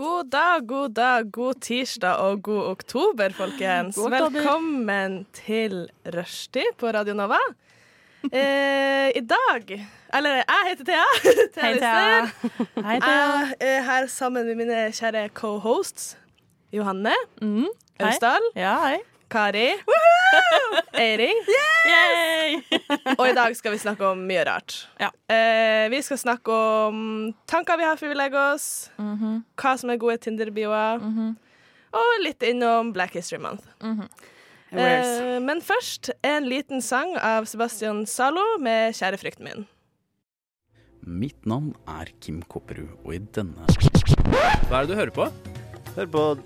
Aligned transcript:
God 0.00 0.30
dag, 0.32 0.62
god 0.68 0.94
dag, 0.96 1.26
god 1.32 1.58
tirsdag 1.60 2.16
og 2.24 2.38
god 2.46 2.66
oktober, 2.70 3.32
folkens. 3.36 3.96
God 3.98 4.06
oktober. 4.12 4.30
Velkommen 4.38 5.26
til 5.36 5.74
Rushtid 6.14 6.70
på 6.80 6.88
Radio 6.96 7.12
Nova. 7.18 7.36
Eh, 8.32 9.08
I 9.16 9.20
dag 9.24 9.74
Eller 10.14 10.30
jeg 10.40 10.64
heter 10.70 10.84
Thea. 10.88 11.04
Thea 11.54 11.66
Hei, 11.66 11.78
Thea. 11.78 12.24
Hei, 12.86 12.96
Thea. 13.00 13.20
Jeg 13.60 13.76
er 13.76 13.82
her 13.90 14.06
sammen 14.12 14.46
med 14.48 14.56
mine 14.62 14.80
kjære 14.96 15.26
co-hosts. 15.36 16.16
Johanne 16.72 17.12
Mm. 17.42 17.68
Austdal. 18.00 18.48
Ja, 18.56 18.74
hei. 18.86 18.98
Kari. 19.30 19.68
Eiring. 21.00 21.38
Og 23.16 23.24
i 23.28 23.34
dag 23.36 23.54
skal 23.58 23.72
vi 23.74 23.78
snakke 23.82 24.04
om 24.12 24.20
mye 24.28 24.42
rart. 24.46 24.74
Ja. 25.00 25.08
Eh, 25.30 25.88
vi 25.92 26.00
skal 26.06 26.18
snakke 26.20 26.52
om 26.52 27.00
tanker 27.50 27.78
vi 27.80 27.86
har 27.88 27.96
før 28.00 28.12
vi 28.12 28.18
legger 28.18 28.54
oss, 28.54 28.90
Mhm. 28.98 29.44
hva 29.56 29.76
som 29.78 29.90
er 29.90 29.96
gode 30.02 30.18
Tinder-bioer, 30.18 31.02
og 31.92 32.20
litt 32.22 32.42
innom 32.46 32.92
Black 32.92 33.14
History 33.14 33.38
Month. 33.42 33.64
Eh, 33.82 35.38
men 35.42 35.60
først 35.60 36.10
en 36.22 36.44
liten 36.46 36.80
sang 36.82 37.16
av 37.16 37.44
Sebastian 37.46 38.04
Zalo 38.06 38.58
med 38.60 38.94
'Kjære 38.94 39.18
frykten 39.18 39.44
min'. 39.48 39.66
Mitt 41.06 41.46
navn 41.46 41.74
er 41.88 42.06
Kim 42.20 42.42
Kopperud, 42.42 42.90
og 43.04 43.14
i 43.14 43.18
denne 43.18 43.66
Hva 44.68 44.82
er 44.82 44.86
det 44.86 44.88
du 44.88 44.94
hører 44.94 45.10
på? 45.10 45.32
Hør 45.96 46.06
på, 46.06 46.38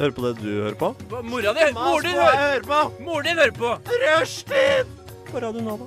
hør 0.00 0.12
på 0.16 0.22
det 0.24 0.32
du 0.40 0.48
hører 0.48 0.76
på. 0.80 0.94
Mora 1.22 1.52
di 1.56 1.66
Mor 1.76 2.04
din 2.04 2.16
hører 2.16 2.38
hører 2.40 2.62
på! 2.64 2.80
Mor 3.04 3.22
din 3.26 3.38
hører 3.40 3.56
på! 3.56 3.74
Rushtid! 4.04 4.88
På 5.30 5.42
Radio 5.44 5.62
Nova. 5.66 5.86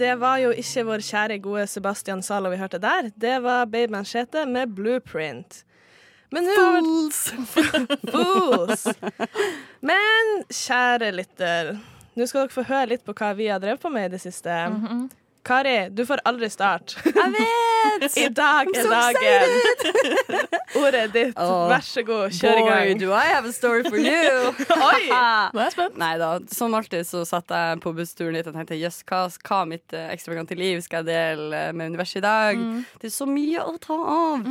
Det 0.00 0.14
var 0.16 0.38
jo 0.40 0.50
ikke 0.56 0.84
vår 0.88 1.02
kjære, 1.04 1.38
gode 1.44 1.66
Sebastian 1.68 2.22
Zalo 2.24 2.50
vi 2.50 2.58
hørte 2.58 2.80
der. 2.80 3.10
Det 3.20 3.36
var 3.44 3.66
Babe 3.66 3.92
Manchete 3.92 4.46
med 4.46 4.72
'Blueprint'. 4.74 5.62
Men 6.32 6.46
nå 6.46 7.10
Fools! 8.12 8.86
Men 9.82 10.44
kjære 10.46 11.10
lytter, 11.12 11.72
nå 12.14 12.26
skal 12.26 12.46
dere 12.46 12.54
få 12.54 12.62
høre 12.68 12.92
litt 12.94 13.02
på 13.06 13.14
hva 13.18 13.32
vi 13.34 13.48
har 13.50 13.58
drevet 13.62 13.82
på 13.82 13.90
med 13.90 14.08
i 14.10 14.12
det 14.14 14.22
siste. 14.22 14.54
Kari, 15.42 15.88
du 15.90 16.02
får 16.06 16.20
aldri 16.28 16.50
starte. 16.52 17.00
Jeg 17.06 17.32
vet! 17.32 18.16
I 18.20 18.26
dag 18.36 18.68
er 18.76 18.86
dagen. 18.90 19.54
Ordet 20.80 21.00
er 21.00 21.12
ditt. 21.14 21.38
Åh, 21.40 21.62
Vær 21.70 21.84
så 21.84 22.02
god, 22.06 22.34
kjør 22.36 22.58
i 22.60 22.64
gang. 22.66 22.82
Boy, 22.90 22.98
do 23.00 23.08
I 23.16 23.24
have 23.32 23.48
a 23.48 23.52
story 23.52 23.82
for 23.86 23.96
you! 23.96 24.52
Oi! 24.90 25.06
Nå 25.08 25.62
er 25.62 25.64
jeg 25.64 25.74
spent. 25.74 25.96
Nei 26.00 26.12
da. 26.20 26.28
Som 26.52 26.76
alltid 26.76 27.08
så 27.08 27.22
satt 27.28 27.50
jeg 27.56 27.80
på 27.82 27.92
bussturen 27.96 28.36
litt 28.36 28.50
og 28.50 28.54
tenkte 28.58 28.76
jøss, 28.78 29.00
hva, 29.08 29.22
hva 29.48 29.62
mitt 29.70 29.96
eh, 29.96 30.10
ekstravagante 30.12 30.58
liv 30.60 30.82
skal 30.84 31.02
jeg 31.02 31.08
dele 31.10 31.62
eh, 31.70 31.72
med 31.76 31.94
universet 31.94 32.20
i 32.20 32.24
dag? 32.26 32.60
Det 33.00 33.08
er 33.10 33.14
så 33.16 33.26
mye 33.28 33.64
å 33.64 33.74
ta 33.82 33.96
av. 33.96 34.44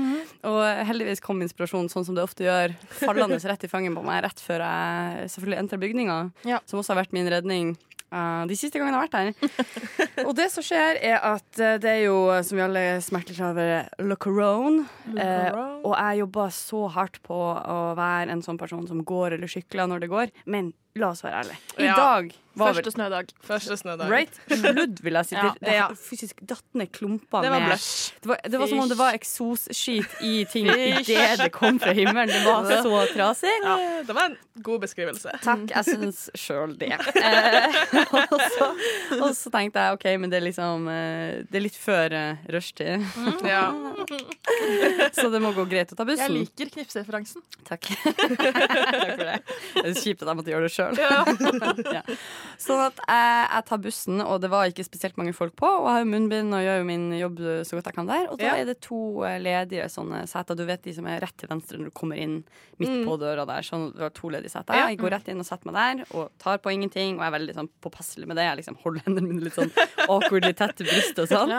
Og 0.49 0.61
heldigvis 0.89 1.21
kom 1.23 1.45
inspirasjonen 1.45 1.91
sånn 1.93 2.07
som 2.09 2.17
det 2.17 2.25
ofte 2.25 2.47
gjør, 2.49 2.73
fallende 3.03 3.37
rett 3.45 3.67
i 3.67 3.71
fanget 3.71 3.93
på 3.95 4.03
meg 4.09 4.23
rett 4.25 4.41
før 4.43 4.65
jeg 4.65 5.29
selvfølgelig 5.35 5.61
entrer 5.63 5.83
bygninga, 5.85 6.19
Ja. 6.49 6.59
som 6.65 6.81
også 6.81 6.95
har 6.95 7.03
vært 7.03 7.13
min 7.15 7.29
redning. 7.31 7.75
Eh, 8.11 8.41
de 8.49 8.57
siste 8.57 8.79
gangene 8.79 8.97
jeg 8.97 9.01
har 9.01 9.07
vært 9.07 9.19
her. 9.19 10.25
og 10.27 10.33
det 10.37 10.49
som 10.53 10.65
skjer, 10.65 10.99
er 11.11 11.17
at 11.31 11.61
eh, 11.61 11.77
det 11.81 11.93
er 11.93 12.03
jo, 12.07 12.17
eh, 12.33 12.43
som 12.45 12.59
vi 12.59 12.65
alle 12.65 12.85
smerter 13.05 13.39
over, 13.49 13.89
le 14.03 14.19
corone. 14.19 14.85
Eh, 15.13 15.49
corone. 15.49 15.79
og 15.85 15.95
jeg 15.95 16.21
jobber 16.23 16.53
så 16.55 16.83
hardt 16.97 17.21
på 17.25 17.39
å 17.39 17.79
være 17.99 18.35
en 18.35 18.45
sånn 18.45 18.59
person 18.61 18.85
som 18.89 19.03
går 19.07 19.37
eller 19.37 19.51
sykler 19.51 19.89
når 19.89 20.05
det 20.05 20.13
går. 20.13 20.35
Men 20.49 20.73
la 20.95 21.09
oss 21.13 21.23
være 21.23 21.43
ærlige. 21.43 21.57
I 21.79 21.83
Ja. 21.85 21.95
dag 21.95 22.31
var 22.59 22.73
Første 22.73 22.91
snødag. 22.91 23.29
Første 23.45 23.77
snødag. 23.77 24.09
Right? 24.11 24.39
Sludd, 24.51 24.97
vil 25.03 25.13
jeg 25.13 25.25
si. 25.29 25.35
Ja, 25.35 25.51
det, 25.61 25.73
ja. 25.77 25.85
fysisk 25.95 26.41
datt 26.49 26.65
ned 26.75 26.89
klumper 26.91 27.41
Det 27.45 27.51
var 27.53 27.59
med 27.59 27.69
blush. 27.69 28.13
det 28.19 28.27
var, 28.27 28.39
det 28.43 28.59
var 28.59 28.67
som 28.67 28.79
om 28.83 28.89
det 28.89 28.97
var 28.97 29.13
eksosskit 29.15 30.17
i 30.25 30.43
ting 30.51 30.67
idet 30.67 31.37
det 31.39 31.51
kom 31.55 31.79
fra 31.79 31.93
himmelen. 31.95 32.27
Det 32.27 32.41
var 32.43 32.67
så 32.83 33.05
trasig. 33.13 33.53
Ja, 33.63 33.75
Det 34.07 34.15
var 34.17 34.25
en 34.31 34.35
god 34.65 34.81
beskrivelse. 34.81 35.31
Takk, 35.45 35.69
jeg 35.71 35.85
syns 35.85 36.29
sjøl 36.35 36.75
det. 36.79 36.91
Eh, 37.29 37.75
og, 38.13 38.41
så, 38.55 38.65
og 39.21 39.31
så 39.35 39.49
tenkte 39.53 39.79
jeg 39.79 39.93
OK, 39.97 40.05
men 40.19 40.31
det 40.31 40.37
er 40.39 40.43
liksom 40.45 40.87
eh, 40.89 41.43
Det 41.51 41.59
er 41.59 41.63
litt 41.63 41.75
før 41.77 42.13
uh, 42.15 42.37
rushtid, 42.53 43.03
Ja. 43.45 43.69
så 45.15 45.29
det 45.29 45.41
må 45.43 45.51
gå 45.55 45.65
greit 45.69 45.91
å 45.93 45.95
ta 45.99 46.05
bussen. 46.07 46.25
Jeg 46.25 46.47
liker 46.49 46.71
knipsereferansen. 46.73 47.43
Takk. 47.67 47.85
Takk 48.03 48.35
for 48.35 49.23
det. 49.23 49.37
Det 49.75 49.85
er 49.85 49.99
kjipt 50.01 50.23
at 50.23 50.31
jeg 50.31 50.39
måtte 50.41 50.51
gjøre 50.53 50.67
det 50.67 50.73
sjøl. 50.73 50.78
ja. 51.97 52.01
Sånn 52.59 52.81
at 52.83 52.97
jeg, 53.03 53.43
jeg 53.53 53.65
tar 53.69 53.81
bussen, 53.83 54.21
og 54.23 54.39
det 54.43 54.49
var 54.51 54.69
ikke 54.71 54.85
spesielt 54.87 55.17
mange 55.19 55.33
folk 55.35 55.53
på. 55.59 55.67
Og 55.67 55.87
jeg 55.87 55.95
har 55.97 56.03
jo 56.05 56.09
munnbind 56.13 56.55
og 56.55 56.63
gjør 56.65 56.79
jo 56.81 56.87
min 56.89 57.05
jobb 57.19 57.39
så 57.67 57.77
godt 57.79 57.89
jeg 57.91 57.97
kan 57.99 58.09
der. 58.09 58.25
Og 58.31 58.39
da 58.41 58.49
Ja. 58.49 58.55
er 58.61 58.65
det 58.71 58.77
to 58.85 58.99
eh, 59.27 59.37
ledige 59.43 59.85
sånne 59.91 60.23
seter. 60.29 60.57
Du 60.59 60.65
vet 60.67 60.83
de 60.85 60.93
som 60.97 61.07
er 61.11 61.21
rett 61.23 61.37
til 61.39 61.51
venstre 61.51 61.77
når 61.79 61.91
du 61.91 61.95
kommer 62.01 62.19
inn 62.19 62.39
midt 62.79 63.05
på 63.07 63.17
døra 63.21 63.45
der. 63.49 63.65
Sånn, 63.67 63.89
du 63.95 64.01
har 64.05 64.13
to 64.15 64.31
ledige 64.33 64.51
seter. 64.55 64.75
Ja. 64.79 64.87
Jeg 64.91 64.99
går 65.03 65.15
rett 65.17 65.31
inn 65.31 65.39
og 65.43 65.47
setter 65.47 65.71
meg 65.71 65.79
der 65.79 66.05
og 66.17 66.29
tar 66.41 66.57
på 66.63 66.73
ingenting. 66.73 67.17
Og 67.19 67.23
jeg 67.23 67.31
er 67.33 67.37
veldig 67.39 67.57
sånn 67.59 67.71
påpasselig 67.83 68.27
med 68.29 68.39
det. 68.39 68.47
Jeg 68.49 68.61
liksom 68.63 68.79
holder 68.83 69.05
hendene 69.07 69.27
mine 69.33 69.45
litt 69.47 69.57
sånn 69.59 69.71
awkwardly 70.11 70.53
tett 70.57 70.75
til 70.79 70.87
brystet 70.89 71.25
og 71.27 71.33
sånn. 71.33 71.55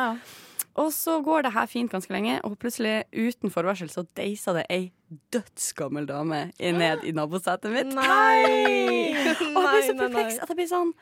Og 0.79 0.93
så 0.95 1.17
går 1.25 1.43
det 1.43 1.53
her 1.53 1.67
fint 1.67 1.91
ganske 1.91 2.13
lenge, 2.15 2.37
og 2.47 2.59
plutselig, 2.63 3.05
uten 3.13 3.51
forvarsel, 3.51 3.91
så 3.91 4.05
deiser 4.17 4.61
det 4.61 4.67
ei 4.71 4.93
dødsgammel 5.35 6.07
dame 6.07 6.53
ned 6.61 7.03
i 7.05 7.13
nabosetet 7.17 7.73
mitt. 7.75 7.91
Nei! 7.97 9.11
Og 9.27 9.35
jeg 9.35 9.35
blir 9.35 9.51
så 9.51 9.51
Nei, 9.51 9.81
nei, 9.83 9.93
nei. 9.93 9.99
perpleks 10.07 10.39
at 10.39 10.49
jeg 10.53 10.57
blir 10.61 10.71
sånn 10.71 10.93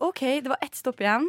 OK, 0.00 0.20
det 0.40 0.48
var 0.48 0.62
ett 0.64 0.78
stopp 0.80 1.02
igjen. 1.04 1.26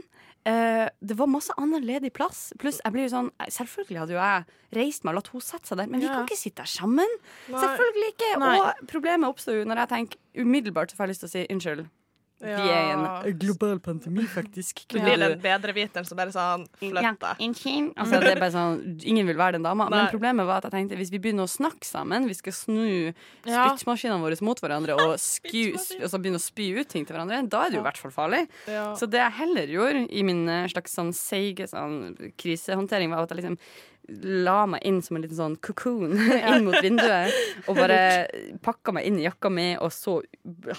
Uh, 0.47 0.87
det 1.03 1.17
var 1.19 1.27
masse 1.29 1.53
annen 1.59 1.83
ledig 1.85 2.13
plass. 2.15 2.53
Pluss 2.57 2.79
jeg 2.81 2.93
blir 2.95 3.03
jo 3.05 3.11
sånn 3.11 3.27
Selvfølgelig 3.51 3.99
hadde 3.99 4.15
jo 4.15 4.21
jeg 4.23 4.45
reist 4.79 5.03
meg 5.03 5.11
og 5.11 5.17
latt 5.19 5.27
henne 5.33 5.43
sette 5.45 5.67
seg 5.69 5.77
der, 5.81 5.89
men 5.91 5.99
vi 6.01 6.07
Ja. 6.07 6.13
kan 6.15 6.25
ikke 6.25 6.39
sitte 6.39 6.63
der 6.63 6.71
sammen. 6.71 7.17
Selvfølgelig 7.51 8.13
ikke. 8.15 8.31
Nei. 8.39 8.55
Og 8.63 8.87
problemet 8.89 9.27
oppstår 9.29 9.59
jo 9.59 9.67
når 9.67 9.83
jeg 9.83 9.91
tenker 9.91 10.45
umiddelbart 10.45 10.89
så 10.89 10.97
får 10.97 11.03
jeg 11.05 11.11
lyst 11.13 11.25
til 11.25 11.29
å 11.29 11.33
si 11.35 11.43
unnskyld. 11.51 11.83
Vi 12.41 12.49
er 12.73 12.87
i 12.87 12.93
en 13.29 13.37
global 13.37 13.79
pandemi, 13.79 14.23
faktisk. 14.25 14.83
Det 14.89 15.01
blir 15.03 15.17
den 15.21 15.35
bedreviteren 15.43 16.07
som 16.07 16.17
bare 16.17 16.33
sånn 16.33 16.63
Ja, 16.81 17.01
Flytt 17.11 17.19
deg. 17.21 17.43
unnskyld. 17.47 17.91
Altså, 18.01 18.19
det 18.23 18.31
er 18.31 18.39
bare 18.41 18.51
sånn, 18.55 18.79
ingen 19.05 19.27
vil 19.29 19.37
være 19.37 19.59
den 19.59 19.63
dama. 19.67 19.87
Men 19.93 20.07
problemet 20.09 20.47
var 20.49 20.57
at 20.57 20.69
jeg 20.69 20.73
tenkte 20.73 20.97
hvis 20.97 21.11
vi 21.13 21.19
begynner 21.21 21.45
å 21.45 21.51
snakke 21.51 21.85
sammen, 21.85 22.25
vi 22.27 22.33
skal 22.33 22.53
snu 22.57 23.13
Ja. 23.45 23.67
spyttmaskinene 23.69 24.19
våre 24.23 24.41
mot 24.41 24.59
hverandre 24.59 24.97
og 24.97 25.13
sku, 25.21 25.73
altså 26.01 26.17
begynne 26.21 26.41
å 26.41 26.43
spy 26.43 26.71
ut 26.79 26.89
ting 26.89 27.05
til 27.05 27.15
hverandre, 27.15 27.43
da 27.47 27.65
er 27.65 27.69
det 27.69 27.77
jo 27.77 27.83
i 27.85 27.87
hvert 27.89 28.01
fall 28.01 28.11
farlig. 28.11 28.47
Ja. 28.67 28.95
Så 28.97 29.05
det 29.09 29.21
jeg 29.21 29.37
heller 29.37 29.67
gjorde 29.67 30.07
i 30.09 30.23
min 30.23 30.47
eh, 30.49 30.67
slags 30.67 30.95
sånn 30.97 31.13
seige 31.13 31.67
sånn, 31.69 32.15
krisehåndtering, 32.41 33.11
var 33.13 33.23
at 33.23 33.29
jeg 33.35 33.43
liksom 33.43 33.57
la 34.09 34.65
meg 34.67 34.81
inn 34.83 34.97
som 35.05 35.15
en 35.15 35.23
liten 35.23 35.37
sånn 35.37 35.53
cocoon 35.63 36.15
inn 36.49 36.65
mot 36.65 36.75
vinduet. 36.83 37.31
Og 37.69 37.77
bare 37.77 37.99
pakka 38.65 38.91
meg 38.95 39.05
inn 39.07 39.19
i 39.21 39.27
jakka 39.27 39.49
mi 39.53 39.75
og 39.77 39.91
så 39.93 40.17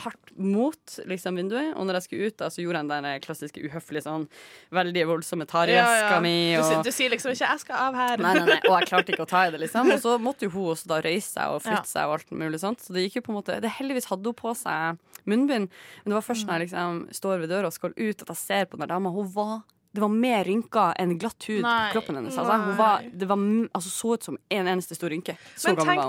hardt 0.02 0.32
mot 0.36 0.96
liksom, 1.08 1.36
vinduet. 1.40 1.72
Og 1.76 1.86
når 1.86 2.00
jeg 2.00 2.06
skulle 2.08 2.26
ut, 2.32 2.36
da, 2.42 2.50
så 2.52 2.62
gjorde 2.64 2.82
jeg 2.82 2.90
den 2.90 3.06
der 3.08 3.22
klassiske 3.24 3.62
uhøflige 3.64 4.04
sånn 4.04 4.26
veldig 4.74 5.04
voldsomme 5.12 5.46
tarjeska 5.48 6.18
mi. 6.24 6.34
Du, 6.56 6.60
Og, 6.60 6.66
sier- 6.70 6.84
du 6.84 6.92
sier 6.92 7.10
liksom 7.14 7.32
ikke 7.32 7.48
'jeg 7.48 7.60
skal 7.60 7.76
av 7.88 7.94
her'. 7.94 8.18
Nei, 8.18 8.34
nei, 8.34 8.46
nei, 8.46 8.60
og 8.68 8.80
jeg 8.80 8.88
klarte 8.90 9.12
ikke 9.14 9.26
å 9.26 9.28
ta 9.28 9.46
i 9.46 9.50
det, 9.50 9.60
liksom. 9.60 9.92
Og 9.92 10.00
så 10.00 10.18
måtte 10.20 10.42
jo 10.48 10.50
hun 10.50 10.72
også 10.74 10.86
da 10.88 11.00
røyse 11.00 11.30
seg 11.32 11.48
og 11.54 11.62
flytte 11.62 11.86
Ja. 11.88 11.92
seg 11.94 12.04
og 12.08 12.18
alt 12.18 12.30
mulig 12.30 12.60
sånt. 12.60 12.80
Så 12.80 12.92
det 12.92 13.06
gikk 13.08 13.16
jo 13.22 13.26
på 13.28 13.32
en 13.32 13.38
måte 13.42 13.60
det 13.60 13.70
Heldigvis 13.70 14.06
hadde 14.10 14.24
hun 14.24 14.34
på 14.34 14.54
seg 14.56 14.98
munnbind, 15.24 15.68
men 15.70 16.06
det 16.10 16.14
var 16.18 16.22
først 16.26 16.46
når 16.46 16.58
jeg 16.58 16.68
liksom 16.68 17.08
står 17.14 17.38
ved 17.40 17.48
døra 17.50 17.66
og 17.66 17.72
skal 17.72 17.90
ut, 17.96 18.22
at 18.22 18.28
jeg 18.28 18.36
ser 18.36 18.64
på 18.66 18.76
den 18.78 18.88
dama. 18.88 19.10
Hun 19.10 19.28
var 19.32 19.62
det 19.92 20.00
var 20.00 20.08
mer 20.08 20.44
rynker 20.48 20.94
enn 21.00 21.18
glatt 21.20 21.44
hud 21.48 21.62
Nei. 21.62 21.90
på 21.90 21.98
kroppen 21.98 22.16
hennes. 22.16 22.38
Altså. 22.38 22.52
Hun 22.64 22.76
var, 22.78 23.02
det 23.12 23.26
var, 23.28 23.38
altså, 23.76 23.90
så 23.92 24.14
ut 24.14 24.24
som 24.24 24.38
en 24.48 24.68
eneste 24.72 24.94
stor 24.96 25.10
rynke. 25.12 25.36
Så 25.56 25.68
Men 25.74 25.84
tenk, 25.84 26.02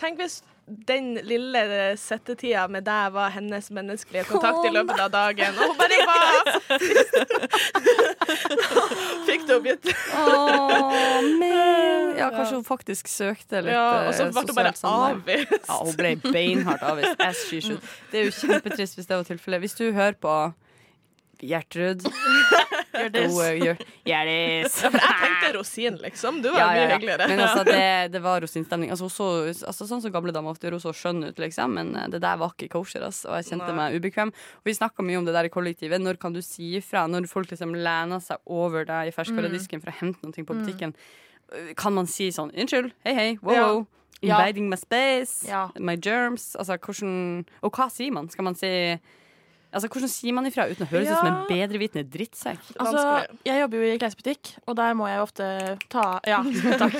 tenk 0.00 0.18
hvis 0.20 0.42
den 0.70 1.14
lille 1.26 1.96
settetida 1.98 2.68
med 2.70 2.84
deg 2.86 3.10
var 3.14 3.30
hennes 3.34 3.70
menneskelige 3.74 4.24
kontakt 4.28 4.66
i 4.68 4.70
løpet 4.70 5.00
av 5.02 5.10
dagen, 5.10 5.54
og 5.58 5.64
hun 5.72 5.78
bare 5.80 5.98
var 6.10 6.20
Fikk 9.26 9.46
du 9.48 9.52
oppgitt? 9.56 9.84
Åh, 10.14 11.22
men 11.40 12.14
Ja, 12.20 12.30
kanskje 12.34 12.54
hun 12.60 12.68
faktisk 12.68 13.08
søkte 13.10 13.60
litt 13.64 13.74
Ja, 13.74 13.88
og 14.06 14.12
så 14.14 14.22
eh, 14.28 14.32
ble 14.36 14.42
hun 14.46 14.56
bare 14.60 14.74
avvist. 14.92 15.50
Ja, 15.64 15.76
hun 15.80 15.96
ble 15.98 16.10
beinhardt 16.28 16.84
avvist. 16.86 17.16
As 17.24 17.38
she 17.48 17.58
should. 17.64 17.82
Det 18.12 18.16
er 18.20 18.24
jo 18.28 18.32
kjempetrist 18.36 18.94
hvis 18.98 19.08
det 19.08 19.16
var 19.16 19.24
tilfellet. 19.26 19.58
Hvis 19.64 19.76
du 19.80 19.86
hører 19.88 20.16
på 20.20 20.34
Gjertrud. 21.40 22.04
Gjør- 22.92 23.82
Gjerdis. 24.08 24.76
Jeg 24.82 24.92
tenkte 24.92 25.50
rosin, 25.58 25.96
liksom. 26.02 26.40
Du 26.42 26.50
var 26.50 26.58
Ja, 26.60 26.66
mye 26.70 26.76
ja, 26.80 26.88
ja. 26.88 26.96
hyggeligere. 26.98 27.28
Men 27.28 27.40
altså, 27.44 27.64
det, 27.64 28.12
det 28.14 28.22
var 28.24 28.40
rosinstemning. 28.44 28.90
Altså, 28.90 29.08
så, 29.12 29.28
altså, 29.68 29.86
sånn 29.86 30.02
som 30.02 30.12
gamle 30.14 30.32
damer 30.34 30.50
ofte 30.54 30.70
hun 30.72 30.80
så 30.82 30.92
skjønn 30.96 31.28
ut, 31.28 31.38
liksom. 31.38 31.74
Men 31.78 31.94
eh, 31.96 32.08
det 32.10 32.20
der 32.24 32.36
var 32.40 32.54
ikke 32.56 32.68
kosher, 32.74 33.04
ass, 33.06 33.22
og 33.28 33.36
jeg 33.38 33.52
kjente 33.52 33.70
Nei. 33.72 33.76
meg 33.78 33.98
ubekvem. 34.00 34.32
Og 34.32 34.64
vi 34.70 34.76
snakka 34.76 35.02
mye 35.06 35.18
om 35.22 35.24
det 35.28 35.34
der 35.36 35.48
i 35.50 35.52
kollektivet. 35.54 36.02
Når 36.02 36.18
kan 36.22 36.32
du 36.34 36.42
si 36.42 36.72
ifra? 36.80 37.06
Når 37.10 37.28
folk 37.30 37.50
liksom 37.54 37.74
lener 37.78 38.20
seg 38.24 38.38
over 38.46 38.84
deg 38.88 39.08
i 39.12 39.14
ferskvaredisken 39.14 39.80
for 39.84 39.92
å 39.92 39.98
hente 40.02 40.26
noe 40.26 40.44
på 40.46 40.58
butikken. 40.60 40.94
Kan 41.76 41.94
man 41.96 42.06
si 42.06 42.28
sånn 42.30 42.52
'unnskyld, 42.54 42.92
hei, 43.04 43.14
hei, 43.14 43.30
wow, 43.42 43.54
Ja. 43.54 43.64
wow'? 43.68 43.86
Ja. 44.22 44.36
Invading 44.36 44.68
my 44.68 44.76
space, 44.76 45.46
Ja. 45.48 45.70
my 45.78 45.96
germs. 45.96 46.54
Altså, 46.54 46.76
hvordan 46.78 47.46
Og 47.62 47.72
hva 47.72 47.88
sier 47.90 48.12
man? 48.12 48.28
Skal 48.28 48.44
man 48.44 48.54
si 48.54 49.00
Altså, 49.72 49.88
Hvordan 49.88 50.10
sier 50.10 50.34
man 50.34 50.46
ifra 50.48 50.64
uten 50.70 50.82
å 50.86 50.90
høres 50.90 51.08
ut 51.10 51.16
som 51.16 51.26
en 51.28 51.36
Ja. 51.36 51.46
bedrevitende 51.50 52.10
drittsekk? 52.10 52.58
Altså, 52.80 53.04
jeg 53.46 53.60
jobber 53.60 53.76
jo 53.78 53.90
i 53.94 53.98
klesbutikk, 54.02 54.50
og 54.66 54.76
der 54.76 54.94
må 54.98 55.06
jeg 55.06 55.16
jo 55.20 55.22
ofte 55.28 55.78
ta 55.88 56.06
Ja, 56.26 56.40
takk. 56.82 56.96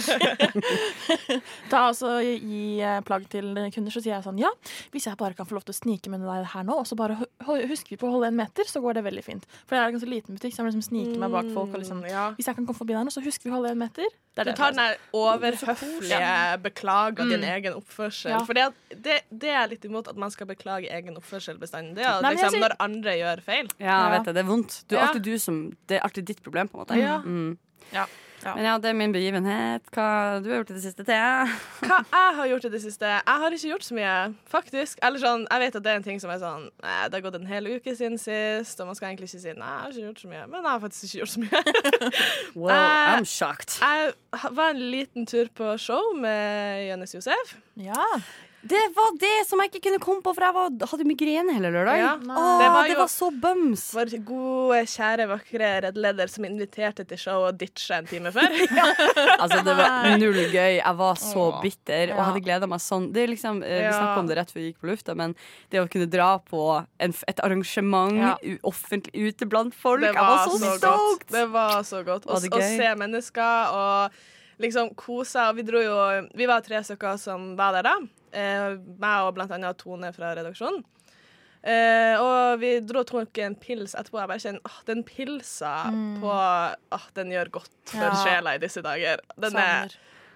ta 1.72 1.80
altså 1.90 2.12
gi, 2.22 2.80
eh, 2.82 3.00
plagg 3.06 3.26
til 3.32 3.50
kunder, 3.74 3.90
så 3.92 4.00
sier 4.02 4.14
jeg 4.16 4.24
sånn 4.26 4.38
Ja, 4.40 4.50
hvis 4.94 5.06
jeg 5.08 5.18
bare 5.20 5.34
kan 5.34 5.46
få 5.50 5.56
lov 5.58 5.64
til 5.66 5.74
å 5.74 5.78
snike 5.80 6.12
med 6.12 6.22
deg 6.24 6.46
her 6.54 6.64
nå, 6.66 6.78
og 6.82 6.86
så 6.88 6.96
bare 6.98 7.18
hu- 7.20 7.28
hu- 7.48 7.66
husker 7.70 7.90
vi 7.94 8.00
på 8.00 8.08
å 8.08 8.14
holde 8.16 8.30
en 8.30 8.38
meter, 8.38 8.64
så 8.70 8.80
går 8.84 8.94
det 9.00 9.04
veldig 9.08 9.24
fint. 9.26 9.44
For 9.66 9.74
det 9.76 9.82
er 9.82 9.86
en 9.90 9.98
ganske 9.98 10.10
liten 10.14 10.36
butikk, 10.38 10.54
så 10.54 10.62
jeg 10.62 10.66
må 10.68 10.72
liksom 10.72 10.86
snike 10.88 11.18
meg 11.20 11.30
bak 11.34 11.50
folk 11.54 11.74
og 11.74 11.80
liksom 11.82 12.00
Mm, 12.00 12.08
ja. 12.08 12.30
Hvis 12.38 12.46
jeg 12.46 12.54
kan 12.56 12.64
komme 12.64 12.78
forbi 12.78 12.94
der 12.94 13.04
nå, 13.04 13.10
så 13.12 13.20
husker 13.20 13.44
vi 13.44 13.50
å 13.50 13.58
holde 13.58 13.72
en 13.74 13.78
meter. 13.82 14.06
Det 14.36 14.40
er 14.46 14.52
Du 14.52 14.56
tar 14.56 14.70
den 14.70 14.78
der 14.78 14.96
overhøflige 15.12 16.62
beklager 16.62 17.28
din 17.28 17.42
egen 17.44 17.74
oppførsel. 17.76 18.30
Ja. 18.30 18.38
For 18.46 18.54
det, 18.56 18.68
det, 19.02 19.16
det 19.32 19.50
er 19.50 19.66
litt 19.72 19.84
imot 19.84 20.08
at 20.08 20.16
man 20.16 20.30
skal 20.30 20.46
beklage 20.48 20.88
egen 20.88 21.16
oppførsel 21.18 21.58
bestandig. 21.60 21.96
Det 21.98 22.06
er 22.06 22.22
Nei, 22.22 22.32
liksom 22.38 22.59
når 22.60 22.76
andre 22.86 23.16
gjør 23.18 23.44
feil. 23.46 23.68
Ja, 23.80 23.98
jeg 24.06 24.16
vet 24.18 24.30
det. 24.30 24.34
Det 24.38 24.44
er 24.44 24.50
vondt. 24.54 24.80
Du 24.88 24.96
er 24.96 25.00
Ja. 25.00 25.06
alltid 25.08 25.22
du 25.28 25.38
som, 25.38 25.62
det 25.88 25.96
er 26.00 26.02
alltid 26.08 26.24
ditt 26.32 26.42
problem, 26.42 26.68
på 26.68 26.78
en 26.78 26.84
måte. 26.86 26.98
Ja. 27.00 27.18
Mm. 27.24 27.56
Ja. 27.92 28.06
Ja. 28.40 28.54
Men 28.56 28.64
ja, 28.64 28.78
det 28.80 28.88
er 28.88 28.94
min 28.96 29.12
begivenhet. 29.12 29.82
Hva 29.92 30.40
du 30.40 30.46
har 30.48 30.62
gjort 30.62 30.70
i 30.72 30.76
det 30.78 30.80
siste, 30.82 31.04
Thea? 31.04 31.44
Hva 31.84 31.98
jeg 32.08 32.36
har 32.38 32.46
gjort 32.48 32.64
i 32.64 32.70
det 32.72 32.78
siste? 32.80 33.04
Jeg 33.04 33.42
har 33.42 33.52
ikke 33.52 33.68
gjort 33.74 33.84
så 33.84 33.96
mye, 33.98 34.14
faktisk. 34.48 35.02
Eller 35.04 35.20
sånn, 35.20 35.44
jeg 35.50 35.60
vet 35.60 35.76
at 35.76 35.84
det 35.84 35.90
er 35.92 35.98
en 36.00 36.06
ting 36.06 36.20
som 36.22 36.30
er 36.32 36.38
sånn 36.40 36.64
Nei, 36.80 36.94
det 37.12 37.18
har 37.18 37.24
gått 37.26 37.36
en 37.36 37.44
hel 37.50 37.68
uke 37.68 37.92
siden 37.98 38.16
sist, 38.16 38.80
og 38.80 38.88
man 38.88 38.96
skal 38.96 39.10
egentlig 39.10 39.28
ikke 39.28 39.42
si 39.44 39.52
nei, 39.52 39.68
jeg 39.74 39.82
har 39.84 39.92
ikke 39.92 40.06
gjort 40.08 40.22
så 40.24 40.30
mye. 40.32 40.46
Men 40.54 40.62
jeg 40.64 40.70
har 40.72 40.80
faktisk 40.86 41.04
ikke 41.04 41.20
gjort 41.20 41.34
så 41.34 41.44
mye. 41.44 41.60
Wow, 42.62 42.70
Eh, 42.72 43.12
I'm 43.18 43.28
shocked. 43.28 43.76
Jeg 43.84 44.14
var 44.56 44.70
en 44.72 44.80
liten 44.96 45.26
tur 45.28 45.52
på 45.60 45.74
show 45.78 46.14
med 46.16 46.88
Jonis 46.88 47.12
Josef. 47.18 47.58
Ja. 47.76 48.08
Det 48.62 48.80
var 48.92 49.14
det 49.16 49.46
som 49.48 49.60
jeg 49.62 49.70
ikke 49.70 49.80
kunne 49.86 49.98
komme 50.04 50.20
på, 50.20 50.34
for 50.36 50.44
jeg 50.44 50.52
var, 50.52 50.68
hadde 50.90 51.04
migrene 51.08 51.54
hele 51.56 51.70
lørdag. 51.72 51.96
Ja. 51.96 52.10
Åh, 52.20 52.58
Det 52.60 52.64
det, 52.66 52.72
var 52.74 52.98
var 52.98 53.08
så 53.08 53.28
bums. 53.32 53.84
Vår 53.96 54.10
gode, 54.28 54.80
kjære, 54.92 55.26
vakre 55.30 55.70
reddleder 55.86 56.28
som 56.28 56.44
inviterte 56.44 57.06
til 57.08 57.16
show 57.22 57.46
og 57.48 57.56
ditcha 57.56 58.00
en 58.02 58.08
time 58.10 58.32
før. 58.34 58.52
Altså, 59.40 59.62
det 59.64 59.74
var 59.78 60.10
null 60.20 60.36
gøy. 60.52 60.76
Jeg 60.76 60.96
var 60.98 61.16
så 61.16 61.46
bitter 61.62 62.12
og 62.12 62.20
hadde 62.28 62.42
gleda 62.44 62.68
meg 62.68 62.82
sånn. 62.84 63.06
Det 63.14 63.22
er 63.24 63.32
liksom, 63.32 63.62
eh, 63.64 63.78
Vi 63.80 63.86
Ja. 63.86 63.92
snakka 63.96 64.18
om 64.20 64.28
det 64.28 64.36
rett 64.36 64.52
før 64.52 64.60
vi 64.60 64.66
gikk 64.72 64.80
på 64.84 64.90
lufta, 64.92 65.14
men 65.16 65.34
det 65.72 65.80
å 65.80 65.88
kunne 65.88 66.10
dra 66.10 66.38
på 66.38 66.66
en, 67.00 67.14
et 67.28 67.40
arrangement 67.40 68.12
Ja. 68.20 68.34
offentlig 68.62 69.14
ute 69.32 69.48
blant 69.48 69.72
folk 69.74 70.02
var 70.04 70.12
Jeg 70.12 70.20
var 70.20 70.44
så, 70.44 70.58
så 70.60 70.76
stoked! 70.76 71.30
Det 71.32 71.46
var 71.48 71.80
så 71.82 72.04
godt. 72.04 72.26
Å 72.28 72.36
Var 72.50 72.60
se 72.76 72.94
mennesker 72.94 73.72
og 73.72 74.12
liksom 74.60 74.94
kosa. 74.94 75.48
Vi 75.56 75.62
dro 75.66 75.80
jo 75.82 76.28
Vi 76.36 76.46
var 76.46 76.60
tre 76.66 76.82
stykker 76.84 77.18
som 77.18 77.54
var 77.58 77.72
der 77.78 77.82
da. 77.88 77.94
Eh, 78.32 78.76
meg 79.00 79.26
og 79.26 79.34
blant 79.34 79.50
annet 79.56 79.78
Tone 79.80 80.12
fra 80.14 80.34
redaksjonen. 80.38 80.84
Eh, 81.62 82.14
og 82.16 82.60
vi 82.62 82.78
dro 82.80 83.02
og 83.02 83.06
tok 83.10 83.36
en 83.44 83.54
pils 83.60 83.92
etterpå. 83.98 84.20
Jeg 84.22 84.28
bare 84.30 84.40
kjenner 84.40 84.60
åh, 84.64 84.78
den 84.88 85.02
pilsa 85.04 85.72
på 86.22 86.30
åh, 86.96 87.06
Den 87.18 87.34
gjør 87.34 87.50
godt 87.58 87.74
for 87.90 88.06
Ja. 88.06 88.14
sjela 88.24 88.54
i 88.54 88.58
disse 88.62 88.80
dager. 88.82 89.20
Den 89.36 89.56
er, 89.60 89.88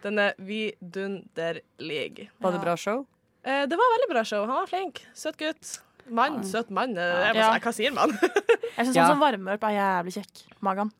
den 0.02 0.18
er 0.18 0.34
vidunderlig. 0.38 2.28
Var 2.40 2.52
det 2.52 2.60
bra 2.60 2.76
show? 2.76 3.06
Eh, 3.44 3.64
det 3.68 3.76
var 3.76 3.90
veldig 3.96 4.10
bra 4.12 4.24
show. 4.24 4.44
Han 4.46 4.56
var 4.62 4.66
flink. 4.70 5.06
Søt 5.14 5.36
gutt. 5.40 5.78
Mann. 6.08 6.42
Søt 6.44 6.68
mann. 6.70 6.96
eh, 6.98 7.26
Jeg 7.28 7.34
må 7.34 7.40
Ja. 7.40 7.58
hva 7.58 7.72
sier 7.72 7.92
man? 7.92 8.10
Jeg 8.20 8.86
syns 8.86 8.94
Ja. 8.96 9.04
sånn 9.06 9.14
som 9.14 9.20
varmer 9.20 9.54
opp 9.54 9.64
er 9.64 9.74
jævlig 9.78 10.12
kjekk. 10.18 10.42
Magan. 10.60 10.92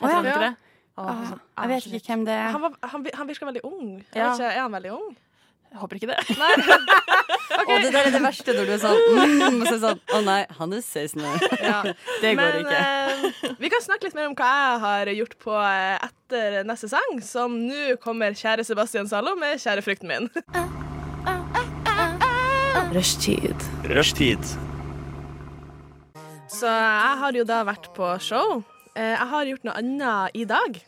Jeg 0.00 0.10
ja. 0.10 0.18
ikke 0.20 0.24
Ja. 0.28 0.38
det. 0.50 0.56
Åh, 0.94 1.04
Ah, 1.10 1.24
sånn, 1.26 1.40
jeg 1.58 1.68
vet 1.72 1.86
ikke 1.98 2.12
hvem 2.12 2.24
det 2.28 2.34
er. 2.38 2.50
Han, 2.54 2.60
var, 2.62 2.74
han, 2.92 3.06
han 3.18 3.26
virker 3.28 3.48
veldig 3.48 3.62
ung. 3.66 3.86
Ja. 4.14 4.28
ikke, 4.34 4.46
er 4.46 4.60
han 4.62 4.72
veldig 4.76 4.92
ung? 4.94 5.08
Jeg 5.74 5.80
håper 5.80 5.98
ikke 5.98 6.06
det. 6.12 6.18
Og 7.64 7.72
det 7.82 7.90
der 7.94 8.06
er 8.06 8.12
det 8.14 8.20
verste 8.22 8.54
når 8.54 8.68
du 8.68 8.72
er 8.76 8.78
sånn 8.82 9.00
mm, 9.16 9.56
og 9.58 9.64
så 9.66 9.72
er 9.74 9.80
sånn, 9.82 10.00
Å 10.14 10.20
nei, 10.22 10.38
han 10.58 10.74
er 10.76 10.82
16 10.84 11.24
år. 11.26 11.42
Ja. 11.66 11.80
Det 12.22 12.30
går 12.38 12.38
Men 12.38 12.60
ikke. 12.62 12.78
eh, 12.78 13.56
vi 13.58 13.70
kan 13.72 13.82
snakke 13.82 14.06
litt 14.06 14.14
mer 14.18 14.28
om 14.30 14.36
hva 14.38 14.50
jeg 14.54 14.78
har 14.84 15.10
gjort 15.18 15.34
på 15.42 15.56
eh, 15.58 16.06
etter 16.06 16.60
neste 16.68 16.90
sang, 16.92 17.18
som 17.26 17.58
nå 17.66 17.96
kommer 18.04 18.38
kjære 18.38 18.62
Sebastian 18.68 19.10
Zalo 19.10 19.34
med 19.40 19.58
'Kjære 19.58 19.82
frykten 19.86 20.10
min'. 20.14 20.30
Rushtid. 22.94 23.66
Rushtid. 23.90 24.44
Så 26.54 26.70
jeg 26.70 27.18
har 27.18 27.32
jo 27.34 27.44
da 27.48 27.62
vært 27.66 27.90
på 27.96 28.06
show. 28.22 28.62
Eh, 28.94 29.14
Jeg 29.14 29.28
har 29.32 29.44
gjort 29.50 29.64
noe 29.66 29.74
annet 29.80 30.36
i 30.38 30.44
dag. 30.44 30.78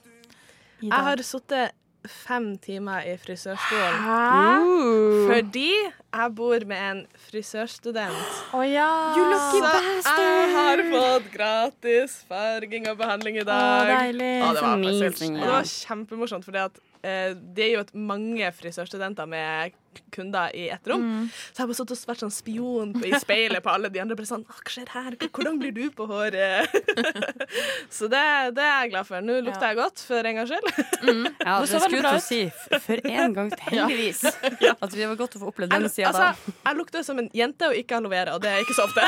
I 0.82 0.88
Jeg 0.90 1.04
har 1.08 1.22
sittet 1.26 1.72
fem 2.06 2.52
timer 2.62 3.02
i 3.02 3.16
frisørstolen. 3.18 3.96
Hæ? 4.06 5.30
Fordi 5.30 5.70
jeg 5.82 6.34
bor 6.38 6.66
med 6.70 6.82
en 6.90 7.00
frisørstudent. 7.26 8.28
Oh, 8.54 8.62
ja. 8.62 8.86
Så 9.16 10.14
jeg 10.14 10.52
har 10.54 10.82
fått 10.92 11.30
gratis 11.34 12.18
farging 12.28 12.86
og 12.92 12.98
behandling 13.00 13.40
i 13.40 13.44
dag. 13.44 13.88
dag. 13.90 14.04
deilig. 14.06 14.32
Ja, 14.38 14.52
det 14.54 14.62
var 14.62 15.40
det 15.40 15.50
var 15.50 15.66
kjempemorsomt, 15.72 16.44
fordi 16.46 16.62
at 16.62 16.78
det 17.02 17.64
er 17.66 17.74
jo 17.76 17.82
et 17.84 17.94
mange 17.94 18.52
frisørstudenter 18.56 19.26
med 19.30 19.74
kunder 20.12 20.50
i 20.52 20.66
ett 20.68 20.84
rom. 20.90 21.00
Mm. 21.00 21.28
Så 21.32 21.56
jeg 21.56 21.62
har 21.62 21.68
bare 21.70 21.76
stått 21.78 21.92
og 21.94 22.00
vært 22.10 22.22
sånn 22.26 22.32
spion 22.34 22.90
på, 22.92 23.00
i 23.08 23.16
speilet 23.20 23.62
på 23.64 23.70
alle 23.72 23.88
de 23.88 24.02
andre. 24.02 24.16
Bare 24.18 24.28
sånn, 24.28 24.42
Hva 24.44 24.58
skjer 24.68 24.90
her? 24.92 25.16
Hvordan 25.24 25.56
blir 25.62 25.72
du 25.72 25.86
på 25.96 26.04
håret? 26.10 26.68
så 27.96 28.08
det, 28.12 28.20
det 28.58 28.64
er 28.66 28.74
jeg 28.84 28.90
glad 28.92 29.08
for. 29.08 29.24
Nå 29.24 29.38
lukter 29.46 29.64
Ja. 29.64 29.70
jeg 29.72 29.78
godt, 29.80 30.02
for 30.04 30.28
en 30.28 30.36
gangs 30.40 30.52
skyld. 30.52 30.68
Ja, 31.46 31.56
Det 31.64 31.80
skulle 31.86 32.12
ut. 32.18 32.26
si. 32.26 32.42
For 32.84 33.08
en 33.08 33.36
gang, 33.38 33.52
heldigvis. 33.70 34.20
At 34.76 34.92
vi 34.92 35.06
var 35.08 35.16
godt 35.16 35.38
å 35.38 35.44
få 35.46 35.52
opplevd 35.54 35.72
den 35.78 35.88
sida 35.88 36.12
altså, 36.12 36.52
jeg 36.66 36.76
lukter 36.82 37.06
som 37.06 37.18
en 37.24 37.30
jente 37.34 37.70
og 37.72 37.80
ikke 37.80 37.96
aloe 37.96 38.12
vera, 38.12 38.36
og 38.36 38.44
det 38.44 38.52
er 38.52 38.66
ikke 38.66 38.76
så 38.76 38.84
ofte. 38.90 39.00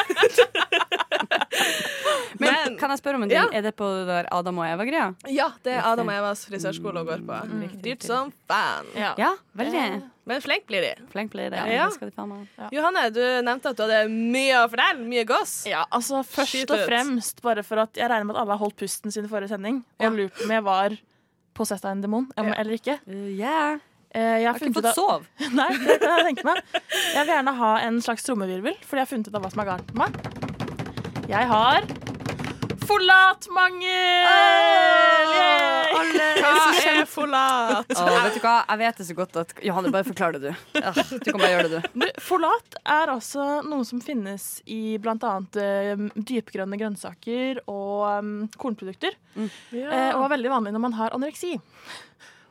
Men, 2.38 2.52
Men 2.54 2.76
kan 2.78 2.92
jeg 2.92 3.00
spørre 3.00 3.18
om 3.18 3.24
en 3.24 3.30
ting? 3.30 3.38
Ja. 3.38 3.46
Er 3.58 3.64
det 3.64 3.72
på 3.78 3.86
det 3.96 4.04
der 4.08 4.28
Adam 4.34 4.58
og 4.60 4.66
Eva-greia? 4.68 5.08
ja, 5.32 5.48
det 5.64 5.72
er 5.78 5.86
Adam 5.88 6.08
og 6.10 6.14
Evas 6.14 6.44
frisørskole 6.48 7.02
å 7.02 7.06
gå 7.08 7.16
på. 7.26 7.38
Dyrt 7.84 8.04
som 8.06 8.30
fan. 8.50 8.86
Ja. 8.96 9.14
Ja, 9.18 9.30
veldig. 9.58 9.82
Men 10.28 10.42
flink 10.44 10.66
blir 10.68 10.84
de. 10.84 10.92
Flink 11.12 11.32
blir 11.32 11.50
det. 11.54 11.62
Ja. 11.72 11.88
De. 11.88 12.68
Johanne, 12.76 13.06
du 13.16 13.22
nevnte 13.46 13.72
at 13.72 13.78
du 13.80 13.84
hadde 13.86 14.02
mye 14.12 14.60
å 14.60 14.68
fortelle. 14.70 15.06
Mye 15.08 15.24
goss. 15.28 15.54
Ja, 15.68 15.86
altså 15.88 16.20
Først 16.28 16.52
Skyt 16.54 16.72
og 16.74 16.82
ut. 16.82 16.86
fremst 16.90 17.40
bare 17.44 17.64
for 17.66 17.80
at 17.86 17.96
jeg 17.98 18.10
regner 18.12 18.28
med 18.28 18.36
at 18.36 18.42
alle 18.44 18.56
har 18.58 18.62
holdt 18.62 18.76
pusten 18.80 19.14
siden 19.14 19.30
forrige 19.32 19.54
sending. 19.54 19.80
Ja. 19.98 20.10
Og 20.12 20.18
lurt 20.20 20.36
på 20.36 20.44
om 20.46 20.52
jeg 20.58 20.66
var 20.68 20.98
possessed 21.58 21.88
av 21.88 21.96
en 21.96 22.04
demon 22.04 22.28
Ja. 22.36 22.52
eller 22.54 22.76
ikke. 22.76 22.98
Uh, 23.08 23.32
yeah. 23.34 23.78
Eh, 24.14 24.20
jeg 24.22 24.42
Jeg 24.44 24.46
har 24.52 24.60
ikke 24.60 24.68
ut 24.70 24.78
fått 24.78 24.90
av- 24.92 24.94
sove. 24.94 25.24
Nei, 25.58 25.70
det 25.84 25.98
kan 26.00 26.14
jeg 26.20 26.28
tenke 26.30 26.44
meg. 26.44 26.62
Jeg 27.14 27.24
vil 27.24 27.34
gjerne 27.34 27.56
ha 27.58 27.72
en 27.88 27.98
slags 28.04 28.22
trommevirvel, 28.28 28.76
fordi 28.84 29.00
jeg 29.02 29.06
har 29.08 29.10
funnet 29.16 29.28
ut 29.32 29.34
av 29.40 29.42
hva 29.42 29.50
som 29.52 29.64
er 29.64 29.72
galt 29.72 29.90
med 29.94 30.04
meg. 30.06 30.47
Jeg 31.28 31.44
har 31.44 31.84
Forlatmangel! 32.88 33.52
mangel! 33.52 35.34
Yay! 35.36 36.38
Hva 36.40 36.62
er 36.88 37.02
forlat? 37.04 37.90
Oh, 38.00 38.08
vet 38.24 38.38
du 38.38 38.40
hva? 38.40 38.54
Jeg 38.62 38.80
vet 38.80 39.02
det 39.02 39.06
så 39.10 39.16
godt 39.18 39.36
at 39.42 39.52
Johanne, 39.60 39.90
bare 39.92 40.06
forklar 40.08 40.38
det, 40.38 40.40
du. 40.48 40.78
Ja, 40.80 40.94
du 40.96 41.28
kan 41.28 41.36
bare 41.42 41.50
gjøre 41.52 41.68
det, 41.74 41.82
du. 41.92 42.06
Forlat 42.24 42.78
er 42.80 43.12
altså 43.12 43.60
noe 43.66 43.84
som 43.84 44.00
finnes 44.00 44.46
i 44.64 44.96
bl.a. 45.04 45.34
Uh, 45.52 46.06
dypgrønne 46.16 46.80
grønnsaker 46.80 47.60
og 47.66 48.08
um, 48.08 48.32
kornprodukter. 48.56 49.20
Eh, 49.36 50.10
og 50.16 50.24
er 50.24 50.32
veldig 50.38 50.54
vanlig 50.54 50.72
når 50.78 50.86
man 50.88 50.96
har 50.96 51.12
anoreksi. 51.18 51.58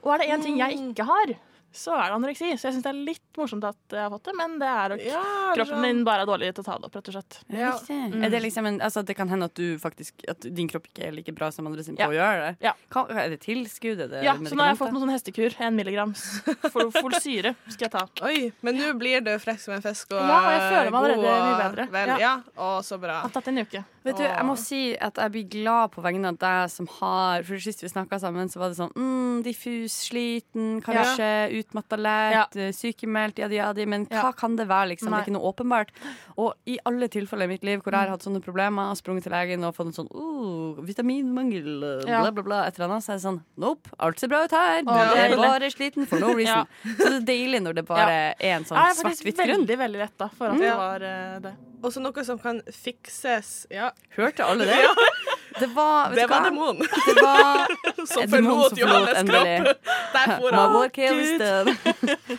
Og 0.06 0.14
er 0.14 0.22
det 0.22 0.30
én 0.36 0.46
ting 0.46 0.62
jeg 0.62 0.78
ikke 0.78 1.10
har, 1.10 1.34
så 1.78 1.94
er 1.96 2.10
det 2.10 2.16
anoreksi. 2.18 2.50
Så 2.58 2.68
jeg 2.68 2.76
syns 2.78 2.84
det 2.88 2.92
er 2.92 3.00
litt 3.08 3.38
morsomt 3.38 3.64
at 3.70 3.94
jeg 3.94 4.02
har 4.02 4.10
fått 4.14 4.26
det, 4.30 4.34
men 4.40 4.56
det 4.62 4.68
er 4.72 4.96
Ja, 5.06 5.22
kroppen 5.56 5.82
min 5.84 6.04
bare 6.08 6.24
er 6.26 6.30
dårlig 6.30 6.50
til 6.58 6.64
å 6.64 6.68
ta 6.68 6.78
det 6.82 6.90
opp, 6.90 6.96
rett 6.98 7.12
og 7.12 7.16
slett. 7.18 7.38
Ja. 7.54 7.72
Mm. 7.90 8.24
Er 8.26 8.34
det 8.34 8.42
liksom 8.44 8.66
en, 8.70 8.80
altså, 8.82 9.04
det 9.06 9.16
kan 9.18 9.30
hende 9.30 9.46
at 9.52 9.56
du 9.58 9.78
faktisk 9.82 10.26
At 10.32 10.42
din 10.42 10.68
kropp 10.72 10.88
ikke 10.90 11.08
er 11.08 11.14
like 11.16 11.34
bra 11.38 11.52
som 11.54 11.68
andre 11.70 11.84
sin 11.86 11.96
på 11.96 12.02
Ja. 12.04 12.10
å 12.10 12.18
gjøre 12.18 12.42
det? 12.48 12.52
Ja. 12.66 12.74
Hva, 12.94 13.06
er 13.14 13.30
det 13.36 13.40
tilskudd? 13.46 14.02
Er 14.08 14.08
det 14.16 14.24
Ja, 14.26 14.34
så 14.36 14.56
nå 14.58 14.62
har 14.66 14.74
jeg 14.74 14.80
fått 14.82 14.92
noen 14.96 15.06
sånn 15.06 15.14
hestekur. 15.16 15.56
En 15.62 15.76
milligrams 15.78 16.26
for 16.74 16.90
folsyre 16.98 17.54
skal 17.70 17.88
jeg 17.88 17.92
ta. 17.94 18.06
Oi, 18.28 18.52
men 18.66 18.76
nå 18.82 18.94
blir 19.00 19.22
du 19.26 19.32
frekk 19.40 19.60
som 19.64 19.76
en 19.78 19.82
fisk 19.86 20.12
og 20.18 20.22
Ja, 20.24 20.40
og 20.42 20.52
jeg 20.56 20.66
føler 20.74 20.92
meg 20.92 21.00
allerede 21.04 21.38
mye 21.48 21.62
bedre. 21.62 21.88
Vel, 21.94 22.08
Ja. 22.08 22.18
ja. 22.26 22.34
Å, 22.58 22.72
så 22.84 22.98
bra. 23.00 23.22
Jeg 23.22 23.30
har 23.30 23.36
tatt 23.42 23.48
en 23.54 23.62
uke. 23.64 23.84
Vet 24.08 24.20
du, 24.22 24.24
jeg 24.26 24.46
må 24.48 24.56
si 24.60 24.82
at 25.04 25.20
jeg 25.20 25.34
blir 25.34 25.48
glad 25.52 25.92
på 25.94 26.04
vegne 26.06 26.32
av 26.32 26.40
deg 26.42 26.72
som 26.72 26.88
har 27.00 27.44
For 27.48 27.62
sist 27.62 27.84
vi 27.84 27.92
snakka 27.92 28.20
sammen, 28.22 28.50
så 28.52 28.62
var 28.62 28.72
det 28.72 28.80
sånn 28.80 28.94
mm, 28.96 29.42
diffus, 29.46 29.96
sliten, 30.08 30.80
kanskje 30.86 31.30
utmatta 31.60 32.00
lett, 32.00 32.58
ja. 32.58 32.70
sykemeldt, 32.76 33.42
jadi, 33.44 33.60
jadi. 33.60 33.88
Men 33.90 34.08
hva 34.12 34.32
kan 34.38 34.58
det 34.60 34.68
være, 34.70 34.94
liksom? 34.94 35.12
Nei. 35.12 35.20
Det 35.20 35.28
er 35.28 35.30
ikke 35.30 35.38
noe 35.38 35.52
åpenbart. 35.52 35.94
Og 36.38 36.54
i 36.70 36.78
alle 36.88 37.10
tilfeller 37.12 37.50
i 37.50 37.54
mitt 37.56 37.68
liv 37.68 37.84
hvor 37.84 37.96
jeg 37.96 38.08
har 38.08 38.14
hatt 38.14 38.26
sånne 38.26 38.42
problemer, 38.44 38.94
sprunget 39.00 39.28
til 39.28 39.36
legen 39.36 39.66
og 39.68 39.76
fått 39.78 39.92
en 39.92 39.98
sånn 40.00 40.12
oh, 40.12 40.80
vitaminmangel, 40.88 41.70
bla, 42.06 42.32
bla, 42.32 42.44
bla, 42.44 42.64
et 42.68 42.80
eller 42.80 42.92
annet, 42.92 43.06
så 43.06 43.14
er 43.14 43.22
det 43.22 43.26
sånn 43.28 43.42
nope, 43.62 43.94
alt 44.04 44.22
ser 44.22 44.32
bra 44.32 44.44
ut 44.46 44.58
her. 44.58 44.84
Du 44.88 44.94
er 44.94 45.38
bare 45.38 45.72
sliten 45.74 46.10
for 46.10 46.24
no 46.24 46.34
reason. 46.40 46.70
Så 46.98 47.10
det 47.10 47.16
er 47.22 47.28
deilig 47.32 47.64
når 47.66 47.82
det 47.82 47.88
bare 47.90 48.20
er 48.34 48.58
en 48.58 48.68
sånn 48.68 48.80
svart-hvitt 49.02 49.42
grunn. 49.42 49.66
Veldig, 49.68 49.82
veldig 49.84 50.06
letta 50.06 50.30
for 50.38 50.54
at 50.54 50.62
det 50.62 50.76
var 50.78 51.04
uh, 51.04 51.40
det. 51.44 51.58
Også 51.86 52.02
noe 52.02 52.24
som 52.26 52.40
kan 52.42 52.62
fikses. 52.74 53.68
Ja. 53.74 53.92
Hørte 54.18 54.46
alle 54.46 54.70
det? 54.70 54.80
Ja. 54.88 55.60
Det 55.60 55.68
var, 55.74 56.12
det 56.14 56.28
var 56.30 56.44
demonen. 56.46 56.84
Det 56.86 57.14
var 57.18 57.68
som 58.06 58.30
forlot 58.30 58.78
Johannes 58.78 59.24
kropp. 59.26 59.88
Der 60.14 60.34
for 60.38 60.54
han. 60.54 61.72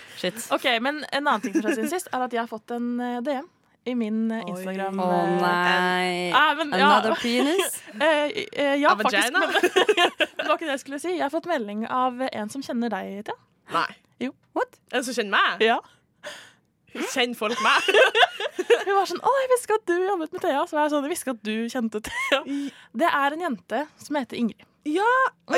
Shit. 0.20 0.52
OK, 0.54 0.66
men 0.80 1.00
en 1.12 1.26
annen 1.26 1.40
ting 1.42 1.56
fra 1.56 1.72
siden 1.74 1.90
sist 1.90 2.10
er 2.12 2.22
at 2.28 2.36
jeg 2.36 2.44
har 2.44 2.46
fått 2.46 2.70
en 2.76 2.92
uh, 3.00 3.18
DM 3.26 3.48
i 3.90 3.96
min 3.98 4.20
uh, 4.30 4.44
Instagram. 4.44 5.02
Å 5.02 5.08
oh, 5.08 5.34
nei. 5.42 6.30
Ah, 6.30 6.52
men, 6.60 6.70
ja. 6.78 6.92
Another 6.92 7.18
penis? 7.18 7.80
ja, 8.78 8.94
faktisk. 8.94 9.34
Men, 9.34 9.50
det 9.56 10.46
var 10.46 10.54
ikke 10.54 10.68
det 10.68 10.74
jeg 10.76 10.84
skulle 10.84 11.02
si. 11.02 11.16
Jeg 11.16 11.26
har 11.26 11.34
fått 11.34 11.50
melding 11.50 11.88
av 11.90 12.22
en 12.28 12.54
som 12.54 12.62
kjenner 12.62 12.94
deg, 12.94 13.24
Thea. 13.26 13.40
Nei. 13.74 13.88
Jo. 14.28 14.34
What? 14.54 14.78
En 14.94 15.02
som 15.06 15.16
kjenner 15.16 15.34
meg? 15.34 15.66
Ja. 15.72 15.80
Kjenner 16.94 17.36
folk 17.38 17.60
meg? 17.64 17.90
Hun 18.88 18.94
var 18.96 19.08
sånn 19.08 19.20
'Å, 19.20 19.32
jeg 19.42 19.50
visste 19.52 19.76
at 19.76 19.84
du 19.88 19.94
jobbet 19.96 20.32
med 20.34 20.42
Thea.' 20.44 20.64
Så 20.68 20.78
var 20.78 20.86
jeg 20.86 20.94
sånn, 20.94 21.06
jeg 21.06 21.12
visste 21.12 21.34
at 21.34 21.42
du 21.44 21.54
kjente 21.72 22.00
Thea. 22.08 22.40
Det 23.02 23.12
er 23.20 23.36
en 23.36 23.44
jente 23.44 23.84
som 24.00 24.18
heter 24.18 24.40
Ingrid. 24.40 24.64
Ja, 24.88 25.08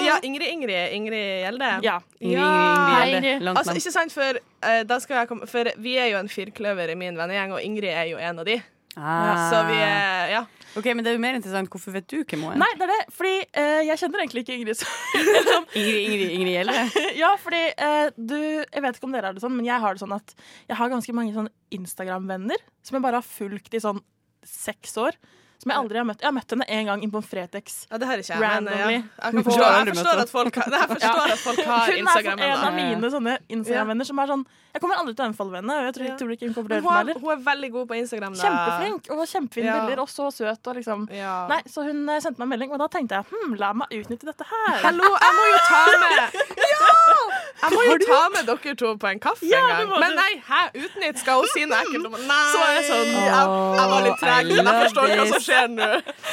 ja 0.00 0.16
Ingrid 0.26 0.48
Ingrid 0.48 0.94
Ingrid 0.96 1.44
Gjelde. 1.44 1.70
Ja. 1.86 2.00
Ingrid, 2.18 2.40
Ingrid, 2.40 3.14
Ingrid 3.14 3.30
Gjelde. 3.30 3.54
Altså, 3.54 3.76
ikke 3.78 3.94
sant, 3.94 4.14
for, 4.14 4.40
uh, 4.66 5.26
komme, 5.30 5.46
for 5.50 5.70
vi 5.78 5.96
er 6.00 6.10
jo 6.14 6.18
en 6.18 6.30
firkløver 6.32 6.90
i 6.90 6.98
min 6.98 7.18
vennegjeng, 7.18 7.54
og 7.54 7.62
Ingrid 7.62 7.92
er 7.92 8.10
jo 8.10 8.18
en 8.18 8.42
av 8.42 8.48
de. 8.48 8.58
Ah. 8.96 9.50
Så 9.50 9.62
vi 9.68 9.76
er 9.78 10.32
Ja. 10.32 10.46
Ok, 10.76 10.84
Men 10.94 11.02
det 11.02 11.10
er 11.10 11.16
jo 11.16 11.22
mer 11.22 11.34
interessant. 11.34 11.70
Hvorfor 11.70 11.90
vet 11.94 12.06
du 12.10 12.20
hvem 12.22 12.44
hun 12.46 12.52
er? 12.52 12.60
Nei, 12.62 12.70
det 12.78 12.86
er 12.86 12.92
det, 12.92 13.14
fordi 13.14 13.32
uh, 13.58 13.80
jeg 13.88 13.98
kjenner 13.98 14.22
egentlig 14.22 14.44
ikke 14.44 14.54
Ingrid. 14.54 14.84
Ingrid, 15.80 16.00
Ingrid, 16.04 16.30
Ingrid 16.36 16.54
Gjelle? 16.54 16.76
ja, 17.22 17.32
fordi 17.42 17.62
uh, 17.74 18.06
du 18.14 18.38
Jeg 18.38 18.84
vet 18.84 19.00
ikke 19.00 19.08
om 19.08 19.16
dere 19.16 19.30
har 19.30 19.34
det 19.34 19.42
sånn, 19.42 19.56
men 19.56 19.66
jeg 19.66 19.82
har 19.82 19.98
det 19.98 20.02
sånn 20.04 20.14
at 20.14 20.34
jeg 20.68 20.78
har 20.78 20.92
ganske 20.92 21.16
mange 21.16 21.34
sånn 21.34 21.50
Instagram-venner 21.74 22.62
som 22.86 22.98
jeg 22.98 23.06
bare 23.06 23.18
har 23.18 23.26
fulgt 23.26 23.74
i 23.74 23.82
sånn 23.82 23.98
seks 24.46 24.94
år. 25.02 25.18
Som 25.60 25.74
jeg 25.74 25.76
aldri 25.76 25.98
har 26.00 26.06
møtt. 26.08 26.22
Jeg 26.22 26.30
har 26.30 26.32
møtt 26.32 26.52
henne 26.54 26.66
én 26.72 26.86
gang 26.88 27.02
inn 27.04 27.10
på 27.12 27.20
en 27.20 27.24
Fretex. 27.26 27.82
Ja, 27.90 27.98
det 28.00 28.06
har 28.08 28.20
ikke 28.22 28.38
jeg, 28.40 28.62
men 28.64 28.70
ja. 28.72 28.86
jeg, 28.96 29.02
kan 29.20 29.44
forstå, 29.44 29.66
jeg 29.68 29.88
forstår 29.90 30.22
at 30.22 30.30
folk, 30.32 30.56
har, 30.56 30.86
forstår 30.94 31.20
ja. 31.20 31.34
at 31.34 31.42
folk 31.42 31.60
har 31.68 31.92
Instagram. 32.00 32.40
Hun 32.40 32.46
er 32.46 32.54
sånn 32.54 32.62
en 32.62 32.64
av 32.64 32.78
mine 32.78 33.10
sånne 33.12 33.34
Instagram-venner 33.56 34.08
som 34.08 34.22
er 34.24 34.32
sånn 34.32 34.46
Jeg 34.70 34.80
kommer 34.84 35.02
aldri 35.02 35.12
til 35.18 35.24
å 35.24 35.28
anbefale 35.28 35.60
henne. 35.60 35.76
Og 35.76 35.88
jeg 35.90 35.94
tror, 35.98 36.06
jeg 36.08 36.16
tror 36.22 36.32
ikke 36.32 36.48
hun 36.48 36.56
kommer 36.56 36.72
til 36.72 36.80
å 36.80 36.94
høre 36.94 37.16
Hun 37.20 37.34
er 37.34 37.44
veldig 37.50 37.70
god 37.76 37.90
på 37.90 37.98
Instagram. 38.00 38.38
Da. 38.38 38.46
Kjempeflink 38.46 39.12
og 39.12 39.22
kjempefine 39.34 39.68
ja. 39.68 39.76
bilder, 39.82 40.02
og 40.06 40.12
så 40.14 40.30
søt. 40.32 40.62
Og 40.64 40.80
liksom. 40.80 41.04
Nei, 41.52 41.60
så 41.68 41.84
hun 41.90 42.02
eh, 42.08 42.22
sendte 42.24 42.40
meg 42.40 42.48
en 42.48 42.52
melding, 42.54 42.72
og 42.72 42.80
da 42.80 42.88
tenkte 42.96 43.20
jeg 43.20 43.28
hm, 43.34 43.56
la 43.60 43.74
meg 43.82 43.96
utnytte 44.00 44.30
dette 44.30 44.48
her. 44.54 44.80
Hallo, 44.86 45.12
jeg 45.12 45.36
må 45.36 45.48
jo 45.50 45.60
ta 45.68 45.84
med 46.06 46.20
Jeg 47.60 47.74
må 47.74 47.82
jo 47.84 47.96
ta 48.06 48.20
med 48.32 48.46
dere 48.48 48.74
to 48.78 48.90
på 48.96 49.08
en 49.10 49.20
kaffe 49.20 49.44
en 49.44 49.68
gang. 49.68 49.90
Men 50.00 50.14
nei, 50.16 50.30
hæ, 50.46 50.60
utnytt 50.80 51.20
skal 51.20 51.42
hun 51.42 51.50
si 51.52 51.66
noe 51.68 51.82
ekkelt 51.84 52.08
om 52.08 52.16
Nei. 52.16 52.38
Så 52.54 52.62
er 52.64 52.72
jeg 52.78 52.86
sånn 52.88 53.10
Jeg, 53.10 53.50
jeg 53.76 53.90
var 53.92 54.06
litt 54.06 54.20
treg, 54.22 54.52
jeg 54.54 54.64
forstår 54.68 55.12
hva 55.12 55.26
som 55.28 55.44
skjer 55.44 55.49
nå. 55.70 55.88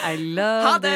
I 0.07 0.13
love 0.37 0.67
ha 0.67 0.75
det. 0.83 0.93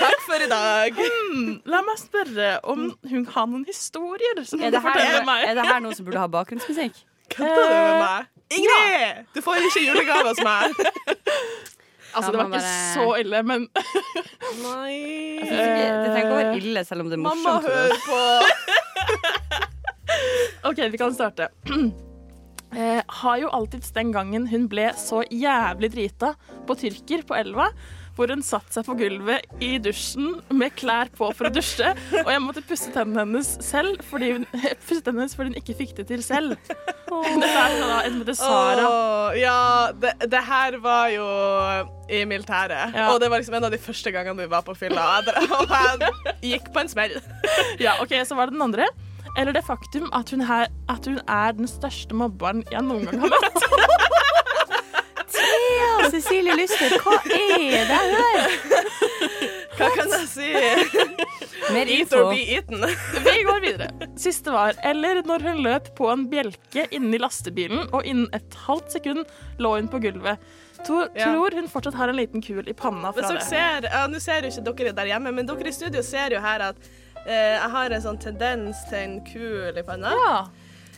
Takk 0.00 0.20
for 0.26 0.44
i 0.44 0.48
dag. 0.50 0.98
Hmm, 0.98 1.48
la 1.72 1.82
meg 1.86 2.00
spørre 2.00 2.52
om 2.62 2.90
hun 3.10 3.26
har 3.34 3.48
noen 3.48 3.64
historier 3.68 4.42
som 4.48 4.62
er 4.62 4.74
det, 4.74 4.82
her, 4.84 5.24
meg. 5.28 5.48
er 5.50 5.58
det 5.58 5.66
her 5.68 5.82
noe 5.84 5.96
som 5.96 6.08
burde 6.08 6.22
ha 6.22 6.28
bakgrunnsmusikk? 6.30 7.02
Kødder 7.32 7.68
du 7.68 7.76
med 7.76 8.02
meg? 8.02 8.30
Ingrid! 8.52 9.24
Du 9.34 9.40
får 9.44 9.64
ikke 9.68 9.86
julegave 9.86 10.32
hos 10.32 10.42
meg. 10.44 10.74
Altså, 12.12 12.28
det 12.30 12.38
var 12.38 12.44
ikke 12.44 12.58
bare... 12.58 12.94
så 12.94 13.14
ille, 13.22 13.38
men 13.42 13.62
Nei 14.60 14.96
Det 15.40 15.48
trenger 15.48 16.18
ikke 16.18 16.34
å 16.34 16.36
være 16.36 16.56
ille, 16.58 16.84
selv 16.84 17.06
om 17.06 17.08
det 17.08 17.16
er 17.16 17.22
morsomt. 17.24 17.42
Mamma 17.46 17.60
hører 17.64 17.96
på. 18.04 18.18
OK, 20.68 20.82
vi 20.92 21.00
kan 21.00 21.14
starte. 21.16 21.48
Eh, 22.72 23.02
har 23.22 23.40
jo 23.40 23.50
alltids 23.52 23.92
den 23.92 24.12
gangen 24.14 24.46
hun 24.48 24.68
ble 24.70 24.92
så 24.96 25.20
jævlig 25.28 25.92
drita 25.92 26.32
på 26.68 26.76
tyrker 26.80 27.26
på 27.28 27.36
elva, 27.36 27.68
hvor 28.16 28.28
hun 28.32 28.42
satte 28.44 28.74
seg 28.74 28.84
på 28.84 28.94
gulvet 29.00 29.62
i 29.64 29.78
dusjen 29.80 30.34
med 30.52 30.74
klær 30.76 31.08
på 31.16 31.30
for 31.36 31.48
å 31.48 31.52
dusje, 31.52 31.92
og 32.20 32.30
jeg 32.32 32.42
måtte 32.44 32.64
pusse 32.68 32.92
tennene 32.92 33.24
hennes 33.24 33.54
selv 33.64 34.02
fordi 34.08 34.34
hun, 34.34 34.46
tennene 34.88 35.22
hennes 35.22 35.36
fordi 35.36 35.52
hun 35.52 35.60
ikke 35.60 35.76
fikk 35.78 35.94
det 36.00 36.08
til 36.10 36.24
selv. 36.24 36.56
Oh. 37.12 37.24
Dette 37.24 37.48
er 37.48 37.76
fra 37.76 38.00
en 38.08 38.20
Sara. 38.36 38.88
Oh, 38.88 39.36
ja, 39.36 39.92
det, 39.96 40.14
det, 40.32 40.42
her 40.48 40.76
var 40.84 41.08
jo 41.12 41.28
i 42.12 42.24
militæret, 42.28 42.96
ja. 42.96 43.08
og 43.12 43.20
det 43.20 43.32
var 43.32 43.40
liksom 43.40 43.56
en 43.60 43.68
av 43.68 43.72
de 43.72 43.80
første 43.80 44.12
gangene 44.12 44.44
vi 44.44 44.52
var 44.52 44.64
på 44.66 44.76
fylla, 44.76 45.22
og 45.60 45.72
jeg 45.72 46.12
gikk 46.54 46.72
på 46.72 46.84
en 46.84 46.92
smell. 46.92 47.16
Ja, 47.80 47.98
OK, 48.04 48.16
så 48.28 48.36
var 48.36 48.48
det 48.48 48.56
den 48.56 48.68
andre. 48.68 48.88
Eller 49.38 49.56
det 49.56 49.64
faktum 49.64 50.10
at 50.12 50.30
hun, 50.30 50.44
her, 50.44 50.68
at 50.92 51.06
hun 51.08 51.20
er 51.28 51.54
den 51.56 51.68
største 51.70 52.16
mobberen 52.16 52.64
jeg 52.72 52.84
noen 52.84 53.06
gang 53.08 53.24
har 53.24 53.32
møtt. 53.32 53.62
Thea 55.32 56.10
Cecilie 56.12 56.56
Lyster, 56.58 56.98
hva 57.00 57.16
er 57.32 57.88
det 57.88 58.00
her? 58.02 58.56
Hva 59.78 59.88
kan 59.96 60.12
jeg 60.12 60.26
si? 60.28 60.50
Mer 61.72 61.88
Eat 61.88 62.12
or 62.16 62.28
be 62.32 62.42
eaten. 62.56 62.82
Vi 63.24 63.36
går 63.46 63.62
videre. 63.64 64.10
Siste 64.20 64.52
var 64.52 64.76
eller 64.84 65.22
når 65.26 65.46
hun 65.48 65.62
løp 65.64 65.92
på 65.96 66.10
en 66.12 66.26
bjelke 66.30 66.84
inni 66.92 67.20
lastebilen, 67.22 67.86
og 67.94 68.04
innen 68.04 68.28
et 68.36 68.58
halvt 68.66 68.98
sekund 68.98 69.24
lå 69.62 69.76
hun 69.78 69.88
på 69.92 70.02
gulvet. 70.02 70.42
To, 70.82 71.04
ja. 71.14 71.30
Tror 71.30 71.54
hun 71.56 71.70
fortsatt 71.70 71.96
har 71.96 72.10
en 72.10 72.18
liten 72.18 72.42
kul 72.44 72.66
i 72.68 72.74
panna 72.76 73.12
fra 73.14 73.32
det. 73.32 73.44
Ser, 73.46 73.86
ja, 73.86 74.04
Nå 74.10 74.20
ser 74.20 74.44
jo 74.44 74.52
ikke 74.52 74.82
dere 74.82 74.96
der 74.98 75.12
hjemme, 75.14 75.32
men 75.32 75.48
dere 75.48 75.70
i 75.70 75.74
studio 75.74 76.02
ser 76.04 76.34
jo 76.34 76.42
her 76.42 76.68
at 76.72 76.92
jeg 77.26 77.70
har 77.76 77.94
en 77.94 78.04
sånn 78.04 78.20
tendens 78.20 78.82
til 78.90 78.98
en 78.98 79.16
kul 79.26 79.78
i 79.78 79.86
panna. 79.86 80.14
Ja. 80.18 80.36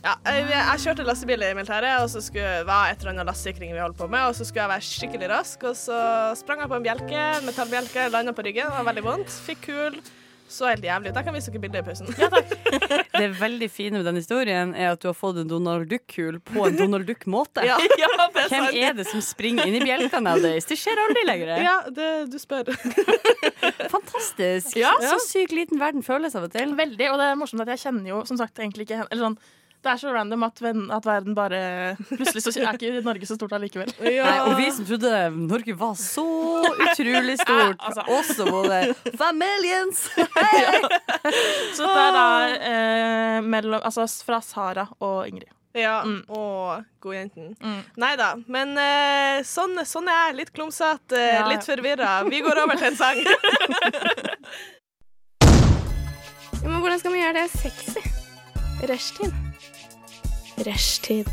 Ja, 0.05 0.19
jeg, 0.29 0.51
jeg, 0.53 0.81
kjørte 0.83 1.05
lastebil 1.07 1.43
i 1.47 1.55
militæret, 1.57 2.03
og 2.03 2.11
så 2.13 2.21
skulle, 2.21 2.59
var 2.69 2.91
et 2.93 3.01
eller 3.01 3.15
annet 3.15 3.29
lastsikring 3.31 3.71
vi 3.73 3.81
holdt 3.81 3.97
på 3.97 4.09
med. 4.13 4.27
Og 4.29 4.37
så 4.37 4.45
skulle 4.45 4.67
jeg 4.67 4.73
være 4.75 4.85
skikkelig 4.85 5.31
rask, 5.33 5.65
og 5.65 5.79
så 5.81 6.01
sprang 6.37 6.61
jeg 6.61 6.69
på 6.69 6.77
en 6.77 6.85
bjelke, 6.85 7.23
metallbjelke, 7.47 8.11
landa 8.13 8.35
på 8.37 8.45
ryggen. 8.45 8.69
Det 8.69 8.83
var 8.83 8.91
veldig 8.91 9.07
vondt. 9.07 9.39
Fikk 9.47 9.65
kul. 9.71 9.97
Så 10.55 10.69
helt 10.71 10.85
jævlig 10.87 11.11
ut. 11.11 11.17
Jeg 11.19 11.27
kan 11.27 11.35
vise 11.35 11.51
dere 11.51 11.63
bilder 11.65 11.83
i 11.83 11.87
pausen. 11.87 12.11
Ja, 12.15 12.29
det 13.19 13.29
veldig 13.41 13.69
fine 13.75 13.99
med 13.99 14.07
den 14.07 14.21
historien 14.21 14.75
er 14.79 14.93
at 14.93 15.03
du 15.03 15.09
har 15.11 15.17
fått 15.19 15.41
en 15.43 15.51
Donald 15.51 15.89
Duck-kul 15.91 16.39
på 16.47 16.69
en 16.69 16.79
Donald 16.79 17.09
Duck-måte. 17.11 17.65
ja, 17.67 17.79
ja, 18.05 18.11
Hvem 18.37 18.53
sant. 18.53 18.79
er 18.79 18.95
det 19.01 19.09
som 19.11 19.23
springer 19.25 19.67
inn 19.67 19.81
i 19.81 19.83
bjelkene 19.83 20.37
deres? 20.45 20.69
Det 20.71 20.79
skjer 20.79 21.03
aldri 21.09 21.27
lenger. 21.27 21.53
Ja, 21.65 21.75
det, 21.97 22.13
du 22.31 22.39
spør. 22.39 22.71
Fantastisk. 23.95 24.77
Ja. 24.79 24.95
Så 25.03 25.19
sykt 25.27 25.55
liten 25.57 25.83
verden 25.83 26.07
føles 26.07 26.39
av 26.39 26.47
og 26.49 26.55
til. 26.55 26.77
Veldig, 26.79 27.11
og 27.11 27.21
det 27.21 27.29
er 27.33 27.39
morsomt 27.41 27.67
at 27.67 27.75
jeg 27.75 27.87
kjenner 27.89 28.15
jo 28.15 28.23
som 28.29 28.39
sagt 28.41 28.59
egentlig 28.63 28.87
ikke 28.89 29.03
Eller 29.09 29.31
sånn 29.31 29.39
det 29.85 29.93
er 29.93 30.01
så 30.01 30.13
random 30.15 30.47
at, 30.47 30.63
at, 30.65 31.07
verden 31.07 31.37
bare 31.37 31.61
Plutselig 32.09 32.43
så 32.45 32.53
er 32.57 32.79
ikke 32.79 33.03
Norge 33.05 33.29
så 33.29 33.37
stort 33.39 33.53
allikevel. 33.57 33.93
Ja. 34.01 34.25
Nei, 34.27 34.37
og 34.49 34.55
vi 34.59 34.69
som 34.73 34.87
trodde 34.89 35.13
Norge 35.37 35.77
var 35.79 35.97
så 36.01 36.25
utrolig 36.73 37.37
stort, 37.41 37.77
ja, 37.79 37.91
altså. 37.91 38.07
også 38.09 38.49
både 38.49 38.81
familiens 39.21 40.07
ja. 40.17 40.79
Så 41.75 41.85
det 41.85 42.01
er 42.07 42.17
da 42.17 42.29
eh, 42.55 43.39
mellom 43.45 43.83
Altså 43.85 44.07
fra 44.25 44.41
Sara 44.45 44.87
og 45.03 45.29
Ingrid. 45.29 45.51
Ja, 45.75 46.05
mm. 46.07 46.25
og 46.31 46.85
godjenten. 47.03 47.57
Mm. 47.59 47.81
Nei 47.99 48.13
da. 48.19 48.35
Men 48.47 48.77
eh, 48.79 49.41
sånn, 49.47 49.75
sånn, 49.89 50.09
er 50.09 50.29
jeg. 50.29 50.37
Litt 50.39 50.53
klumsete, 50.55 51.19
eh, 51.19 51.35
ja. 51.41 51.49
litt 51.51 51.67
forvirra. 51.67 52.13
Vi 52.31 52.43
går 52.47 52.63
over 52.63 52.79
til 52.79 52.93
en 52.93 53.01
sang. 53.01 53.19
men 56.69 56.79
hvordan 56.79 57.03
skal 57.03 57.17
vi 57.17 57.25
gjøre 57.25 57.41
det 57.43 57.49
sexy? 57.57 58.07
Rushtid. 58.87 59.44
Rushtid. 60.63 61.27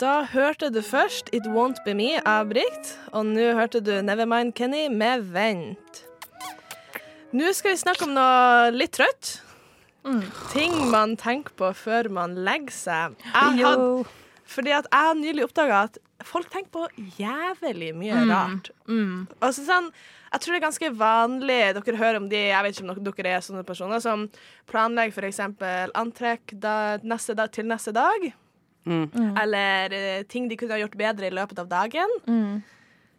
Da 0.00 0.26
hørte 0.28 0.68
du 0.74 0.82
først 0.84 1.30
It 1.32 1.46
Won't 1.48 1.78
Be 1.86 1.94
Me 1.96 2.18
av 2.26 2.50
Brikt, 2.50 2.96
og 3.16 3.30
nå 3.30 3.52
hørte 3.56 3.80
du 3.80 3.94
Nevermind 4.04 4.52
Kenny 4.58 4.88
med 4.92 5.30
Vent. 5.32 6.02
Nå 7.32 7.52
skal 7.56 7.72
vi 7.72 7.80
snakke 7.80 8.04
om 8.04 8.12
noe 8.16 8.74
litt 8.74 8.98
trøtt. 8.98 9.38
Mm. 10.06 10.22
Ting 10.52 10.76
man 10.92 11.16
tenker 11.18 11.54
på 11.56 11.72
før 11.74 12.10
man 12.12 12.36
legger 12.46 12.74
seg. 12.74 13.16
Jeg 13.24 13.64
had, 13.64 14.04
fordi 14.46 14.74
at 14.76 14.86
jeg 14.90 15.08
har 15.08 15.16
nylig 15.18 15.46
oppdaga 15.46 15.80
at 15.88 15.98
folk 16.26 16.48
tenker 16.52 16.70
på 16.72 17.08
jævlig 17.18 17.90
mye 17.98 18.20
mm. 18.22 18.30
rart. 18.30 18.70
Mm. 18.88 19.26
Altså 19.40 19.66
sånn 19.66 19.90
jeg 20.36 20.42
tror 20.42 20.52
det 20.52 20.58
er 20.58 20.64
ganske 20.66 20.88
vanlig 20.98 21.58
Dere 21.76 22.00
hører 22.00 22.18
om 22.18 22.26
de 22.28 22.40
Jeg 22.48 22.64
vet 22.64 22.80
ikke 22.80 22.92
om 22.92 23.04
dere 23.06 23.34
er 23.38 23.44
sånne 23.44 23.62
personer 23.64 24.02
som 24.02 24.26
planlegger 24.68 25.14
f.eks. 25.14 25.38
antrekk 25.96 26.56
da, 26.60 26.74
neste 27.06 27.36
dag, 27.38 27.52
til 27.54 27.68
neste 27.70 27.94
dag. 27.96 28.32
Mm. 28.86 29.34
eller 29.42 29.90
uh, 29.90 30.24
ting 30.30 30.44
de 30.46 30.54
kunne 30.54 30.76
ha 30.76 30.78
gjort 30.78 30.92
bedre 30.94 31.26
i 31.26 31.34
løpet 31.34 31.58
av 31.58 31.66
dagen. 31.66 32.12
Mm. 32.30 32.60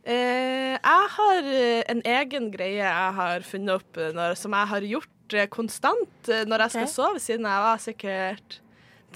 Eh, 0.07 0.77
jeg 0.77 1.09
har 1.17 1.49
eh, 1.51 1.81
en 1.91 1.99
egen 2.07 2.45
greie 2.53 2.79
jeg 2.79 3.09
har 3.17 3.43
funnet 3.43 3.81
opp 3.81 3.99
når, 4.15 4.37
som 4.39 4.55
jeg 4.55 4.71
har 4.71 4.85
gjort 4.87 5.35
uh, 5.35 5.43
konstant 5.51 6.31
når 6.47 6.63
jeg 6.63 6.75
skal 6.77 6.87
sove, 6.93 7.19
siden 7.19 7.49
jeg 7.51 7.65
var 7.65 7.83
sikkert 7.83 8.61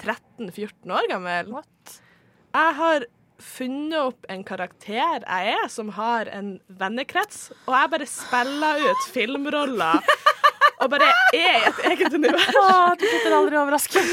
13-14 0.02 0.92
år 0.92 1.08
gammel. 1.08 1.54
What? 1.56 2.01
Jeg 2.52 2.74
har 2.78 3.06
funnet 3.42 3.98
opp 3.98 4.28
en 4.30 4.44
karakter 4.46 5.24
jeg 5.24 5.54
er, 5.56 5.64
som 5.72 5.90
har 5.96 6.28
en 6.30 6.54
vennekrets, 6.78 7.48
og 7.66 7.74
jeg 7.74 7.92
bare 7.94 8.08
spiller 8.10 8.84
ut 8.86 9.08
filmroller. 9.14 10.12
Og 10.82 10.90
bare 10.90 11.08
er 11.34 11.58
i 11.60 11.66
et 11.68 11.80
eget 11.92 12.14
univers. 12.16 12.48
Å, 12.58 12.94
du 12.98 13.04
slutter 13.06 13.36
aldri 13.36 13.58
overrasket. 13.60 14.08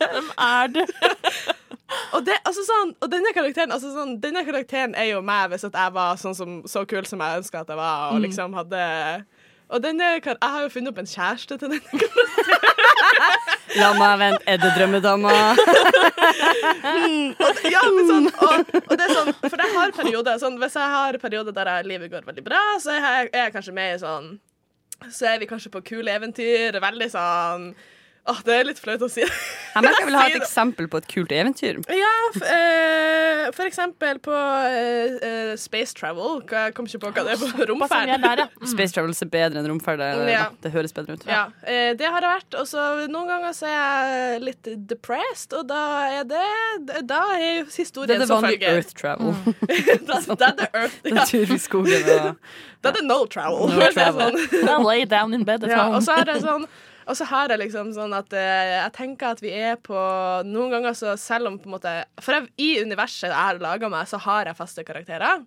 Hvem 0.00 0.32
er 0.42 0.72
du? 0.74 0.80
Og, 2.16 2.24
det, 2.26 2.34
altså 2.42 2.64
sånn, 2.66 2.94
og 2.98 3.10
denne, 3.12 3.30
karakteren, 3.36 3.70
altså 3.74 3.92
sånn, 3.94 4.16
denne 4.22 4.42
karakteren 4.46 4.96
er 4.98 5.12
jo 5.12 5.20
meg 5.22 5.52
hvis 5.52 5.66
jeg 5.68 5.94
var 5.94 6.18
sånn 6.18 6.34
som, 6.34 6.56
så 6.66 6.82
kul 6.90 7.06
som 7.06 7.22
jeg 7.22 7.42
ønska 7.42 7.62
at 7.62 7.70
jeg 7.70 7.78
var. 7.78 8.14
Og 8.14 8.24
liksom 8.24 8.56
hadde 8.58 8.82
Og 9.72 9.80
denne, 9.82 10.20
kar- 10.20 10.36
jeg 10.42 10.50
har 10.54 10.62
jo 10.66 10.68
funnet 10.74 10.92
opp 10.92 10.98
en 11.00 11.08
kjæreste 11.08 11.56
til 11.58 11.70
denne 11.72 11.80
karakteren. 11.80 12.30
La 13.80 13.88
meg 13.96 14.18
vente, 14.20 14.42
er 14.46 14.58
det 14.62 14.70
drømmedama? 14.76 15.32
Ja, 17.74 17.80
men 17.90 18.06
sånn, 18.08 18.26
og, 18.44 18.68
og 18.84 18.92
det 18.96 19.04
er 19.06 19.12
sånn, 19.16 19.30
For 19.42 19.60
jeg 19.60 19.72
har 19.74 19.92
perioder 19.96 20.38
sånn, 20.40 20.56
Hvis 20.60 20.76
jeg 20.78 20.90
har 20.94 21.16
perioder 21.20 21.54
der 21.56 21.70
jeg, 21.70 21.86
livet 21.90 22.12
går 22.12 22.26
veldig 22.28 22.44
bra, 22.46 22.60
så 22.82 22.92
er 22.94 23.00
jeg, 23.02 23.30
er 23.32 23.46
jeg 23.46 23.54
kanskje 23.56 23.74
med 23.76 23.94
i 23.96 23.98
sånn 24.02 24.28
Så 25.12 25.26
er 25.32 25.40
vi 25.42 25.48
kanskje 25.50 25.72
på 25.74 25.82
kule 25.88 26.12
eventyr. 26.14 26.78
Veldig 26.84 27.08
sånn 27.12 27.66
Åh, 28.26 28.38
det 28.46 28.54
er 28.56 28.64
litt 28.64 28.78
flaut 28.80 29.02
å 29.04 29.08
si. 29.12 29.20
Jeg 29.20 29.82
merker 29.84 30.00
jeg 30.00 30.06
vil 30.08 30.14
ha 30.16 30.22
et 30.30 30.36
eksempel 30.40 30.86
på 30.88 30.96
et 30.96 31.06
kult 31.10 31.32
eventyr. 31.36 31.76
Ja, 31.92 32.12
eh, 32.40 33.50
for 33.52 33.68
eksempel 33.68 34.16
på 34.24 34.32
eh, 34.32 35.16
eh, 35.28 35.50
space 35.60 35.92
travel. 35.98 36.38
Jeg 36.48 36.72
kom 36.76 36.86
ikke 36.88 37.02
på 37.02 37.10
hva 37.12 37.24
det 37.26 37.34
er 37.34 37.42
på 37.42 37.66
romferd. 37.68 38.12
er 38.14 38.22
der, 38.22 38.42
ja. 38.46 38.68
Space 38.70 38.96
Travel 38.96 39.12
er 39.12 39.28
bedre 39.34 39.60
enn 39.60 39.68
romferd. 39.68 40.00
Det, 40.00 40.30
Ja. 40.32 40.46
det 40.64 40.72
høres 40.72 40.96
bedre 40.96 41.18
ut. 41.18 41.26
Ja, 41.28 41.42
eh, 41.68 41.92
det 42.00 42.08
har 42.14 42.24
det 42.24 42.30
vært. 42.32 42.56
Og 42.62 42.70
så 42.70 42.86
noen 43.12 43.28
ganger 43.28 43.52
så 43.58 43.68
er 43.68 43.76
jeg 44.14 44.40
litt 44.46 44.70
depressed, 44.88 45.52
og 45.60 45.68
da 45.68 45.82
er 46.22 46.24
det 46.32 47.04
Da 47.10 47.20
er 47.36 47.68
følger. 47.68 47.68
Det 47.68 47.76
historien 47.82 48.16
er 48.16 48.24
det 48.24 48.30
som 48.32 48.40
vanlig. 48.40 48.62
Earth 48.72 48.96
Travel. 48.96 49.36
da, 50.08 50.22
da 50.32 50.48
er 50.48 50.56
det 50.62 50.70
Earth. 50.72 50.96
En 51.12 51.20
Ja. 51.20 51.24
tur 51.28 51.52
i 51.52 51.60
skogen 51.60 52.08
og 52.16 52.40
Da 52.80 52.88
er 52.88 52.98
det 53.02 53.04
no 53.04 53.20
travel. 53.26 53.68
No 53.68 53.92
travel. 53.92 54.40
sånn. 54.40 54.64
I 54.64 54.80
lay 54.82 55.04
down 55.04 55.34
in 55.36 55.44
bed 55.44 55.64
at 55.64 55.70
Ja, 55.76 55.84
home. 55.84 55.96
og 56.00 56.02
så 56.08 56.16
er 56.22 56.24
det 56.32 56.40
sånn 56.42 56.64
og 57.06 57.16
så 57.18 57.24
har 57.30 57.52
jeg 57.52 57.60
liksom 57.64 57.92
sånn 57.96 58.12
at 58.16 58.32
eh, 58.32 58.74
jeg 58.78 58.92
tenker 58.96 59.34
at 59.34 59.42
vi 59.44 59.50
er 59.54 59.76
på 59.76 59.94
Noen 60.48 60.70
ganger 60.72 60.94
så 60.98 61.14
selv 61.20 61.50
om 61.50 61.58
på 61.58 61.68
en 61.68 61.74
måte 61.76 61.92
For 62.22 62.36
jeg, 62.36 62.48
i 62.58 62.70
universet 62.82 63.28
jeg 63.30 63.36
har 63.36 63.60
laga 63.62 63.90
meg, 63.92 64.06
så 64.10 64.20
har 64.24 64.46
jeg 64.50 64.56
faste 64.58 64.84
karakterer. 64.88 65.44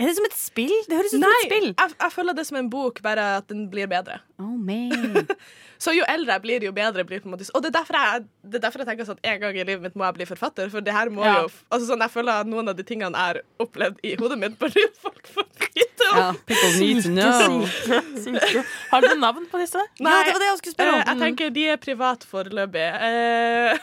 Er 0.00 0.08
det 0.08 0.14
som 0.16 0.24
et 0.24 0.36
spill? 0.40 0.72
Det 0.88 0.96
høres 0.96 1.12
ut 1.12 1.18
som 1.20 1.24
et 1.28 1.42
spill. 1.44 1.66
jeg, 1.76 1.94
jeg 2.00 2.12
føler 2.14 2.36
det 2.38 2.44
som 2.48 2.56
en 2.56 2.70
bok, 2.72 3.02
bare 3.04 3.24
at 3.36 3.48
den 3.52 3.66
blir 3.72 3.86
bedre. 3.90 4.20
Oh, 4.40 4.54
man. 4.56 5.26
Så 5.80 5.92
jo 5.96 6.04
eldre 6.08 6.34
jeg 6.36 6.42
blir, 6.44 6.64
jo 6.68 6.72
bedre 6.76 7.04
blir 7.08 7.22
på 7.24 7.28
en 7.28 7.32
måte 7.32 7.46
Og 7.56 7.62
det 7.64 7.70
er 7.70 7.76
derfor 7.78 7.96
jeg, 7.96 8.24
det 8.44 8.58
er 8.58 8.62
derfor 8.66 8.82
jeg 8.82 8.88
tenker 8.90 9.06
sånn 9.08 9.16
at 9.16 9.28
en 9.30 9.38
gang 9.40 9.54
i 9.56 9.62
livet 9.64 9.80
mitt 9.86 9.94
må 9.96 10.04
jeg 10.08 10.16
bli 10.18 10.26
forfatter. 10.28 10.68
For 10.72 10.84
det 10.84 10.92
her 10.92 11.08
må 11.12 11.24
Ja. 11.24 11.38
jo 11.42 11.48
altså 11.72 11.86
sånn, 11.92 12.02
Jeg 12.04 12.12
føler 12.12 12.40
at 12.42 12.50
noen 12.50 12.68
av 12.68 12.76
de 12.76 12.84
tingene 12.84 13.16
jeg 13.16 13.30
har 13.30 13.40
opplevd 13.64 14.00
i 14.04 14.12
hodet 14.20 14.38
mitt, 14.42 14.58
burde 14.60 14.84
folk 15.00 15.30
få 15.32 15.44
vite 15.60 16.08
om. 16.10 16.18
Ja, 16.20 16.28
people 16.48 16.72
need 16.80 17.02
to 17.04 17.12
know. 17.12 17.64
Har 18.92 19.00
du 19.04 19.14
navn 19.20 19.46
på 19.52 19.60
disse? 19.62 19.80
Ja, 20.00 20.16
det 20.24 20.34
var 20.36 20.40
det 20.44 20.50
jeg 20.50 20.58
skulle 20.62 20.76
spørre 20.76 20.90
Eh, 20.90 21.00
om. 21.00 21.08
jeg 21.08 21.18
tenker 21.24 21.50
de 21.56 21.66
er 21.72 21.80
privat 21.80 22.24
foreløpig. 22.28 22.86
Eh, 23.08 23.78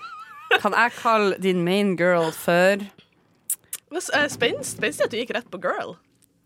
Kan 0.62 0.72
jeg 0.76 0.92
kalle 1.00 1.36
din 1.44 1.64
main 1.64 1.96
girl 1.96 2.28
eh, 2.48 2.84
Spenstig 3.92 4.68
spenstig 4.74 5.08
at 5.08 5.14
du 5.14 5.18
gikk 5.20 5.34
rett 5.36 5.48
på 5.50 5.60
girl. 5.62 5.96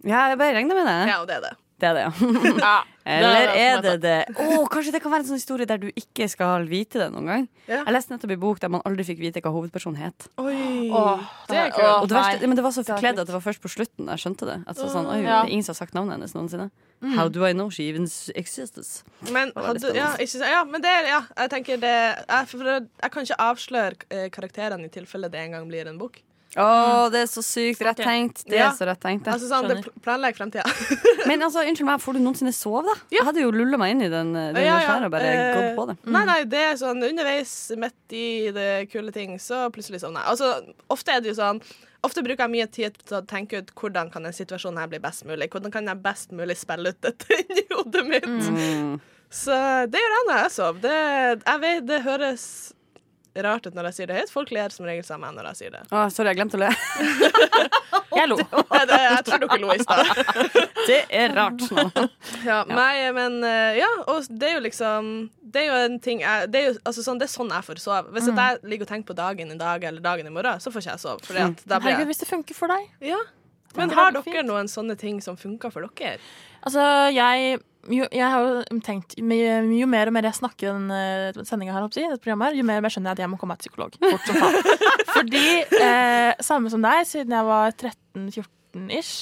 Ja, 0.06 0.28
jeg 0.32 0.38
bare 0.40 0.56
regner 0.56 0.78
med 0.78 0.88
det. 0.88 0.98
Ja, 1.10 1.20
og 1.22 1.28
det 1.30 1.38
er 1.40 1.44
det. 1.50 1.52
Det 1.82 1.88
er 1.88 1.94
det, 1.98 2.02
ja. 2.06 2.12
Ja. 2.62 2.78
Eller 3.02 3.32
Det 3.34 3.54
er 3.58 3.76
er 3.76 3.80
det 3.82 3.92
det 4.04 4.36
Oh, 4.38 4.68
kanskje 4.70 4.92
det 4.94 5.00
kan 5.02 5.10
være 5.10 5.24
en 5.24 5.28
sånn 5.32 5.40
historie 5.40 5.66
der 5.66 5.80
du 5.82 5.88
ikke 5.90 6.28
skal 6.30 6.68
vite 6.70 7.00
det 7.00 7.08
noen 7.10 7.26
gang. 7.26 7.48
Ja. 7.66 7.80
Jeg 7.80 7.94
leste 7.96 8.14
nettopp 8.14 8.30
en 8.36 8.40
bok 8.44 8.60
der 8.62 8.70
man 8.70 8.84
aldri 8.86 9.02
fikk 9.08 9.18
vite 9.18 9.42
hva 9.42 9.50
hovedpersonen 9.50 9.98
het. 9.98 10.28
Oi, 10.38 10.86
oh, 10.94 11.18
det 11.50 11.58
er 11.58 11.72
kult. 11.74 12.04
Og 12.04 12.06
det, 12.12 12.14
verste, 12.14 12.46
men 12.46 12.60
det 12.60 12.62
var 12.62 12.76
så 12.76 12.84
forkledd 12.86 13.18
at 13.18 13.26
det 13.26 13.34
var 13.34 13.42
først 13.42 13.64
på 13.64 13.72
slutten 13.74 14.06
jeg 14.12 14.22
skjønte 14.22 14.46
det. 14.46 14.56
Altså, 14.70 14.86
sånn, 14.94 15.10
oi, 15.10 15.18
Ja. 15.24 15.42
Det 15.42 15.50
er 15.50 15.54
ingen 15.56 15.66
som 15.66 15.74
har 15.74 15.80
sagt 15.82 15.98
navnet 15.98 16.20
hennes 16.20 16.36
noensinne. 16.38 16.70
How 17.16 17.26
do 17.26 17.42
I 17.42 17.50
know 17.50 17.66
she 17.74 17.88
even 17.90 18.06
exists? 18.38 19.02
Men, 19.34 19.50
hadde, 19.58 19.90
ja, 19.98 20.12
ikke, 20.22 20.46
ja, 20.46 20.62
men 20.62 20.84
det 20.84 20.92
er 21.00 21.08
ja, 21.10 21.22
jeg 21.42 21.50
tenker 21.56 21.82
det 21.82 21.96
jeg, 21.98 22.46
for 22.52 22.70
jeg 22.70 23.10
kan 23.16 23.26
ikke 23.26 23.40
avsløre 23.42 24.06
eh, 24.14 24.28
karakterene 24.30 24.86
i 24.86 24.92
tilfelle 24.94 25.26
det 25.32 25.42
en 25.42 25.56
gang 25.58 25.66
blir 25.66 25.90
en 25.90 25.98
bok. 25.98 26.22
Å, 26.52 27.08
det 27.12 27.22
er 27.24 27.28
så 27.30 27.40
sykt 27.40 27.80
rett 27.86 27.96
tenkt. 28.02 28.42
Det 28.44 28.58
Ja. 28.58 28.66
er 28.70 28.76
så 28.76 28.84
rett 28.84 29.00
tenkt. 29.00 29.24
det. 29.24 29.32
Altså 29.32 29.48
sånn, 29.48 29.68
det 29.70 29.76
pl- 29.86 30.02
Planlegg 30.04 30.36
fremtida. 30.36 30.64
Men 31.30 31.40
altså, 31.46 31.62
unnskyld 31.64 31.88
meg, 31.88 32.02
får 32.02 32.18
du 32.18 32.20
noensinne 32.20 32.52
sove, 32.52 32.82
da? 32.90 32.96
Jeg 33.14 33.24
hadde 33.24 33.40
jo 33.40 33.52
lulla 33.54 33.78
meg 33.80 33.94
inn 33.94 34.02
i 34.04 34.10
den, 34.12 34.34
den 34.36 34.58
Ja, 34.60 34.76
og 34.98 35.08
bare 35.14 35.30
eh, 35.30 35.54
gått 35.56 35.78
på 35.78 35.86
det. 35.88 35.96
Nei, 36.12 36.24
nei, 36.28 36.36
det 36.52 36.60
er 36.66 36.76
sånn 36.76 37.00
underveis, 37.08 37.54
midt 37.80 38.12
i 38.18 38.26
det 38.52 38.68
kule 38.92 39.14
ting, 39.16 39.38
så 39.40 39.64
plutselig 39.72 40.02
sovner 40.04 40.26
jeg. 40.26 40.34
Altså, 40.34 40.74
ofte 40.92 41.16
er 41.16 41.24
det 41.24 41.32
jo 41.32 41.38
sånn 41.40 41.62
Ofte 42.02 42.18
bruker 42.26 42.48
jeg 42.48 42.50
mye 42.50 42.66
tid 42.66 42.96
til 43.06 43.14
å 43.20 43.24
tenke 43.30 43.60
ut 43.62 43.68
hvordan 43.78 44.08
kan 44.10 44.24
denne 44.24 44.34
situasjonen 44.34 44.80
her 44.82 44.88
bli 44.90 44.98
best 44.98 45.22
mulig. 45.22 45.46
Hvordan 45.54 45.70
kan 45.70 45.86
jeg 45.86 46.00
best 46.02 46.32
mulig 46.34 46.56
spille 46.58 46.90
ut 46.90 46.98
dette 47.06 47.36
inni 47.44 47.62
hodet 47.70 48.02
mitt. 48.08 48.26
Mm. 48.26 48.96
Så 49.30 49.54
det 49.86 50.00
gjør 50.02 50.16
jeg 50.16 50.26
når 50.26 50.40
jeg 50.42 50.50
sover. 50.56 50.80
Det, 50.82 51.44
jeg 51.46 51.60
vet, 51.62 51.86
det 51.86 52.00
høres 52.02 52.46
rart 53.34 53.66
ut 53.66 53.76
når 53.76 53.90
jeg 53.90 53.98
sier 53.98 54.10
det 54.10 54.20
høyt. 54.20 54.32
Folk 54.32 54.52
ler 54.54 54.74
som 54.74 54.86
regel 54.88 55.04
sammen 55.06 55.36
når 55.38 55.52
jeg 55.52 55.60
sier 55.60 55.76
det. 55.76 55.82
Å, 55.88 56.06
sorry, 56.12 56.32
jeg 56.32 56.40
glemte 56.40 56.58
å 56.58 56.64
le. 56.64 56.72
Jeg 58.12 58.28
lo. 58.28 58.36
Nei, 58.36 58.82
det 58.88 58.98
jeg 59.00 59.24
tror 59.26 59.42
dere 59.42 59.58
lo 59.62 59.72
i 59.72 59.82
stad. 59.82 60.10
Det 60.88 60.98
er 61.14 61.34
rart. 61.36 61.62
Ja, 62.46 62.62
nei, 62.66 63.06
men 63.14 63.38
eh, 63.46 63.78
ja, 63.78 63.88
og 64.10 64.26
det 64.26 64.48
er 64.48 64.56
jo 64.56 64.62
liksom 64.64 65.10
Det 65.38 65.60
er 65.60 65.68
jo 65.68 65.76
en 65.84 65.98
ting 66.02 66.22
jeg, 66.24 66.48
det, 66.50 66.58
er 66.58 66.64
jo, 66.70 66.72
altså, 66.88 67.04
sånn, 67.06 67.20
det 67.20 67.28
er 67.28 67.32
sånn 67.32 67.52
jeg 67.54 67.66
får 67.68 67.82
sove. 67.82 68.10
Hvis 68.16 68.26
mm. 68.26 68.40
jeg 68.40 68.72
ligger 68.72 68.88
og 68.88 68.90
tenker 68.90 69.12
på 69.12 69.18
dagen 69.18 69.54
i 69.54 69.58
dag 69.60 69.84
eller 69.86 70.02
dagen 70.02 70.26
i 70.26 70.32
morgen, 70.34 70.58
så 70.62 70.72
får 70.74 70.84
ikke 70.84 70.96
jeg 70.96 71.04
sove. 71.04 71.22
Fordi 71.28 71.44
at 71.44 71.62
da 71.62 71.78
blir 71.78 71.94
Herregud, 71.94 72.10
hvis 72.10 72.22
det 72.24 72.28
funker 72.32 72.58
for 72.58 72.74
deg. 72.74 72.90
ja. 73.12 73.20
Men 73.72 73.88
har 73.96 74.10
er 74.10 74.18
dere 74.18 74.26
fint. 74.26 74.48
noen 74.48 74.68
sånne 74.68 74.98
ting 75.00 75.22
som 75.24 75.38
funker 75.40 75.72
for 75.72 75.86
dere? 75.86 76.18
Altså, 76.60 76.82
jeg 77.14 77.60
jo, 77.90 78.04
jeg 78.12 78.28
har 78.30 78.44
jo 78.46 78.78
tenkt 78.86 79.16
jo, 79.18 79.24
jo 79.26 79.86
mer 79.90 80.06
og 80.06 80.14
mer 80.14 80.22
jeg 80.28 80.38
snakker 80.38 80.70
denne 80.76 81.32
den 81.34 81.44
sendinga 81.48 81.72
her, 81.74 81.82
håper 81.86 82.04
dette 82.12 82.22
programmet 82.22 82.52
her, 82.52 82.58
jo 82.60 82.64
mer 82.68 82.78
og 82.78 82.84
mer 82.86 82.94
skjønner 82.94 83.10
jeg 83.10 83.18
at 83.18 83.22
jeg 83.24 83.30
må 83.32 83.38
komme 83.40 83.56
meg 83.56 83.62
til 83.64 83.70
psykolog. 83.72 83.96
Fort 83.98 84.28
som 84.28 84.38
faen. 84.38 84.54
Fordi, 85.16 85.44
eh, 85.82 86.32
samme 86.46 86.70
som 86.70 86.82
deg, 86.84 87.02
siden 87.10 87.34
jeg 87.34 87.48
var 87.48 87.74
13-14-ish, 87.74 89.14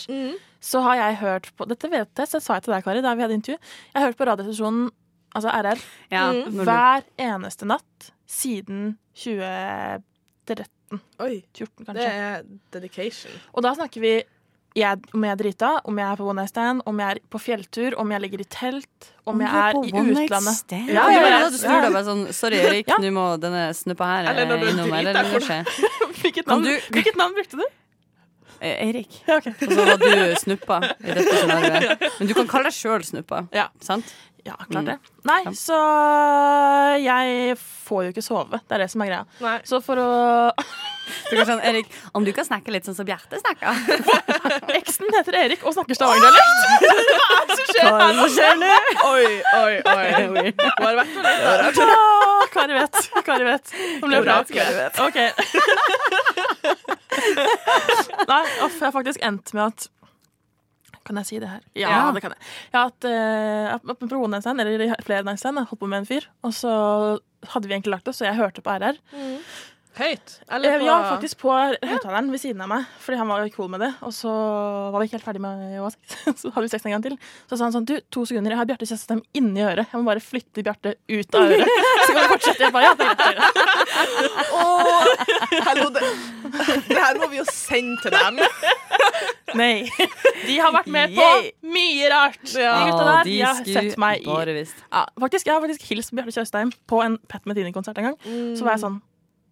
så 0.61 0.83
har 0.85 0.95
jeg 1.01 1.17
hørt 1.23 1.49
på 1.57 1.65
Dette 1.71 1.89
vet 1.91 2.11
jeg, 2.21 2.29
så 2.29 2.41
sa 2.45 2.59
jeg 2.59 2.67
til 2.67 2.75
deg, 2.77 2.85
Kari, 2.85 3.01
da 3.05 3.15
vi 3.17 3.25
hadde 3.25 3.39
intervju. 3.39 3.57
Jeg 3.95 3.97
har 4.03 4.11
hørt 4.11 4.19
på 4.21 4.29
radiostasjonen, 4.29 4.91
altså 5.35 5.49
RR, 5.57 5.81
Ja, 6.13 6.27
Mm. 6.35 6.61
hver 6.67 7.07
eneste 7.17 7.65
natt 7.71 8.11
siden 8.29 8.99
2013. 9.17 11.01
Oi, 11.23 11.41
14, 11.55 11.95
det 11.95 12.05
er 12.07 12.43
dedication. 12.75 13.33
Og 13.55 13.63
da 13.63 13.73
snakker 13.79 14.03
vi 14.03 14.13
jeg, 14.77 15.01
om 15.15 15.25
jeg 15.27 15.33
er 15.33 15.39
drita, 15.41 15.71
om 15.85 15.99
jeg 15.99 16.07
er 16.13 16.17
på 16.21 16.27
one 16.31 16.41
night 16.43 16.53
stand, 16.53 16.83
om 16.87 17.01
jeg 17.03 17.17
er 17.17 17.21
på 17.31 17.41
fjelltur, 17.43 17.97
om 17.99 18.13
jeg 18.15 18.21
ligger 18.25 18.41
i 18.45 18.47
telt, 18.53 19.09
om 19.27 19.41
jeg 19.43 19.51
er 19.51 19.79
i 19.81 19.91
utlandet. 19.91 20.73
Ja, 20.73 20.79
Ja, 20.79 20.95
ja, 20.95 21.11
ja, 21.11 21.27
ja, 21.27 21.41
ja. 21.41 21.49
Du 21.51 21.59
snur 21.59 21.81
deg 21.85 21.93
bare 21.97 22.05
sånn 22.07 22.23
Sorry, 22.33 22.57
Erik, 22.63 22.89
Ja. 22.89 22.97
nå 23.03 23.11
må 23.15 23.27
denne 23.43 23.67
snuppa 23.75 24.05
her 24.07 24.31
Eller 24.33 24.47
når 24.47 24.63
eh, 24.65 24.71
innom. 24.73 24.95
Eller 24.95 25.41
skjer. 25.41 25.69
Hvilket 26.23 26.47
navn, 26.47 26.63
du- 26.65 26.89
hvilket 26.95 27.17
navn 27.17 27.35
brukte 27.35 27.57
du? 27.61 27.67
Eh, 28.61 28.77
Eirik. 28.87 29.15
Ja, 29.27 29.39
ok. 29.41 29.47
Og 29.57 29.71
så 29.73 29.85
var 29.89 29.97
du 29.97 30.35
snuppa 30.37 30.81
i 31.01 31.15
dette 31.17 31.33
scenarioet. 31.33 32.03
Men 32.21 32.29
du 32.29 32.35
kan 32.37 32.47
kalle 32.51 32.69
deg 32.69 32.77
sjøl 32.77 33.05
snuppa. 33.09 33.39
Ja. 33.57 33.69
Sant? 33.81 34.05
Ja, 34.45 34.55
klart 34.57 34.71
Mm. 34.71 34.85
det. 34.87 34.99
Nei, 35.29 35.43
Ja. 35.45 35.51
så 35.53 35.79
jeg 37.03 37.57
får 37.59 38.05
jo 38.07 38.11
ikke 38.13 38.23
sove. 38.25 38.61
Det 38.69 38.73
er 38.73 38.79
det 38.85 38.91
som 38.91 39.03
er 39.03 39.07
greia. 39.11 39.25
Nei. 39.41 39.59
Så 39.65 39.83
for 39.85 39.97
å 40.01 40.53
Du 41.31 41.35
kan 41.37 41.47
sånn, 41.47 41.61
Erik, 41.67 41.87
om 42.15 42.23
du 42.25 42.33
kan 42.33 42.45
snakke 42.47 42.71
litt 42.71 42.85
sånn 42.87 42.95
som 42.95 43.05
Bjarte 43.07 43.35
snakker 43.41 43.67
Eksen 44.79 45.11
heter 45.11 45.35
Erik 45.35 45.65
og 45.67 45.75
snakker 45.75 45.95
stavangerdialekt. 45.99 46.61
Hva 47.81 47.91
er 47.91 48.13
det 48.13 48.21
som 48.21 48.31
skjer 48.31 48.57
nå? 48.61 48.71
Oi, 49.11 49.43
oi, 49.57 49.75
oi. 49.81 50.53
Hva 50.55 50.87
har 50.87 50.97
vært 51.01 51.13
for 51.15 51.23
der. 51.23 51.37
Åh, 51.97 52.47
Kari 52.55 52.75
vet. 52.79 52.97
Kari 53.27 53.45
vet. 53.49 53.73
Hun 54.01 54.09
ble 54.11 54.23
bra. 54.23 54.43
vet? 54.45 55.01
Ok. 55.01 55.19
Nei, 58.29 58.45
off, 58.63 58.77
jeg 58.77 58.87
har 58.87 58.93
faktisk 58.95 59.23
endt 59.27 59.53
med 59.57 59.65
at 59.73 59.89
Kan 61.07 61.17
jeg 61.17 61.27
si 61.31 61.39
det 61.41 61.49
her? 61.49 61.63
Ja, 61.75 61.89
Ja. 61.89 62.13
det 62.13 62.21
kan 62.23 62.35
jeg. 62.37 62.41
Jeg 62.73 62.79
har 62.79 62.91
hatt 62.91 63.05
uh, 63.89 63.95
på 63.97 64.21
one 64.21 64.35
night 64.37 64.45
stand, 64.45 64.61
eller 64.61 64.95
flere 65.05 65.25
jeg 65.25 65.53
holdt 65.55 65.81
på 65.81 65.89
med 65.89 66.03
en 66.03 66.07
fyr, 66.07 66.27
og 66.45 66.53
så 66.55 66.71
hadde 67.55 67.69
vi 67.69 67.75
egentlig 67.75 67.95
lagt 67.97 68.09
oss, 68.09 68.21
så 68.21 68.29
jeg 68.29 68.37
hørte 68.37 68.63
på 68.63 68.71
RR. 68.77 68.99
Høyt. 69.99 70.41
Eller 70.49 70.77
Eh, 70.77 70.79
på 70.79 70.85
Ja, 70.87 70.97
faktisk 71.11 71.39
på 71.43 71.51
høyttaleren 71.51 72.31
ved 72.31 72.39
siden 72.41 72.61
av 72.63 72.69
meg, 72.71 72.85
fordi 73.03 73.19
han 73.19 73.27
var 73.29 73.43
jo 73.43 73.51
cool 73.57 73.69
med 73.69 73.81
det. 73.83 73.89
Og 74.07 74.13
så 74.15 74.31
var 74.31 75.01
vi 75.01 75.09
ikke 75.09 75.19
helt 75.19 75.27
ferdig 75.27 75.41
med 75.43 75.81
å 75.81 75.89
ha 75.89 75.91
sex. 75.91 76.41
Så 76.45 76.53
hadde 76.55 76.63
vi 76.63 76.71
sex 76.71 76.87
en 76.87 76.93
gang 76.95 77.03
til. 77.03 77.17
Så 77.51 77.59
sa 77.59 77.65
han 77.67 77.75
sånn 77.75 77.89
Du, 77.89 77.97
to 78.09 78.23
sekunder, 78.25 78.55
jeg 78.55 78.61
har 78.61 78.69
Bjarte 78.71 78.87
Tjøstheim 78.87 79.23
inni 79.35 79.65
øret. 79.67 79.91
Jeg 79.91 79.99
må 80.01 80.07
bare 80.07 80.23
flytte 80.23 80.63
Bjarte 80.63 80.95
ut 81.11 81.35
av 81.35 81.43
øret. 81.43 81.67
Så 82.07 82.13
kan 82.15 82.23
vi 82.23 82.31
fortsette. 82.37 82.63
Jeg 82.63 82.73
bare, 82.73 82.85
ja, 82.87 82.95
det 82.95 83.07
er 83.11 83.17
greit. 83.19 83.41
Og 84.55 84.81
Hallo, 85.69 85.91
det, 85.91 86.07
det 86.89 86.97
her 86.99 87.19
må 87.21 87.29
vi 87.33 87.41
jo 87.41 87.45
sende 87.51 87.97
til 88.03 88.15
dem. 88.15 88.41
Nei. 89.59 89.83
De 90.47 90.57
har 90.63 90.73
vært 90.75 90.87
med 90.95 91.15
på 91.17 91.25
Yay. 91.27 91.51
mye 91.75 92.11
rart. 92.13 92.39
De 92.47 92.61
Ja. 92.63 92.75
gutta 92.87 93.05
der, 93.09 93.23
de 93.27 93.37
har 93.43 93.63
sett 93.67 93.99
meg 93.99 94.23
i 94.23 94.29
bare 94.31 94.55
visst. 94.57 94.77
ja, 94.93 95.05
faktisk, 95.21 95.47
Jeg 95.47 95.55
har 95.57 95.61
faktisk 95.65 95.89
hilst 95.91 96.15
Bjarte 96.15 96.35
Tjøstheim 96.37 96.73
på 96.89 97.03
en 97.05 97.19
Pat 97.29 97.45
Metini-konsert 97.51 97.99
en 97.99 98.11
gang. 98.13 98.19
Mm. 98.25 98.55
Så 98.59 98.65
var 98.67 98.77
jeg 98.79 98.85
sånn 98.87 99.01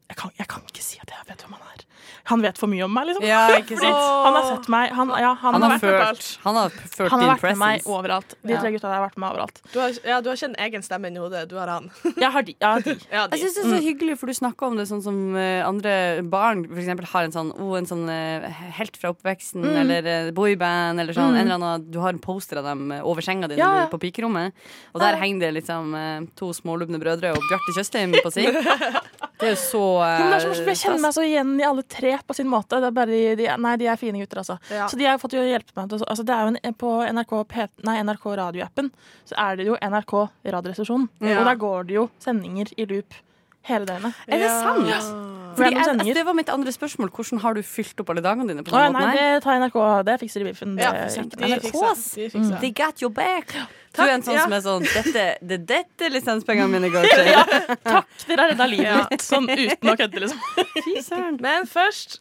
jeg 0.08 0.16
kan, 0.16 0.30
jeg 0.38 0.48
kan 0.48 0.62
ikke 0.64 0.80
si 0.82 0.96
at 1.02 1.10
jeg 1.12 1.26
vet 1.28 1.42
hvem 1.44 1.52
han 1.58 1.66
er. 1.74 1.82
Han 2.30 2.42
vet 2.44 2.58
for 2.60 2.70
mye 2.70 2.84
om 2.86 2.92
meg, 2.94 3.08
liksom. 3.10 3.24
Ja, 3.28 3.42
ikke 3.60 3.78
sant? 3.80 3.96
Han 4.26 4.36
har 4.38 4.46
sett 4.50 4.68
meg. 4.72 4.92
Han, 4.98 5.12
ja, 5.16 5.32
han, 5.40 5.56
Han 5.56 5.62
har 5.66 5.70
har 5.70 5.78
vært 5.78 5.86
ført, 5.86 6.06
alt. 6.08 6.28
han 6.44 6.58
har 6.60 6.76
ført 6.76 7.12
Han 7.12 7.22
har 7.24 7.30
vært 7.34 7.46
med 7.48 7.60
meg 7.62 7.88
overalt. 7.88 8.34
De 8.42 8.56
tre 8.58 8.72
gutta 8.74 8.88
der 8.88 8.96
har 8.96 9.04
vært 9.08 9.16
med 9.18 9.24
meg 9.26 9.36
overalt. 9.36 9.62
Du 9.72 9.78
har, 9.80 9.96
ja, 10.08 10.20
du 10.24 10.30
har 10.30 10.38
ikke 10.40 10.50
en 10.50 10.58
egen 10.68 10.86
stemme 10.86 11.10
inni 11.12 11.22
hodet. 11.22 11.44
Du 11.50 11.56
har 11.60 11.72
han. 11.72 11.90
Jeg 12.24 12.30
har 12.34 12.46
de. 12.48 12.54
Jeg, 12.60 12.84
de. 12.84 12.96
Ja, 13.12 13.24
Jeg 13.26 13.30
de. 13.34 13.40
synes 13.44 13.58
det 13.58 13.64
er 13.64 13.72
så 13.74 13.80
hyggelig, 13.88 14.18
for 14.20 14.30
du 14.30 14.36
snakker 14.38 14.70
om 14.70 14.78
det 14.80 14.88
sånn 14.90 15.02
som 15.04 15.20
eh, 15.38 15.60
andre 15.66 15.94
barn 16.28 16.64
for 16.68 16.80
eksempel 16.82 17.08
har 17.12 17.28
en 17.28 17.34
sånn, 17.34 17.52
oh, 17.56 17.74
en 17.78 17.88
sånn 17.88 18.04
eh, 18.12 18.48
helt 18.78 18.96
fra 19.00 19.12
oppveksten, 19.14 19.64
eller 19.82 20.08
uh, 20.28 20.30
boyband, 20.36 21.00
eller 21.02 21.16
sånn. 21.16 21.36
En 21.36 21.44
eller 21.46 21.56
annen, 21.58 21.86
du 21.90 22.00
har 22.02 22.12
en 22.14 22.20
poster 22.22 22.60
av 22.60 22.68
dem 22.68 22.90
eh, 22.92 23.04
over 23.04 23.24
senga 23.24 23.48
di 23.50 23.58
Ja, 23.58 23.70
er 23.84 23.90
på 23.92 24.00
pikerommet, 24.02 24.56
og 24.94 25.02
der 25.02 25.18
henger 25.20 25.46
det 25.46 25.52
liksom 25.60 25.94
eh, 25.98 26.28
to 26.38 26.50
smålubne 26.56 27.00
brødre 27.02 27.32
og 27.36 27.42
Bjarte 27.48 27.76
Tjøstheim 27.76 28.16
på 28.22 28.32
si. 28.34 28.46
Det 29.38 29.46
er 29.46 29.52
jo 29.52 29.58
så 29.60 29.80
eh, 30.02 30.32
for 30.58 30.70
Jeg 30.72 30.80
kjenner 30.80 31.02
meg 31.04 31.12
så 31.14 31.22
igjen 31.22 31.52
i 31.60 31.66
alle 31.66 31.84
tre 31.98 32.14
på 32.26 32.36
sin 32.38 32.48
måte. 32.50 32.80
Det 32.80 32.90
er 32.90 32.96
bare 32.96 33.12
de, 33.12 33.22
de, 33.42 33.48
nei, 33.60 33.74
de 33.80 33.90
er 33.90 34.00
fine 34.00 34.22
gutter, 34.22 34.42
altså. 34.44 34.58
Ja. 34.72 34.88
Så 34.88 34.98
de 35.00 35.06
har 35.08 35.20
fått 35.20 35.36
jo 35.36 35.44
hjelpe 35.44 35.74
meg. 35.76 35.90
til 35.90 36.04
Altså, 36.06 36.26
det 36.26 36.34
er 36.34 36.46
jo 36.46 36.54
en, 36.54 36.76
på 36.78 36.94
NRK, 37.18 37.36
nei, 37.88 37.96
NRK 38.06 38.28
radioappen 38.42 38.92
så 39.28 39.36
er 39.42 39.58
det 39.58 39.68
jo 39.68 39.76
NRK 39.76 40.14
Radioresepsjonen. 40.48 41.08
Ja. 41.20 41.40
Og 41.40 41.48
der 41.48 41.58
går 41.60 41.88
det 41.88 41.98
jo 41.98 42.08
sendinger 42.22 42.70
i 42.76 42.86
loop 42.88 43.16
hele 43.68 43.88
døgnet. 43.88 44.20
Er 44.28 44.42
det 44.42 44.50
sant? 44.52 44.88
Ja. 44.88 44.98
det 44.98 45.56
Fordi 45.58 45.78
er 45.78 46.04
jeg, 46.06 46.14
det 46.18 46.24
var 46.26 46.36
mitt 46.38 46.52
andre 46.52 46.72
spørsmål. 46.72 47.10
Hvordan 47.14 47.42
har 47.42 47.58
du 47.58 47.62
fylt 47.66 48.00
opp 48.02 48.12
alle 48.14 48.22
dagene 48.24 48.48
dine? 48.48 48.64
på 48.64 48.72
den 48.72 48.78
nei, 48.78 48.92
måten 48.94 49.08
Nei, 49.08 49.26
det 49.34 49.42
tar 49.44 49.58
NRK. 49.62 49.78
Det 50.08 50.16
fikser 50.22 50.44
de 50.44 50.52
biffen. 50.52 50.78
Ja, 50.80 50.92
de 50.94 51.58
fikser. 51.64 52.30
De 52.32 52.44
mm. 52.44 52.54
They 52.62 52.72
got 52.72 53.02
your 53.02 53.12
back. 53.14 53.54
Du 53.96 54.04
er 54.04 54.14
en 54.14 54.22
sånn 54.22 54.36
ja. 54.36 54.44
som 54.46 54.54
er 54.54 54.62
sånn 54.62 54.86
Dette, 54.86 55.26
det 55.42 55.58
er 55.58 55.66
dette 55.72 56.10
lisenspengene 56.12 56.70
mine 56.70 56.92
går 56.92 57.08
til. 57.18 57.34
Takk, 57.88 58.16
dere 58.28 58.40
har 58.44 58.54
redda 58.54 58.70
livet 58.70 58.88
Ja. 58.88 59.02
mitt. 59.10 59.24
Sånn 59.24 59.50
uten 59.50 59.92
å 59.92 59.98
kødde, 59.98 60.24
liksom. 60.24 60.48
Fy 60.86 60.96
søren. 61.04 61.38
Men 61.44 61.68
først 61.68 62.20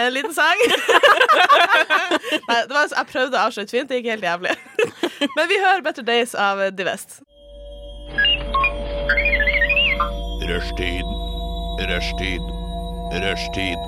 en 0.00 0.12
liten 0.14 0.34
sang. 0.34 0.60
Nei, 2.48 2.60
det 2.68 2.72
var, 2.72 2.86
jeg 2.88 3.08
prøvde 3.10 3.36
å 3.36 3.48
avslutte 3.48 3.74
fint. 3.74 3.90
Det 3.90 4.00
gikk 4.00 4.12
helt 4.14 4.24
jævlig. 4.24 4.54
Men 5.36 5.50
vi 5.50 5.58
hører 5.60 5.82
'Better 5.84 6.06
Days' 6.06 6.36
av 6.38 6.62
Divest. 6.76 7.20
Rushtid. 10.50 11.06
Rushtid. 11.90 12.42
Rushtid. 13.22 13.78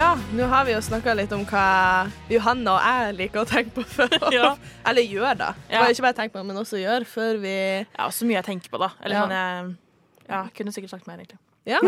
Ja, 0.00 0.14
nå 0.36 0.44
har 0.48 0.64
vi 0.68 0.74
jo 0.74 0.80
snakka 0.84 1.14
litt 1.16 1.32
om 1.32 1.46
hva 1.48 1.64
Johanna 2.32 2.74
og 2.76 2.84
jeg 2.84 3.16
liker 3.18 3.42
å 3.42 3.48
tenke 3.48 3.72
på 3.80 3.84
før. 3.88 4.16
Ja. 4.36 4.50
Eller 4.88 5.04
gjør, 5.08 5.32
da. 5.36 5.50
Ja. 5.68 5.80
Bare 5.82 5.94
ikke 5.94 6.06
bare 6.08 6.18
tenke 6.20 6.36
på, 6.36 6.44
men 6.44 6.60
også 6.60 6.80
gjør 6.80 7.06
før 7.08 7.40
vi 7.42 7.54
Ja, 7.56 8.08
så 8.12 8.28
mye 8.28 8.40
jeg 8.40 8.48
tenker 8.52 8.72
på, 8.72 8.80
da. 8.84 8.90
Eller 9.00 9.16
Ja. 9.16 9.22
sånn 9.24 9.36
jeg 9.36 9.76
ja, 10.30 10.42
kunne 10.56 10.72
sikkert 10.76 10.92
sagt 10.98 11.08
mer, 11.08 11.20
egentlig. 11.20 11.40
Ja. 11.70 11.80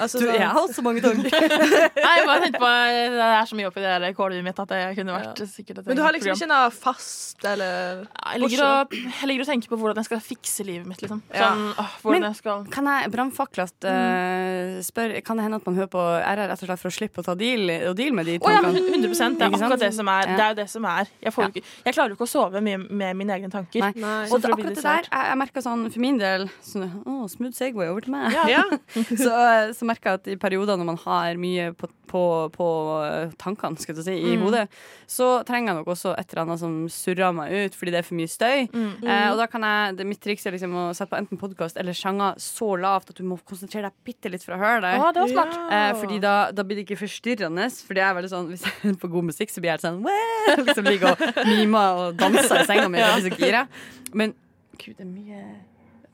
Altså, 0.00 0.20
Du, 0.20 0.26
jeg 0.28 0.40
har 0.40 0.54
hatt 0.56 0.74
så 0.76 0.82
mange 0.84 1.02
tanker. 1.04 1.44
Nei, 2.04 2.12
jeg 2.18 2.26
bare 2.28 2.40
tenkte 2.44 2.60
på 2.62 2.70
Det 2.70 3.26
er 3.26 3.48
så 3.50 3.58
mye 3.58 3.68
oppi 3.68 3.84
det 3.84 4.10
kålhuet 4.18 4.44
mitt 4.46 4.60
at 4.64 4.74
jeg 4.74 4.96
kunne 4.98 5.16
vært 5.16 5.42
sikkert 5.50 5.80
et 5.82 5.90
Men 5.90 5.98
du 5.98 6.02
har 6.04 6.14
liksom 6.16 6.32
program. 6.32 6.40
ikke 6.42 6.50
noe 6.54 6.70
fast, 6.76 7.44
eller 7.50 8.04
jeg, 8.04 8.40
ligger 8.44 8.64
og, 8.64 8.94
jeg 8.94 9.30
ligger 9.30 9.44
og 9.46 9.50
tenker 9.50 9.72
på 9.72 9.78
hvordan 9.80 10.00
jeg 10.02 10.08
skal 10.10 10.22
fikse 10.24 10.66
livet 10.66 10.88
mitt. 10.88 11.02
Liksom. 11.04 11.22
Ja. 11.34 11.50
Sånn, 11.50 11.64
åh, 11.82 11.94
hvordan 12.02 12.20
Men- 12.20 12.28
jeg 12.30 12.40
skal 12.40 12.64
Kan 12.74 12.90
jeg 12.90 13.12
brannfaklet 13.14 13.88
uh, 13.88 14.80
spørre 14.84 15.22
Kan 15.24 15.38
det 15.40 15.46
hende 15.48 15.60
at 15.60 15.66
man 15.68 15.78
hører 15.78 15.92
på 15.92 16.04
RR 16.04 16.44
rett 16.48 16.62
og 16.64 16.68
slett 16.68 16.82
for 16.82 16.92
å 16.92 16.96
slippe 16.98 17.22
å 17.22 17.26
ta 17.26 17.34
deal, 17.38 17.70
og 17.90 17.96
deal 17.98 18.16
med 18.16 18.28
de 18.30 18.38
Å 18.38 18.54
ja, 18.54 18.62
100 18.64 19.38
Det 19.38 19.48
er 19.48 19.56
akkurat 19.58 19.80
det 19.80 19.92
som 19.94 20.08
er. 20.08 20.28
Ja. 20.28 20.36
Det 20.36 20.44
er 20.44 20.54
jo 20.54 20.58
det 20.62 20.68
som 20.70 20.88
er. 20.88 21.10
Jeg, 21.22 21.32
får 21.34 21.50
ikke, 21.50 21.64
jeg 21.84 21.96
klarer 21.96 22.12
jo 22.14 22.18
ikke 22.18 22.28
å 22.28 22.32
sove 22.34 22.60
mye 22.64 22.78
med 22.80 23.16
mine 23.18 23.36
egne 23.36 23.50
tanker. 23.52 23.80
Nei. 23.84 23.92
Nei. 24.00 24.26
Og 24.30 24.38
akkurat 24.40 24.74
det 24.74 24.82
der, 24.84 25.08
jeg, 25.08 25.28
jeg 25.30 25.38
merker 25.40 25.64
sånn 25.64 25.86
for 25.90 26.02
min 26.04 26.18
del 26.20 26.46
sånn, 26.64 26.86
oh, 27.04 27.24
Smooth 27.30 27.56
Segway 27.56 27.90
over 27.92 28.04
til 28.06 28.14
meg. 28.14 28.34
Ja. 28.50 28.64
Ja. 29.18 29.24
så, 29.26 29.78
så 29.78 29.86
merker 29.88 30.10
jeg 30.14 30.20
at 30.22 30.30
i 30.34 30.36
perioder 30.40 30.78
når 30.80 30.88
man 30.92 30.98
har 31.04 31.38
mye 31.40 31.70
på, 31.78 31.88
på, 32.10 32.22
på 32.54 32.68
eh, 33.06 33.32
tankene 33.40 33.78
si, 33.80 34.14
i 34.14 34.34
Mm. 34.34 34.42
hodet, 34.46 34.64
så 35.10 35.42
trenger 35.46 35.72
jeg 35.72 35.78
nok 35.80 35.90
også 35.94 36.12
et 36.18 36.30
eller 36.32 36.42
annet 36.44 36.60
som 36.62 36.74
surrer 36.92 37.32
meg 37.36 37.52
ut 37.52 37.74
fordi 37.78 37.92
det 37.94 38.00
er 38.00 38.06
for 38.06 38.18
mye 38.18 38.30
støy. 38.30 38.64
Mm. 38.72 38.90
Eh, 39.04 39.26
og 39.32 39.38
da 39.40 39.46
kan 39.50 39.62
jeg, 39.66 39.96
det, 39.98 40.06
Mitt 40.08 40.20
triks 40.24 40.46
er 40.46 40.56
liksom 40.56 40.74
å 40.74 40.86
sette 40.96 41.10
på 41.12 41.18
enten 41.20 41.40
podkast 41.40 41.78
eller 41.80 41.96
sjanger 41.96 42.38
så 42.42 42.70
lavt 42.80 43.10
at 43.14 43.18
du 43.20 43.24
må 43.28 43.38
konsentrere 43.46 43.90
deg 43.90 43.98
bitte 44.06 44.32
litt 44.32 44.44
for 44.46 44.56
å 44.56 44.60
høre 44.62 44.80
det. 44.84 44.94
Å, 45.00 45.10
det 45.16 45.28
smart. 45.32 45.54
Eh, 45.68 45.90
fordi 46.00 46.20
da, 46.22 46.34
da 46.54 46.64
blir 46.66 46.80
det 46.80 46.86
ikke 46.88 47.00
forstyrrende. 47.04 47.68
Fordi 47.84 48.02
jeg 48.02 48.08
er 48.10 48.16
veldig 48.20 48.32
sånn 48.32 48.48
Hvis 48.52 48.64
jeg 48.66 48.76
hører 48.84 48.98
på 49.04 49.12
god 49.14 49.28
musikk, 49.32 49.52
så 49.54 49.60
blir 49.62 49.72
jeg 49.72 49.78
helt 49.80 49.86
sånn 49.88 50.02
«Wow!» 50.04 50.64
Liksom 50.64 50.88
ligger 50.88 51.14
og 51.14 51.38
mimer 51.48 52.00
og 52.04 52.18
danser 52.20 52.62
i 52.62 52.66
senga 52.68 52.88
mi. 52.92 53.00
Ja. 53.54 53.64
Men 54.14 54.32
gud, 54.78 54.94
det 54.98 55.04
er 55.04 55.10
mye 55.10 55.40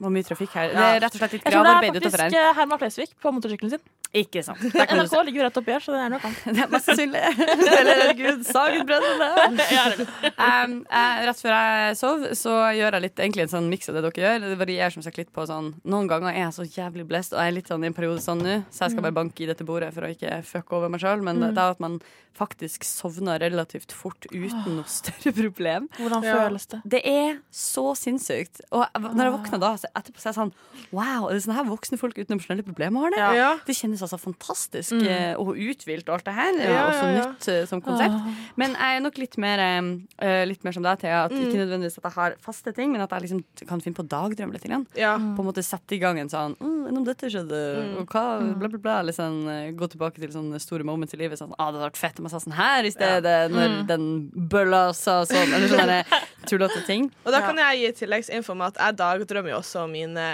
det 0.00 0.06
var 0.08 0.12
mye 0.14 0.24
trafikk 0.24 0.54
her. 0.56 0.70
Det 0.72 0.80
er 0.80 1.02
rett 1.04 1.12
og 1.12 1.20
slett 1.20 1.32
litt 1.36 1.42
Jeg 1.44 1.52
tror 1.52 1.66
det 1.66 1.72
er 1.76 2.04
faktisk 2.08 2.36
eh, 2.40 2.52
Herman 2.56 2.78
Flesvig 2.80 3.10
på 3.20 3.32
motorsykkelen 3.36 3.72
sin. 3.74 3.82
Ikke 4.10 4.42
sant. 4.42 4.62
NRK 4.74 5.12
ligger 5.26 5.38
jo 5.38 5.44
rett 5.46 5.58
oppi 5.60 5.70
her, 5.70 5.82
så 5.84 5.92
det 5.94 6.00
er 6.02 6.10
nok 6.10 6.24
han. 6.26 6.32
Det 6.56 6.64
er 6.64 6.70
mest 6.72 6.88
sannsynlig. 6.88 7.20
Eller 7.80 8.12
gud, 8.18 8.40
Sagen-brødrene. 8.48 10.06
um, 10.34 10.74
eh, 10.82 11.20
rett 11.28 11.42
før 11.44 11.54
jeg 11.54 11.98
sov, 12.00 12.24
så 12.38 12.54
gjør 12.74 12.96
jeg 12.98 13.04
litt, 13.06 13.22
egentlig 13.22 13.46
en 13.46 13.52
sånn 13.54 13.68
miks 13.70 13.90
av 13.90 13.98
det 13.98 14.02
dere 14.08 14.24
gjør. 14.24 14.48
Det 14.48 14.58
varierer 14.64 14.96
som 14.96 15.04
sagt 15.06 15.20
litt 15.20 15.30
på 15.34 15.44
sånn 15.46 15.72
Noen 15.90 16.10
ganger 16.10 16.32
er 16.32 16.42
jeg 16.48 16.56
så 16.58 16.66
jævlig 16.66 17.06
blest, 17.10 17.36
og 17.36 17.42
jeg 17.42 17.52
er 17.52 17.56
litt 17.60 17.70
sånn 17.70 17.86
i 17.86 17.90
en 17.92 17.96
periode 17.96 18.24
sånn 18.24 18.42
nå, 18.42 18.56
så 18.74 18.86
jeg 18.86 18.96
skal 18.96 19.06
bare 19.06 19.18
banke 19.20 19.44
i 19.44 19.48
dette 19.50 19.66
bordet 19.68 19.92
for 19.94 20.06
å 20.06 20.10
ikke 20.10 20.40
fucke 20.48 20.80
over 20.80 20.90
meg 20.90 21.04
sjøl. 21.04 21.22
Men 21.26 21.38
det 21.46 21.54
er 21.54 21.76
at 21.76 21.82
man 21.82 22.00
faktisk 22.36 22.84
sovner 22.86 23.40
relativt 23.42 23.92
fort 23.92 24.26
uten 24.30 24.76
noe 24.78 24.88
større 24.90 25.32
problem. 25.36 25.88
Hvordan 25.98 26.24
føles 26.24 26.66
det? 26.70 26.80
Det 26.94 27.00
er 27.06 27.40
så 27.54 27.90
sinnssykt. 27.98 28.62
Og 28.70 28.86
når 28.96 29.24
jeg 29.26 29.34
våkner 29.34 29.62
da, 29.62 29.72
så 29.80 29.90
etterpå 29.98 30.22
så 30.22 30.28
er 30.28 30.32
jeg 30.32 30.38
sånn 30.38 30.54
Wow, 30.94 31.28
er 31.28 31.36
det 31.36 31.42
sånne 31.44 31.58
her 31.58 31.68
voksne 31.68 31.98
folk 32.00 32.16
uten 32.18 32.36
emosjonelle 32.36 32.64
problemer 32.66 33.04
har 33.06 33.14
det? 33.14 33.20
Ja. 33.20 33.30
Ja. 33.40 33.50
Det 33.66 33.76
kjennes 33.76 33.99
altså 34.06 34.18
fantastisk 34.20 34.96
mm. 34.96 35.40
og 35.40 35.54
uthvilt 35.54 36.08
og 36.08 36.18
alt 36.18 36.28
det 36.28 36.34
her. 36.36 36.58
Ja, 36.60 36.80
og 36.80 36.92
også 36.92 37.06
ja, 37.06 37.12
ja. 37.14 37.24
nytt 37.30 37.48
eh, 37.52 37.62
som 37.70 37.82
konsept. 37.84 38.16
Men 38.60 38.76
jeg 38.76 38.98
er 38.98 39.04
nok 39.04 39.20
litt 39.20 39.36
mer, 39.40 39.62
eh, 39.62 40.42
litt 40.48 40.66
mer 40.66 40.76
som 40.76 40.86
deg, 40.86 41.00
Thea. 41.02 41.24
At 41.28 41.34
Ikke 41.36 41.60
nødvendigvis 41.60 42.00
at 42.00 42.08
jeg 42.08 42.16
har 42.16 42.36
faste 42.44 42.74
ting, 42.76 42.92
men 42.94 43.04
at 43.04 43.14
jeg 43.14 43.26
liksom 43.26 43.42
kan 43.68 43.82
finne 43.84 43.98
på 43.98 44.04
å 44.06 44.10
dagdrømme 44.10 44.56
litt. 44.56 44.66
Igjen. 44.70 44.84
Ja. 44.98 45.14
På 45.18 45.44
en 45.44 45.48
måte 45.48 45.64
sette 45.66 45.96
i 45.96 46.00
gang 46.02 46.20
en 46.20 46.30
sånn 46.30 46.56
mm, 46.60 46.90
om 46.90 47.06
dette 47.06 47.30
skjedde? 47.32 47.60
Og 48.00 48.12
hva? 48.12 48.24
Bla, 48.60 48.68
bla, 48.68 48.80
bla. 48.80 48.98
Liksom, 49.08 49.40
eh, 49.50 49.70
gå 49.76 49.90
tilbake 49.92 50.20
til 50.20 50.32
sånne 50.34 50.60
store 50.62 50.86
moments 50.86 51.16
i 51.16 51.20
livet. 51.20 51.40
Sånn, 51.40 51.54
ah, 51.56 51.70
det 51.70 51.80
hadde 51.80 51.88
vært 51.88 52.00
fett 52.00 52.20
om 52.20 52.28
jeg 52.28 52.34
sa 52.34 52.42
sånn 52.44 52.58
her 52.58 52.88
i 52.88 52.92
stedet, 52.94 53.38
når 53.54 53.80
den 53.88 54.06
bølla 54.52 54.90
sa 54.96 55.20
sånn. 55.28 55.54
Eller 55.56 55.72
sånne 55.72 56.00
tullete 56.50 56.84
ting. 56.86 57.08
Og 57.24 57.34
da 57.34 57.42
kan 57.44 57.58
jeg 57.60 57.80
gi 57.80 57.92
tilleggsinfo 58.02 58.54
om 58.54 58.64
at 58.66 58.78
jeg 58.80 58.98
dagdrømmer 59.00 59.54
jo 59.54 59.60
også 59.60 59.86
mine 59.90 60.26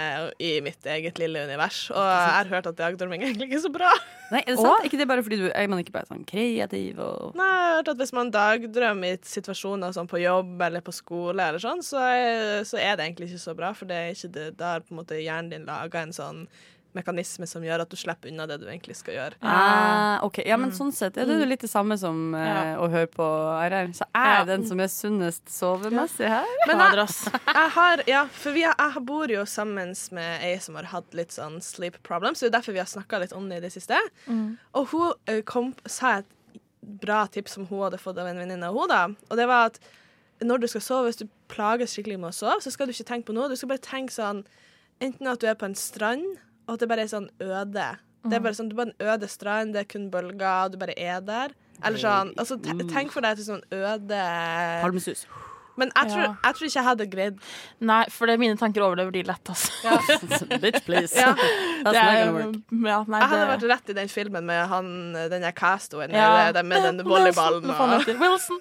i 0.43 0.57
mitt 0.65 0.85
eget 0.87 1.19
lille 1.21 1.45
univers. 1.47 1.87
Og 1.93 2.01
jeg 2.01 2.33
har 2.37 2.51
hørt 2.51 2.69
at 2.71 2.79
dagdrømming 2.79 3.23
egentlig 3.27 3.51
ikke 3.51 3.56
er 3.57 3.65
så 3.65 3.71
bra. 3.73 3.89
Nei, 4.31 4.41
er 4.43 4.55
det 4.55 4.59
sant? 4.59 4.85
ikke 4.87 4.99
det 4.99 5.07
bare 5.07 5.23
fordi 5.23 5.37
du 5.39 5.45
er 5.47 5.67
man 5.71 5.79
ikke 5.79 5.93
bare 5.95 6.09
sånn 6.09 6.25
kreativ 6.27 6.97
og 6.99 7.35
Nei, 7.39 7.47
jeg 7.47 7.61
har 7.63 7.77
hørt 7.77 7.91
at 7.93 8.01
Hvis 8.01 8.13
man 8.15 8.31
dagdrømmer 8.33 9.15
i 9.15 9.19
situasjoner 9.23 9.93
sånn 9.95 10.09
på 10.11 10.19
jobb 10.19 10.63
eller 10.67 10.83
på 10.83 10.95
skole, 10.95 11.43
eller 11.43 11.63
sånn, 11.63 11.83
så 11.85 12.01
er, 12.03 12.65
så 12.67 12.79
er 12.81 12.97
det 12.97 13.07
egentlig 13.07 13.29
ikke 13.31 13.45
så 13.45 13.55
bra. 13.57 13.71
For 13.77 13.89
det 13.89 13.99
er 13.99 14.15
ikke 14.15 14.33
det, 14.35 14.47
da 14.59 14.73
har 14.75 14.83
på 14.83 14.95
en 14.95 15.01
måte 15.01 15.19
hjernen 15.21 15.53
din 15.53 15.69
laga 15.69 16.03
en 16.03 16.15
sånn 16.15 16.43
mekanisme 16.97 17.47
som 17.49 17.63
gjør 17.63 17.83
at 17.85 17.91
du 17.93 17.95
slipper 17.99 18.31
unna 18.31 18.45
det 18.49 18.57
du 18.61 18.65
egentlig 18.67 18.95
skal 18.99 19.15
gjøre. 19.15 19.37
Ah, 19.45 20.17
ok, 20.25 20.41
ja, 20.49 20.57
men 20.59 20.73
sånn 20.75 20.91
sett 20.95 21.17
er 21.21 21.29
det 21.29 21.37
jo 21.39 21.47
litt 21.47 21.63
det 21.63 21.69
samme 21.71 21.95
som 22.01 22.33
eh, 22.35 22.45
Ja. 22.47 22.63
å 22.81 22.89
høre 22.91 23.07
på 23.13 23.27
RR. 23.69 23.93
Så 23.97 24.07
er 24.13 24.33
Ja. 24.39 24.45
den 24.49 24.65
som 24.67 24.79
er 24.83 24.89
sunnest 24.91 25.45
sovemessig 25.53 26.27
her. 26.27 26.45
Men 26.67 26.79
jeg, 26.83 27.07
jeg 27.59 27.69
har, 27.77 28.03
ja, 28.07 28.25
for 28.27 28.51
vi, 28.57 28.63
har- 28.67 28.75
jeg 28.81 29.05
bor 29.05 29.27
jo 29.31 29.45
sammen 29.45 29.93
med 30.17 30.41
ei 30.43 30.57
som 30.63 30.75
har 30.75 30.89
hatt 30.91 31.13
litt 31.17 31.31
sånn 31.37 31.61
sleep 31.63 32.01
problems, 32.03 32.39
så 32.41 32.47
det 32.47 32.53
er 32.53 32.57
derfor 32.59 32.73
vi 32.73 32.83
har 32.83 32.89
snakka 32.91 33.19
litt 33.23 33.33
om 33.37 33.47
det 33.49 33.57
i 33.61 33.65
det 33.67 33.73
siste. 33.77 33.97
Og 34.73 34.87
hun 34.91 35.13
eh, 35.27 35.41
kom, 35.47 35.73
sa 35.85 36.17
et 36.19 36.33
bra 36.81 37.25
tips 37.27 37.57
som 37.57 37.65
hun 37.67 37.81
hadde 37.83 37.97
fått 37.99 38.17
av 38.17 38.27
en 38.29 38.37
venninne 38.39 38.63
av 38.69 38.75
henne. 38.79 39.15
Og 39.29 39.37
det 39.39 39.47
var 39.49 39.71
at 39.73 39.79
når 40.39 40.61
du 40.61 40.67
skal 40.71 40.81
sove, 40.85 41.07
hvis 41.09 41.17
du 41.19 41.25
plages 41.49 41.95
skikkelig 41.97 42.19
med 42.21 42.29
å 42.29 42.35
sove, 42.37 42.61
så 42.63 42.71
skal 42.71 42.87
du 42.87 42.93
ikke 42.93 43.07
tenke 43.09 43.25
på 43.31 43.33
noe. 43.35 43.49
Du 43.49 43.55
skal 43.59 43.71
bare 43.73 43.83
tenke 43.83 44.13
sånn 44.13 44.43
Enten 45.01 45.27
at 45.29 45.37
du 45.37 45.45
er 45.45 45.53
på 45.53 45.65
en 45.67 45.75
strand, 45.77 46.23
og 46.67 46.73
at 46.75 46.79
det 46.83 46.89
bare 46.89 47.01
er 47.07 47.11
sånn 47.11 47.29
øde. 47.41 47.87
Det 48.27 48.35
er 48.35 48.39
bare 48.43 48.53
sånn, 48.57 48.67
Du 48.69 48.75
er 48.75 48.79
bare 48.85 48.91
en 48.91 49.07
øde 49.13 49.27
strand, 49.31 49.73
det 49.73 49.79
er 49.85 49.91
kun 49.93 50.09
bølger, 50.11 50.65
og 50.65 50.71
du 50.73 50.77
bare 50.77 50.93
er 50.99 51.21
der. 51.21 51.53
Eller 51.83 51.97
sånn, 52.01 52.33
altså 52.35 52.57
te 52.61 52.73
Tenk 52.89 53.11
for 53.13 53.21
deg 53.21 53.37
et 53.37 53.45
sånn 53.45 53.61
øde 53.71 54.23
Palmesus. 54.81 55.25
Men 55.77 55.91
jeg 55.95 56.09
tror, 56.09 56.23
Ja. 56.23 56.33
jeg 56.43 56.55
tror 56.55 56.65
ikke 56.65 56.73
jeg 56.79 56.83
hadde 56.87 57.05
greid 57.11 57.35
Nei, 57.85 58.05
for 58.09 58.25
det, 58.25 58.33
er 58.33 58.37
mine 58.41 58.57
tanker 58.57 58.81
overlever 58.81 59.11
de 59.13 59.21
lett, 59.29 59.43
altså. 59.53 59.69
Bitch, 60.63 60.81
please. 60.87 61.13
Ja. 61.15 61.35
That's 61.85 61.93
er, 61.93 62.01
not 62.01 62.17
gonna 62.17 62.31
work. 62.33 62.55
ja, 62.71 63.03
nei, 63.07 63.19
Jeg 63.19 63.29
hadde 63.29 63.43
det- 63.45 63.51
vært 63.51 63.69
rett 63.75 63.89
i 63.89 63.93
den 63.93 64.07
filmen 64.09 64.43
med 64.49 64.67
han, 64.67 65.13
den 65.13 65.41
der 65.45 65.51
castoen 65.53 66.09
Ja. 66.09 66.51
med, 66.51 66.65
med 66.65 66.81
den 66.97 67.05
volleyballen. 67.11 67.61
Wilson, 67.69 67.93
Og, 67.93 68.07
Wilson. 68.23 68.59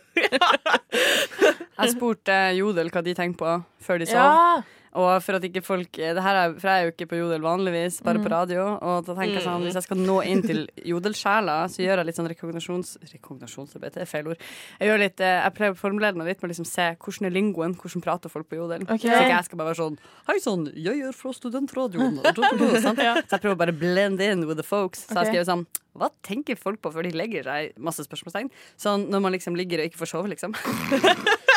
Jeg 1.78 1.92
spurte 1.96 2.36
Jodel 2.56 2.90
hva 2.92 3.02
de 3.04 3.14
tenkte 3.16 3.38
på 3.40 3.56
før 3.84 3.98
de 4.04 4.06
sov. 4.12 4.62
Og 4.96 5.10
for 5.20 5.36
at 5.36 5.44
ikke 5.44 5.60
folk 5.64 5.92
det 5.98 6.22
her 6.24 6.36
er, 6.40 6.54
For 6.56 6.70
jeg 6.70 6.76
er 6.80 6.86
jo 6.86 6.92
ikke 6.94 7.06
på 7.10 7.18
Jodel 7.20 7.42
vanligvis, 7.44 7.98
bare 8.02 8.16
Mm. 8.16 8.24
på 8.24 8.30
radio. 8.32 8.62
Og 8.80 9.04
da 9.04 9.14
tenker 9.18 9.34
jeg 9.36 9.44
sånn, 9.44 9.62
hvis 9.66 9.74
jeg 9.76 9.84
skal 9.84 9.98
nå 10.00 10.14
inn 10.24 10.40
til 10.42 10.62
Jodelsjela, 10.88 11.56
så 11.68 11.82
gjør 11.84 12.00
jeg 12.00 12.06
litt 12.08 12.16
sånn 12.16 12.30
rekognasjons... 12.32 12.94
Rekognosjonsarbeid, 13.12 13.92
det 13.92 14.02
er 14.06 14.08
feil 14.08 14.30
ord. 14.32 14.40
Jeg 14.80 14.88
gjør 14.88 15.02
litt, 15.04 15.20
eh, 15.20 15.42
jeg 15.44 15.54
prøver 15.58 15.76
å 15.76 15.80
formulere 15.82 16.16
meg 16.16 16.30
litt 16.30 16.40
med 16.42 16.48
å 16.48 16.52
liksom 16.54 16.66
se 16.70 16.88
hvordan 16.96 17.28
er 17.28 17.34
lingoen, 17.36 17.76
hvordan 17.76 18.02
prater 18.06 18.32
folk 18.32 18.48
på 18.48 18.56
Jodel. 18.56 18.86
Okay. 18.88 18.98
Så 19.04 19.20
ikke 19.20 19.34
jeg 19.36 19.44
skal 19.50 19.58
bare 19.60 19.72
være 19.74 19.82
sånn 19.84 19.98
Hei 20.30 20.38
sann, 20.40 20.66
jeg 20.74 21.02
er 21.04 21.12
fra 21.12 21.32
studentradioen. 21.36 22.16
Sant? 22.86 22.98
Så 22.98 23.36
jeg 23.36 23.42
prøver 23.44 23.56
bare 23.60 23.74
å 23.76 23.78
blend 23.78 24.20
in 24.24 24.46
with 24.48 24.56
the 24.56 24.64
folks. 24.66 25.04
Så 25.10 25.20
jeg 25.20 25.32
skriver 25.34 25.44
sånn 25.52 25.66
Hva 25.96 26.10
tenker 26.26 26.56
folk 26.60 26.80
på 26.84 26.90
før 26.92 27.06
de 27.08 27.12
legger 27.16 27.44
seg? 27.48 27.76
Masse 27.80 28.04
spørsmålstegn. 28.04 28.50
Sånn 28.80 29.06
når 29.12 29.20
man 29.24 29.32
liksom 29.36 29.56
ligger 29.56 29.80
og 29.80 29.88
ikke 29.92 30.00
får 30.02 30.10
sove, 30.12 30.28
liksom. 30.32 30.52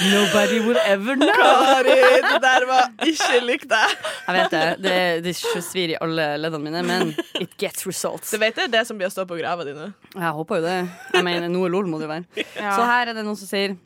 Nobody 0.00 0.58
will 0.66 0.78
ever 0.84 1.14
know. 1.14 1.30
Kari, 1.30 1.94
det 2.24 2.38
der 2.42 2.64
var 2.66 2.88
ikke 3.06 3.38
likt 3.44 3.68
deg. 3.70 3.92
Jeg 4.26 4.34
vet 4.36 4.50
det. 4.54 4.62
Det, 4.82 4.94
det 5.22 5.34
svir 5.38 5.92
i 5.94 5.98
alle 6.02 6.24
leddene 6.42 6.64
mine, 6.66 6.82
men 6.88 7.12
it 7.38 7.54
gets 7.60 7.86
results. 7.86 8.32
Du 8.34 8.40
vet 8.42 8.56
det 8.58 8.64
er 8.66 8.72
det 8.74 8.82
som 8.88 8.98
blir 8.98 9.06
å 9.06 9.14
stå 9.14 9.26
på 9.30 9.38
grava 9.38 9.66
di 9.68 9.74
nå? 9.76 9.86
Jeg 10.16 10.32
håper 10.40 10.58
jo 10.60 10.64
det. 10.66 10.74
Jeg 11.14 11.26
mener, 11.28 11.46
noe 11.52 11.70
lol 11.70 11.86
må 11.90 12.00
det 12.02 12.08
jo 12.08 12.12
være. 12.16 12.46
Ja. 12.58 12.74
Så 12.74 12.88
her 12.90 13.12
er 13.12 13.14
det 13.20 13.22
noen 13.26 13.38
som 13.38 13.50
sier 13.50 13.76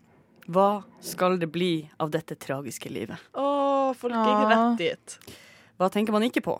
Hva 0.49 0.69
skal 1.05 1.37
det 1.43 1.51
bli 1.53 1.73
av 2.01 2.09
dette 2.15 2.39
tragiske 2.41 2.89
livet? 2.89 3.21
Å, 3.37 3.93
folk 4.01 4.17
gikk 4.17 4.43
Ja. 4.49 4.49
rett 4.55 4.81
dit. 4.81 5.19
Hva 5.79 5.91
tenker 5.93 6.17
man 6.17 6.25
ikke 6.25 6.41
på? 6.49 6.57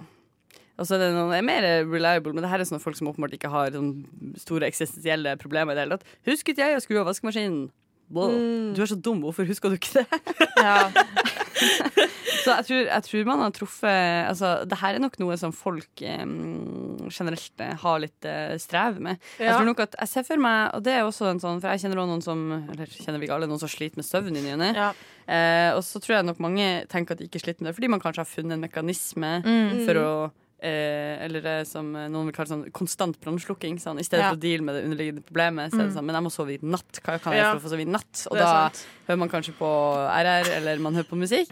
Og 0.79 0.87
så 0.87 0.95
er 0.95 1.07
det 1.09 1.15
noen 1.17 1.33
er 1.35 1.43
mer 1.43 1.65
reliable, 1.89 2.31
men 2.37 2.45
det 2.45 2.51
her 2.53 2.61
er 2.63 2.69
sånne 2.69 2.85
folk 2.85 2.95
som 3.01 3.09
åpenbart 3.11 3.33
ikke 3.35 3.49
har 3.51 3.73
sånn 3.75 4.05
store 4.39 4.69
eksistensielle 4.69 5.33
problemer 5.41 5.73
i 5.73 5.79
det 5.81 5.87
hele 5.89 5.97
tatt. 5.99 6.13
Husket 6.29 6.61
jeg 6.61 6.77
å 6.77 6.85
skru 6.85 7.01
av 7.01 7.09
vaskemaskinen? 7.09 7.71
Wow. 8.11 8.31
Du 8.75 8.81
er 8.83 8.89
så 8.89 8.97
dum, 8.97 9.21
hvorfor 9.21 9.45
husker 9.49 9.69
du 9.69 9.77
ikke 9.79 10.01
det? 10.01 10.07
Ja. 10.59 10.89
Så 12.39 12.53
jeg 12.55 12.65
tror, 12.69 12.79
jeg 12.87 13.03
tror 13.05 13.25
man 13.27 13.41
har 13.43 13.51
truffet 13.53 14.29
Altså, 14.29 14.51
det 14.69 14.79
her 14.81 14.95
er 14.97 15.03
nok 15.03 15.17
noe 15.21 15.37
som 15.41 15.53
folk 15.53 16.03
eh, 16.07 16.23
generelt 17.13 17.61
eh, 17.65 17.75
har 17.83 17.99
litt 18.01 18.29
eh, 18.29 18.55
strev 18.63 19.01
med. 19.05 19.19
Jeg 19.43 19.53
tror 19.57 19.67
nok 19.69 19.83
at 19.85 19.97
jeg 19.99 20.13
ser 20.13 20.27
for 20.29 20.41
meg, 20.41 20.71
og 20.77 20.85
det 20.87 20.95
er 20.95 21.05
også 21.05 21.29
en 21.33 21.43
sånn 21.43 21.61
For 21.61 21.75
jeg 21.75 21.83
kjenner 21.85 22.01
også 22.01 22.13
noen 22.15 22.25
som 22.25 22.45
Eller 22.73 22.95
kjenner 22.95 23.19
vi 23.21 23.29
ikke 23.29 23.37
alle, 23.41 23.51
noen 23.51 23.61
som 23.63 23.73
sliter 23.73 24.01
med 24.01 24.07
søvn 24.09 24.39
i 24.39 24.45
ny 24.45 24.55
og 24.55 24.61
ne. 24.63 24.71
Ja. 24.77 24.89
Eh, 25.29 25.71
og 25.77 25.83
så 25.85 26.01
tror 26.01 26.19
jeg 26.21 26.29
nok 26.31 26.41
mange 26.47 26.69
tenker 26.93 27.17
at 27.17 27.21
de 27.23 27.29
ikke 27.29 27.43
sliter 27.43 27.65
med 27.65 27.73
det, 27.73 27.79
fordi 27.81 27.91
man 27.93 28.01
kanskje 28.07 28.25
har 28.25 28.31
funnet 28.33 28.57
en 28.57 28.65
mekanisme 28.65 29.35
Mm. 29.45 29.83
for 29.87 30.01
å 30.01 30.11
Eh, 30.61 31.23
eller 31.23 31.41
det 31.41 31.69
som 31.69 31.93
noen 31.93 32.25
vil 32.27 32.35
kalle 32.35 32.51
sånn 32.51 32.65
konstant 32.75 33.15
brannslukking. 33.23 33.77
Sånn, 33.79 34.01
I 34.01 34.03
stedet 34.03 34.25
Ja. 34.25 34.31
for 34.33 34.37
å 34.37 34.41
deale 34.43 34.63
med 34.67 34.75
det 34.75 34.85
underliggende 34.89 35.23
problemet. 35.23 35.71
Så 35.71 35.79
er 35.79 35.87
det 35.87 35.95
sånn, 35.95 36.05
men 36.05 36.17
jeg 36.19 36.25
må 36.25 36.33
sove 36.35 36.51
i 36.57 36.59
natt. 36.67 36.99
Hva 37.05 37.19
kan 37.23 37.33
jeg 37.33 37.39
Ja. 37.43 37.45
gjøre 37.55 37.61
for 37.61 37.61
å 37.61 37.71
få 37.71 37.75
sove 37.77 37.87
i 37.87 37.93
natt? 37.93 38.27
Og 38.31 38.37
da 38.39 38.71
sant. 38.71 38.87
hører 39.07 39.19
man 39.19 39.29
kanskje 39.29 39.55
på 39.55 39.69
RR, 40.11 40.51
eller 40.57 40.79
man 40.81 40.95
hører 40.95 41.07
på 41.09 41.17
musikk. 41.17 41.49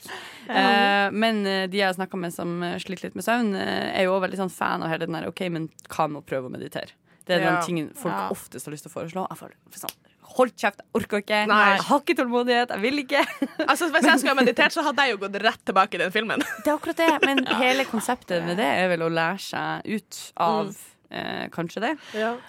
Eh, 0.48 1.10
men 1.12 1.46
eh, 1.46 1.66
de 1.68 1.78
jeg 1.78 1.86
har 1.86 1.94
snakka 1.94 2.18
med 2.18 2.32
som 2.34 2.62
eh, 2.62 2.78
sliter 2.78 3.04
litt 3.04 3.14
med 3.14 3.24
søvn, 3.24 3.54
eh, 3.54 4.00
er 4.00 4.04
jo 4.04 4.12
også 4.18 4.26
veldig 4.28 4.38
sånn 4.42 4.50
fan 4.50 4.82
av 4.82 4.88
hele 4.90 5.06
den 5.06 5.12
der 5.12 5.28
OK, 5.28 5.40
men 5.50 5.68
hva 5.88 6.08
med 6.10 6.22
å 6.22 6.26
prøve 6.26 6.50
å 6.50 6.50
meditere? 6.50 6.90
Det 7.26 7.36
er 7.40 7.42
Ja. 7.44 7.50
den 7.60 7.62
tingen 7.66 7.94
folk 7.94 8.14
Ja. 8.14 8.28
oftest 8.30 8.66
har 8.66 8.72
lyst 8.72 8.82
til 8.86 8.90
å 8.90 8.94
foreslå. 9.02 9.28
Jeg 9.28 9.38
får, 9.38 9.50
for 9.70 9.78
sånn, 9.86 9.94
Hold 10.36 10.52
kjeft, 10.58 10.82
orker 10.96 11.22
ikke. 11.22 11.38
Nei. 11.48 11.60
Jeg 11.76 11.84
har 11.88 12.02
ikke 12.02 12.16
tålmodighet, 12.18 12.74
jeg 12.74 12.84
vil 12.84 13.02
ikke. 13.04 13.22
Altså, 13.70 13.88
hvis 13.92 14.04
jeg 14.04 14.20
skulle 14.20 14.34
ha 14.34 14.40
meditert, 14.40 14.74
så 14.74 14.84
hadde 14.84 15.06
jeg 15.06 15.16
jo 15.16 15.20
gått 15.22 15.38
rett 15.42 15.62
tilbake 15.68 15.96
i 15.96 16.02
den 16.02 16.12
filmen. 16.12 16.44
Det 16.64 16.68
er 16.68 16.74
akkurat 16.76 17.00
det, 17.00 17.08
men 17.24 17.40
hele 17.62 17.86
konseptet 17.88 18.44
med 18.44 18.60
det 18.60 18.68
er 18.82 18.90
vel 18.92 19.06
å 19.06 19.10
lære 19.12 19.40
seg 19.42 19.88
ut 19.96 20.20
av 20.44 20.70
eh, 21.10 21.46
kanskje 21.54 21.82
det. 21.86 21.92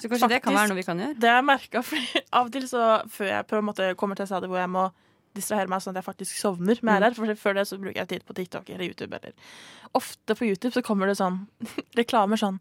Så 0.01 0.11
kanskje 0.11 0.31
det 0.35 0.41
kan 0.43 0.57
være 0.57 0.71
noe 0.73 0.79
vi 0.81 0.85
kan 0.87 1.03
gjøre. 1.03 1.17
Det 1.21 1.31
har 1.31 1.39
jeg 1.39 1.47
merka, 1.49 1.83
for 1.85 2.23
av 2.41 2.49
og 2.49 2.55
til 2.55 2.67
så 2.69 2.87
før 3.13 3.31
jeg 3.31 3.47
på 3.49 3.59
en 3.59 3.69
måte 3.69 3.91
kommer 3.99 4.19
til 4.19 4.27
et 4.27 4.31
stadium 4.33 4.53
hvor 4.55 4.63
jeg 4.63 4.73
må 4.75 4.87
distrahere 5.37 5.69
meg 5.69 5.83
sånn 5.83 5.93
at 5.93 6.01
jeg 6.01 6.07
faktisk 6.07 6.39
sovner 6.41 6.79
med 6.87 7.03
RR, 7.03 7.15
for 7.17 7.39
før 7.39 7.59
det 7.59 7.67
så 7.69 7.77
bruker 7.79 8.01
jeg 8.01 8.09
tid 8.15 8.25
på 8.27 8.35
TikTok 8.37 8.69
eller 8.73 8.89
YouTube. 8.89 9.19
Eller. 9.19 9.35
Ofte 9.97 10.35
på 10.35 10.49
YouTube 10.49 10.73
så 10.75 10.83
kommer 10.85 11.09
det 11.11 11.17
sånn 11.19 11.43
reklamer 11.97 12.41
sånn 12.41 12.59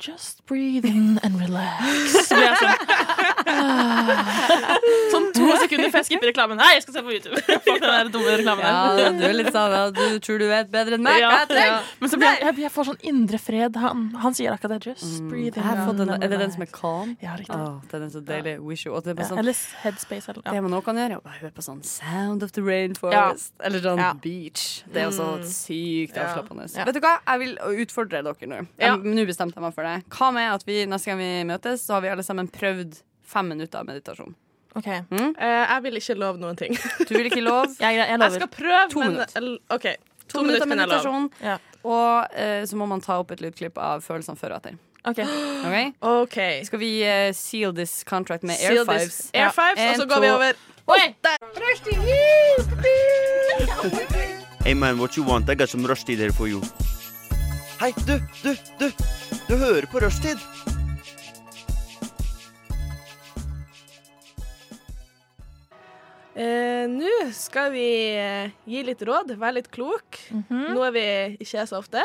Just 0.00 0.46
breathe 0.48 0.88
in 0.88 1.18
and 1.22 1.36
relax. 1.36 2.14
Så 2.24 2.36
blir 2.38 2.46
jeg 2.46 2.60
sånn. 2.62 3.19
Sånn 5.10 5.28
to 5.34 5.48
sekunder 5.60 5.90
før 5.90 6.00
jeg 6.00 6.08
skipper 6.08 6.30
reklamen. 6.30 6.58
Nei, 6.60 6.70
jeg 6.76 6.84
skal 6.84 6.96
se 6.96 7.02
på 7.04 7.14
YouTube. 7.14 7.40
Fuck 7.66 7.66
den 7.68 7.86
der 7.86 8.10
dumme 8.12 8.36
reklamen. 8.40 8.64
Ja, 8.66 9.10
du 9.16 9.24
er 9.26 9.36
litt 9.36 9.50
sånn 9.54 9.74
ja, 9.74 9.82
du 9.94 10.18
tror 10.24 10.40
du 10.42 10.46
vet 10.50 10.70
bedre 10.72 10.98
enn 10.98 11.04
meg. 11.06 11.20
Ja, 11.22 11.32
ja. 11.48 11.78
Men 12.00 12.12
så 12.12 12.20
blir 12.20 12.30
jeg, 12.30 12.42
jeg, 12.46 12.56
jeg 12.64 12.72
får 12.74 12.88
sånn 12.90 13.00
indre 13.12 13.40
fred. 13.42 13.78
Han, 13.82 14.06
han 14.22 14.36
sier 14.36 14.54
akkurat 14.54 14.76
det. 14.78 14.94
Just 14.94 15.24
breathe 15.30 15.60
in 15.60 16.00
den, 16.00 16.14
er 16.16 16.32
det 16.32 16.40
den 16.44 16.54
som 16.54 16.64
er 16.64 16.70
calm? 16.74 17.14
Ja, 17.24 17.36
riktig. 17.38 17.56
Oh, 17.56 17.80
den 17.92 18.06
er 18.06 18.12
så 18.14 18.22
deilig. 18.24 18.56
Wish 18.64 18.86
you. 18.86 18.94
Og 18.96 19.04
det 19.06 19.16
er 19.16 19.28
sånn, 19.30 19.42
eller 19.42 19.60
Headspace. 19.84 20.30
Eller, 20.32 20.46
det 20.46 20.64
man 20.66 20.78
også 20.78 20.88
kan 20.90 21.02
gjøre, 21.02 21.18
er 21.20 21.30
å 21.32 21.36
høre 21.40 21.52
på 21.56 21.66
sånn 21.66 21.82
Sound 21.86 22.46
of 22.46 22.54
the 22.56 22.64
Rainforest. 22.64 23.54
Eller 23.64 23.84
sånn 23.84 24.00
Ja. 24.00 24.12
Beach. 24.20 24.64
Det 24.90 25.04
er 25.04 25.10
også 25.10 25.30
sykt 25.48 26.16
Ja. 26.16 26.28
avslappende. 26.30 26.68
Ja. 26.76 26.86
Vet 26.88 26.98
du 26.98 27.02
hva? 27.04 27.16
Jeg 27.26 27.42
vil 27.44 27.54
utfordre 27.84 28.22
dere 28.26 28.50
nå. 28.50 28.62
Ja. 28.80 28.96
Nå 28.96 29.26
bestemte 29.28 29.58
jeg 29.58 29.64
meg 29.66 29.76
for 29.76 29.86
det. 29.86 29.96
Hva 30.14 30.32
med 30.34 30.50
at 30.54 30.66
vi 30.68 30.82
neste 30.88 31.12
gang 31.12 31.20
vi 31.20 31.30
møtes, 31.48 31.84
så 31.86 31.96
har 31.98 32.04
vi 32.04 32.12
alle 32.12 32.26
sammen 32.26 32.48
prøvd 32.50 33.00
fem 33.30 33.48
minutter 33.54 33.86
meditasjon? 33.86 34.34
OK. 34.78 34.86
Uh, 34.86 35.32
jeg 35.40 35.80
vil 35.86 35.98
ikke 35.98 36.14
love 36.18 36.38
noen 36.42 36.58
ting. 36.58 36.76
Du 37.08 37.14
vil 37.16 37.26
ikke 37.30 37.42
love? 37.42 37.72
Jeg, 37.82 37.96
jeg 37.98 38.18
Jeg 38.22 38.36
skal 38.36 38.50
prøve, 38.54 38.84
To 38.92 39.00
men 39.02 39.16
minutter. 39.16 39.48
OK. 39.74 39.86
To, 40.30 40.38
To 40.38 40.42
minutter 40.46 40.68
minutter 40.70 40.94
meditasjon. 41.00 41.26
Ja. 41.42 41.56
Og 41.82 42.36
uh, 42.36 42.60
så 42.70 42.78
må 42.78 42.86
man 42.86 43.02
ta 43.02 43.16
opp 43.22 43.32
et 43.34 43.42
lydklipp 43.42 43.78
av 43.82 44.04
følelsene 44.06 44.38
før 44.38 44.54
og 44.54 44.62
etter. 44.62 44.78
Okay. 45.10 45.24
Okay? 45.66 45.86
OK. 46.04 46.38
Skal 46.68 46.78
vi 46.82 46.90
uh, 47.02 47.30
seal 47.36 47.74
this 47.74 48.02
contract 48.04 48.44
med 48.46 48.56
Seal 48.60 48.82
air 48.82 48.84
this- 48.84 49.02
fives? 49.02 49.30
Air 49.34 49.50
fives, 49.56 49.80
En, 49.80 49.94
og 49.94 50.02
så 50.04 50.06
går 50.10 50.20
vi 50.26 50.30
over 50.30 50.52
Oi! 50.90 51.02
Hey 54.64 54.74
man, 54.74 54.98
what 54.98 55.16
you 55.16 55.22
want? 55.24 55.48
I 55.48 55.54
got 55.54 55.68
some 55.68 55.86
rushtid 55.86 56.18
here 56.18 56.32
for 56.32 56.48
you. 56.48 56.60
Hei, 57.80 57.92
du, 58.06 58.18
du, 58.42 58.54
du! 58.78 58.90
Du 59.48 59.56
hører 59.56 59.86
på 59.86 60.00
rushtid! 60.04 60.38
Eh, 66.30 66.86
Nå 66.86 67.10
skal 67.34 67.72
vi 67.74 67.84
eh, 68.14 68.52
gi 68.70 68.82
litt 68.86 69.00
råd, 69.02 69.32
være 69.40 69.56
litt 69.58 69.70
klok. 69.74 70.18
Noe 70.50 70.90
vi 70.94 71.02
ikke 71.42 71.62
er 71.64 71.66
så 71.66 71.80
ofte. 71.80 72.02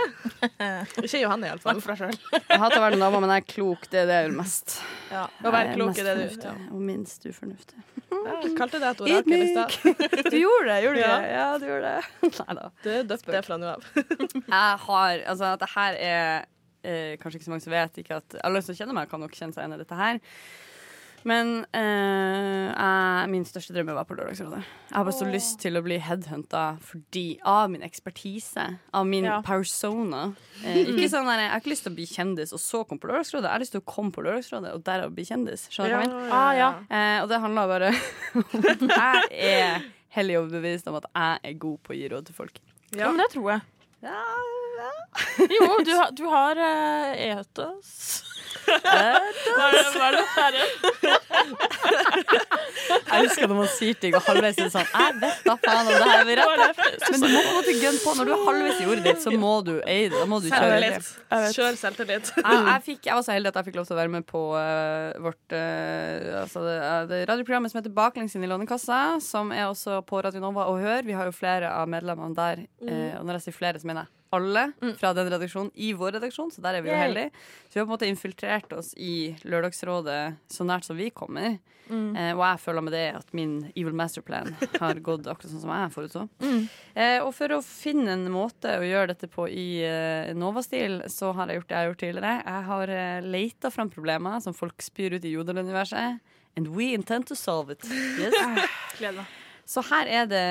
ikke 1.05 1.21
Johanne, 1.21 1.51
iallfall. 1.51 1.77
Takk 1.77 1.85
for 1.85 1.93
deg 1.93 1.99
sjøl. 2.01 2.41
Jeg 2.49 2.61
hater 2.63 2.79
å 2.79 2.85
være 2.87 2.99
dama, 3.01 3.21
men 3.21 3.33
jeg 3.35 3.43
er 3.43 3.47
klok. 3.53 3.85
Det 3.91 4.01
er 4.01 4.09
det 4.09 4.17
jeg 4.17 4.29
vil 4.31 4.39
mest. 4.39 4.77
Ja. 5.11 5.27
Å 5.29 5.53
være 5.53 5.75
er 5.75 5.77
klok 5.77 6.01
er 6.01 6.09
det 6.09 6.15
du 6.17 6.47
ja. 6.47 6.55
Og 6.71 6.81
minst 6.89 7.29
ufornuftig. 7.29 7.77
ja, 8.15 8.39
Kalte 8.57 8.81
det 8.81 8.89
et 8.95 9.05
orakel 9.05 9.45
i 9.45 9.51
stad. 9.53 9.77
Du 10.33 10.39
gjorde 10.41 10.71
det, 10.71 10.79
gjorde 10.87 10.97
du 10.97 11.03
Ja. 11.05 11.15
Ja, 11.35 11.45
du 11.61 11.69
gjorde 11.69 11.93
det. 11.93 12.09
Nei 12.41 12.57
da. 12.57 12.67
Du 12.81 12.91
døpte 13.13 13.37
det 13.37 13.45
fra 13.45 13.59
nå 13.61 13.71
av. 13.75 13.87
Jeg 13.93 14.83
har 14.89 15.23
Altså, 15.29 15.53
at 15.53 15.61
det 15.61 15.69
her 15.75 15.97
er 16.01 16.27
eh, 16.85 17.13
Kanskje 17.21 17.37
ikke 17.39 17.47
så 17.47 17.53
mange 17.53 17.63
som 17.65 17.73
vet 17.75 17.99
ikke 18.01 18.17
at 18.19 18.35
Alle 18.45 18.61
som 18.65 18.75
kjenner 18.77 18.97
meg, 18.97 19.09
kan 19.11 19.21
nok 19.21 19.37
kjenne 19.37 19.53
seg 19.55 19.63
igjen 19.63 19.77
i 19.77 19.81
dette 19.83 19.99
her. 20.01 20.19
Men 21.25 21.63
eh, 21.73 22.67
jeg, 22.69 23.29
min 23.33 23.45
største 23.49 23.73
drømme 23.73 23.95
var 23.97 24.05
på 24.05 24.13
Lørdagsrådet. 24.13 24.59
Jeg 24.61 24.93
har 24.93 25.05
bare 25.07 25.15
så 25.17 25.25
lyst 25.25 25.55
til 25.63 25.79
å 25.79 25.81
bli 25.81 25.95
headhunta 25.97 26.65
fordi 26.85 27.23
av 27.49 27.71
min 27.73 27.81
ekspertise, 27.87 28.65
av 28.93 29.07
min 29.09 29.25
Ja. 29.25 29.39
persona. 29.45 30.27
Eh, 30.61 30.83
ikke 30.91 31.09
sånn 31.09 31.25
der, 31.25 31.41
Jeg 31.47 31.51
har 31.55 31.63
ikke 31.63 31.73
lyst 31.73 31.87
til 31.87 31.95
å 31.95 31.97
bli 31.97 32.05
kjendis 32.05 32.53
og 32.53 32.61
så 32.61 32.83
komme 32.85 33.01
på 33.01 33.09
Lørdagsrådet. 33.09 33.47
Jeg 33.49 33.55
har 33.57 33.63
lyst 33.65 33.73
til 33.73 33.81
å 33.81 33.87
komme 33.89 34.13
på 34.13 34.21
Lørdagsrådet 34.27 34.75
og 34.77 34.83
derav 34.85 35.15
bli 35.17 35.25
kjendis. 35.25 35.65
Skjønner 35.73 35.89
du 35.89 35.95
hva 35.97 36.03
jeg 36.05 36.13
mener? 36.13 36.35
Ah, 36.37 36.51
ja. 36.59 36.69
Eh, 36.93 37.17
og 37.23 37.29
det 37.33 37.41
handler 37.41 37.73
bare 37.73 37.89
om 38.37 38.69
at 38.69 38.85
Jeg 39.33 39.49
er 39.49 39.89
hellig 40.19 40.37
overbevist 40.43 40.87
om 40.93 40.99
at 41.01 41.09
jeg 41.09 41.39
er 41.55 41.57
god 41.65 41.81
på 41.83 41.95
å 41.95 41.97
gi 41.97 42.11
råd 42.13 42.29
til 42.29 42.37
folk. 42.37 42.61
Ja, 42.95 43.09
men 43.09 43.17
det 43.23 43.31
tror 43.33 43.49
jeg. 43.55 43.65
Ja, 44.05 44.21
Jo, 45.49 45.67
du, 45.87 45.91
har- 45.95 46.11
du 46.11 46.23
har 46.29 46.59
uh, 46.59 47.15
etos. 47.15 48.21
Hva 48.65 49.65
er 49.65 49.75
det, 49.75 49.83
hva 49.95 50.07
er 50.09 50.15
her? 50.35 50.53
Jeg 52.85 53.27
husker 53.27 53.49
når 53.49 53.57
man 53.57 53.69
sier 53.71 53.97
ting, 53.99 54.15
og 54.17 54.23
halvveis 54.25 54.57
er 54.61 54.69
sånn 54.73 54.87
Jeg 54.89 55.15
vet 55.21 55.45
da 55.45 55.55
faen 55.61 55.89
om 55.89 55.93
det 55.93 56.07
her 56.09 56.23
blir 56.27 56.41
rett. 56.41 57.05
Men 57.11 57.21
du 57.21 57.27
må 57.27 57.41
på 57.41 57.51
en 57.51 57.57
måte 57.59 57.75
gønne 57.79 58.01
på. 58.03 58.15
Når 58.17 58.29
du 58.29 58.33
er 58.35 58.43
halvveis 58.47 58.81
i 58.81 58.87
ordet 58.89 59.05
ditt, 59.07 59.21
så 59.23 59.33
må 59.35 59.53
du 59.65 59.73
eie 59.81 60.09
det. 60.09 60.17
Da 60.17 60.27
må 60.29 60.41
du 60.43 60.49
kjøre 60.51 60.81
litt. 60.83 61.11
Kjør 61.55 61.79
selvtillit. 61.79 62.31
Jeg, 62.35 62.59
jeg, 62.71 62.83
fikk, 62.89 63.01
jeg 63.09 63.19
var 63.19 63.25
så 63.27 63.35
heldig 63.35 63.51
at 63.51 63.61
jeg 63.61 63.69
fikk 63.69 63.79
lov 63.79 63.87
til 63.89 63.97
å 63.97 63.99
være 63.99 64.13
med 64.15 64.27
på 64.29 64.43
uh, 64.55 65.23
vårt 65.25 65.55
uh, 65.55 66.41
altså 66.41 66.65
det, 66.65 66.75
eh, 66.81 66.99
det 67.11 67.21
radioprogrammet 67.29 67.73
som 67.73 67.81
heter 67.81 67.95
Baklengs 67.95 68.35
inn 68.37 68.45
i 68.45 68.49
Lånekassa, 68.51 69.01
som 69.23 69.53
er 69.55 69.67
også 69.69 70.01
på 70.07 70.21
Radio 70.25 70.43
Nova 70.43 70.67
og 70.71 70.81
Hør. 70.83 71.05
Vi 71.07 71.15
har 71.17 71.29
jo 71.29 71.35
flere 71.35 71.71
av 71.73 71.89
medlemmene 71.91 72.37
der. 72.37 72.65
Uh, 72.83 73.15
og 73.19 73.25
når 73.27 73.39
jeg 73.39 73.49
sier 73.49 73.59
flere, 73.61 73.81
så 73.81 73.89
mener 73.89 74.05
jeg 74.05 74.24
alle 74.33 74.65
fra 74.99 75.13
den 75.15 75.29
redaksjonen 75.31 75.71
i 75.75 75.91
vår 75.95 76.17
redaksjon, 76.17 76.51
så 76.51 76.63
der 76.63 76.79
er 76.79 76.85
vi 76.85 76.91
jo 76.91 76.97
heldige. 76.97 77.31
Så 77.67 77.77
vi 77.77 77.79
har 77.79 77.85
på 77.85 77.89
en 77.89 77.95
måte 77.95 78.09
infiltrert 78.09 78.73
oss 78.75 78.93
i 78.97 79.35
Lørdagsrådet 79.45 80.21
så 80.51 80.67
nært 80.67 80.87
som 80.87 80.97
vi 80.97 81.11
kommer. 81.15 81.57
Eh, 81.85 82.31
og 82.33 82.41
jeg 82.41 82.61
føler 82.63 82.81
med 82.81 82.95
det 82.95 83.03
at 83.13 83.27
min 83.37 83.53
evil 83.77 83.93
masterplan 83.97 84.55
har 84.81 85.01
gått 85.05 85.27
akkurat 85.29 85.51
sånn 85.51 85.61
som 85.61 85.73
jeg 85.75 85.93
forutså. 85.93 86.23
Mm. 86.41 86.63
Eh, 86.95 87.17
og 87.21 87.29
for 87.37 87.53
å 87.53 87.61
finne 87.65 88.15
en 88.15 88.25
måte 88.33 88.73
å 88.79 88.85
gjøre 88.85 89.13
dette 89.13 89.29
på 89.31 89.45
i 89.51 89.67
eh, 89.85 90.33
Nova-stil, 90.37 91.03
så 91.13 91.31
har 91.37 91.51
jeg 91.51 91.61
gjort 91.61 91.69
det 91.69 91.77
jeg 91.77 91.83
har 91.83 91.91
gjort 91.91 92.03
tidligere. 92.05 92.35
Jeg 92.41 92.67
har 92.71 92.95
eh, 92.97 93.29
leita 93.37 93.73
fram 93.73 93.93
problemer 93.93 94.41
som 94.43 94.57
folk 94.57 94.81
spyr 94.81 95.19
ut 95.19 95.29
i 95.29 95.35
Jodel-universet. 95.35 96.19
And 96.57 96.71
we 96.73 96.93
intend 96.95 97.27
to 97.27 97.35
solve 97.35 97.69
it. 97.69 97.83
Yes. 98.19 98.33
Gleder 98.97 99.21
meg. 99.21 99.41
Så 99.65 99.81
her 99.89 100.09
er 100.21 100.27
det 100.29 100.43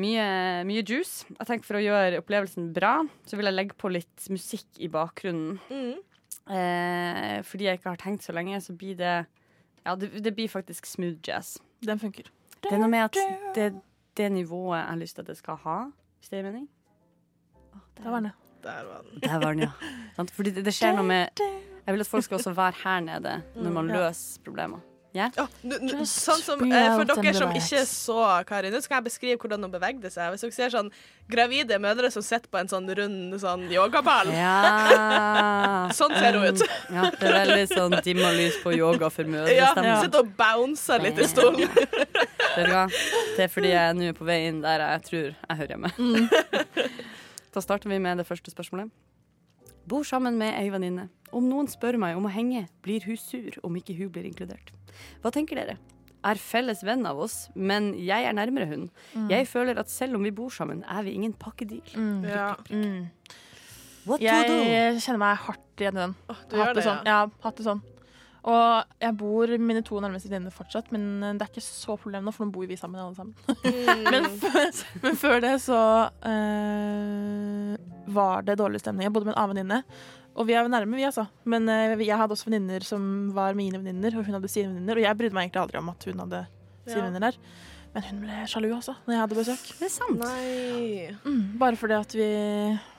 mye, 0.00 0.24
mye 0.64 0.82
juice. 0.88 1.26
Jeg 1.28 1.48
tenker 1.48 1.68
For 1.68 1.76
å 1.76 1.84
gjøre 1.84 2.22
opplevelsen 2.22 2.70
bra, 2.72 2.94
så 3.28 3.36
vil 3.36 3.50
jeg 3.50 3.56
legge 3.58 3.76
på 3.78 3.90
litt 3.92 4.28
musikk 4.32 4.80
i 4.80 4.88
bakgrunnen. 4.92 5.58
Mm. 5.68 6.00
Eh, 6.42 7.36
fordi 7.46 7.68
jeg 7.68 7.78
ikke 7.78 7.92
har 7.92 8.00
tenkt 8.00 8.24
så 8.26 8.34
lenge, 8.34 8.58
så 8.64 8.74
blir 8.74 8.96
det 8.98 9.16
Ja, 9.82 9.96
det, 9.98 10.12
det 10.22 10.32
blir 10.34 10.48
faktisk 10.48 10.86
smooth 10.86 11.20
jazz. 11.26 11.58
Den 11.82 11.98
funker. 11.98 12.30
Det 12.62 12.70
er 12.72 12.78
noe 12.78 12.90
med 12.90 13.08
at 13.10 13.18
det, 13.56 13.72
det 14.16 14.28
nivået 14.32 14.78
jeg 14.78 14.88
har 14.88 15.00
lyst 15.00 15.18
til 15.18 15.24
at 15.24 15.32
det 15.32 15.36
skal 15.40 15.58
ha, 15.64 15.78
hvis 16.20 16.30
det 16.30 16.38
gir 16.38 16.46
mening. 16.46 16.68
Der 17.98 18.08
var 18.08 18.22
den, 18.22 18.30
ja. 18.30 18.38
Der 18.62 18.84
var 18.86 19.02
den. 19.02 19.20
Der 19.24 19.38
var 19.42 19.58
den, 19.58 19.66
ja. 19.66 20.24
Fordi 20.38 20.54
det, 20.54 20.64
det 20.64 20.74
skjer 20.74 20.94
noe 20.94 21.06
med 21.06 21.42
Jeg 21.42 21.96
vil 21.96 22.04
at 22.04 22.06
folk 22.06 22.24
skal 22.24 22.38
også 22.38 22.54
være 22.54 22.78
her 22.84 23.00
nede 23.02 23.36
når 23.58 23.74
man 23.74 23.90
løser 23.90 24.44
problemer. 24.46 24.80
Ja? 25.14 25.26
Oh, 25.36 25.46
nu- 25.62 25.78
nu- 25.84 26.06
sånn 26.08 26.40
som, 26.40 26.60
eh, 26.72 26.96
for 26.96 27.04
dere 27.04 27.34
som 27.36 27.50
ikke 27.52 27.82
så 27.84 28.44
Kari, 28.48 28.70
nå 28.72 28.80
skal 28.82 28.96
jeg 29.02 29.04
beskrive 29.10 29.36
hvordan 29.38 29.60
hun 29.66 29.70
bevegde 29.70 30.08
seg. 30.10 30.32
Hvis 30.32 30.40
dere 30.40 30.52
ser 30.56 30.70
sånn 30.72 30.88
gravide 31.28 31.76
mødre 31.78 32.10
som 32.10 32.22
sitter 32.24 32.48
på 32.48 32.58
en 32.62 32.68
sånn 32.68 32.88
rund 32.96 33.34
sånn 33.40 33.66
yogaball. 33.70 34.32
ja. 34.32 35.88
Sånn 35.92 36.14
ser 36.16 36.32
hun 36.38 36.46
ut. 36.48 36.62
Ja, 36.90 37.10
det 37.10 37.28
er 37.28 37.36
veldig 37.46 37.68
sånn 37.68 37.96
dimma 38.02 38.30
lys 38.32 38.56
på 38.64 38.72
yoga 38.76 39.10
for 39.12 39.24
mødre. 39.28 39.54
Ja, 39.54 39.74
hun 39.76 40.00
Sitter 40.06 40.20
og 40.24 40.32
bouncer 40.36 40.98
litt 41.04 41.18
i 41.18 41.28
stolen. 41.28 41.68
Det 42.56 43.40
er 43.46 43.48
fordi 43.48 43.70
jeg 43.72 44.08
er 44.08 44.12
på 44.16 44.24
vei 44.28 44.46
inn 44.48 44.60
der 44.64 44.80
jeg 44.84 45.02
tror 45.08 45.28
jeg 45.34 45.56
hører 45.60 45.76
hjemme. 45.76 45.92
Da 47.52 47.60
starter 47.60 47.90
vi 47.92 47.98
med 48.00 48.16
det 48.16 48.24
første 48.24 48.48
spørsmålet. 48.48 48.88
Bor 49.88 50.04
sammen 50.06 50.38
med 50.38 50.54
ei 50.58 50.70
venninne. 50.72 51.08
Om 51.32 51.48
noen 51.48 51.68
spør 51.70 51.96
meg 52.00 52.18
om 52.18 52.28
å 52.28 52.32
henge, 52.32 52.66
blir 52.84 53.04
hun 53.08 53.18
sur 53.18 53.56
om 53.64 53.76
ikke 53.78 53.96
hun 53.98 54.12
blir 54.12 54.28
inkludert. 54.28 54.72
Hva 55.22 55.32
tenker 55.34 55.58
dere? 55.58 55.78
Er 56.22 56.38
felles 56.38 56.84
venn 56.86 57.02
av 57.08 57.18
oss, 57.18 57.48
men 57.58 57.92
jeg 57.98 58.28
er 58.28 58.36
nærmere 58.36 58.68
hun. 58.70 58.84
Jeg 59.32 59.48
føler 59.50 59.80
at 59.80 59.90
selv 59.90 60.20
om 60.20 60.22
vi 60.22 60.30
bor 60.30 60.52
sammen, 60.54 60.84
er 60.86 61.02
vi 61.02 61.16
ingen 61.16 61.32
pakkedeal. 61.34 61.96
Mm. 61.96 62.20
Ja. 62.28 62.52
Mm. 62.70 63.08
What 64.06 64.22
to 64.22 64.36
do? 64.46 64.60
Jeg 64.66 65.00
kjenner 65.02 65.22
meg 65.22 65.42
hardt 65.48 65.82
igjen 65.82 65.98
i 65.98 66.04
den. 66.04 66.14
du 66.50 66.56
gjør 66.58 66.68
hatt 66.68 66.78
det, 66.78 66.86
sånn. 66.86 67.02
Ja, 67.08 67.18
hatt 67.42 67.58
det 67.58 67.66
sånn. 67.66 67.82
Og 68.42 68.94
jeg 68.98 69.14
bor 69.20 69.52
mine 69.62 69.84
to 69.86 70.00
nærmeste 70.02 70.26
venninner 70.30 70.54
fortsatt, 70.54 70.88
men 70.90 71.20
det 71.38 71.44
er 71.44 71.50
ikke 71.52 71.62
så 71.62 71.94
problem 72.00 72.24
nå, 72.26 72.32
for 72.34 72.48
nå 72.48 72.54
bor 72.56 72.66
vi 72.66 72.78
sammen 72.78 72.98
alle 72.98 73.14
sammen. 73.14 73.36
Mm. 73.62 74.02
men, 74.14 74.26
før, 74.42 74.80
men 75.04 75.18
før 75.20 75.36
det 75.44 75.52
så 75.62 75.78
eh, 76.26 77.76
var 78.16 78.42
det 78.48 78.58
dårlig 78.58 78.82
stemning. 78.82 79.06
Jeg 79.06 79.14
bodde 79.14 79.28
med 79.30 79.36
en 79.36 79.42
annen 79.44 79.54
venninne, 79.54 79.78
og 80.32 80.48
vi 80.48 80.56
er 80.58 80.66
nærme, 80.72 80.98
vi, 80.98 81.04
altså. 81.06 81.28
Men 81.46 81.68
eh, 81.70 81.94
jeg 82.02 82.18
hadde 82.18 82.34
også 82.34 82.48
venninner 82.50 82.86
som 82.86 83.04
var 83.36 83.54
mine 83.58 83.78
venninner, 83.78 84.16
og 84.18 84.26
hun 84.26 84.38
hadde 84.40 84.50
sine 84.50 84.72
venninner. 84.72 84.98
Og 84.98 85.06
jeg 85.06 85.20
brydde 85.20 85.38
meg 85.38 85.46
egentlig 85.46 85.62
aldri 85.62 85.78
om 85.82 85.92
at 85.92 86.08
hun 86.08 86.24
hadde 86.24 86.42
sine 86.88 86.98
Ja. 86.98 87.04
venninner 87.04 87.28
der. 87.28 87.38
Men 87.92 88.06
hun 88.08 88.20
ble 88.24 88.40
sjalu, 88.48 88.70
altså, 88.72 88.94
når 89.04 89.14
jeg 89.14 89.20
hadde 89.22 89.38
besøk. 89.38 89.64
Det 89.78 89.86
er 89.86 89.92
sant. 89.92 90.22
Mm, 91.28 91.42
bare 91.60 91.76
fordi 91.76 91.94
at 91.98 92.14
vi 92.16 92.28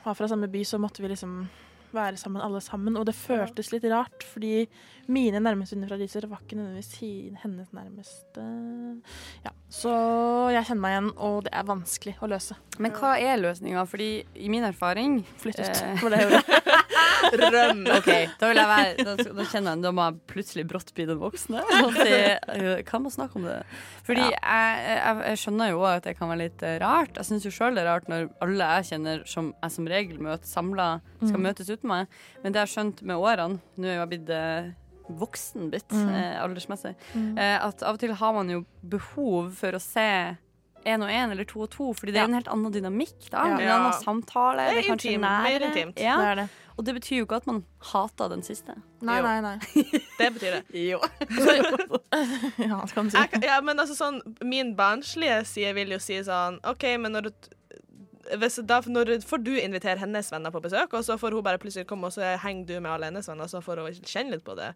var 0.04 0.16
fra 0.16 0.28
samme 0.30 0.48
by, 0.48 0.62
så 0.64 0.78
måtte 0.80 1.02
vi 1.02 1.10
liksom 1.10 1.42
være 1.94 2.18
sammen 2.20 2.42
alle 2.44 2.60
sammen. 2.64 2.96
Og 3.00 3.06
det 3.08 3.14
føltes 3.16 3.70
litt 3.72 3.86
rart, 3.92 4.26
fordi 4.26 4.66
mine 5.12 5.40
nærmeste 5.42 5.76
venner 5.76 5.90
fra 5.92 5.98
Risør 6.00 6.28
var 6.30 6.42
ikke 6.44 6.58
nødvendigvis 6.58 7.40
hennes 7.42 7.72
nærmeste. 7.76 8.46
Ja, 9.44 9.52
Så 9.68 9.92
jeg 10.54 10.64
kjenner 10.68 10.82
meg 10.84 10.96
igjen, 10.96 11.10
og 11.16 11.42
det 11.46 11.52
er 11.52 11.68
vanskelig 11.68 12.16
å 12.22 12.30
løse. 12.30 12.56
Men 12.78 12.94
hva 12.96 13.14
er 13.20 13.40
løsninga? 13.42 13.84
Fordi 13.90 14.10
i 14.36 14.48
min 14.52 14.64
erfaring 14.64 15.20
Flytt 15.42 15.60
ut. 15.60 15.82
Eh. 15.82 15.96
For 16.00 16.14
det 16.14 16.24
gjorde 16.24 16.42
jeg. 16.42 16.80
Røm. 17.54 17.80
OK, 17.98 18.08
da 18.40 18.48
vil 18.50 18.60
jeg 18.60 18.70
være 18.70 19.04
Da, 19.04 19.14
da 19.38 19.44
kjenner 19.50 19.74
jeg 19.76 19.82
Da 19.84 19.92
må 19.96 20.04
jeg 20.08 20.18
plutselig 20.30 20.64
brått 20.70 20.92
bli 20.96 21.06
den 21.08 21.18
voksne 21.20 21.62
og 21.84 21.96
si 21.98 22.82
Kan 22.88 23.02
man 23.06 23.14
snakke 23.14 23.36
om 23.40 23.46
det? 23.48 23.58
Fordi 24.06 24.26
jeg, 24.28 24.84
jeg, 24.84 25.22
jeg 25.30 25.40
skjønner 25.44 25.70
jo 25.72 25.82
at 25.88 26.04
det 26.04 26.16
kan 26.18 26.28
være 26.28 26.42
litt 26.44 26.62
eh, 26.66 26.76
rart. 26.82 27.16
Jeg 27.16 27.24
syns 27.30 27.46
jo 27.48 27.52
sjøl 27.54 27.74
det 27.78 27.84
er 27.84 27.90
rart 27.92 28.08
når 28.12 28.26
alle 28.44 28.70
jeg 28.78 28.88
kjenner 28.92 29.22
som 29.30 29.52
jeg 29.62 29.72
som 29.78 29.86
regel 29.88 30.18
møter 30.20 30.48
samla, 30.50 30.88
skal 31.22 31.38
Mm. 31.38 31.44
møtes 31.48 31.70
uten 31.72 31.88
meg. 31.88 32.06
Men 32.42 32.52
det 32.52 32.60
jeg 32.60 32.66
har 32.68 32.72
skjønt 32.74 33.00
med 33.08 33.16
årene 33.16 33.60
Nå 33.80 33.88
er 33.88 33.96
jeg 34.02 34.10
blitt 34.12 34.30
eh, 34.36 34.72
voksen 35.20 35.70
blitt, 35.72 35.90
Mm. 35.92 36.08
eh, 36.16 36.36
aldersmessig, 36.44 36.94
Mm. 37.14 37.38
eh, 37.38 37.58
at 37.64 37.82
av 37.82 37.94
og 37.96 38.00
til 38.00 38.12
har 38.14 38.32
man 38.32 38.48
jo 38.52 38.64
behov 38.80 39.52
for 39.56 39.72
å 39.76 39.80
se 39.80 40.36
én 40.84 41.00
og 41.00 41.08
én 41.08 41.30
eller 41.32 41.44
to 41.48 41.62
og 41.64 41.70
to, 41.72 41.92
fordi 41.96 42.12
det 42.12 42.20
er 42.20 42.28
en 42.28 42.34
helt 42.36 42.48
annen 42.52 42.72
dynamikk. 42.72 43.30
da 43.30 43.44
Ja. 43.46 43.56
En 43.56 43.70
annen 43.80 43.92
samtale. 44.04 44.66
Det 44.68 44.84
er 44.84 44.90
kanskje 44.92 45.14
intim, 45.14 45.20
mer 45.24 45.60
intimt. 45.64 45.96
Ja. 46.00 46.16
Det 46.20 46.26
er 46.28 46.34
det. 46.42 46.48
Og 46.76 46.84
det 46.86 46.94
betyr 46.96 47.20
jo 47.20 47.26
ikke 47.28 47.36
at 47.38 47.46
man 47.46 47.60
hater 47.92 48.28
den 48.32 48.42
siste. 48.42 48.74
Nei, 49.04 49.18
Jo. 49.20 49.26
nei, 49.28 49.40
nei. 49.44 49.58
Det 50.18 50.30
betyr 50.34 50.56
det. 50.56 50.62
Jo. 50.90 50.98
Ja, 52.58 52.80
det 52.84 52.94
kan 52.94 53.06
du 53.06 53.10
si. 53.14 53.18
Jeg, 53.18 53.42
ja, 53.46 53.60
men 53.64 53.78
altså 53.82 53.94
sånn 53.98 54.20
Min 54.46 54.74
barnslige 54.78 55.40
side 55.48 55.72
vil 55.76 55.94
jo 55.94 56.00
si 56.02 56.18
sånn 56.26 56.60
OK, 56.66 56.86
men 57.02 57.14
når 57.14 57.28
du 57.28 57.32
hvis, 58.40 58.56
da, 58.64 58.78
når, 58.88 59.18
får 59.28 59.42
du 59.44 59.50
invitere 59.60 60.00
hennes 60.00 60.30
venner 60.32 60.48
på 60.54 60.62
besøk, 60.64 60.94
og 60.96 61.02
så 61.04 61.18
får 61.20 61.34
hun 61.36 61.42
bare 61.44 61.58
plutselig 61.60 61.84
komme, 61.90 62.08
og 62.08 62.14
så 62.14 62.30
henger 62.40 62.64
du 62.70 62.78
med 62.80 62.88
alle 62.94 63.10
hennes 63.10 63.26
venner, 63.28 63.50
så 63.52 63.60
får 63.60 63.82
hun 63.84 63.98
kjenne 64.00 64.32
litt 64.32 64.44
på 64.46 64.54
det. 64.56 64.70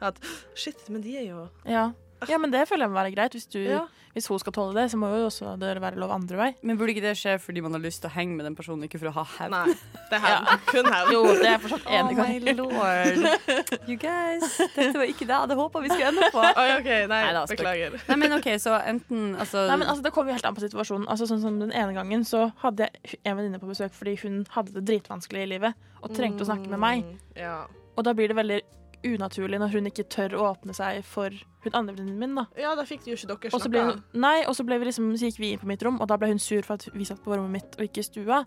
At 0.00 0.16
shit, 0.56 0.80
men 0.88 1.04
de 1.04 1.12
er 1.20 1.26
jo 1.28 1.42
Ja. 1.68 1.90
Ja, 2.28 2.38
men 2.38 2.50
det 2.54 2.64
føler 2.68 2.86
jeg 2.86 2.90
må 2.94 2.98
være 3.00 3.14
greit. 3.14 3.32
Hvis, 3.36 3.46
du, 3.50 3.58
Ja. 3.64 3.82
hvis 4.14 4.26
hun 4.30 4.38
skal 4.38 4.52
tåle 4.52 4.74
det, 4.76 4.90
så 4.92 4.96
må 5.00 5.08
jo 5.12 5.26
også 5.28 5.54
det 5.58 5.72
være 5.82 5.98
lov 5.98 6.10
andre 6.14 6.36
vei. 6.38 6.48
Men 6.62 6.78
burde 6.78 6.94
ikke 6.94 7.02
det 7.04 7.16
skje 7.18 7.34
fordi 7.42 7.60
man 7.64 7.72
har 7.76 7.80
lyst 7.82 8.00
til 8.02 8.10
å 8.10 8.14
henge 8.14 8.36
med 8.38 8.44
den 8.46 8.54
personen, 8.56 8.84
ikke 8.86 9.00
for 9.02 9.10
å 9.10 9.14
ha 9.18 9.24
hevn? 9.38 9.50
Nei. 9.54 9.74
Det 10.10 10.18
er 10.18 10.24
hevn. 10.24 10.46
Kun 10.72 10.88
hevn. 10.92 11.12
Jo, 11.12 11.22
det 11.40 11.50
er 11.50 11.58
fortsatt 11.64 11.86
enig 11.98 12.18
Oh 12.18 12.24
my 12.24 12.54
lord. 12.58 13.26
You 13.90 13.96
guys, 14.00 14.56
dette 14.76 14.92
var 14.96 15.04
ikke 15.10 15.26
det 15.26 15.34
jeg 15.34 15.42
hadde 15.44 15.58
håpa 15.58 15.82
vi 15.84 15.92
skulle 15.92 16.10
ende 16.14 16.30
på. 16.32 16.40
Oi, 16.62 16.68
OK, 16.78 16.90
nei, 16.90 17.06
nei 17.10 17.32
da, 17.36 17.44
beklager. 17.50 17.98
Nei, 18.08 18.16
men 18.22 18.36
OK, 18.38 18.48
så 18.62 18.78
enten 18.80 19.34
altså, 19.36 19.66
Nei, 19.68 19.76
men 19.82 19.88
altså, 19.90 20.04
Det 20.06 20.12
kommer 20.16 20.32
jo 20.32 20.38
helt 20.38 20.48
an 20.48 20.56
på 20.56 20.64
situasjonen. 20.64 21.08
Altså, 21.10 21.28
sånn 21.30 21.42
som 21.44 21.58
Den 21.60 21.72
ene 21.74 21.92
gangen 21.96 22.24
så 22.28 22.46
hadde 22.62 22.88
jeg 22.90 23.18
en 23.24 23.36
venninne 23.38 23.60
på 23.62 23.68
besøk 23.70 23.92
fordi 23.96 24.16
hun 24.24 24.42
hadde 24.54 24.72
det 24.78 24.84
dritvanskelig 24.88 25.44
i 25.44 25.50
livet 25.56 25.74
og 26.04 26.12
trengte 26.16 26.44
å 26.44 26.48
snakke 26.50 26.68
med 26.72 26.80
meg. 26.82 27.04
Mm, 27.08 27.18
Ja. 27.40 27.56
Og 27.94 28.02
da 28.02 28.10
blir 28.12 28.26
det 28.26 28.34
veldig 28.34 28.56
unaturlig 29.04 29.60
når 29.60 29.74
hun 29.76 29.90
ikke 29.90 30.06
tør 30.10 30.36
å 30.38 30.46
åpne 30.52 30.74
seg 30.76 31.02
for 31.06 31.34
hun 31.64 31.76
andre 31.78 31.94
venninnen 31.96 32.20
min. 32.20 32.34
da. 32.38 32.46
ja, 32.60 32.74
da 32.76 32.84
fikk 32.88 33.08
jo 33.08 33.16
ikke 33.18 33.30
dere 33.32 33.60
så 33.60 33.70
ble, 33.72 33.82
snakka. 33.88 34.20
nei, 34.24 34.38
og 34.48 34.56
så, 34.56 34.64
liksom, 34.68 35.10
så 35.16 35.30
gikk 35.30 35.40
vi 35.42 35.52
inn 35.54 35.62
på 35.62 35.68
mitt 35.70 35.84
rom, 35.84 36.00
og 36.00 36.08
da 36.10 36.18
ble 36.20 36.32
hun 36.32 36.42
sur 36.42 36.62
for 36.66 36.78
at 36.78 36.88
vi 36.94 37.06
satt 37.08 37.22
på 37.24 37.36
rommet 37.36 37.58
mitt 37.58 37.78
og 37.78 37.86
ikke 37.86 38.04
i 38.04 38.08
stua. 38.08 38.44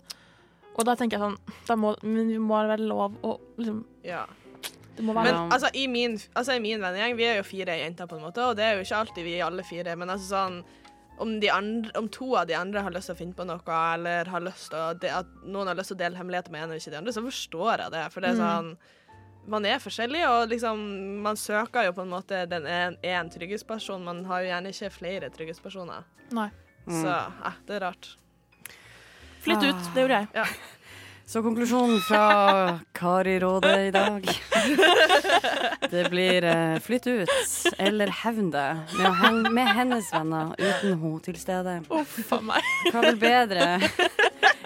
Og 0.78 0.86
da 0.86 0.94
tenker 0.94 1.18
jeg 1.18 1.24
sånn 1.24 1.56
da 1.66 1.74
må, 1.74 1.96
Men 2.06 2.28
vi 2.30 2.36
må 2.38 2.54
være 2.68 2.84
lov 2.86 3.16
å 3.26 3.38
liksom 3.58 3.84
Ja. 4.06 4.26
Det 4.94 5.04
må 5.06 5.14
være 5.14 5.30
Men 5.30 5.52
altså, 5.54 5.70
i 5.74 5.86
min, 5.90 6.18
altså, 6.34 6.54
i 6.54 6.62
min 6.62 6.82
vennegjeng, 6.82 7.16
vi 7.18 7.26
er 7.26 7.36
jo 7.38 7.46
fire 7.46 7.78
jenter, 7.78 8.06
på 8.10 8.18
en 8.18 8.26
måte, 8.26 8.42
og 8.42 8.56
det 8.58 8.64
er 8.66 8.76
jo 8.76 8.86
ikke 8.86 9.00
alltid 9.04 9.24
vi 9.26 9.40
alle 9.42 9.62
fire, 9.66 9.94
men 9.98 10.10
altså 10.10 10.26
sånn 10.34 10.62
om, 11.18 11.40
de 11.42 11.50
andre, 11.50 11.90
om 11.98 12.08
to 12.14 12.28
av 12.38 12.46
de 12.46 12.54
andre 12.54 12.82
har 12.86 12.94
lyst 12.94 13.10
til 13.10 13.16
å 13.16 13.18
finne 13.18 13.34
på 13.34 13.46
noe, 13.46 13.78
eller 13.94 14.30
har 14.30 14.44
lyst 14.44 14.70
til 14.70 14.78
å, 14.78 14.92
de, 14.98 15.10
at 15.10 15.30
noen 15.46 15.70
har 15.70 15.78
lyst 15.78 15.92
til 15.92 15.98
å 15.98 16.02
dele 16.02 16.18
hemmeligheter 16.18 16.54
med 16.54 16.62
en 16.62 16.74
og 16.74 16.80
ikke 16.80 16.92
de 16.94 17.00
andre, 17.00 17.14
så 17.14 17.24
forstår 17.24 17.84
jeg 17.84 17.94
det. 17.94 18.04
For 18.14 18.24
det 18.24 18.30
er 18.34 18.38
Mm. 18.38 18.76
Man 19.48 19.66
er 19.68 19.80
forskjellig, 19.82 20.22
og 20.28 20.48
liksom 20.52 20.80
Man 21.24 21.38
søker 21.40 21.88
jo 21.88 21.94
på 21.96 22.04
en 22.04 22.12
måte 22.12 22.44
den 22.50 22.66
én 22.68 22.96
en 23.00 23.30
trygghetsperson. 23.32 24.04
Man 24.04 24.24
har 24.28 24.44
jo 24.44 24.50
gjerne 24.52 24.72
ikke 24.74 24.90
flere 24.94 25.30
trygghetspersoner. 25.34 26.08
Nei. 26.36 26.48
Mm. 26.86 27.02
Så 27.02 27.12
eh, 27.12 27.60
det 27.68 27.78
er 27.78 27.86
rart. 27.88 28.10
Flytt 29.44 29.64
ut. 29.64 29.88
Det 29.94 30.04
gjorde 30.04 30.20
jeg. 30.20 30.46
Så 31.28 31.42
konklusjonen 31.42 32.00
fra 32.00 32.78
Kari 32.92 33.40
Råde 33.40 33.86
i 33.86 33.90
dag 33.90 34.30
Det 35.90 36.10
blir 36.10 36.44
eh, 36.44 36.78
flytt 36.78 37.06
ut 37.06 37.28
eller 37.76 38.08
hevn 38.22 38.46
deg 38.54 38.94
med, 38.96 39.10
å 39.10 39.52
med 39.52 39.68
hennes 39.76 40.08
venner 40.12 40.54
uten 40.56 40.94
hun 41.02 41.18
til 41.20 41.36
stede. 41.36 41.74
Uff 41.92 42.32
a 42.32 42.38
meg. 42.40 42.70
Hva 42.88 43.02
er 43.02 43.06
vel 43.10 43.18
bedre 43.20 43.66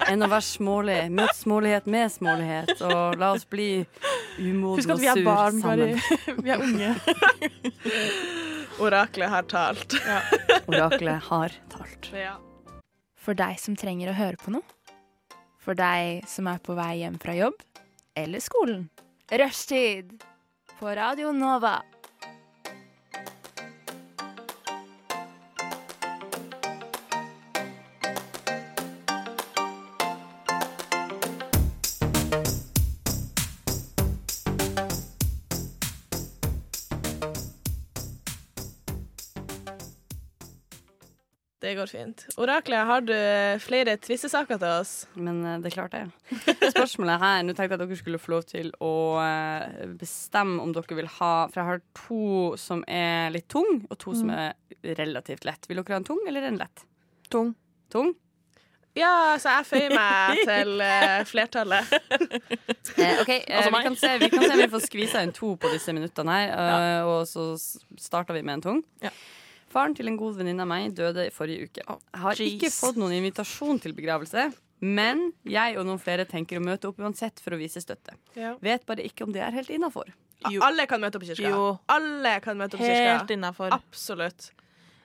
enn 0.06 0.22
å 0.22 0.28
være 0.30 0.46
smålig? 0.46 1.00
Møt 1.10 1.34
smålighet 1.40 1.88
med 1.90 2.14
smålighet, 2.14 2.76
og 2.86 3.18
la 3.18 3.32
oss 3.34 3.48
bli 3.50 3.82
umodne 4.38 4.76
Husk 4.78 4.92
og 4.92 4.94
at 4.94 5.02
vi 5.02 5.10
er 5.16 5.24
barn, 5.26 5.58
sammen. 5.64 5.98
Kari. 5.98 6.36
Vi 6.46 6.54
er 6.54 6.62
unge. 6.62 6.94
Oraklet 8.86 9.34
har 9.34 9.50
talt. 9.50 9.98
Oraklet 10.70 11.26
har 11.26 11.58
talt. 11.74 12.12
Ja. 12.14 12.36
For 13.18 13.34
deg 13.38 13.58
som 13.58 13.74
trenger 13.78 14.14
å 14.14 14.16
høre 14.18 14.38
på 14.38 14.54
noe. 14.54 14.81
For 15.62 15.78
deg 15.78 16.26
som 16.26 16.48
er 16.50 16.58
på 16.62 16.74
vei 16.74 16.96
hjem 17.04 17.20
fra 17.22 17.36
jobb 17.38 17.60
eller 18.18 18.42
skolen. 18.42 18.88
Rushtid 19.30 20.18
på 20.78 20.94
Radio 20.98 21.30
Nova. 21.32 21.78
Det 41.72 41.78
går 41.78 41.86
fint. 41.88 42.22
Oraklet, 42.36 42.84
har 42.84 43.00
du 43.00 43.14
flere 43.64 43.94
tvistesaker 43.96 44.58
til 44.60 44.72
oss? 44.82 44.90
Men 45.16 45.38
eh, 45.40 45.54
det 45.64 45.70
klarte 45.72 46.02
jeg. 46.02 46.42
Spørsmålet 46.74 47.22
her 47.22 47.46
Nå 47.46 47.54
tenkte 47.56 47.70
jeg 47.70 47.78
at 47.78 47.84
dere 47.86 47.96
skulle 47.96 48.20
få 48.20 48.34
lov 48.34 48.42
til 48.50 48.68
å 48.84 48.90
eh, 49.22 49.86
bestemme 49.96 50.60
om 50.60 50.74
dere 50.76 50.98
vil 50.98 51.08
ha 51.14 51.30
For 51.48 51.62
jeg 51.62 51.70
har 51.70 51.80
to 51.96 52.26
som 52.60 52.84
er 52.84 53.32
litt 53.32 53.48
tung, 53.48 53.86
og 53.88 53.96
to 54.04 54.12
som 54.18 54.34
er 54.36 54.52
relativt 55.00 55.48
lett. 55.48 55.64
Vil 55.70 55.80
dere 55.80 55.96
ha 55.96 56.02
en 56.02 56.08
tung 56.12 56.20
eller 56.28 56.50
en 56.50 56.60
lett? 56.60 56.84
Tung. 57.32 57.54
Tung? 57.88 58.12
Ja, 58.92 59.38
så 59.40 59.56
jeg 59.56 59.68
føyer 59.72 59.96
meg 59.96 60.42
til 60.52 60.84
uh, 60.84 61.18
flertallet. 61.32 61.92
Eh, 62.92 63.20
OK, 63.22 63.30
eh, 63.30 63.56
Altså 63.56 63.70
vi, 63.72 63.78
kan 63.86 63.94
se, 63.96 64.08
vi 64.20 64.28
kan 64.28 64.42
se 64.42 64.52
om 64.52 64.60
vi 64.60 64.72
får 64.74 64.82
skvisa 64.90 65.22
inn 65.24 65.30
to 65.32 65.54
på 65.56 65.70
disse 65.72 65.94
minuttene 65.96 66.34
her, 66.34 66.50
eh, 66.52 67.06
og 67.08 67.22
så 67.30 67.54
starter 67.96 68.36
vi 68.36 68.42
med 68.44 68.58
en 68.58 68.64
tung. 68.66 68.82
Ja. 69.00 69.12
Faren 69.72 69.94
til 69.96 70.10
en 70.10 70.18
god 70.20 70.36
venninne 70.40 70.64
av 70.66 70.68
meg 70.68 70.92
døde 70.98 71.26
i 71.28 71.32
forrige 71.32 71.68
uke. 71.70 71.84
Jeg 71.88 72.22
har 72.26 72.42
ikke 72.44 72.70
fått 72.74 72.98
noen 73.00 73.14
invitasjon 73.16 73.80
til 73.80 73.94
begravelse, 73.96 74.50
men 74.82 75.28
jeg 75.48 75.78
og 75.80 75.86
noen 75.88 76.00
flere 76.02 76.26
tenker 76.28 76.58
å 76.60 76.64
møte 76.64 76.90
opp 76.90 76.98
uansett 77.00 77.40
for 77.40 77.54
å 77.56 77.60
vise 77.60 77.80
støtte. 77.80 78.16
Ja. 78.36 78.56
Vet 78.60 78.84
bare 78.88 79.04
ikke 79.06 79.24
om 79.24 79.32
det 79.34 79.44
er 79.46 79.54
helt 79.54 79.70
innafor. 79.72 80.10
Alle 80.42 80.88
kan 80.90 81.00
møte 81.00 81.20
opp 81.20 81.24
i 81.24 81.30
kirka. 81.30 81.52
Jo. 81.54 81.68
Alle 81.94 82.34
kan 82.42 82.58
møte 82.58 82.74
opp 82.76 82.82
i 82.82 82.88
Helt 82.90 83.22
kirka. 83.22 83.36
innafor. 83.36 83.70
Absolutt. 83.76 84.50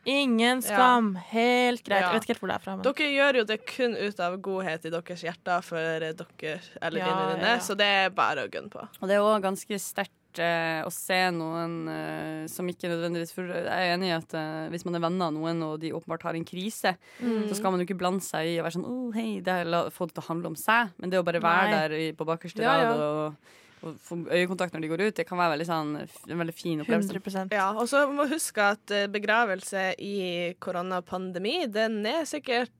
Ingen 0.07 0.61
skam. 0.63 1.11
Helt 1.33 1.83
greit. 1.83 1.99
Ja. 2.01 2.07
Jeg 2.09 2.15
vet 2.15 2.23
ikke 2.25 2.33
helt 2.33 2.41
hvor 2.41 2.51
det 2.51 2.55
er 2.55 2.63
fra. 2.63 2.75
Men. 2.79 2.85
Dere 2.87 3.09
gjør 3.11 3.39
jo 3.41 3.43
det 3.49 3.57
kun 3.67 3.95
ut 3.99 4.21
av 4.23 4.37
godhet 4.41 4.85
i 4.87 4.91
deres 4.93 5.23
hjerter 5.27 5.65
for 5.67 5.77
dere 5.83 6.13
eller 6.15 7.01
Ja, 7.01 7.09
venninnene 7.11 7.49
ja. 7.57 7.59
så 7.65 7.75
det 7.77 7.87
er 8.05 8.13
bare 8.15 8.47
å 8.47 8.51
gunne 8.51 8.71
på. 8.71 8.85
Og 9.01 9.11
det 9.11 9.17
er 9.17 9.25
òg 9.25 9.43
ganske 9.43 9.79
sterkt 9.83 10.16
å 10.35 10.91
se 10.91 11.31
noen 11.31 11.87
eh, 11.89 12.47
som 12.47 12.67
ikke 12.67 12.89
nødvendigvis 12.91 13.31
For 13.33 13.43
jeg 13.47 13.65
er 13.67 13.95
enig 13.95 14.09
i 14.09 14.15
at 14.17 14.33
eh, 14.33 14.67
hvis 14.69 14.85
man 14.85 14.95
er 14.95 14.99
venner 14.99 15.25
av 15.27 15.33
noen, 15.33 15.63
og 15.63 15.79
de 15.79 15.93
åpenbart 15.93 16.23
har 16.23 16.35
en 16.35 16.45
krise, 16.45 16.95
Mm. 17.21 17.47
så 17.49 17.55
skal 17.55 17.71
man 17.71 17.79
jo 17.79 17.85
ikke 17.87 17.97
blande 17.97 18.21
seg 18.21 18.45
i 18.45 18.59
å 18.59 18.63
være 18.63 18.75
sånn 18.77 18.85
oh, 18.85 19.11
hei, 19.15 19.39
det 19.41 19.47
er, 19.49 19.65
la, 19.65 19.89
få 19.89 20.05
det 20.07 20.13
til 20.15 20.23
å 20.23 20.27
handle 20.27 20.47
om 20.47 20.55
seg. 20.55 20.89
Men 20.97 21.09
det 21.09 21.19
å 21.19 21.23
bare 21.25 21.39
være 21.41 21.71
Nei. 21.71 21.79
der 21.87 21.91
i, 21.97 22.11
på 22.13 22.25
bakerste 22.27 22.61
Ja, 22.61 22.75
ja. 22.81 22.89
rad 22.91 22.99
og, 23.01 23.33
og 23.87 23.95
få 24.01 24.17
øyekontakt 24.29 24.73
når 24.73 24.81
de 24.81 24.87
går 24.91 25.01
ut, 25.07 25.15
det 25.15 25.25
kan 25.29 25.37
være 25.37 25.53
veldig 25.55 25.67
sånn, 25.69 25.91
en 26.29 26.39
veldig 26.43 26.53
fin 26.57 26.81
opplevelse. 26.81 27.13
100 27.13 27.53
Ja, 27.55 27.71
og 27.77 27.87
så 27.89 28.05
må 28.11 28.27
huske 28.29 28.61
at 28.73 28.91
eh, 28.91 29.07
begravelse 29.07 29.93
i 30.01 30.53
koronapandemi, 30.59 31.67
den 31.71 32.03
er 32.05 32.25
sikkert 32.29 32.71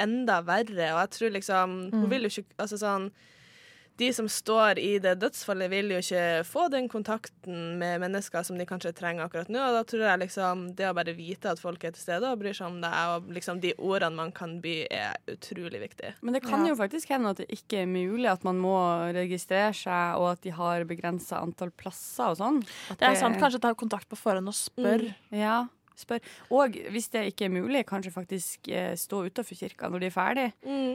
enda 0.00 0.40
verre, 0.46 0.92
og 0.94 1.00
jeg 1.02 1.10
tror 1.16 1.30
liksom 1.34 1.72
Hun 1.92 2.04
Mm. 2.06 2.10
vil 2.10 2.22
jo 2.22 2.28
ikke 2.40 2.54
Altså 2.58 2.78
sånn 2.78 3.10
De 4.00 4.08
som 4.16 4.28
står 4.32 4.78
i 4.80 4.94
det 5.02 5.18
dødsfallet, 5.20 5.68
vil 5.72 5.90
jo 5.92 5.98
ikke 6.00 6.44
få 6.48 6.66
den 6.72 6.86
kontakten 6.88 7.76
med 7.80 8.00
mennesker 8.00 8.44
som 8.46 8.56
de 8.56 8.64
kanskje 8.68 8.94
trenger 8.96 9.26
akkurat 9.26 9.50
nå, 9.52 9.60
og 9.60 9.76
da 9.76 9.82
tror 9.84 10.06
jeg 10.06 10.22
liksom 10.22 10.62
det 10.78 10.86
å 10.88 10.94
bare 10.96 11.12
vite 11.16 11.50
at 11.52 11.60
folk 11.60 11.84
er 11.84 11.92
til 11.92 12.00
stede 12.06 12.30
og 12.30 12.40
bryr 12.40 12.56
seg 12.56 12.70
om 12.70 12.78
deg, 12.80 12.96
og 13.14 13.28
liksom 13.36 13.60
de 13.60 13.74
ordene 13.76 14.16
man 14.16 14.32
kan 14.36 14.56
by, 14.64 14.76
er 14.90 15.18
utrolig 15.34 15.82
viktig. 15.84 16.14
Men 16.24 16.34
det 16.38 16.42
kan 16.46 16.64
Ja. 16.64 16.72
jo 16.72 16.78
faktisk 16.80 17.12
hende 17.12 17.30
at 17.34 17.42
det 17.42 17.48
ikke 17.52 17.82
er 17.82 17.90
mulig 17.90 18.30
at 18.30 18.42
man 18.44 18.56
må 18.58 18.76
registrere 19.12 19.74
seg, 19.76 20.16
og 20.16 20.30
at 20.32 20.40
de 20.42 20.50
har 20.56 20.84
begrensa 20.88 21.42
antall 21.42 21.70
plasser 21.70 22.32
og 22.32 22.38
sånn. 22.40 22.62
Det 22.96 23.02
er 23.04 23.14
sant. 23.20 23.36
Kanskje 23.40 23.60
ta 23.60 23.74
kontakt 23.74 24.08
på 24.08 24.16
forhånd 24.16 24.48
og 24.48 24.54
spør. 24.56 25.14
Ja, 25.30 25.66
spør. 26.00 26.20
Og 26.50 26.76
hvis 26.90 27.08
det 27.12 27.22
ikke 27.32 27.44
er 27.46 27.52
mulig, 27.54 27.84
kanskje 27.86 28.12
faktisk 28.14 28.68
eh, 28.68 28.94
stå 28.96 29.22
utafor 29.28 29.58
kirka 29.60 29.88
når 29.92 30.00
de 30.00 30.06
er 30.06 30.14
ferdig, 30.16 30.46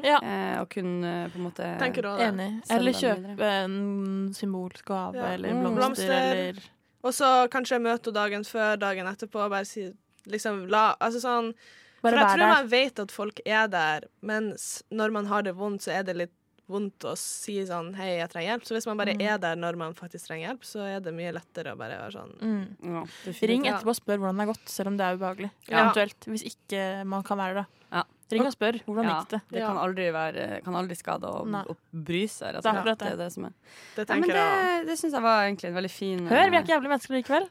Ja. 0.03 0.17
eh, 0.21 0.59
og 0.61 0.69
kunne 0.69 1.29
på 1.31 1.39
en 1.39 1.45
måte 1.47 1.69
Tenker 1.79 2.01
du 2.01 2.09
også 2.09 2.19
det? 2.19 2.33
Enig. 2.33 2.61
Eller 2.69 2.91
kjøpe 3.01 3.51
en 3.65 4.33
symbolsk 4.33 4.85
gave 4.85 5.15
Ja. 5.15 5.33
eller 5.33 5.49
Mm. 5.53 5.61
blomster, 5.61 5.75
Blomster. 5.75 6.11
eller 6.11 6.61
Og 7.03 7.13
så 7.13 7.47
kanskje 7.49 7.77
møte 7.81 8.05
henne 8.09 8.13
dagen 8.15 8.43
før, 8.43 8.75
dagen 8.79 9.05
etterpå, 9.07 9.39
og 9.45 9.51
bare 9.51 9.65
si 9.65 9.91
liksom 10.27 10.67
la 10.69 10.95
Altså 10.99 11.21
sånn 11.21 11.53
Bare 12.01 12.11
For 12.13 12.19
jeg 12.19 12.27
tror 12.27 12.37
der. 12.37 12.53
man 12.55 12.67
vet 12.69 12.99
at 12.99 13.11
folk 13.11 13.39
er 13.45 13.67
der, 13.67 13.99
men 14.21 14.53
når 14.91 15.11
man 15.11 15.25
har 15.25 15.41
det 15.41 15.55
vondt, 15.55 15.81
så 15.81 15.91
er 15.99 16.03
det 16.03 16.15
litt 16.15 16.31
vondt 16.69 17.05
å 17.05 17.13
si 17.19 17.59
sånn 17.67 17.93
Hei, 17.95 18.17
jeg 18.17 18.29
trenger 18.31 18.55
hjelp. 18.55 18.63
Så 18.65 18.73
hvis 18.75 18.87
man 18.89 18.97
bare 18.97 19.13
Mm. 19.15 19.21
er 19.21 19.37
der 19.37 19.55
når 19.55 19.77
man 19.77 19.93
faktisk 19.93 20.27
trenger 20.27 20.49
hjelp, 20.49 20.63
så 20.65 20.79
er 20.95 20.99
det 20.99 21.13
mye 21.13 21.31
lettere 21.33 21.73
å 21.73 21.77
bare 21.77 21.97
være 21.99 22.11
sånn 22.13 22.33
Mm. 22.41 22.65
ja. 22.81 23.03
Ring 23.47 23.63
etterpå 23.65 23.93
og 23.93 23.95
spør 23.99 24.17
hvordan 24.17 24.37
det 24.37 24.45
har 24.47 24.53
gått, 24.53 24.67
selv 24.69 24.87
om 24.87 24.97
det 24.97 25.05
er 25.05 25.17
ubehagelig. 25.17 25.51
Ja. 25.69 25.83
Eventuelt, 25.91 26.19
hvis 26.25 26.43
ikke 26.55 27.05
man 27.05 27.23
kan 27.23 27.37
være 27.37 27.53
det. 27.61 27.65
Ja. 27.91 28.03
Ring 28.31 28.41
og 28.47 28.53
spør 28.55 28.81
hvordan 28.83 29.05
Ja, 29.05 29.19
gikk 29.21 29.29
det. 29.29 29.41
det 29.51 29.61
kan 29.61 29.77
aldri, 29.77 30.11
være, 30.11 30.63
kan 30.63 30.73
aldri 30.73 30.95
skade 30.97 31.21
å, 31.29 31.45
å 31.45 31.75
bry 31.93 32.25
seg. 32.25 32.53
Det 32.57 32.65
er 32.65 32.73
akkurat 32.81 32.97
Det 32.97 33.07
er 33.07 33.15
det. 33.15 33.17
det 33.19 33.31
som 33.33 33.45
er. 33.45 33.53
Det 33.95 34.09
Ja, 34.09 34.83
det 34.83 34.97
syns 34.97 35.11
jeg 35.13 35.21
var 35.21 35.43
egentlig 35.45 35.65
en 35.69 35.75
veldig 35.75 35.91
fin 35.91 36.27
Hør, 36.27 36.49
vi 36.49 36.55
eh, 36.57 36.59
er 36.59 36.63
ikke 36.65 36.73
jævlig 36.81 36.89
mennesker 36.89 37.13
likevel. 37.21 37.49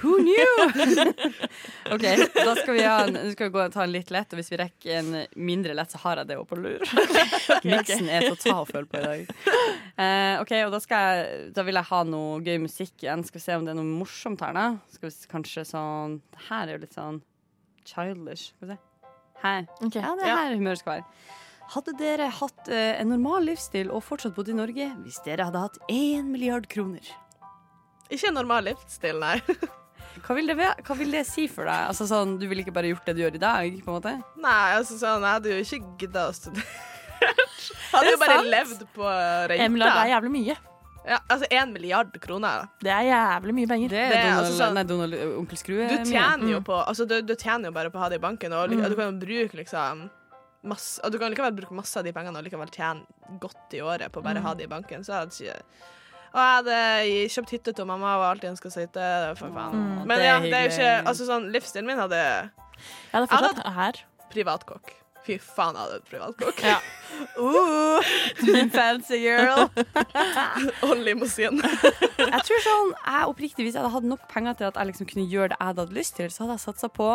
Who 0.00 0.16
knew? 0.18 0.54
OK, 1.94 2.02
da 2.34 2.54
skal 2.56 2.74
vi, 2.74 2.82
ha 2.82 2.96
en, 3.04 3.14
nå 3.14 3.32
skal 3.34 3.48
vi 3.48 3.54
gå 3.54 3.60
og 3.62 3.74
ta 3.74 3.84
en 3.84 3.92
litt 3.92 4.10
lett, 4.14 4.32
og 4.32 4.40
hvis 4.40 4.50
vi 4.52 4.58
rekker 4.58 4.98
en 4.98 5.10
mindre 5.36 5.76
lett, 5.76 5.92
så 5.92 6.00
har 6.02 6.22
jeg 6.22 6.30
det 6.30 6.38
òg 6.40 6.46
på 6.50 6.58
lur. 6.58 6.82
Miksen 7.68 8.08
er 8.10 8.26
til 8.26 8.34
å 8.34 8.40
ta 8.40 8.54
og 8.62 8.70
føle 8.72 8.88
på 8.90 8.98
i 8.98 9.04
dag. 9.04 9.34
Eh, 10.02 10.40
OK, 10.40 10.54
og 10.64 10.72
da, 10.74 10.80
skal 10.82 11.04
jeg, 11.06 11.42
da 11.56 11.66
vil 11.66 11.78
jeg 11.78 11.90
ha 11.92 12.00
noe 12.08 12.40
gøy 12.42 12.58
musikk 12.64 13.04
igjen. 13.04 13.26
Skal 13.28 13.38
vi 13.38 13.44
se 13.44 13.58
om 13.58 13.68
det 13.68 13.74
er 13.74 13.78
noe 13.78 13.98
morsomt 14.00 14.42
her, 14.42 14.56
da. 14.56 14.66
Skal 14.94 15.10
vi 15.10 15.30
kanskje 15.30 15.66
sånn 15.68 16.18
Det 16.32 16.48
her 16.48 16.64
er 16.66 16.78
jo 16.78 16.82
litt 16.86 16.96
sånn 16.96 17.20
childish. 17.86 18.50
Skal 18.56 18.72
vi 18.72 18.74
se. 18.74 18.80
Her. 19.42 19.64
Okay. 19.82 19.98
Ja, 19.98 20.14
det 20.18 20.26
er 20.26 20.36
her 20.38 20.56
humøret 20.56 20.82
skal 20.82 21.00
være. 21.00 21.06
Hadde 21.72 21.94
dere 21.98 22.28
hatt 22.36 22.68
uh, 22.68 22.92
en 23.00 23.10
normal 23.10 23.46
livsstil 23.48 23.90
og 23.94 24.04
fortsatt 24.06 24.34
bodd 24.36 24.50
i 24.52 24.56
Norge 24.56 24.90
hvis 25.02 25.22
dere 25.26 25.46
hadde 25.48 25.62
hatt 25.62 25.78
én 25.90 26.28
milliard 26.30 26.68
kroner? 26.70 27.06
Ikke 28.12 28.28
en 28.28 28.36
normal 28.36 28.68
livsstil, 28.68 29.22
nei. 29.22 29.38
Hva 30.20 30.34
vil, 30.36 30.46
det, 30.46 30.56
hva 30.86 30.96
vil 30.96 31.10
det 31.10 31.24
si 31.26 31.46
for 31.48 31.64
deg? 31.64 31.88
Altså 31.88 32.04
sånn, 32.06 32.38
Du 32.38 32.46
ville 32.48 32.62
ikke 32.64 32.72
bare 32.74 32.90
gjort 32.92 33.04
det 33.06 33.14
du 33.16 33.22
gjør 33.22 33.34
i 33.34 33.38
dag? 33.38 33.78
på 33.84 33.88
en 33.88 33.96
måte? 34.00 34.12
Nei, 34.36 34.74
altså 34.76 34.98
sånn, 35.00 35.22
jeg 35.24 35.32
hadde 35.38 35.48
jo 35.50 35.62
ikke 35.64 35.98
gidda 35.98 36.28
å 36.28 36.34
studere. 36.34 36.64
Hadde 37.92 38.10
jo 38.10 38.18
bare 38.18 38.36
sant. 38.40 38.48
levd 38.50 38.84
på 38.96 39.08
En 39.56 39.72
milliard 39.72 39.98
er 40.02 40.10
jævlig 40.12 40.30
mye. 40.34 40.56
Ja, 41.06 41.18
altså 41.30 41.46
én 41.50 41.72
milliard 41.74 42.12
kroner. 42.22 42.68
Det 42.82 42.90
er 42.94 43.08
jævlig 43.10 43.54
mye 43.54 43.68
penger. 43.70 43.88
Det 43.90 43.98
er 43.98 44.08
Det 44.12 44.16
er 44.18 44.22
Donald, 44.28 44.44
altså 44.46 44.58
sånn- 44.62 44.74
nei, 44.74 44.82
Donald 44.84 45.14
Onkel 45.40 45.58
Skrue. 45.58 45.88
Du 45.88 46.10
mye. 46.10 46.50
jo 46.52 46.58
Mm. 46.60 46.64
på 46.64 46.76
Altså, 46.86 47.06
du, 47.08 47.22
du 47.22 47.34
tjener 47.34 47.64
jo 47.66 47.72
bare 47.72 47.90
på 47.90 47.98
å 47.98 48.02
ha 48.04 48.08
det 48.08 48.18
i 48.20 48.22
banken, 48.26 48.52
og 48.52 48.70
Mm. 48.70 48.88
du 48.88 48.96
kan 48.96 49.12
jo 49.12 49.26
bruke 49.26 49.54
liksom 49.56 50.10
masse 50.64 51.00
og 51.02 51.10
Du 51.10 51.18
kan 51.18 51.30
likevel 51.34 51.56
bruke 51.56 51.72
masse 51.74 51.96
av 51.96 52.04
de 52.04 52.12
pengene 52.12 52.36
og 52.38 52.44
likevel 52.44 52.70
tjene 52.70 53.02
godt 53.40 53.74
i 53.74 53.80
året 53.82 54.12
på 54.12 54.20
å 54.20 54.22
bare 54.22 54.38
Mm. 54.38 54.42
ha 54.46 54.54
det 54.54 54.64
i 54.64 54.66
banken. 54.68 55.00
Så 55.04 55.10
jeg 55.10 55.18
hadde 55.18 55.34
ikke 55.42 55.62
Og 56.32 56.40
jeg 56.40 56.54
hadde 56.56 56.78
kjøpt 57.34 57.50
hytte 57.56 57.74
til 57.76 57.88
mamma 57.88 58.14
og 58.18 58.24
alltid 58.30 58.50
ønska 58.54 58.70
seg 58.72 58.86
hytte. 58.88 59.10
For 59.36 59.52
faen. 59.52 59.76
Mm. 59.76 60.00
Men 60.08 60.16
Det 60.18 60.26
ja, 60.26 60.38
det 60.40 60.54
er 60.56 60.64
jo 60.66 60.72
ikke. 60.72 60.92
Altså 61.12 61.28
sånn, 61.28 61.50
livsstilen 61.52 61.86
min 61.90 62.00
hadde 62.00 62.18
Jeg 62.22 63.12
hadde 63.12 63.28
fortsatt 63.28 63.62
her. 63.76 64.00
privatkokk. 64.32 64.94
Fy 65.22 65.36
faen, 65.38 65.76
jeg 65.76 65.84
hadde 65.84 65.98
et 66.00 66.08
privatkokk. 66.10 66.64
Ja. 66.66 66.80
Uh, 67.36 68.00
fancy 68.72 69.18
girl. 69.20 69.68
og 70.88 70.94
limousin. 71.04 71.60
Jeg 71.60 72.40
tror 72.48 72.62
sånn, 72.64 72.94
jeg 73.04 73.28
oppriktig 73.28 73.66
Hvis 73.66 73.76
jeg 73.76 73.82
hadde 73.84 73.92
hatt 73.92 74.08
nok 74.08 74.24
penger 74.32 74.56
til 74.58 74.70
at 74.70 74.80
jeg 74.80 74.88
liksom 74.88 75.06
kunne 75.10 75.26
gjøre 75.28 75.52
det 75.52 75.58
jeg 75.60 75.68
hadde 75.68 75.84
hatt 75.84 75.94
lyst 75.94 76.16
til, 76.16 76.32
så 76.32 76.42
hadde 76.46 76.56
jeg 76.56 76.64
satsa 76.64 76.88
på 76.96 77.10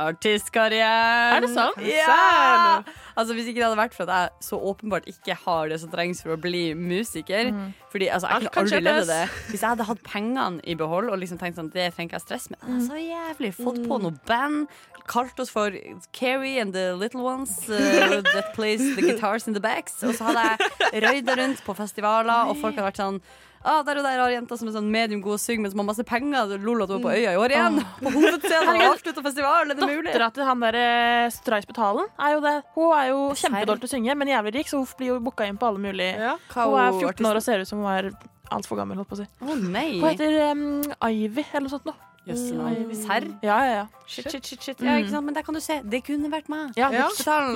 artistkarrieren. 0.00 1.36
Er 1.36 1.44
det 1.44 1.50
sant? 1.52 1.76
Ja! 1.84 2.82
Altså 3.16 3.34
Hvis 3.36 3.50
ikke 3.50 3.60
det 3.60 3.66
hadde 3.68 3.80
vært 3.80 3.96
for 3.96 4.08
at 4.08 4.14
jeg 4.16 4.46
så 4.48 4.58
åpenbart 4.72 5.08
ikke 5.10 5.36
har 5.44 5.68
det 5.72 5.80
som 5.82 5.90
trengs 5.92 6.22
for 6.24 6.34
å 6.36 6.40
bli 6.40 6.72
musiker 6.78 7.50
Mm. 7.52 7.72
Fordi 7.92 8.06
altså, 8.08 8.28
jeg 8.30 8.40
kan 8.46 8.52
kunne 8.52 8.62
aldri 8.62 8.80
levd 8.86 9.10
det. 9.10 9.22
Hvis 9.50 9.62
jeg 9.62 9.68
hadde 9.68 9.86
hatt 9.88 10.02
pengene 10.06 10.60
i 10.64 10.74
behold 10.78 11.10
og 11.12 11.18
liksom 11.20 11.38
tenkt 11.40 11.58
sånn 11.58 11.68
det 11.74 11.90
trenger 11.92 12.08
ikke 12.08 12.18
jeg 12.20 12.24
stress 12.26 12.46
med, 12.52 12.58
er 12.64 12.80
så 12.86 12.98
jævlig. 13.00 13.52
Fått 13.58 13.82
på 13.88 13.98
noe 14.00 14.14
band, 14.28 14.72
kalt 15.10 15.38
oss 15.42 15.50
for 15.52 15.74
Carrie 16.16 16.58
and 16.62 16.72
the 16.72 16.94
Little 16.96 17.24
Ones 17.26 17.68
uh, 17.68 18.22
that 18.34 18.52
plays 18.54 18.80
the 18.96 19.02
guitars 19.02 19.46
in 19.48 19.52
the 19.52 19.60
backs. 19.60 20.00
Og 20.02 20.14
så 20.16 20.30
hadde 20.30 20.44
jeg 20.48 21.04
røyda 21.04 21.36
rundt 21.42 21.64
på 21.66 21.76
festivaler, 21.76 22.48
og 22.48 22.56
folk 22.62 22.78
hadde 22.78 22.90
vært 22.92 23.02
sånn 23.02 23.22
Ah, 23.62 23.84
der 23.86 24.00
og 24.00 24.02
der 24.02 24.18
har 24.18 24.30
jenta 24.32 24.56
som 24.58 24.66
er 24.66 24.74
sånn 24.74 24.88
medium 24.90 25.20
god 25.22 25.36
å 25.36 25.38
synge, 25.38 25.62
men 25.62 25.70
som 25.70 25.78
har 25.78 25.86
masse 25.86 26.02
penger. 26.06 26.56
Lol 26.58 26.82
at 26.82 26.90
hun 26.90 26.98
er 26.98 27.04
på 27.04 27.12
øya 27.14 27.34
i 27.36 27.38
år 27.38 27.52
igjen. 27.54 27.76
På 28.00 28.10
hovedscenen 28.10 28.70
og 28.72 28.86
avslutta 28.88 29.22
festivalen. 29.22 29.70
Er 29.70 29.78
det 29.78 29.86
mulig? 29.86 30.08
Dattera 30.08 30.30
til 30.34 30.48
han 30.48 30.64
derre 30.64 30.86
eh, 30.88 31.28
Stray 31.30 31.62
Spetalen 31.62 32.08
er 32.18 32.34
jo 32.34 32.40
det. 32.42 32.56
Hun 32.74 32.90
er 32.98 33.01
jo 33.10 33.32
kjempedårlig 33.34 33.80
til 33.80 33.88
å 33.88 33.92
synge, 33.96 34.14
men 34.16 34.28
jævlig 34.28 34.54
rik, 34.54 34.68
så 34.68 34.78
hun 34.78 34.86
blir 34.98 35.06
jo 35.14 35.18
booka 35.20 35.46
inn 35.48 35.58
på 35.58 35.66
alle 35.66 35.78
mulige 35.78 36.14
Ja. 36.18 36.36
Hun 36.54 36.78
er 36.78 36.92
14 37.00 37.26
år 37.26 37.36
og 37.36 37.42
ser 37.42 37.60
ut 37.60 37.68
som 37.68 37.78
hun 37.82 37.90
er 37.92 38.10
altfor 38.52 38.76
gammel, 38.76 38.96
holdt 39.00 39.08
på 39.08 39.16
å 39.18 39.22
si. 39.24 39.28
Å 39.40 39.58
nei. 39.58 40.00
Hun 40.00 40.08
heter 40.10 40.50
um, 40.52 40.82
Ivy 41.08 41.44
eller 41.52 41.66
noe 41.68 41.70
sånt 41.76 41.84
noe. 41.86 41.94
Jøss, 42.22 42.52
Mm. 42.52 42.94
Serr? 42.94 43.24
Ja, 43.42 43.56
ja, 43.66 43.70
ja. 43.74 43.86
Shit, 44.06 44.28
shit, 44.30 44.44
shit, 44.46 44.62
shit. 44.62 44.80
Ja, 44.80 44.92
ikke 45.00 45.10
sant? 45.10 45.24
Men 45.26 45.34
der 45.34 45.42
kan 45.42 45.54
du 45.54 45.60
se. 45.60 45.80
Det 45.82 46.04
kunne 46.06 46.28
vært 46.30 46.48
meg. 46.48 46.70
Ja, 46.78 46.88
Ja. 46.94 47.08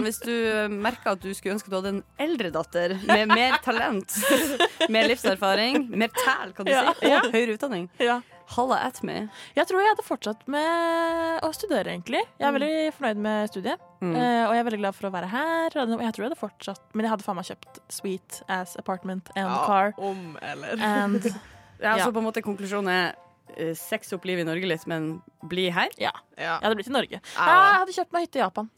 Hvis 0.03 0.19
du 0.19 0.33
merker 0.75 1.13
at 1.13 1.21
du 1.23 1.33
skulle 1.35 1.55
ønske 1.55 1.71
du 1.71 1.77
hadde 1.77 1.93
en 1.95 2.03
eldre 2.19 2.51
datter 2.51 2.97
med 3.07 3.29
mer 3.29 3.59
talent, 3.63 4.11
mer 4.91 5.07
livserfaring, 5.07 5.87
mer 5.95 6.09
tæl, 6.09 6.53
kan 6.57 6.67
du 6.67 6.73
Ja. 6.73 6.93
si, 6.99 7.07
og 7.07 7.31
høyere 7.33 7.55
utdanning. 7.55 7.89
ja. 8.01 8.21
Halla 8.55 8.77
at 8.87 9.01
me. 9.03 9.15
Jeg 9.57 9.67
tror 9.67 9.81
jeg 9.83 9.91
hadde 9.91 10.05
fortsatt 10.07 10.45
med 10.47 11.43
å 11.43 11.51
studere, 11.57 11.91
egentlig. 11.91 12.21
Jeg 12.39 12.47
er 12.47 12.55
veldig 12.55 12.93
fornøyd 12.95 13.21
med 13.27 13.51
studiet. 13.51 13.83
Mm. 14.01 14.13
eh, 14.15 14.43
og 14.47 14.55
jeg 14.55 14.61
er 14.61 14.69
veldig 14.69 14.81
glad 14.85 14.95
for 14.95 15.09
å 15.09 15.13
være 15.17 15.31
her. 15.33 15.75
Jeg 15.75 15.97
tror 15.97 16.23
jeg 16.23 16.29
hadde 16.31 16.39
fortsatt 16.39 16.83
Men 16.95 17.07
jeg 17.07 17.13
hadde 17.15 17.25
faen 17.27 17.39
meg 17.41 17.47
kjøpt 17.49 17.81
sweet 17.97 18.43
ass 18.53 18.77
apartment 18.79 19.31
and 19.35 19.51
car. 19.67 19.95
om 19.99 20.37
eller. 20.43 20.79
And 20.81 21.25
Ja, 21.81 21.97
Ja. 21.97 22.05
på 22.11 22.19
en 22.23 22.25
måte 22.25 22.41
konklusjonen 22.45 22.89
er 22.89 23.15
eh, 23.57 23.75
opp 24.15 24.25
livet 24.25 24.47
i 24.47 24.49
Norge 24.49 24.67
litt, 24.71 24.87
men 24.87 25.23
bli 25.45 25.69
her? 25.71 25.91
Ja. 25.99 26.13
Ja. 26.37 26.57
Jeg 26.61 26.65
hadde 26.65 26.77
blitt 26.79 26.89
i 26.89 26.95
Norge. 26.95 27.21
Ja. 27.21 27.47
Jeg 27.51 27.81
hadde 27.83 27.97
kjøpt 27.99 28.13
meg 28.17 28.27
hytte 28.29 28.39
i 28.39 28.45
Japan. 28.45 28.71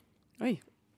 Oi. 0.42 0.54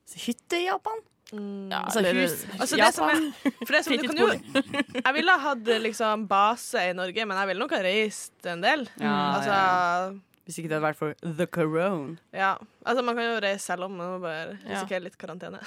Så 0.09 0.23
hytte 0.27 0.57
i 0.59 0.67
Japan? 0.67 1.03
Ja, 1.33 1.83
Altså 1.87 2.01
eller- 2.01 2.17
hus 2.25 2.47
Altså, 2.59 2.77
det 2.81 2.89
som 2.95 3.09
er, 3.09 3.21
for 3.67 3.73
det 3.77 3.85
som, 3.87 3.97
du 3.97 4.09
kan 4.09 4.19
jo, 4.19 4.29
jeg 5.07 5.15
ville 5.15 5.37
hatt 5.45 5.71
liksom 5.85 6.25
base 6.31 6.83
i 6.91 6.97
Norge, 6.97 7.27
men 7.27 7.39
jeg 7.39 7.51
ville 7.53 7.63
nok 7.63 7.75
ha 7.77 7.83
reist 7.87 8.51
en 8.51 8.65
del. 8.65 8.87
Ja, 8.99 9.15
altså, 9.37 9.55
ja. 9.55 10.11
Hvis 10.51 10.57
ikke 10.59 10.71
det 10.73 10.79
hadde 10.81 10.89
vært 10.89 10.99
for 10.99 11.15
the 11.39 11.47
corona. 11.47 12.17
ja. 12.35 12.57
altså, 12.83 13.05
man 13.07 13.15
kan 13.15 13.29
jo 13.29 13.37
reise 13.45 13.63
selv 13.69 13.85
om, 13.87 13.93
man 14.01 14.17
må 14.17 14.19
bare 14.25 14.57
risikere 14.65 15.05
litt 15.05 15.15
karantene. 15.21 15.61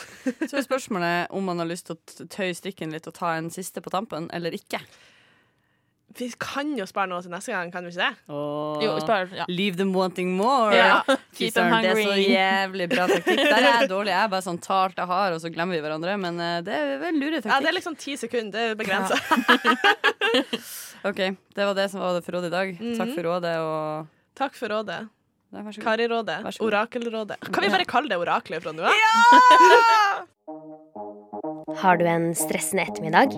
Så 0.43 0.57
er 0.59 0.65
spørsmålet 0.65 1.31
om 1.31 1.45
man 1.47 1.61
har 1.63 1.69
lyst 1.69 1.87
til 1.87 1.95
å 1.95 2.27
tøye 2.27 2.51
strikken 2.57 2.91
litt 2.91 3.07
og 3.07 3.15
ta 3.15 3.35
en 3.37 3.47
siste 3.53 3.79
på 3.85 3.93
tampen, 3.93 4.27
eller 4.35 4.51
ikke. 4.57 4.81
Vi 6.17 6.27
kan 6.37 6.75
jo 6.77 6.85
spare 6.85 7.09
noe 7.09 7.23
til 7.25 7.31
neste 7.33 7.53
gang, 7.53 7.71
kan 7.73 7.85
vi 7.85 7.89
ikke 7.93 8.03
det? 8.03 8.15
Oh. 8.29 8.77
Jo, 8.83 8.91
spare, 9.01 9.27
ja. 9.33 9.45
Leave 9.49 9.79
them 9.79 9.93
wanting 9.95 10.35
more. 10.37 10.75
Ja. 10.75 11.01
Keep 11.33 11.55
them 11.55 11.71
hungry. 11.73 11.87
det 11.87 11.93
er 11.93 12.11
så 12.11 12.17
jævlig 12.21 12.87
bra 12.91 13.07
taktikk. 13.09 13.41
Der 13.41 13.57
er 13.57 13.67
jeg 13.81 13.89
dårlig. 13.89 14.13
Jeg 14.13 14.21
er 14.21 14.29
bare 14.35 14.45
sånn 14.45 14.59
tar 14.61 14.91
alt 14.91 15.01
jeg 15.01 15.09
har, 15.09 15.33
og 15.33 15.41
så 15.41 15.49
glemmer 15.53 15.73
vi 15.77 15.81
hverandre. 15.85 16.17
Men 16.21 16.37
eh, 16.43 16.59
det 16.65 16.75
er 16.77 16.93
vel 17.01 17.17
lure 17.17 17.41
Ja, 17.41 17.57
det 17.63 17.71
er 17.71 17.77
liksom 17.79 17.97
ti 17.97 18.13
sekunder. 18.19 18.53
Det 18.53 18.75
er 18.75 18.79
begrensa. 18.79 19.17
OK, 21.09 21.19
det 21.57 21.65
var 21.67 21.73
det 21.75 21.89
som 21.91 21.99
var 22.03 22.13
det 22.15 22.23
for 22.25 22.37
rådet 22.37 22.51
i 22.51 22.55
dag. 22.57 22.77
Mhm. 22.79 22.95
Takk 22.99 23.11
for 23.17 23.23
rådet 23.31 23.57
og 23.63 24.07
Takk 24.37 24.55
for 24.57 24.73
rådet. 24.73 25.01
Kari-rådet. 25.53 26.57
Orakelrådet. 26.65 27.37
Kan 27.53 27.61
vi 27.61 27.69
bare 27.69 27.85
kalle 27.85 28.09
det 28.09 28.17
oraklet 28.17 28.63
fra 28.63 28.71
nå 28.73 28.81
av? 28.89 28.93
Har 31.83 31.97
du 31.97 32.05
en 32.09 32.33
stressende 32.35 32.83
ettermiddag? 32.87 33.37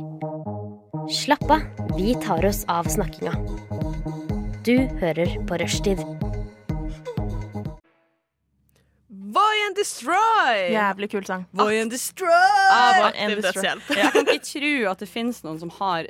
Slapp 1.09 1.51
av, 1.51 1.61
vi 1.97 2.15
tar 2.15 2.45
oss 2.45 2.65
av 2.67 2.83
snakkinga. 2.83 3.31
Du 4.65 4.77
hører 4.99 5.35
på 5.47 5.57
Rushtid. 5.57 5.99
Voy 9.35 9.61
and 9.67 9.75
destroy! 9.77 10.71
Jævlig 10.73 11.09
kul 11.11 11.25
sang. 11.27 11.45
Voy 11.51 11.77
and 11.81 11.91
destroy! 11.91 12.29
Av 12.73 13.09
aktiv 13.09 13.21
and 13.23 13.35
destroy. 13.35 13.51
dødshjelp. 13.61 13.91
Jeg 14.01 14.11
kan 14.15 14.31
ikke 14.33 14.47
tro 14.49 14.73
at 14.91 15.03
det 15.03 15.09
finnes 15.11 15.43
noen 15.45 15.59
som 15.61 15.73
har 15.77 16.09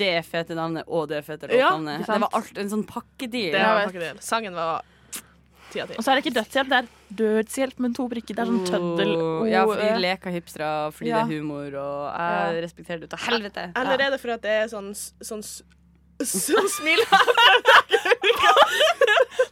det 0.00 0.14
fete 0.26 0.56
navnet 0.58 0.88
og 0.88 1.08
det 1.12 1.20
fete 1.26 1.50
Ja, 1.52 1.74
låtnavnet. 1.74 2.06
Ja, 2.08 2.14
det 2.14 2.24
var 2.24 2.40
alt 2.40 2.58
en 2.64 2.72
sånn 2.72 2.86
pakkedeal. 2.88 4.20
Sangen 4.24 4.56
var 4.56 4.86
Og 5.82 6.04
så 6.04 6.10
er 6.12 6.14
det 6.20 6.24
ikke 6.24 6.34
dødshjelp, 6.38 6.68
det 6.70 6.78
er 6.78 6.86
dødshjelp 7.20 7.78
med 7.84 7.94
to 7.96 8.06
prikker. 8.08 8.34
Det 8.38 8.42
er 8.44 8.50
sånn 8.50 8.64
tøddel. 8.68 9.12
Oh, 9.18 9.44
ja, 9.50 9.64
fordi 9.66 9.88
de 9.90 10.00
leker 10.04 10.30
hipstere, 10.34 10.70
fordi 10.94 11.10
Ja. 11.10 11.22
det 11.24 11.34
er 11.34 11.40
humor, 11.40 11.74
og 11.74 12.18
jeg 12.54 12.62
respekterer 12.64 12.98
det 13.00 13.08
ut 13.10 13.16
av 13.18 13.24
helvete. 13.28 13.66
Eller 13.76 13.98
er 14.06 14.10
det 14.14 14.20
for 14.22 14.30
at 14.36 14.42
det 14.42 14.50
er 14.62 14.66
sånn, 14.72 14.92
sånn, 14.94 15.42
sånn 16.22 16.68
smil. 16.78 17.00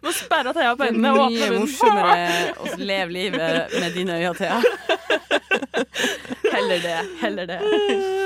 Nå 0.02 0.10
sperrer 0.16 0.52
Thea 0.56 0.72
på 0.76 0.84
øynene 0.88 1.12
og 1.12 1.20
åpne 1.28 1.50
Mye 1.50 1.60
morsommere 1.60 2.54
å 2.58 2.76
leve 2.78 3.10
livet 3.14 3.76
med 3.80 3.92
dine 3.94 4.16
øyne, 4.18 4.34
Thea. 4.38 4.58
Heller 6.52 6.78
det. 6.82 6.98
Heller 7.22 7.46
det. 7.46 7.60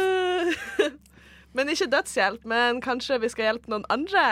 Men 1.57 1.71
ikke 1.73 1.89
dødshjelp, 1.89 2.43
men 2.49 2.83
kanskje 2.85 3.17
vi 3.23 3.31
skal 3.33 3.49
hjelpe 3.49 3.71
noen 3.73 3.87
andre? 3.93 4.25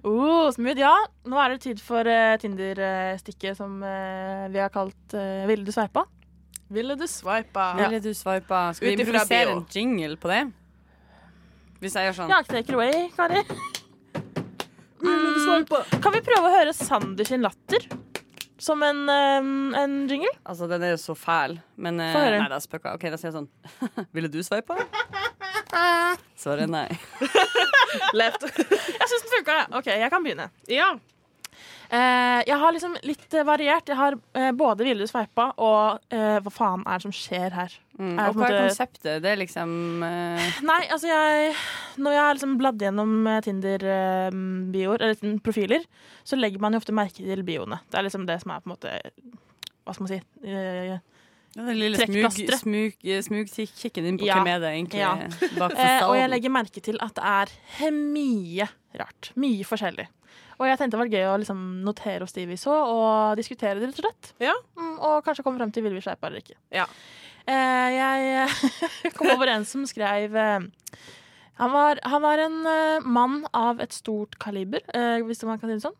Oh, 0.00 0.48
smooth, 0.54 0.80
ja. 0.80 0.94
Nå 1.28 1.36
er 1.42 1.52
det 1.52 1.60
tid 1.66 1.82
for 1.84 2.08
uh, 2.08 2.38
Tinder-stikket 2.40 3.58
som 3.58 3.82
uh, 3.84 4.46
vi 4.48 4.62
har 4.62 4.72
kalt 4.72 5.16
uh, 5.16 5.44
Ville 5.50 5.66
du 5.66 5.74
sveipa? 5.74 6.06
Ville 6.70 6.94
du 6.94 7.06
swipa? 7.10 7.72
Ville 7.76 7.98
du 8.00 8.12
sveipa? 8.14 8.70
Skal 8.74 8.86
vi 8.86 8.92
improvisere 8.94 9.56
en 9.56 9.64
jingle 9.74 10.16
på 10.22 10.30
det? 10.30 10.44
Hvis 11.82 11.96
jeg 11.98 12.06
gjør 12.06 12.16
sånn. 12.20 12.30
Ja, 12.30 12.38
take 12.46 12.70
it 12.70 12.76
away, 12.76 13.08
Kari. 13.16 13.42
Mm, 15.00 15.66
kan 16.04 16.14
vi 16.14 16.20
prøve 16.22 16.46
å 16.46 16.52
høre 16.52 16.74
Sander 16.76 17.26
sin 17.26 17.42
latter 17.42 17.88
som 18.60 18.84
en, 18.86 19.02
um, 19.08 19.74
en 19.74 19.96
jingle? 20.06 20.30
Altså, 20.44 20.68
den 20.70 20.84
er 20.86 20.94
jo 20.94 21.00
så 21.02 21.16
fæl, 21.18 21.58
men 21.80 21.98
uh, 21.98 22.12
Nei, 22.12 22.46
det 22.46 22.54
er 22.54 22.62
spøka. 22.62 22.94
OK, 22.94 23.08
da 23.10 23.18
sier 23.18 23.32
jeg 23.32 23.38
sånn. 23.40 23.50
Ville 24.14 24.30
du 24.30 24.38
sveipa? 24.46 24.78
Svaret 26.40 26.66
er 26.66 26.72
nei. 26.72 26.88
Left. 28.18 28.44
Jeg 28.48 29.06
syns 29.10 29.24
den 29.24 29.32
funka. 29.38 29.62
Ja. 29.62 29.70
OK, 29.78 29.88
jeg 29.92 30.12
kan 30.12 30.24
begynne. 30.26 30.50
Ja. 30.70 30.92
Eh, 31.90 32.40
jeg 32.46 32.54
har 32.62 32.74
liksom 32.74 32.92
litt 33.02 33.34
eh, 33.34 33.46
variert. 33.46 33.88
Jeg 33.90 33.98
har 33.98 34.14
eh, 34.38 34.52
både 34.54 34.86
Ville 34.86 35.02
du 35.02 35.10
sveipa 35.10 35.48
og 35.58 36.12
eh, 36.14 36.36
Hva 36.38 36.52
faen 36.54 36.84
er 36.86 37.00
det 37.00 37.06
som 37.08 37.14
skjer 37.14 37.56
her? 37.56 37.74
Mm. 37.98 38.14
Og 38.14 38.38
hva 38.38 38.46
er 38.46 38.58
konseptet? 38.68 39.18
Det 39.24 39.32
er 39.32 39.40
liksom 39.40 40.04
eh, 40.06 40.60
Nei, 40.70 40.84
altså 40.86 41.10
jeg 41.10 41.50
Når 41.98 42.14
jeg 42.14 42.22
har 42.22 42.38
liksom 42.38 42.54
bladd 42.62 42.84
gjennom 42.86 43.16
eh, 43.26 43.40
Tinder-bioer, 43.42 45.02
eller 45.02 45.18
sånn 45.18 45.40
profiler, 45.42 45.82
så 46.22 46.38
legger 46.38 46.62
man 46.62 46.78
jo 46.78 46.82
ofte 46.84 46.94
merke 46.94 47.18
til 47.18 47.42
bioene. 47.46 47.80
Det 47.90 47.98
er 47.98 48.06
liksom 48.06 48.28
det 48.30 48.38
som 48.44 48.54
er 48.54 48.62
på 48.62 48.70
en 48.70 48.76
måte 48.76 48.94
Hva 49.82 49.96
skal 49.96 50.06
man 50.06 50.14
si? 50.14 50.22
Eh, 51.56 51.60
ja, 51.60 51.66
Den 51.66 51.78
lille 51.78 51.98
smug, 51.98 52.30
smug, 52.60 53.48
smugkikken 53.50 54.04
din 54.04 54.18
på 54.18 54.26
Ja. 54.26 54.38
er 54.44 54.60
det 54.60 54.70
egentlig 54.70 55.00
Ja. 55.00 55.14
Eh, 55.76 56.08
og 56.08 56.16
jeg 56.16 56.30
legger 56.30 56.50
merke 56.50 56.80
til 56.80 56.98
at 57.00 57.14
det 57.14 57.24
er 57.24 57.90
mye 57.90 58.68
rart. 58.98 59.32
Mye 59.36 59.64
forskjellig. 59.64 60.06
Og 60.60 60.66
jeg 60.68 60.78
tenkte 60.78 60.98
det 60.98 61.00
var 61.00 61.14
gøy 61.14 61.26
å 61.26 61.38
liksom 61.40 61.60
notere 61.84 62.22
oss 62.22 62.32
de 62.36 62.44
vi 62.46 62.56
så, 62.60 62.70
og 62.70 63.36
diskutere 63.36 63.80
det, 63.80 63.88
rett 63.88 63.98
og 63.98 64.04
slett. 64.04 64.32
Ja. 64.40 64.54
Mm, 64.76 64.98
og 64.98 65.24
kanskje 65.24 65.42
komme 65.42 65.58
frem 65.58 65.72
til 65.72 65.82
vil 65.82 65.94
vi 65.96 66.02
skjerpe 66.04 66.28
eller 66.28 66.42
ikke. 66.44 66.58
Ja. 66.70 66.84
Eh, 67.48 67.88
jeg 67.96 69.12
kom 69.16 69.32
over 69.32 69.48
en 69.48 69.64
som 69.64 69.86
skrev 69.88 70.36
eh, 70.36 70.68
han 71.60 71.72
var, 71.72 71.98
han 72.02 72.22
var 72.22 72.38
en 72.38 72.66
eh, 72.66 73.00
mann 73.04 73.46
av 73.52 73.80
et 73.80 73.92
stort 73.92 74.38
kaliber, 74.40 74.80
eh, 74.96 75.20
hvis 75.24 75.42
man 75.44 75.58
kan 75.60 75.68
si 75.68 75.76
det 75.76 75.84
sånn. 75.84 75.96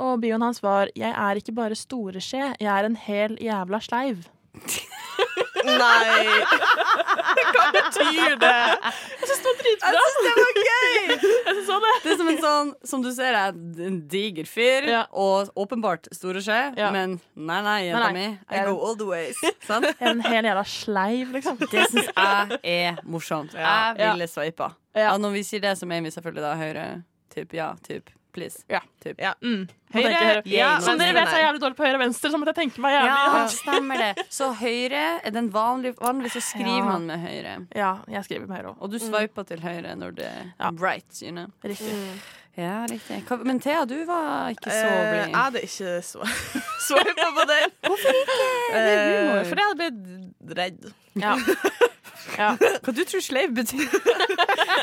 Og 0.00 0.20
bioen 0.22 0.44
hans 0.44 0.62
var 0.64 0.88
'Jeg 0.94 1.12
er 1.12 1.36
ikke 1.40 1.52
bare 1.56 1.76
storeskje, 1.76 2.54
jeg 2.60 2.68
er 2.68 2.84
en 2.84 2.96
hel 2.96 3.36
jævla 3.36 3.80
sleiv'. 3.80 4.24
Nei. 5.62 6.24
Hva 7.54 7.64
betyr 7.74 8.34
det? 8.40 8.54
Jeg 9.22 9.28
syns 9.28 9.42
det 9.42 9.46
var 9.46 9.58
dritbra! 9.60 9.90
Jeg 9.94 10.14
syns 10.14 10.24
det 10.26 10.32
var 10.38 10.56
gøy! 10.58 10.96
Jeg 11.12 11.20
synes 11.22 11.68
det. 11.84 11.92
Det 12.02 12.10
er 12.12 12.16
som 12.18 12.30
en 12.32 12.40
sånn, 12.42 12.72
som 12.92 13.04
du 13.04 13.10
ser, 13.14 13.36
er 13.38 13.54
en 13.86 14.00
diger 14.10 14.48
fyr, 14.50 14.88
Ja. 14.90 15.02
og 15.12 15.52
åpenbart 15.62 16.08
store 16.14 16.42
skje, 16.42 16.58
Ja. 16.80 16.90
men 16.94 17.20
nei, 17.36 17.60
nei, 17.62 17.76
jenta 17.86 18.10
mi. 18.16 18.26
I 18.50 18.64
go 18.66 18.74
all 18.82 18.96
the 18.98 19.06
ways. 19.06 19.38
Sant? 19.68 19.86
Jeg 19.86 19.96
er 20.00 20.10
en 20.16 20.24
hel 20.26 20.44
jævla 20.50 20.64
sleiv, 20.66 21.30
liksom. 21.38 21.58
Det 21.62 21.86
syns 21.92 22.10
jeg 22.10 22.58
er 22.64 22.98
morsomt. 23.04 23.54
Ja. 23.54 23.94
Jeg 23.98 24.16
ville 24.16 24.28
sveipa. 24.28 24.72
Ja. 24.96 25.12
Ja, 25.12 25.14
når 25.18 25.32
vi 25.38 25.44
sier 25.46 25.62
det, 25.62 25.76
så 25.78 25.86
mener 25.88 26.08
vi 26.10 26.14
selvfølgelig 26.16 26.42
da 26.44 26.56
høyre. 26.58 26.88
Typ 27.32 27.54
ja, 27.56 27.70
typ 27.86 28.10
please. 28.32 28.64
Ja. 28.70 28.80
Typ. 29.04 29.18
Ja. 29.20 29.34
Mm. 29.42 29.68
Høyre, 29.92 30.12
høyre. 30.16 30.42
ja, 30.48 30.78
Som 30.80 30.98
dere 30.98 31.12
vet, 31.14 31.28
så 31.28 31.34
er 31.36 31.40
jeg 31.42 31.46
jævlig 31.48 31.60
dårlig 31.62 31.76
på 31.76 31.84
høyre 31.86 31.98
og 31.98 32.02
venstre, 32.06 32.30
så 32.32 32.38
måtte 32.40 32.54
jeg 32.54 32.60
tenke 32.62 32.80
meg 32.80 32.94
jævlig 32.96 33.12
Ja, 33.12 33.46
stemmer 33.52 33.96
det. 34.02 34.26
Så 34.32 34.50
høyre 34.56 35.02
er 35.22 35.30
den 35.34 35.50
vanlige 35.52 35.94
Vanligvis 36.00 36.32
så 36.38 36.40
skriver 36.46 36.78
Ja. 36.78 36.84
man 36.88 37.06
med 37.06 37.18
høyre. 37.26 37.56
Ja, 37.76 37.90
jeg 38.08 38.24
skriver 38.24 38.46
med 38.46 38.56
høyre 38.56 38.70
også. 38.72 38.80
Og 38.82 38.90
du 38.90 38.98
sveiper 38.98 39.42
til 39.48 39.60
høyre 39.60 39.96
når 39.96 40.14
det 40.16 40.26
er 40.30 40.52
Ja. 40.60 40.70
right, 40.80 41.20
you 41.22 41.30
know. 41.30 41.46
Riktig. 41.64 41.92
Ja, 42.56 42.84
riktig. 42.90 43.22
Men 43.44 43.60
Thea, 43.60 43.84
du 43.88 44.04
var 44.04 44.48
ikke 44.52 44.68
så 44.68 44.84
Eh, 44.84 45.12
blid. 45.12 45.28
jeg 45.32 45.36
hadde 45.36 45.60
ikke 45.62 46.02
sveipa 46.04 47.28
på 47.38 47.44
den. 47.48 47.70
Hvorfor 47.86 48.12
ikke? 48.12 48.36
Det 48.72 48.76
er 48.76 48.98
Eh, 48.98 49.28
humor. 49.28 49.44
fordi 49.44 49.60
jeg 49.60 49.68
hadde 49.68 49.90
blitt 49.92 50.58
redd. 50.58 50.92
Ja. 51.16 51.36
ja. 52.38 52.50
Hva 52.56 52.92
du 52.94 53.04
tror 53.04 53.20
sleiv 53.24 53.54
betyr? 53.56 53.88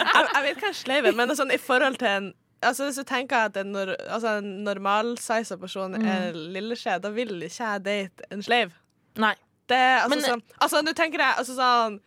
Jeg, 0.10 0.28
jeg 0.34 0.44
vet 0.44 0.62
hva 0.64 0.72
sleiv 0.74 1.06
er, 1.08 1.14
men 1.16 1.30
sånn, 1.38 1.52
i 1.54 1.58
forhold 1.62 1.98
til 2.02 2.08
en 2.08 2.34
Altså, 2.62 2.90
så 2.92 3.04
tenker 3.08 3.38
jeg 3.38 3.46
at 3.54 3.58
en, 3.62 3.72
nor 3.72 3.94
altså, 4.10 4.38
en 4.42 4.50
normalsiza 4.66 5.56
person 5.58 5.94
er 5.96 6.34
lilleskje. 6.36 6.98
Da 7.02 7.10
vil 7.16 7.38
ikke 7.48 7.64
jeg 7.64 7.86
date 7.86 8.28
en 8.32 8.44
sleiv. 8.44 8.74
Nei. 9.16 9.36
Det, 9.70 9.78
altså, 9.78 10.10
Men- 10.18 10.26
sånn, 10.26 10.42
altså, 10.60 10.82
nå 10.84 10.94
tenker 10.98 11.20
jeg 11.24 11.34
altså, 11.38 11.56
sånn 11.56 12.00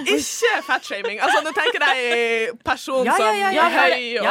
ikke 0.00 0.52
fatshaming. 0.66 1.20
Altså, 1.20 1.40
nå 1.44 1.52
tenker 1.56 1.84
jeg 1.86 2.54
person 2.64 3.06
ja, 3.06 3.16
som 3.18 3.38
ja, 3.38 3.50
ja, 3.54 3.66
er 3.66 3.76
høy 3.76 4.04
og 4.20 4.28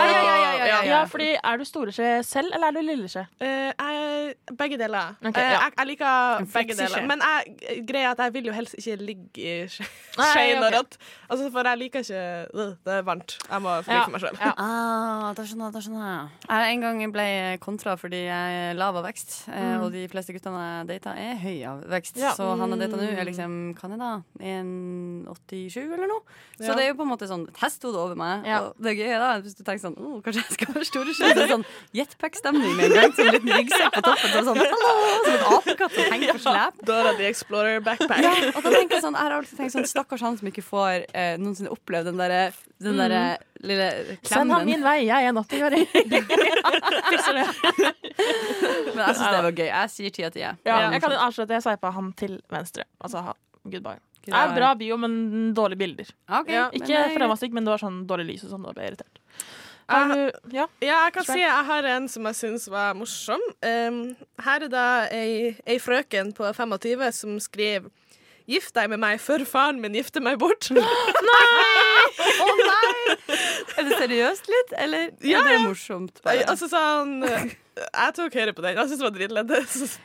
ja, 0.69 0.79
ja, 0.87 0.99
fordi 1.09 1.29
er 1.35 1.59
du 1.59 1.65
storeskje 1.67 2.11
selv, 2.27 2.53
eller 2.55 2.69
er 2.69 2.77
du 2.77 2.81
lilleskje? 2.85 3.25
Uh, 3.41 3.47
eh, 3.73 4.53
begge 4.57 4.79
deler. 4.79 5.15
Okay, 5.19 5.43
uh, 5.43 5.55
jeg, 5.55 5.73
jeg, 5.77 5.89
liker 5.91 6.45
begge 6.53 6.77
deler. 6.79 7.07
Men 7.09 7.23
jeg, 7.25 7.83
greia 7.89 8.13
at 8.13 8.23
jeg 8.23 8.35
vil 8.37 8.49
jo 8.51 8.55
helst 8.55 8.77
ikke 8.79 8.95
ligge 9.03 9.43
i 9.43 9.55
skje 9.71 9.87
og 10.19 10.23
okay. 10.25 10.77
rått. 10.77 10.99
Altså, 11.29 11.49
for 11.53 11.67
jeg 11.69 11.81
liker 11.83 12.05
ikke 12.05 12.69
Det 12.85 12.93
er 12.93 13.03
varmt. 13.07 13.37
Jeg 13.49 13.63
må 13.63 13.75
like 13.87 14.13
meg 14.13 14.23
sjøl. 14.23 14.39
Ah, 14.49 15.29
da 15.37 15.45
skjønner 15.45 15.69
jeg. 15.69 15.75
Da 15.75 15.83
skjønner 15.83 16.07
jeg. 16.07 16.29
jeg 16.49 16.75
en 16.75 16.85
gang 16.85 17.03
ble 17.13 17.27
kontra 17.63 17.95
fordi 17.99 18.23
jeg 18.25 18.59
er 18.69 18.77
lav 18.79 18.97
av 18.99 19.05
vekst, 19.07 19.35
eh, 19.49 19.59
mm. 19.59 19.83
og 19.83 19.93
de 19.93 20.05
fleste 20.11 20.35
guttene 20.35 20.63
jeg 20.65 20.87
data, 20.93 21.15
er 21.19 21.39
høy 21.41 21.57
av 21.69 21.83
vekst. 21.91 22.19
Så 22.37 22.47
han 22.59 22.75
jeg 22.75 22.83
data 22.85 22.99
nå, 22.99 23.05
er 23.05 23.19
mm. 23.19 23.27
liksom 23.29 23.57
Kan 23.79 23.95
jeg 23.95 24.01
da? 24.01 24.11
1,8 24.39 25.48
37 25.49 25.95
eller 25.95 26.09
noe. 26.09 26.37
Så 26.57 26.67
ja. 26.67 26.75
det 26.77 26.85
er 26.85 26.89
jo 26.91 26.97
på 26.99 27.05
en 27.05 27.11
måte 27.11 27.27
sånn 27.29 27.45
et 27.49 27.59
hestehode 27.61 27.99
over 28.01 28.19
meg. 28.19 28.47
Ja. 28.49 28.59
Og 28.67 28.83
det 28.83 28.93
er 28.93 28.97
gøy 28.99 29.13
da, 29.21 29.29
hvis 29.43 29.57
du 29.57 29.63
tenker 29.63 29.83
sånn 29.83 29.97
oh, 29.97 30.17
Kanskje 30.25 30.43
jeg 30.43 30.55
skal 30.57 30.75
ha 30.75 30.85
store 30.89 31.15
ski? 31.17 31.31
Så 31.37 31.47
sånn 31.53 31.65
jetpack-stemning 31.97 32.73
med 32.77 32.89
en 32.89 32.97
gang. 32.97 33.15
som 33.17 33.29
en 33.29 33.37
liten 33.37 33.53
ryggsekk 33.55 33.97
på 33.97 34.03
toppen. 34.05 34.33
Så 34.33 34.43
sånn, 34.49 34.61
Som 34.63 35.33
en 35.33 35.45
apekatt 35.57 35.95
som 35.97 36.15
henger 36.15 36.33
på 36.37 36.43
slep. 36.45 36.81
Dora 36.89 37.13
the 37.19 37.29
Explorer 37.29 37.83
backpack. 37.85 38.23
Ja, 38.25 38.33
og 38.53 38.61
da 38.65 38.73
tenker 38.73 38.99
jeg 38.99 39.05
sånn, 39.05 39.17
jeg 39.17 39.25
har 39.27 39.37
alltid 39.39 39.61
tenkt 39.63 39.75
sånn 39.77 39.89
Stakkars 39.89 40.25
han 40.25 40.39
som 40.39 40.51
ikke 40.51 40.65
får 40.65 41.07
eh, 41.09 41.35
noensinne 41.41 41.71
opplevd 41.73 42.11
den 42.11 42.21
derre 42.21 42.43
den 42.79 42.97
der, 42.97 43.11
mm. 43.11 43.37
lille 43.67 43.89
klemmen. 43.91 44.17
Send 44.23 44.51
han 44.55 44.65
min 44.65 44.83
vei, 44.83 44.99
jeg 45.03 45.25
er 45.27 45.33
nattiggjøring. 45.35 45.87
Men 48.95 49.03
jeg 49.03 49.15
syns 49.17 49.25
det 49.25 49.43
var 49.43 49.51
gøy. 49.51 49.67
Jeg 49.67 49.91
sier 49.95 50.15
ti 50.15 50.27
av 50.27 50.35
ti. 50.35 50.45
Jeg 50.45 51.01
kan 51.03 51.17
avslutte. 51.17 51.57
Jeg 51.57 51.65
sveipa 51.67 51.91
han 51.95 52.13
til 52.19 52.39
venstre. 52.51 52.87
Altså 53.03 53.33
goodbye. 53.67 53.99
Det 54.25 54.35
er 54.35 54.51
bra 54.55 54.73
bio, 54.77 54.97
men 54.99 55.53
dårlige 55.57 55.79
bilder. 55.79 56.11
Okay, 56.27 56.53
Ja, 56.53 56.67
Ikke 56.75 56.91
jeg... 56.91 57.37
stygg, 57.39 57.53
men 57.55 57.65
det 57.65 57.71
var 57.73 57.81
sånn 57.81 58.03
dårlig 58.09 58.27
lys 58.33 58.45
og 58.45 58.53
sånn. 58.53 58.67
Da 58.67 58.73
ble 58.75 58.83
jeg 58.85 58.93
irritert. 58.93 59.21
Du 59.89 60.53
Ja. 60.53 60.67
Ja, 60.81 60.97
jeg 61.07 61.13
kan 61.15 61.25
si 61.25 61.39
jeg 61.39 61.65
har 61.69 61.83
en 61.95 62.07
som 62.07 62.27
jeg 62.29 62.37
syns 62.37 62.67
var 62.69 62.93
morsom. 62.93 63.41
Um, 63.65 64.15
her 64.45 64.67
er 64.67 64.69
da 64.69 64.85
ei, 65.09 65.55
ei 65.65 65.79
frøken 65.81 66.33
på 66.37 66.51
25 66.53 67.11
som 67.15 67.39
skriver 67.41 67.89
Gift 68.49 68.73
deg 68.73 68.89
med 68.89 68.97
meg 68.97 69.19
før 69.21 69.43
faren 69.45 69.77
min 69.81 69.93
gifter 69.93 70.23
meg 70.25 70.39
bort. 70.41 70.71
nei! 70.73 72.05
Å 72.45 72.47
nei! 72.57 73.15
Er 73.77 73.85
det 73.85 73.99
seriøst 73.99 74.49
litt, 74.49 74.73
eller 74.73 75.11
Ja, 75.21 75.43
er 75.43 75.51
det 75.51 75.57
ja. 75.59 75.65
morsomt? 75.67 76.21
Bare? 76.25 76.47
altså 76.49 76.69
sånn 76.71 77.19
Jeg 77.79 78.13
tok 78.17 78.33
høyre 78.39 78.53
på 78.57 78.61
den. 78.65 78.75
Jeg 78.77 78.89
syns 78.89 78.99
det 78.99 79.07
var 79.07 79.15
dritledd. 79.15 79.53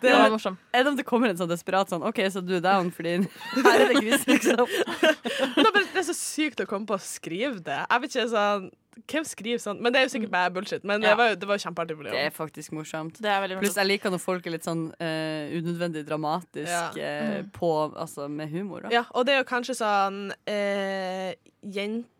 Det 0.03 0.13
var 0.15 0.31
morsomt. 0.35 0.59
Er 0.73 0.85
det 0.85 0.93
om 0.93 0.97
det 1.01 1.07
kommer 1.09 1.29
en 1.33 1.37
sånn 1.41 1.51
desperat 1.51 1.91
sånn 1.91 2.05
OK, 2.07 2.21
så 2.31 2.43
du 2.45 2.55
er 2.59 2.63
down 2.65 2.91
fordi 2.95 3.17
her 3.25 3.81
er 3.85 3.93
det 3.93 4.01
quiz, 4.03 4.25
liksom? 4.33 4.65
Det 4.69 5.67
er 5.67 5.73
bare- 5.75 5.91
det 5.95 6.01
er 6.03 6.09
så 6.09 6.17
sykt 6.17 6.61
å 6.65 6.67
komme 6.71 6.87
på 6.87 6.95
å 6.97 7.03
skrive 7.03 7.61
det. 7.65 7.81
Jeg 7.91 8.01
vet 8.07 8.17
ikke 8.17 8.31
sånn 8.37 8.71
Hvem 9.11 9.25
skriver 9.27 9.59
sånn? 9.59 9.81
Men 9.83 9.91
det 9.91 9.99
er 9.99 10.05
jo 10.07 10.11
sikkert 10.13 10.31
bare 10.31 10.51
bullshit. 10.55 10.85
Men 10.87 11.03
Ja. 11.03 11.09
det 11.11 11.17
var 11.19 11.29
jo 11.33 11.35
det 11.43 11.49
var 11.51 11.59
kjempeartig. 11.59 11.97
Det 11.99 12.13
det 12.15 12.21
er 12.29 12.31
faktisk 12.31 12.71
morsomt. 12.77 13.17
Det 13.21 13.27
er 13.27 13.57
Pluss 13.59 13.75
jeg 13.75 13.89
liker 13.91 14.13
når 14.15 14.21
folk 14.23 14.47
er 14.47 14.55
litt 14.55 14.63
sånn 14.69 14.85
uh, 14.95 15.51
unødvendig 15.51 16.05
dramatisk 16.07 16.71
Ja. 16.71 16.93
uh, 16.95 17.43
Mm. 17.43 17.51
på 17.59 17.73
Altså 17.99 18.29
med 18.31 18.53
humor, 18.55 18.83
da. 18.87 18.93
Ja, 18.95 19.03
og 19.11 19.27
det 19.27 19.35
er 19.35 19.43
jo 19.43 19.49
kanskje 19.51 19.75
sånn 19.83 20.31
uh, 20.31 21.35
Jente 21.67 22.07
jeg 22.07 22.14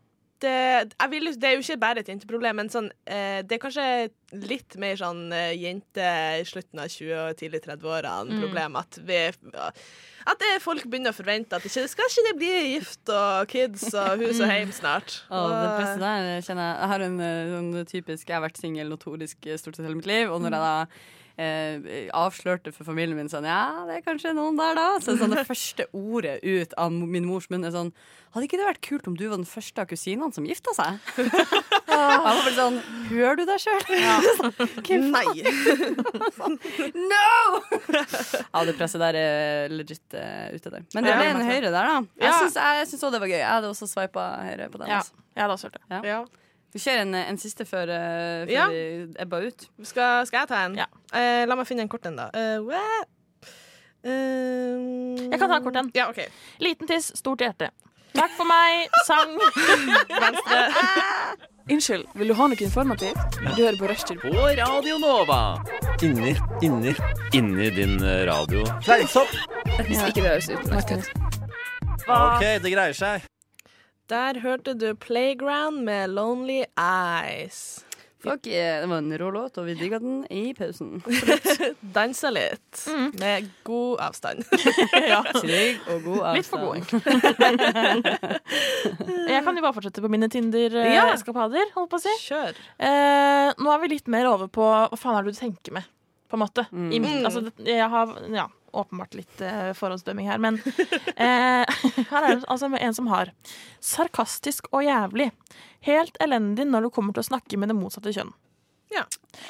vil, 1.11 1.31
Det 1.39 1.47
er 1.49 1.55
jo 1.55 1.63
ikke 1.63 1.79
bare 1.81 2.01
et 2.03 2.09
jenteproblem, 2.11 2.55
men 2.61 2.69
sånn, 2.69 2.89
eh, 3.07 3.41
det 3.43 3.57
er 3.57 3.61
kanskje 3.63 3.85
litt 4.45 4.75
mer 4.81 4.95
sånn 4.99 5.31
eh, 5.33 5.53
jente 5.57 6.05
i 6.41 6.45
slutten 6.47 6.79
av 6.83 6.89
20- 6.91 7.13
og 7.29 7.37
tidlig 7.39 7.61
30-årene-problem. 7.65 8.75
Mm. 8.75 8.79
At, 8.81 8.99
vi, 9.05 9.19
at 10.25 10.39
det 10.41 10.51
folk 10.63 10.85
begynner 10.89 11.13
å 11.13 11.17
forvente 11.17 11.55
at 11.57 11.65
ikke, 11.67 11.85
skal 11.91 12.09
ikke 12.11 12.25
det 12.29 12.35
bli 12.41 12.53
gift 12.75 13.11
og 13.13 13.47
kids 13.51 13.87
og 13.93 14.23
hus 14.23 14.39
og 14.41 14.49
hjem 14.51 14.73
snart. 14.75 15.19
Mm. 15.35 15.49
det 15.49 15.57
Og- 15.65 15.75
presset 15.79 15.99
der 15.99 16.41
kjenner 16.45 16.65
jeg 16.69 16.79
Jeg 16.79 16.89
har 16.91 17.01
en 17.05 17.19
eh, 17.19 17.51
sånn 17.55 17.85
typisk 17.89 18.27
Jeg 18.29 18.35
har 18.35 18.43
vært 18.45 18.57
singel 18.61 18.89
notorisk 18.89 19.45
eh, 19.47 19.57
stort 19.57 19.75
sett 19.77 19.85
hele 19.85 19.97
mitt 19.99 20.09
liv, 20.09 20.31
og 20.31 20.41
når 20.41 20.55
jeg 20.55 20.65
da 20.65 20.75
eh, 21.37 22.09
avslørte 22.15 22.71
for 22.75 22.87
familien 22.87 23.17
min 23.17 23.29
sånn 23.31 23.45
Ja, 23.47 23.85
det 23.87 23.99
er 23.99 24.05
kanskje 24.05 24.33
noen 24.37 24.57
der, 24.59 24.75
da. 24.77 24.87
Så 25.03 25.17
sånn 25.19 25.33
det 25.35 25.45
første 25.47 25.87
ordet 25.95 26.39
ut 26.43 26.75
av 26.79 26.91
min 26.93 27.25
mors 27.27 27.49
munn 27.51 27.65
er 27.67 27.73
sånn 27.75 27.91
Hadde 28.35 28.49
ikke 28.49 28.57
det 28.59 28.65
vært 28.67 28.81
kult 28.83 29.05
om 29.07 29.13
du 29.15 29.29
var 29.29 29.37
den 29.39 29.47
første 29.47 29.79
av 29.79 29.87
kusinene 29.87 30.33
som 30.35 30.43
gifta 30.47 30.73
seg? 30.75 30.97
Jeg 31.15 31.29
var 31.95 32.25
bare 32.25 32.51
sånn 32.57 32.79
Hører 33.07 33.37
du 33.39 33.45
deg 33.47 33.61
sjøl? 33.63 33.83
Nei. 35.15 35.29
No! 36.99 37.61
ja, 37.95 38.63
det 38.67 38.75
presset 38.75 38.99
der 38.99 39.19
er 39.19 39.71
legit 39.71 40.03
uh, 40.17 40.51
ute 40.51 40.71
der. 40.73 40.83
Men 40.95 41.07
det 41.07 41.15
ble 41.15 41.29
en 41.31 41.45
høyre 41.47 41.69
der, 41.71 41.91
da. 41.91 41.99
Jeg 42.19 42.31
Ja. 42.31 42.83
syns 42.89 43.03
òg 43.07 43.15
det 43.15 43.21
var 43.23 43.31
gøy. 43.31 43.39
Jeg 43.39 43.51
hadde 43.53 43.71
også 43.71 43.87
sveipa 43.87 44.25
høyre 44.43 44.67
på 44.73 44.81
den. 44.81 44.89
Ja, 44.91 44.99
altså. 44.99 45.15
jeg 45.35 45.45
hadde 45.45 45.55
også 45.55 45.69
hørt 45.69 45.79
det. 45.79 46.01
Ja. 46.09 46.19
Vi 46.75 46.81
kjører 46.83 47.05
en, 47.05 47.15
en 47.15 47.37
siste 47.39 47.63
før, 47.63 47.87
eh, 47.87 48.41
før 48.43 48.51
Ja. 48.51 48.65
ebba 49.23 49.39
ut. 49.45 49.63
Skal, 49.87 50.25
skal 50.27 50.41
jeg 50.43 50.49
ta 50.51 50.65
en? 50.67 50.75
Ja. 50.75 50.89
Uh, 51.13 51.45
la 51.47 51.55
meg 51.55 51.67
finne 51.69 51.85
en 51.85 51.91
kort 51.91 52.05
en, 52.09 52.17
da. 52.19 52.25
Uh? 52.35 52.75
Eh, 54.03 55.29
Jeg 55.31 55.39
kan 55.39 55.49
ta 55.49 55.61
kort 55.63 55.79
en. 55.79 55.87
Ja, 55.95 56.09
okay. 56.11 56.27
Liten 56.59 56.87
tiss, 56.89 57.13
stort 57.15 57.39
hjerte. 57.41 57.71
Takk 58.15 58.31
for 58.35 58.47
meg. 58.47 58.91
Sang. 59.07 59.37
Venstre. 60.25 60.59
Unnskyld, 61.73 62.03
vil 62.13 62.29
du 62.29 62.35
ha 62.37 62.45
noe 62.51 62.61
informativt? 62.61 63.39
Du 63.39 63.47
hører 63.63 63.77
på 63.79 63.87
Rushtid. 63.89 64.19
På 64.21 64.43
Radio 64.59 64.99
Nova. 65.01 65.39
Inni, 66.05 66.35
inni, 66.61 66.91
inni 67.33 67.71
din 67.73 67.95
radio. 68.29 68.61
Fleinsopp! 68.85 69.31
Hvis 69.87 70.03
ikke 70.11 70.21
det 70.21 70.27
høres 70.29 70.51
ut. 70.51 71.09
OK, 72.05 72.43
det 72.61 72.75
greier 72.75 72.93
seg. 72.93 73.25
Der 74.09 74.37
hørte 74.43 74.73
du 74.77 74.93
Playground 74.95 75.81
med 75.85 76.09
Lonely 76.13 76.63
Eyes. 76.77 77.81
Fuck, 78.25 78.47
yeah, 78.49 78.81
det 78.81 78.87
var 78.89 78.97
en 79.03 79.13
rå 79.21 79.27
låt, 79.33 79.57
og 79.61 79.65
vi 79.67 79.73
digga 79.77 79.99
den 80.01 80.23
i 80.33 80.53
pausen. 80.57 80.95
Dansa 81.95 82.31
litt 82.33 82.85
med 83.21 83.49
god 83.67 83.99
avstand. 84.07 84.41
ja. 85.11 85.19
Trygg 85.35 85.77
og 85.93 86.01
god 86.07 86.23
avstand. 86.31 86.37
Litt 86.39 86.49
for 86.49 86.57
god, 86.63 86.75
egentlig. 86.79 87.01
Jeg 89.35 89.43
kan 89.45 89.59
jo 89.59 89.65
bare 89.67 89.75
fortsette 89.77 90.01
på 90.05 90.09
mine 90.09 90.25
Ja. 90.25 90.33
Tinder-eskapader, 90.37 91.69
holdt 91.77 91.91
på 91.93 91.99
å 91.99 92.03
si. 92.05 92.13
Kjør. 92.25 92.57
Eh, 92.81 93.51
nå 93.61 93.73
er 93.75 93.83
vi 93.85 93.91
litt 93.93 94.09
mer 94.09 94.25
over 94.31 94.49
på 94.49 94.65
hva 94.73 94.97
faen 94.97 95.19
er 95.19 95.25
det 95.29 95.35
du 95.37 95.41
tenker 95.43 95.77
med, 95.77 95.85
på 96.29 96.37
en 96.39 96.43
måte. 96.47 96.65
I, 96.73 96.97
Mm. 97.01 97.25
altså, 97.29 97.45
jeg 97.61 97.89
har 97.93 98.15
ja, 98.33 98.47
åpenbart 98.77 99.15
litt 99.17 99.41
eh, 99.43 99.71
forhåndsdømming 99.77 100.29
her, 100.29 100.41
men 100.43 100.59
eh, 101.15 101.63
her 102.11 102.21
er 102.21 102.29
det 102.35 102.47
altså 102.51 102.69
en 102.69 102.97
som 102.97 103.09
har 103.11 103.31
sarkastisk 103.83 104.67
og 104.71 104.85
jævlig. 104.85 105.31
Helt 105.85 106.17
elendig 106.23 106.67
når 106.69 106.87
du 106.87 106.93
kommer 106.95 107.15
til 107.15 107.25
å 107.25 107.29
snakke 107.31 107.59
med 107.61 107.71
det 107.71 107.77
motsatte 107.77 108.13
kjønn. 108.15 108.33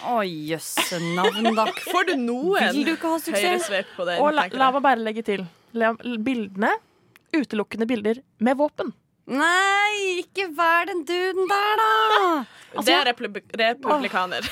Å, 0.09 0.19
jøsse 0.25 0.97
navn, 1.13 1.51
da. 1.57 1.67
Får 1.91 2.09
du 2.09 2.15
noen 2.17 2.71
Vil 2.73 2.87
du 2.87 2.93
ikke 2.95 3.11
ha 3.13 3.21
suksess? 3.21 3.69
på 3.95 4.07
den? 4.07 4.21
Og 4.23 4.33
la, 4.33 4.47
la 4.49 4.71
meg 4.73 4.85
bare 4.85 5.03
legge 5.03 5.25
til. 5.27 5.45
Bildene, 6.25 6.71
utelukkende 7.35 7.87
bilder 7.89 8.21
med 8.45 8.57
våpen. 8.57 8.93
Nei, 9.25 10.21
ikke 10.21 10.51
vær 10.53 10.85
den 10.85 10.99
duden 11.07 11.47
der, 11.49 11.79
da! 11.81 12.25
det 12.85 12.93
er 12.93 13.05
republi 13.07 13.41
republikaner. 13.57 14.45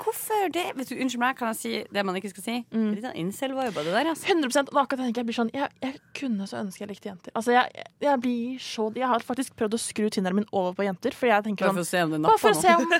Hvorfor 0.00 0.48
det? 0.50 0.64
Vet 0.74 0.88
du, 0.90 0.96
Unnskyld 0.96 1.20
meg, 1.22 1.36
kan 1.38 1.52
jeg 1.52 1.58
si 1.60 1.72
det 1.92 2.04
man 2.06 2.16
ikke 2.18 2.32
skal 2.32 2.44
si? 2.46 2.54
Mm. 2.72 2.88
Litt 2.96 3.04
sånn 3.04 3.18
incel-vibe, 3.20 3.84
det 3.86 3.92
der. 3.94 4.10
Altså. 4.10 4.26
100 4.32 4.72
og 4.72 4.80
akkurat 4.82 5.12
jeg 5.20 5.28
blir 5.28 5.36
sånn 5.36 5.52
jeg, 5.54 5.68
jeg 5.84 6.00
kunne 6.18 6.48
så 6.50 6.64
ønske 6.64 6.82
jeg 6.82 6.90
likte 6.90 7.10
jenter. 7.12 7.34
Altså 7.38 7.54
jeg, 7.54 7.86
jeg 8.02 8.22
blir 8.24 8.58
så 8.64 8.88
Jeg 8.96 9.06
har 9.12 9.22
faktisk 9.24 9.54
prøvd 9.60 9.76
å 9.76 9.82
skru 9.84 10.08
Tinderen 10.10 10.40
min 10.40 10.48
over 10.50 10.74
på 10.80 10.88
jenter, 10.88 11.14
for 11.14 11.30
jeg 11.30 11.46
tenker 11.46 11.68
Bare 11.70 11.76
sånn 11.76 11.78
for 11.78 11.86
å 11.86 11.92
se 11.92 12.02
om 12.02 12.10
det 12.16 12.22
Bare 12.26 12.42
for 12.42 12.50
å 12.50 12.60
se 12.60 12.74
om 12.74 12.94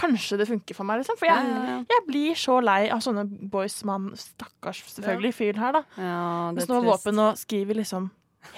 kanskje 0.00 0.40
det 0.40 0.48
funker 0.48 0.78
for 0.78 0.88
meg, 0.88 1.02
liksom. 1.02 1.20
For 1.20 1.28
jeg, 1.28 1.36
Ja, 1.36 1.52
ja, 1.52 1.70
ja. 1.74 1.78
jeg 1.98 2.06
blir 2.08 2.38
så 2.46 2.58
lei 2.64 2.82
av 2.94 3.04
sånne 3.04 3.26
boys 3.52 3.76
man 3.84 4.12
Stakkars 4.16 4.84
selvfølgelig 4.94 5.34
fyren 5.36 5.60
her, 5.66 5.80
da. 5.80 5.84
Ja, 5.98 6.20
det 6.48 6.62
Med 6.62 6.64
er 6.64 6.70
sånne 6.70 6.84
trist. 6.86 6.92
våpen 6.94 7.24
og 7.26 7.40
skriver 7.44 7.82
liksom 7.82 8.08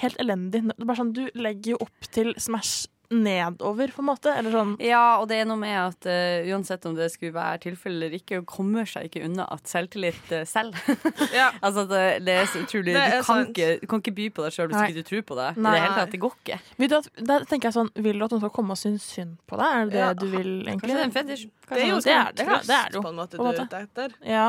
helt 0.03 0.21
elendig. 0.23 0.65
Det 0.69 0.77
er 0.77 0.91
bare 0.91 1.01
sånn, 1.03 1.15
Du 1.17 1.25
legger 1.35 1.77
jo 1.77 1.81
opp 1.87 2.13
til 2.13 2.35
Smash 2.41 2.87
nedover, 3.11 3.89
på 3.89 4.03
en 4.03 4.09
måte. 4.09 4.33
Eller 4.35 4.55
sånn 4.55 4.75
Ja, 4.83 5.19
og 5.21 5.29
det 5.31 5.41
er 5.41 5.49
noe 5.49 5.59
med 5.61 5.77
at 5.79 6.09
uh, 6.11 6.49
uansett 6.53 6.87
om 6.89 6.97
det 6.97 7.09
skulle 7.13 7.35
være 7.37 7.61
tilfelle 7.67 8.07
eller 8.07 8.17
ikke, 8.19 8.43
kommer 8.49 8.89
seg 8.89 9.09
ikke 9.09 9.25
unna 9.27 9.47
at 9.53 9.71
selvtillit 9.71 10.33
uh, 10.33 10.43
selv. 10.49 10.77
Ja. 11.37 11.51
altså 11.67 11.87
det, 11.91 12.03
det 12.27 12.37
er 12.41 12.51
så 12.51 12.63
utrolig 12.63 12.95
Det 12.97 13.07
du, 13.13 13.19
kan 13.27 13.43
ikke, 13.47 13.71
du 13.83 13.87
kan 13.91 14.03
ikke 14.03 14.15
by 14.17 14.29
på 14.37 14.45
deg 14.45 14.55
sjøl 14.55 14.71
hvis 14.71 14.79
Nei. 14.79 14.87
ikke 14.91 15.03
du 15.03 15.11
tror 15.11 15.25
på 15.31 15.39
deg. 15.41 15.61
Nei. 15.61 15.75
det 15.75 15.83
hele 15.85 15.99
tatt, 16.01 16.15
det 16.15 16.23
går 16.23 16.37
ikke. 16.41 16.61
vil 16.81 16.93
du 16.93 16.97
at, 16.99 17.11
der 17.33 17.49
tenker 17.51 17.71
jeg 17.71 17.77
sånn 17.77 17.91
Vil 18.07 18.19
du 18.19 18.27
at 18.27 18.35
noen 18.35 18.45
skal 18.45 18.55
komme 18.59 18.77
og 18.77 18.81
synes 18.81 19.07
synd 19.17 19.37
på 19.49 19.59
deg? 19.61 19.67
Er 19.67 19.91
det 19.91 19.97
det 19.97 20.03
Ja, 20.03 20.13
du 20.15 20.27
vil, 20.33 20.53
egentlig? 20.67 20.81
Kanskje 20.83 20.97
det 20.97 21.03
er 21.03 21.11
en 21.11 21.17
fetisj. 21.17 21.51
Det 21.67 21.83
er 21.83 21.91
jo 21.91 22.01
Det 22.01 22.15
er 22.15 22.25
sånn 22.25 22.39
det, 22.39 22.47
er, 22.47 22.65
Det 22.71 22.79
er 22.79 22.89
det 22.91 22.99
jo, 22.99 23.05
på 23.05 23.13
en 23.13 23.21
måte, 23.21 23.41
på 23.41 23.47
en 23.47 23.55
du 23.57 23.63
er 23.63 23.69
ute 23.69 23.85
etter. 23.87 24.19
Ja. 24.27 24.49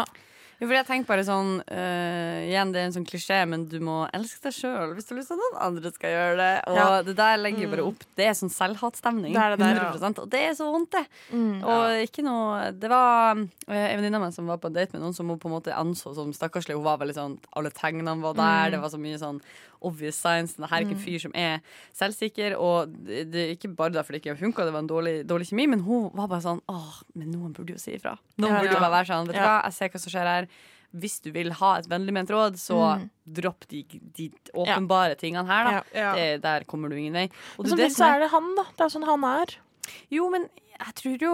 Jo, 0.58 0.66
for 0.66 0.74
jeg 0.74 0.88
tenker 0.88 1.06
bare 1.12 1.24
sånn 1.28 1.50
eh, 1.70 2.48
Igjen, 2.48 2.72
det 2.74 2.80
er 2.82 2.88
en 2.88 2.94
sånn 2.96 3.06
klisjé, 3.06 3.44
men 3.46 3.68
du 3.70 3.76
må 3.84 4.00
elske 4.16 4.42
deg 4.48 4.56
sjøl 4.58 4.96
hvis 4.98 5.06
du 5.06 5.12
har 5.14 5.20
lyst 5.20 5.30
til 5.30 5.38
at 5.38 5.44
noen 5.44 5.58
andre 5.68 5.92
skal 5.94 6.16
gjøre 6.16 6.38
det. 6.40 6.54
Og 6.72 6.78
Ja. 6.80 6.88
det 7.06 7.16
der 7.20 7.38
legger 7.38 7.70
bare 7.70 7.86
opp 7.86 8.02
Det 8.18 8.26
er 8.26 8.34
sånn 8.40 8.50
selvhatstemning. 8.50 9.34
Det 9.38 9.44
er 9.44 9.54
det 9.54 9.60
der. 9.62 9.82
100 10.02 10.24
Og 10.24 10.30
det 10.34 10.42
er 10.48 10.58
så 10.58 10.72
vondt, 10.74 10.90
det. 10.98 11.06
Mm. 11.30 11.62
Og 11.62 12.02
ikke 12.08 12.26
noe 12.26 12.72
Det 12.74 12.90
var 12.90 13.38
eh, 13.38 13.88
en 13.92 14.02
venninne 14.02 14.18
av 14.18 14.26
meg 14.26 14.34
som 14.34 14.50
var 14.50 14.58
på 14.58 14.72
en 14.72 14.78
date 14.80 14.94
med 14.98 15.06
noen 15.06 15.14
som 15.14 15.30
hun 15.30 15.38
på 15.38 15.46
en 15.52 15.58
måte 15.60 15.78
anså 15.78 16.16
som 16.18 16.34
stakkarslig. 16.34 16.74
Hun 16.74 16.84
var 16.90 16.98
veldig 16.98 17.18
sånn 17.20 17.38
Alle 17.54 17.70
tegnene 17.70 18.18
var 18.22 18.34
der. 18.34 18.68
Mm. 18.68 18.72
Det 18.72 18.82
var 18.82 18.90
så 18.90 18.98
mye 19.06 19.22
sånn 19.22 19.42
obvious 19.82 20.16
signs. 20.22 20.54
Det 20.56 20.70
her 20.70 20.78
er 20.82 20.86
ikke 20.88 20.96
en 20.98 21.04
fyr 21.06 21.20
som 21.20 21.36
er 21.36 21.60
selvsikker. 21.98 22.56
Og 22.60 22.94
det, 23.08 23.26
det 23.34 23.44
er 23.44 23.54
ikke 23.56 23.74
bare 23.76 23.94
derfor 23.96 24.14
det 24.16 24.22
ikke 24.26 24.38
funka, 24.40 24.66
det 24.66 24.74
var 24.74 24.84
en 24.86 24.90
dårlig, 24.90 25.16
dårlig 25.28 25.50
kjemi, 25.50 25.68
men 25.74 25.84
hun 25.86 26.10
var 26.18 26.28
bare 26.32 26.42
sånn 26.46 26.62
Åh, 26.72 27.04
men 27.16 27.32
noen 27.36 27.54
burde 27.58 27.76
jo 27.76 27.82
si 27.82 27.94
ifra. 27.98 28.16
Noen 28.38 28.54
Ja, 28.56 28.60
burde 28.64 28.74
jo 28.74 28.80
ja. 28.80 28.84
bare 28.88 28.96
være 29.02 29.12
sånn. 29.12 29.28
Vet 29.30 29.38
du 29.38 29.44
hva, 29.46 29.62
jeg 29.68 29.74
ser 29.78 29.90
hva 29.94 30.00
som 30.06 30.14
skjer 30.16 30.32
her. 30.34 30.50
Hvis 30.98 31.18
du 31.22 31.32
vil 31.36 31.52
ha 31.52 31.72
et 31.78 31.88
vennlig 31.92 32.14
ment 32.16 32.30
råd, 32.32 32.56
så 32.58 32.78
Mm. 32.98 33.10
dropp 33.42 33.66
de, 33.68 33.82
de 34.16 34.30
åpenbare 34.56 35.18
tingene 35.20 35.46
her, 35.46 35.66
da. 35.68 36.14
Det, 36.16 36.42
der 36.42 36.64
kommer 36.64 36.90
du 36.90 36.96
ingen 36.96 37.14
vei. 37.14 37.26
Og 37.60 37.66
Men 37.68 37.76
det 37.76 37.78
det 37.84 37.92
samtidig 37.92 37.96
som 37.98 38.06
så 38.06 38.14
er 38.16 38.20
det 38.24 38.30
han, 38.32 38.48
da. 38.56 38.64
Det 38.78 38.86
er 38.86 38.94
sånn 38.96 39.06
han 39.06 39.24
er. 39.28 39.58
jo, 40.10 40.30
men 40.32 40.48
jeg 40.80 40.94
tror 40.96 41.18
jo 41.28 41.34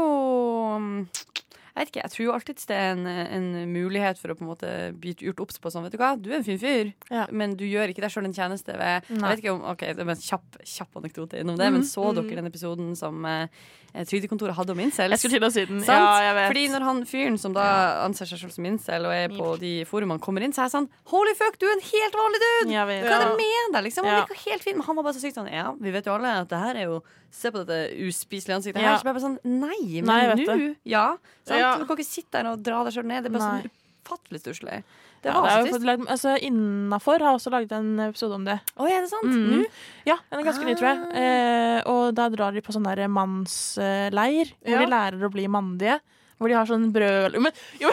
Jeg 1.73 1.87
vet 1.87 1.89
ikke, 1.89 2.01
jeg 2.03 2.11
tror 2.13 2.23
jo 2.27 2.33
alltid 2.35 2.59
det 2.69 2.75
er 2.77 2.91
en, 2.93 3.07
en 3.07 3.47
mulighet 3.73 4.19
for 4.21 4.29
å 4.29 4.35
på 4.37 4.43
en 4.45 4.49
måte 4.51 4.71
bli 5.01 5.15
gjort 5.17 5.39
obs 5.41 5.57
på 5.57 5.71
sånn, 5.73 5.81
vet 5.87 5.95
du 5.95 5.97
hva, 5.97 6.11
du 6.21 6.29
er 6.29 6.35
en 6.37 6.45
fin 6.45 6.59
fyr, 6.61 6.91
Ja. 7.09 7.23
men 7.33 7.55
du 7.57 7.63
gjør 7.65 7.89
ikke 7.89 8.03
deg 8.05 8.13
sjøl 8.13 8.25
en 8.29 8.33
tjeneste 8.37 8.75
ved 8.77 9.09
Jeg 9.09 9.23
vet 9.23 9.41
ikke 9.41 9.55
om, 9.55 9.63
ok, 9.71 9.79
det 9.97 10.05
er 10.05 10.11
en 10.13 10.21
kjapp, 10.21 10.59
kjapp 10.69 10.99
anekdote 11.01 11.39
innom 11.41 11.57
det, 11.57 11.71
men 11.73 11.81
så 11.81 12.11
Mhm. 12.13 12.15
dere 12.21 12.35
den 12.43 12.51
episoden 12.51 12.95
som 12.95 13.25
eh, 13.25 13.47
Trygdekontoret 13.93 14.55
hadde 14.57 14.73
om 14.73 14.79
incels? 14.81 15.13
Jeg 15.13 15.21
skulle 15.21 15.37
til 15.37 15.45
å 15.45 15.51
si 15.53 15.63
den. 15.69 15.81
Sant? 15.85 16.01
Ja, 16.01 16.13
jeg 16.25 16.35
vet. 16.39 16.47
Fordi 16.49 16.63
når 16.73 16.85
han 16.87 17.01
fyren 17.05 17.35
som 17.37 17.53
da 17.53 17.65
anser 18.07 18.25
seg 18.25 18.39
selv 18.41 18.55
som 18.55 18.65
incel 18.65 19.05
og 19.05 19.13
er 19.13 19.29
på 19.29 19.51
de 19.61 19.73
forumene, 19.85 20.17
kommer 20.23 20.41
inn, 20.41 20.53
så 20.55 20.63
er 20.63 20.69
jeg 20.71 20.73
sånn 20.73 20.87
Holy 21.13 21.35
fuck, 21.37 21.59
du 21.61 21.67
er 21.69 21.75
en 21.75 21.85
helt 21.85 22.17
vanlig 22.17 22.41
dude! 22.41 22.73
Hva 22.73 22.95
er 22.97 23.25
det 23.27 23.37
med 23.37 23.75
deg? 23.77 23.83
Liksom? 23.85 24.09
Han 24.09 24.23
virker 24.23 24.41
helt 24.47 24.65
fin, 24.65 24.79
men 24.79 24.87
han 24.87 24.97
var 24.97 25.05
bare 25.05 25.17
så 25.19 25.21
sykt 25.21 25.37
sånn 25.37 25.51
Ja, 25.53 25.67
vi 25.77 25.93
vet 25.93 26.09
jo 26.09 26.15
alle 26.17 26.33
at 26.41 26.49
det 26.49 26.63
her 26.63 26.81
er 26.81 26.89
jo 26.89 27.03
Se 27.33 27.49
på 27.53 27.61
dette 27.65 27.93
uspiselige 28.09 28.57
ansiktet 28.59 28.81
Ja. 28.81 28.91
her. 28.93 28.99
Så 29.01 29.07
bare 29.09 29.21
sånn 29.21 29.37
Nei, 29.45 30.01
men 30.05 30.37
nå. 30.37 30.75
Ja. 30.85 31.05
Sant? 31.45 31.59
Ja. 31.59 31.77
Du 31.77 31.85
kan 31.85 31.97
ikke 31.97 32.05
sitte 32.09 32.37
der 32.41 32.51
og 32.51 32.61
dra 32.65 32.83
deg 32.85 32.93
sjøl 32.93 33.05
ned. 33.09 33.23
Det 33.25 33.31
er 33.31 33.37
bare 33.37 33.47
Nei. 33.53 33.61
sånn 33.61 33.79
ufattelig 34.03 34.41
stusslig. 34.43 34.83
Det 35.23 35.31
var 35.31 35.45
ja, 35.47 35.51
så 35.53 35.59
jo 35.61 35.67
trist. 35.69 35.75
fått 35.85 36.09
altså, 36.13 36.33
Innafor 36.43 37.23
har 37.23 37.37
også 37.37 37.51
laget 37.53 37.71
en 37.77 37.91
episode 38.09 38.35
om 38.35 38.43
det. 38.47 38.57
Oi, 38.75 38.89
er 38.91 39.05
det 39.05 39.11
sant? 39.11 39.29
Mm. 39.29 39.45
Nå? 39.53 39.61
Ja, 40.09 40.17
den 40.29 40.41
er 40.41 40.47
ganske 40.49 40.67
ny, 40.67 40.73
tror 40.79 40.89
jeg. 40.89 41.05
Eh, 41.23 41.77
og 41.91 42.09
da 42.17 42.25
drar 42.33 42.51
de 42.55 42.63
på 42.65 42.75
sånn 42.75 42.83
der 42.89 43.07
mannsleir, 43.07 44.51
hvor 44.59 44.75
Ja. 44.75 44.81
de 44.83 44.91
lærer 44.91 45.23
å 45.23 45.31
bli 45.31 45.47
mandige. 45.47 45.99
Hvor 46.41 46.49
de 46.51 46.55
har 46.57 46.67
sånn 46.67 46.89
brød 46.91 47.37
men, 47.39 47.53
jo, 47.79 47.91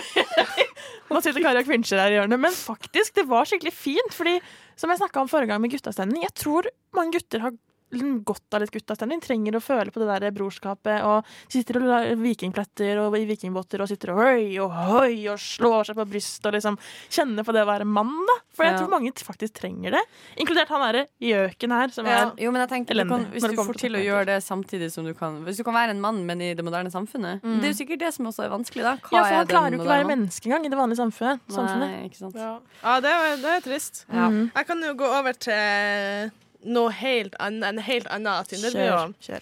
Nå 1.10 1.20
sitter 1.22 1.42
Kari 1.44 1.60
og 1.62 1.66
kvinsjer 1.68 1.98
her 2.00 2.10
i 2.10 2.16
hjørnet, 2.18 2.40
men 2.40 2.54
faktisk, 2.54 3.14
det 3.18 3.26
var 3.28 3.46
skikkelig 3.46 3.72
fint. 3.74 4.14
Fordi, 4.14 4.36
som 4.78 4.90
jeg 4.90 4.98
snakka 5.02 5.22
om 5.22 5.28
forrige 5.30 5.50
gang 5.52 5.60
med 5.62 5.72
guttastemning, 5.74 6.22
jeg 6.22 6.34
tror 6.38 6.66
mange 6.96 7.18
gutter 7.18 7.42
har 7.44 7.54
godt 8.24 8.54
av 8.54 8.60
litt 8.62 8.70
guttastemning. 8.70 9.20
Trenger 9.20 9.56
å 9.58 9.60
føle 9.62 9.90
på 9.90 10.00
det 10.00 10.08
der 10.20 10.30
brorskapet. 10.30 11.02
Og 11.04 11.24
sitter 11.50 11.80
og 11.80 11.82
lar 11.88 12.06
vikingpletter 12.16 13.00
og 13.02 13.16
i 13.18 13.24
vikingbåter 13.26 13.80
og 13.82 13.88
sitter 13.90 14.12
og 14.14 14.20
høy 14.22 14.58
og 14.62 14.70
høy 14.70 15.28
og 15.32 15.38
slår 15.38 15.86
seg 15.90 15.96
på 15.96 16.06
brystet 16.08 16.46
og 16.46 16.54
liksom 16.54 16.78
kjenner 17.10 17.44
på 17.46 17.52
det 17.52 17.64
å 17.64 17.68
være 17.70 17.84
mann, 17.88 18.12
da. 18.26 18.36
For 18.54 18.64
jeg 18.64 18.72
Ja. 18.74 18.78
tror 18.78 18.90
mange 18.90 19.12
faktisk 19.12 19.54
trenger 19.60 19.90
det. 19.92 20.02
Inkludert 20.38 20.68
han 20.68 20.80
derre 20.92 21.06
gjøken 21.20 21.70
her, 21.70 21.88
som 21.90 22.06
Ja. 22.06 22.30
er 22.30 22.32
Jo, 22.38 22.50
men 22.52 22.66
jeg 22.66 22.70
tenker 22.86 22.94
du 22.94 23.08
kan, 23.08 23.26
Hvis 23.32 23.42
du 23.42 23.56
får 23.56 23.76
til 23.78 23.92
å 23.92 24.04
gjøre 24.04 24.26
det 24.26 24.42
samtidig 24.42 24.90
som 24.92 25.04
du 25.04 25.14
kan 25.14 25.44
Hvis 25.44 25.56
du 25.56 25.64
kan 25.64 25.74
være 25.74 25.90
en 25.90 26.00
mann, 26.00 26.24
men 26.26 26.40
i 26.40 26.54
det 26.54 26.64
moderne 26.64 26.90
samfunnet 26.90 27.40
Mm. 27.42 27.60
Det 27.60 27.64
er 27.64 27.72
jo 27.72 27.84
sikkert 27.84 27.98
det 27.98 28.14
som 28.14 28.26
også 28.26 28.44
er 28.44 28.50
vanskelig, 28.50 28.82
da. 28.82 28.96
Hva 28.96 29.12
Ja, 29.12 29.24
for 29.24 29.34
han 29.34 29.46
klarer 29.46 29.70
jo 29.72 29.78
ikke 29.78 29.86
å 29.88 29.96
være 29.96 30.06
menneske 30.06 30.46
engang 30.46 30.64
i 30.66 30.68
det 30.68 30.78
vanlige 30.78 30.96
samfunnet. 30.98 31.40
samfunnet. 31.48 31.90
Nei, 31.90 32.08
ikke 32.08 32.16
sant. 32.18 32.34
Ja, 32.34 32.58
ja 32.82 33.00
det, 33.00 33.10
er, 33.10 33.36
det 33.36 33.44
er 33.44 33.60
trist. 33.70 34.04
Ja. 34.12 34.28
Mhm. 34.28 34.52
Jeg 34.54 34.66
kan 34.66 34.80
jo 34.82 34.94
gå 34.94 35.04
over 35.06 35.32
til 35.32 36.30
noe 36.64 36.92
helt 36.92 37.34
annet, 37.40 37.66
en 37.68 37.82
helt 37.84 38.06
annen 38.12 38.44
Tinder-bio. 38.50 39.40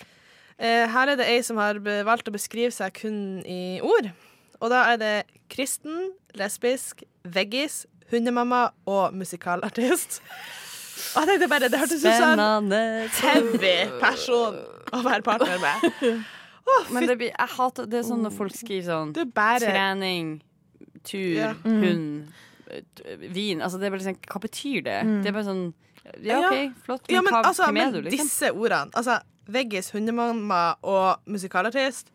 Eh, 0.58 0.86
her 0.90 1.12
er 1.12 1.18
det 1.20 1.26
ei 1.30 1.42
som 1.46 1.58
har 1.60 1.78
valgt 2.06 2.28
å 2.30 2.34
beskrive 2.34 2.72
seg 2.74 2.94
kun 2.98 3.18
i 3.46 3.78
ord. 3.84 4.10
Og 4.58 4.72
da 4.72 4.84
er 4.92 4.98
det 4.98 5.12
kristen, 5.52 6.10
lesbisk, 6.38 7.04
veggis, 7.22 7.84
hundemamma 8.10 8.68
og 8.88 9.14
musikalartist. 9.14 10.18
Og 11.14 11.22
jeg 11.22 11.28
tenkte 11.30 11.48
bare, 11.52 11.68
det 11.70 11.78
hørtes 11.78 12.02
ut 12.02 12.10
som 12.10 12.40
en 12.42 12.72
heavy 13.20 13.76
person 14.00 14.58
å 14.92 15.02
være 15.04 15.22
partner 15.26 15.60
med. 15.62 16.26
Men 16.92 17.06
det 17.08 17.16
blir, 17.16 17.30
jeg 17.32 17.48
hater 17.54 17.86
Det 17.88 17.96
er 18.02 18.04
sånn 18.04 18.20
når 18.26 18.34
folk 18.36 18.52
skriver 18.52 18.84
sånn 18.90 19.12
bare 19.32 19.62
trening, 19.62 20.34
tur, 21.06 21.38
Ja. 21.38 21.54
hund, 21.64 22.26
vin 23.32 23.62
Altså, 23.64 23.78
det 23.80 23.86
er 23.88 23.94
bare 23.94 24.02
liksom 24.02 24.18
Hva 24.28 24.40
betyr 24.42 24.82
det? 24.84 24.98
Mm. 25.08 25.14
Det 25.24 25.30
er 25.30 25.36
bare 25.38 25.46
sånn 25.48 25.62
Ja, 26.22 26.38
OK, 26.48 26.76
flott, 26.84 27.02
men, 27.08 27.14
Ja, 27.16 27.22
men 27.22 27.32
hva, 27.34 27.42
altså, 27.48 27.64
hvem 27.68 27.74
men 27.74 27.88
er 27.88 27.92
du, 27.96 28.00
liksom? 28.08 28.28
disse 28.28 28.52
ordene, 28.52 28.90
altså 28.94 29.18
veggis, 29.48 29.90
hundemamma 29.94 30.62
og 30.82 31.20
musikalartist 31.26 32.10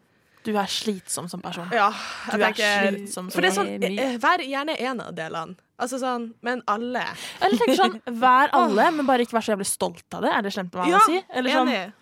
Du 0.46 0.52
er 0.60 0.68
slitsom 0.68 1.30
som 1.32 1.42
person. 1.42 1.70
Ja, 1.72 1.88
Du 2.32 2.38
tenker, 2.38 2.64
er 2.64 2.92
slitsom 2.92 3.30
slitsom 3.30 3.32
For 3.32 3.42
det 3.42 3.50
er 3.52 3.56
som 3.56 3.68
sånn, 3.70 4.00
eh, 4.04 4.18
vær 4.20 4.44
gjerne 4.44 4.76
en 4.80 5.02
av 5.02 5.14
delene. 5.16 5.56
Altså 5.80 5.98
sånn, 6.00 6.34
men 6.44 6.62
alle. 6.68 7.02
Eller 7.42 7.58
tenker 7.58 7.80
sånn, 7.80 7.96
vær 8.26 8.52
alle, 8.54 8.90
men 8.92 9.08
bare 9.08 9.24
ikke 9.26 9.38
vær 9.40 9.46
så 9.48 9.56
jævlig 9.56 9.68
stolt 9.72 10.06
av 10.20 10.22
det. 10.28 10.32
Er 10.36 10.42
det 10.46 10.52
slemt 10.54 10.76
å 10.76 10.82
være 10.84 10.92
Ja, 10.92 11.00
å 11.00 11.08
si? 11.08 11.22
Eller 11.34 11.56
sånn, 11.58 11.72
enig. 11.72 11.94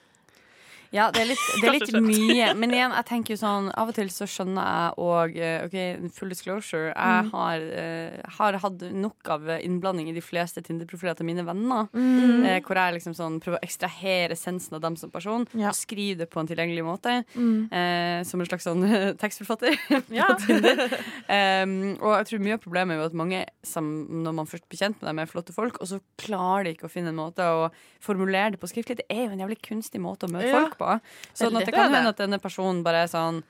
Ja, 0.92 1.06
det 1.16 1.22
er 1.24 1.28
litt, 1.30 1.44
det 1.62 1.68
er 1.70 1.76
litt 1.78 1.92
mye. 2.04 2.48
Men 2.60 2.74
igjen, 2.76 2.92
jeg 2.98 3.06
tenker 3.08 3.34
jo 3.34 3.40
sånn 3.40 3.70
Av 3.80 3.88
og 3.88 3.96
til 3.96 4.10
så 4.12 4.26
skjønner 4.28 4.66
jeg 4.68 4.98
og 5.06 5.38
eh, 5.40 5.66
OK, 5.66 6.10
full 6.18 6.30
disclosure. 6.34 6.90
Jeg 6.92 7.22
Mm. 7.22 7.30
har, 7.32 7.62
uh, 7.62 8.32
har 8.38 8.58
hatt 8.64 8.82
nok 8.92 9.30
av 9.32 9.48
innblanding 9.62 10.10
i 10.10 10.14
de 10.16 10.22
fleste 10.24 10.62
Tinder-profiler 10.66 11.16
til 11.16 11.26
mine 11.28 11.46
venner. 11.48 11.88
Mm. 11.94 12.44
Uh, 12.44 12.58
hvor 12.66 12.76
jeg 12.80 12.96
liksom 12.98 13.16
sånn 13.16 13.40
prøver 13.44 13.60
å 13.60 13.64
ekstrahere 13.66 14.36
essensen 14.36 14.76
av 14.76 14.82
dem 14.84 14.96
som 15.00 15.12
person. 15.14 15.48
Ja. 15.56 15.72
Skrive 15.76 16.18
det 16.26 16.30
på 16.34 16.42
en 16.42 16.50
tilgjengelig 16.50 16.84
måte. 16.88 17.16
Mm. 17.36 17.70
Eh, 17.72 18.24
som 18.28 18.42
en 18.44 18.48
slags 18.50 18.68
sånn 18.68 18.84
tekstforfatter. 19.24 19.78
Ja. 20.12 20.28
på 20.34 20.40
Tinder. 20.48 20.98
Um, 21.32 21.94
og 22.04 22.12
jeg 22.18 22.26
tror 22.28 22.42
mye 22.44 22.56
av 22.58 22.62
problemet 22.64 22.96
er 22.96 23.00
jo 23.00 23.06
at 23.08 23.14
mange 23.16 23.40
som, 23.64 23.86
når 24.26 24.34
man 24.36 24.48
først 24.50 24.66
blir 24.68 24.82
kjent 24.82 24.98
med 25.00 25.08
dem, 25.08 25.20
er 25.24 25.30
flotte 25.32 25.54
folk, 25.56 25.78
og 25.80 25.88
så 25.88 26.00
klarer 26.20 26.66
de 26.68 26.74
ikke 26.76 26.90
å 26.90 26.92
finne 26.92 27.14
en 27.14 27.20
måte 27.20 27.46
å 27.46 27.70
formulere 28.04 28.52
det 28.56 28.60
på 28.60 28.68
skriftlig. 28.68 28.98
Det 29.00 29.06
er 29.14 29.22
jo 29.28 29.36
en 29.36 29.44
jævlig 29.46 29.60
kunstig 29.64 30.02
måte 30.04 30.28
å 30.28 30.32
møte 30.34 30.50
Ja. 30.50 30.58
folk 30.66 30.76
på. 30.81 30.81
Sånn 31.34 31.56
at 31.56 31.66
det 31.66 31.72
Det 31.72 31.76
kan 31.78 31.94
hende 31.94 32.10
at 32.16 32.18
denne 32.22 32.40
personen 32.42 32.84
bare 32.84 33.04
er 33.06 33.12
sånn 33.12 33.44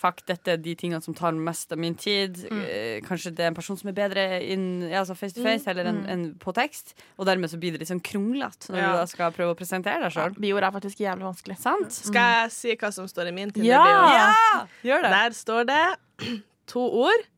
Fuck, 0.00 0.22
dette 0.24 0.54
er 0.54 0.56
de 0.56 0.72
tingene 0.80 1.02
som 1.04 1.12
tar 1.12 1.34
mest 1.36 1.74
av 1.74 1.76
min 1.76 1.92
tid. 1.94 2.38
Mm. 2.48 2.60
Eh, 2.64 3.00
kanskje 3.04 3.34
det 3.36 3.42
er 3.44 3.50
en 3.50 3.56
person 3.58 3.76
som 3.76 3.90
er 3.90 3.92
bedre 3.98 4.22
in, 4.48 4.62
altså 4.96 5.12
face 5.12 5.34
to 5.36 5.42
face 5.44 5.66
heller 5.68 5.84
enn 5.90 5.98
en 6.08 6.22
på 6.40 6.54
tekst. 6.56 6.94
Og 7.20 7.26
dermed 7.28 7.50
så 7.52 7.58
blir 7.60 7.74
det 7.74 7.82
litt 7.82 7.90
sånn 7.90 8.00
kronglete 8.00 8.70
når 8.72 8.78
Ja. 8.80 8.92
du 8.94 8.96
da 8.96 9.04
skal 9.10 9.34
prøve 9.36 9.52
å 9.52 9.58
presentere 9.58 10.00
deg 10.00 10.08
Ja, 10.08 10.22
sjøl. 10.22 10.38
Bioer 10.40 10.64
er 10.64 10.72
faktisk 10.72 11.02
jævlig 11.04 11.28
vanskelig. 11.28 11.58
Sant? 11.60 11.92
Skal 11.92 12.32
jeg 12.46 12.50
si 12.56 12.76
hva 12.80 12.90
som 12.96 13.04
står 13.12 13.28
i 13.28 13.34
min 13.42 13.50
Tinder-bio? 13.52 14.00
Ja! 14.16 14.64
Gjør 14.88 15.02
det. 15.04 15.10
Der 15.18 15.30
står 15.36 15.68
det 15.68 15.84
to 16.72 16.80
ord. 16.80 17.28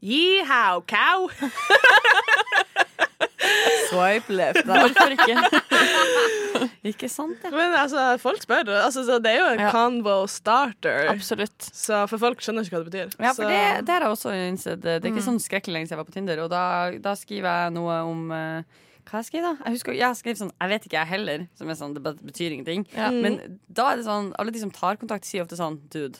Yeehow 0.00 0.84
cow. 0.86 1.26
Swipe 3.90 4.32
left. 4.34 4.64
Hvorfor 4.66 5.14
ikke? 5.14 5.36
Ikke 6.86 7.08
sant, 7.10 7.42
ja. 7.44 7.50
Men 7.50 7.74
altså, 7.76 8.02
folk 8.22 8.40
spør. 8.44 8.68
Altså, 8.78 9.02
så 9.06 9.16
det 9.22 9.32
er 9.34 9.40
jo 9.40 9.48
en 9.56 9.60
Ja. 9.66 9.70
convo 9.74 10.14
starter. 10.30 11.08
Absolutt. 11.10 11.66
Så 11.74 12.04
for 12.08 12.18
folk 12.22 12.40
skjønner 12.40 12.64
ikke 12.64 12.76
hva 12.78 12.84
det 12.84 12.92
betyr. 12.92 13.10
Ja, 13.18 13.32
for 13.34 13.42
så, 13.42 13.48
det, 13.50 13.86
det 13.86 13.92
har 13.96 14.06
jeg 14.06 14.14
også 14.14 14.32
innsett. 14.36 14.80
Det 14.84 14.94
er 14.94 15.00
ikke 15.10 15.18
Mm. 15.20 15.26
sånn 15.28 15.40
skrekkelig 15.42 15.74
lenge 15.74 15.86
siden 15.88 15.96
jeg 15.98 16.02
var 16.04 16.08
på 16.10 16.14
Tinder. 16.16 16.42
Og 16.44 16.50
da, 16.50 16.62
da 17.02 17.14
skriver 17.18 17.50
jeg 17.64 17.72
noe 17.76 17.96
om 18.06 18.30
eh, 18.32 18.62
Hva 19.06 19.20
jeg 19.20 19.28
skriver 19.28 19.44
da? 19.50 19.64
Jeg 19.66 19.72
husker, 19.76 19.92
jeg 19.94 20.16
skrev 20.18 20.38
sånn 20.40 20.52
Jeg 20.60 20.68
vet 20.72 20.86
ikke, 20.86 20.98
jeg 21.02 21.06
heller. 21.12 21.46
Som 21.58 21.68
er 21.70 21.74
sånn, 21.78 21.94
det 21.94 22.02
betyr 22.22 22.50
ingenting. 22.56 22.86
Ja. 22.94 23.10
Mm. 23.10 23.20
Men 23.22 23.58
da 23.68 23.90
er 23.92 23.96
det 24.00 24.06
sånn 24.06 24.32
Alle 24.38 24.50
de 24.54 24.62
som 24.62 24.70
tar 24.74 24.96
kontakt, 24.96 25.24
sier 25.28 25.42
ofte 25.44 25.58
sånn 25.58 25.80
Dude. 25.90 26.18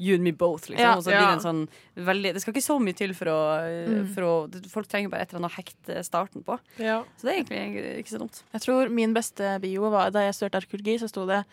You 0.00 0.14
and 0.14 0.24
me 0.24 0.32
both, 0.32 0.68
liksom. 0.70 0.78
Ja. 0.84 0.94
og 0.96 1.02
så 1.04 1.10
blir 1.10 1.20
Ja. 1.20 1.30
det 1.36 1.44
en 1.44 1.46
sånn 1.46 1.68
veldig 2.06 2.32
Det 2.34 2.40
skal 2.42 2.52
ikke 2.54 2.66
så 2.66 2.78
mye 2.82 2.96
til 2.96 3.14
for 3.14 3.26
å, 3.26 3.38
Mm. 3.86 4.14
for 4.14 4.22
å 4.22 4.66
Folk 4.70 4.88
trenger 4.88 5.10
bare 5.10 5.22
et 5.22 5.32
eller 5.34 5.44
annet 5.44 5.52
å 5.52 5.58
hekte 5.62 6.04
starten 6.04 6.44
på. 6.44 6.58
ja. 6.78 7.02
Så 7.18 7.22
det 7.22 7.32
er 7.32 7.42
egentlig 7.44 7.98
ikke 8.04 8.14
så 8.14 8.18
dumt. 8.18 8.42
Jeg 8.52 8.60
tror 8.62 8.88
min 8.90 9.14
beste 9.14 9.60
bio 9.60 9.90
var 9.90 10.10
da 10.10 10.20
jeg 10.20 10.34
studerte 10.34 10.62
arkeologi, 10.64 10.98
så 11.00 11.08
sto 11.08 11.26
det 11.26 11.44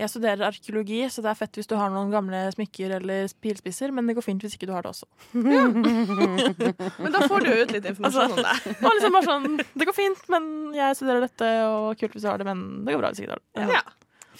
jeg 0.00 0.08
studerer 0.08 0.40
arkeologi, 0.48 1.04
så 1.12 1.20
det 1.20 1.28
er 1.28 1.34
fett 1.36 1.52
hvis 1.52 1.66
du 1.68 1.76
har 1.76 1.90
noen 1.90 2.10
gamle 2.10 2.48
smykker 2.54 2.90
eller 2.96 3.28
pilspisser, 3.42 3.92
men 3.92 4.06
det 4.06 4.16
går 4.16 4.24
fint 4.24 4.40
hvis 4.40 4.56
ikke 4.56 4.66
du 4.66 4.72
har 4.72 4.80
det 4.80 4.92
også. 4.94 5.04
Men 5.34 7.12
da 7.12 7.20
får 7.28 7.44
du 7.44 7.50
ut 7.62 7.72
litt 7.74 7.84
informasjon 7.90 8.32
om 8.32 8.40
det. 8.40 8.54
Det 8.80 8.92
liksom 8.96 9.12
bare 9.12 9.28
sånn, 9.28 9.56
det 9.60 9.86
går 9.88 9.96
fint, 9.96 10.22
men 10.32 10.72
jeg 10.76 10.96
studerer 10.96 11.20
dette, 11.26 11.50
og 11.68 11.98
kult 12.00 12.12
hvis 12.16 12.22
du 12.24 12.28
har 12.30 12.38
det, 12.40 12.46
men 12.48 12.84
det 12.86 12.94
går 12.94 13.02
bra 13.02 13.10
hvis 13.12 13.20
ikke 13.20 13.30
du 13.30 13.36
har 13.36 13.42
det. 13.68 13.74
Ja. 13.76 13.82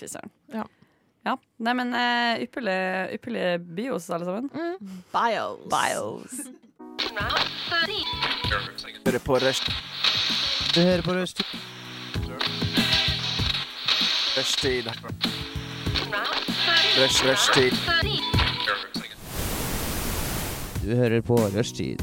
Fy 0.00 0.06
søren. 0.08 0.30
Ja. 0.54 0.64
Ja. 1.24 1.36
Nei, 1.60 1.74
men 1.76 1.92
uh, 1.92 2.40
ypperlige, 2.40 3.08
ypperlige 3.16 3.58
bios, 3.76 4.08
alle 4.10 4.24
sammen. 4.24 4.50
Bios. 5.12 5.66
Bios. 5.68 6.40
Hører 9.06 9.18
på 9.24 9.36
Røst. 9.42 9.68
Du 10.74 10.80
hører 10.80 11.02
på 11.02 11.12
Røst. 11.18 11.42
Rushtid. 14.38 14.86
Rush, 17.00 17.24
rushtid. 17.26 17.72
Du 20.84 20.94
hører 20.96 21.20
på 21.20 21.36
Rushtid. 21.36 22.00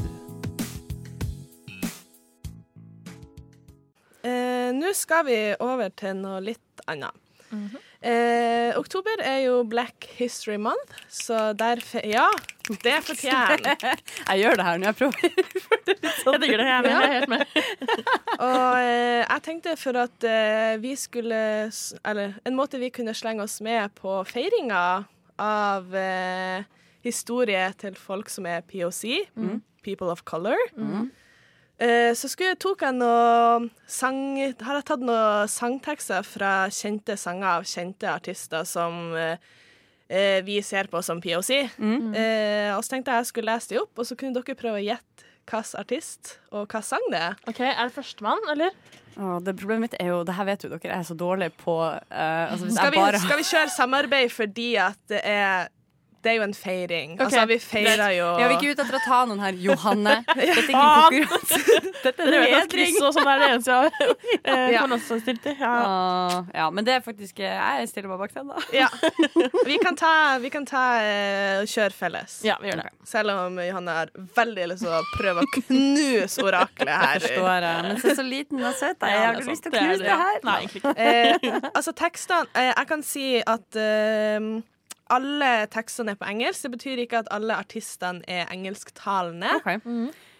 Eh, 4.22 4.70
Nå 4.74 4.92
skal 4.94 5.24
vi 5.26 5.38
over 5.60 5.88
til 5.96 6.14
noe 6.20 6.40
litt 6.44 6.84
annet. 6.86 7.27
Mhm. 7.50 7.76
eh, 8.02 8.76
oktober 8.78 9.22
er 9.24 9.38
jo 9.46 9.62
Black 9.64 10.04
History 10.18 10.56
Month, 10.60 10.92
så 11.08 11.52
derfor 11.56 12.04
Ja, 12.04 12.26
det 12.68 12.96
fortjener 13.06 13.58
Jeg 14.28 14.42
gjør 14.42 14.56
det 14.60 14.64
her 14.66 14.78
når 14.78 14.86
jeg 14.90 14.96
prøver. 14.96 15.18
Jeg 16.28 16.40
digger 16.42 16.60
det, 16.60 16.66
jeg 16.66 16.78
er 16.78 16.82
med. 16.82 16.90
Jeg 16.90 17.04
er 17.08 17.12
helt 17.12 17.28
med. 17.28 17.44
Og 18.48 18.78
eh, 18.78 19.22
jeg 19.24 19.42
tenkte 19.46 19.76
for 19.80 19.96
at 19.96 20.24
eh, 20.28 20.76
vi 20.82 20.92
skulle 21.00 21.38
Eller 22.04 22.34
en 22.46 22.56
måte 22.58 22.78
vi 22.78 22.90
kunne 22.94 23.14
slenge 23.16 23.42
oss 23.42 23.60
med 23.64 23.88
på 23.98 24.18
feiringa 24.28 24.82
av 25.40 25.94
eh, 25.96 26.66
historie 27.06 27.64
til 27.80 27.94
folk 27.96 28.28
som 28.28 28.46
er 28.50 28.60
POC, 28.68 29.30
People 29.86 30.10
of 30.12 30.22
Color. 30.28 30.58
Eh, 30.76 31.06
så 31.78 32.30
jeg, 32.42 32.56
tok 32.58 32.82
jeg 32.82 32.96
noe 32.98 33.68
sang, 33.86 34.18
har 34.34 34.80
jeg 34.80 34.86
tatt 34.88 35.04
noen 35.04 35.50
sangtekster 35.50 36.26
fra 36.26 36.52
kjente 36.74 37.14
sanger 37.20 37.52
av 37.52 37.68
kjente 37.70 38.10
artister 38.10 38.66
som 38.66 39.14
eh, 39.14 39.38
eh, 40.08 40.40
vi 40.44 40.58
ser 40.62 40.90
på 40.90 41.02
som 41.06 41.22
POC. 41.22 41.52
Mm. 41.78 42.10
Eh, 42.14 42.70
og 42.74 42.82
så 42.82 42.96
tenkte 42.96 43.14
jeg 43.14 43.22
jeg 43.22 43.30
skulle 43.32 43.54
lese 43.54 43.72
de 43.72 43.82
opp, 43.82 43.92
og 43.94 44.08
så 44.08 44.18
kunne 44.18 44.34
dere 44.34 44.58
prøve 44.58 44.80
å 44.80 44.86
gjette 44.88 45.26
hvilken 45.48 45.80
artist 45.80 46.34
og 46.50 46.66
hvilken 46.66 46.84
sang 46.84 47.06
det 47.12 47.20
er. 47.30 47.38
Ok, 47.48 47.60
Er 47.64 47.88
det 47.88 47.94
førstemann, 47.94 48.42
eller? 48.52 48.74
Å, 49.18 49.38
det 49.42 49.54
problemet 49.58 49.88
mitt 49.88 49.96
er 49.98 50.12
jo 50.12 50.18
Det 50.22 50.34
her 50.36 50.46
vet 50.46 50.62
jo 50.62 50.68
dere, 50.70 50.92
er 50.94 51.06
så 51.06 51.14
dårlig 51.18 51.48
på 51.58 51.74
uh, 51.82 52.04
altså 52.12 52.68
hvis 52.68 52.76
Skal 52.76 52.86
jeg 52.86 52.94
vi, 52.94 53.00
bare 53.02 53.18
skal 53.18 53.40
vi 53.40 53.46
kjøre 53.48 53.72
samarbeid 53.74 54.30
fordi 54.30 54.68
at 54.78 55.00
det 55.10 55.22
er 55.26 55.72
det 56.24 56.30
er 56.32 56.36
jo 56.40 56.42
en 56.48 56.54
feiring. 56.56 57.12
Okay. 57.14 57.24
Altså, 57.28 57.42
vi 57.46 57.56
feirer 57.62 58.10
jo 58.16 58.26
Ja, 58.40 58.48
vi 58.48 58.54
er 58.54 58.58
ikke 58.58 58.72
ute 58.74 58.84
etter 58.84 58.96
å 58.98 59.02
ta 59.04 59.18
noen 59.30 59.42
her, 59.42 59.58
Johanne. 59.62 60.14
Dette 60.34 60.46
er 60.50 60.62
ikke 60.64 60.78
en 60.78 61.04
konkurranse. 61.04 61.82
Dette 62.02 62.26
er 62.38 62.70
kryss 62.72 62.98
og 63.06 63.12
sånn 63.14 63.28
er 63.30 63.42
det 63.42 63.48
eneste 63.52 63.76
jeg 63.76 63.92
eh, 64.52 64.64
Ja. 64.74 64.82
forhåndsstilt 64.82 65.42
til. 65.44 65.54
Ja. 65.62 65.72
Ah, 65.88 66.34
ja, 66.54 66.66
men 66.74 66.86
det 66.88 66.96
er 66.96 67.04
faktisk 67.04 67.38
eh, 67.42 67.54
Jeg 67.80 67.90
stiller 67.92 68.10
meg 68.10 68.22
bak 68.24 68.34
den, 68.34 68.50
da. 68.50 68.64
Ja. 68.74 68.88
Vi 69.68 69.78
kan 69.82 69.98
ta, 69.98 70.12
vi 70.42 70.50
kan 70.54 70.66
ta 70.68 70.84
uh, 71.02 71.62
kjør 71.68 71.94
felles. 71.96 72.38
ja, 72.46 72.58
vi 72.62 72.70
gjør 72.72 72.82
det. 72.82 72.90
Selv 73.08 73.34
om 73.34 73.58
Johanne 73.62 73.94
har 74.00 74.12
veldig 74.36 74.68
lyst 74.72 74.84
til 74.84 74.94
å 74.94 75.02
prøve 75.14 75.44
å 75.44 75.52
knuse 75.58 76.42
oraklet 76.44 76.92
her. 76.92 77.22
Forstår 77.24 77.68
jeg. 77.68 77.84
Men 77.88 78.02
se 78.02 78.16
så 78.18 78.26
liten 78.26 78.64
og 78.64 78.74
søt 78.78 78.96
jeg 78.98 79.06
er. 79.06 79.14
Jeg 79.14 79.26
har 79.26 79.38
ikke 79.40 79.52
lyst 79.52 79.66
til 79.68 79.74
å 79.74 79.78
knuse 79.78 80.00
det, 80.02 80.08
det 80.08 80.18
her. 80.24 80.40
Nei, 80.48 80.58
egentlig 80.64 80.82
ikke. 80.82 80.96
Uh, 80.98 81.70
altså 81.72 81.94
tekstene 81.98 82.66
Jeg 82.68 82.90
kan 82.90 83.06
si 83.06 83.28
at 83.42 83.80
alle 85.10 85.50
tekstene 85.72 86.14
er 86.14 86.18
på 86.20 86.26
engelsk. 86.28 86.62
Det 86.66 86.70
betyr 86.76 87.02
ikke 87.04 87.22
at 87.24 87.28
alle 87.34 87.56
artistene 87.56 88.22
er 88.28 88.46
engelsktalende. 88.54 89.54
Ok. 89.60 89.68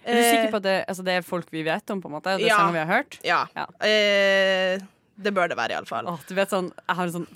Er 0.08 0.14
du 0.16 0.22
sikker 0.22 0.50
på 0.54 0.60
at 0.60 0.64
det, 0.64 0.76
altså, 0.88 1.04
det 1.04 1.16
er 1.18 1.26
folk 1.26 1.50
vi 1.52 1.62
vet 1.66 1.90
om, 1.90 2.00
på 2.00 2.08
en 2.08 2.14
måte? 2.18 2.36
Det 2.38 2.46
er 2.46 2.54
Eh, 2.54 2.54
Ja. 2.54 2.70
vi 2.72 2.78
har 2.78 2.86
hørt? 2.86 3.18
Ja. 3.24 3.40
Ja. 3.56 3.66
Eh, 3.84 4.78
det 5.18 5.34
bør 5.34 5.48
det 5.50 5.56
være, 5.58 5.74
iallfall. 5.76 6.06
Oh, 6.08 6.18
du 6.28 6.34
vet 6.34 6.48
sånn, 6.50 6.72
Jeg 6.88 6.96
har 6.96 7.04
en 7.04 7.12
sånn 7.12 7.28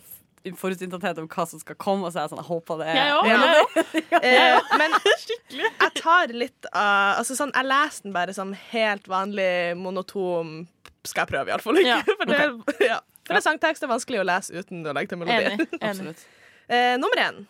forutinntatthet 0.58 1.18
om 1.22 1.28
hva 1.30 1.44
som 1.46 1.60
skal 1.62 1.76
komme, 1.78 2.06
og 2.06 2.12
så 2.12 2.18
er 2.18 2.24
jeg 2.26 2.32
sånn 2.32 2.40
Jeg 2.42 2.48
håper 2.48 2.78
det 2.80 2.86
er 2.90 2.96
Jeg 2.98 3.12
òg. 3.14 3.26
Ja. 4.12 4.20
Eh, 4.22 4.76
men 4.78 4.90
jeg 5.80 5.92
tar 6.00 6.32
litt 6.34 6.66
av 6.72 7.18
Altså 7.20 7.36
sånn, 7.38 7.52
jeg 7.54 7.68
leser 7.68 8.02
den 8.08 8.12
bare 8.16 8.34
som 8.34 8.52
helt 8.72 9.06
vanlig 9.10 9.76
monotom 9.78 10.66
Skal 11.04 11.24
jeg 11.26 11.32
prøve, 11.34 11.50
iallfall. 11.52 11.78
Ja, 11.84 12.00
For, 12.06 12.24
det, 12.26 12.86
ja. 12.88 13.00
For 13.26 13.34
det 13.38 13.42
sangtekst 13.44 13.82
er 13.86 13.90
vanskelig 13.90 14.22
å 14.22 14.26
lese 14.26 14.54
uten 14.54 14.82
å 14.86 14.94
legge 14.94 15.12
til 15.12 15.18
melodi. 15.18 15.50
Enig. 15.52 15.66
enig. 15.68 15.82
Absolutt. 15.90 16.24
Eh, 16.72 16.96
nummer 16.96 17.18
én. 17.18 17.46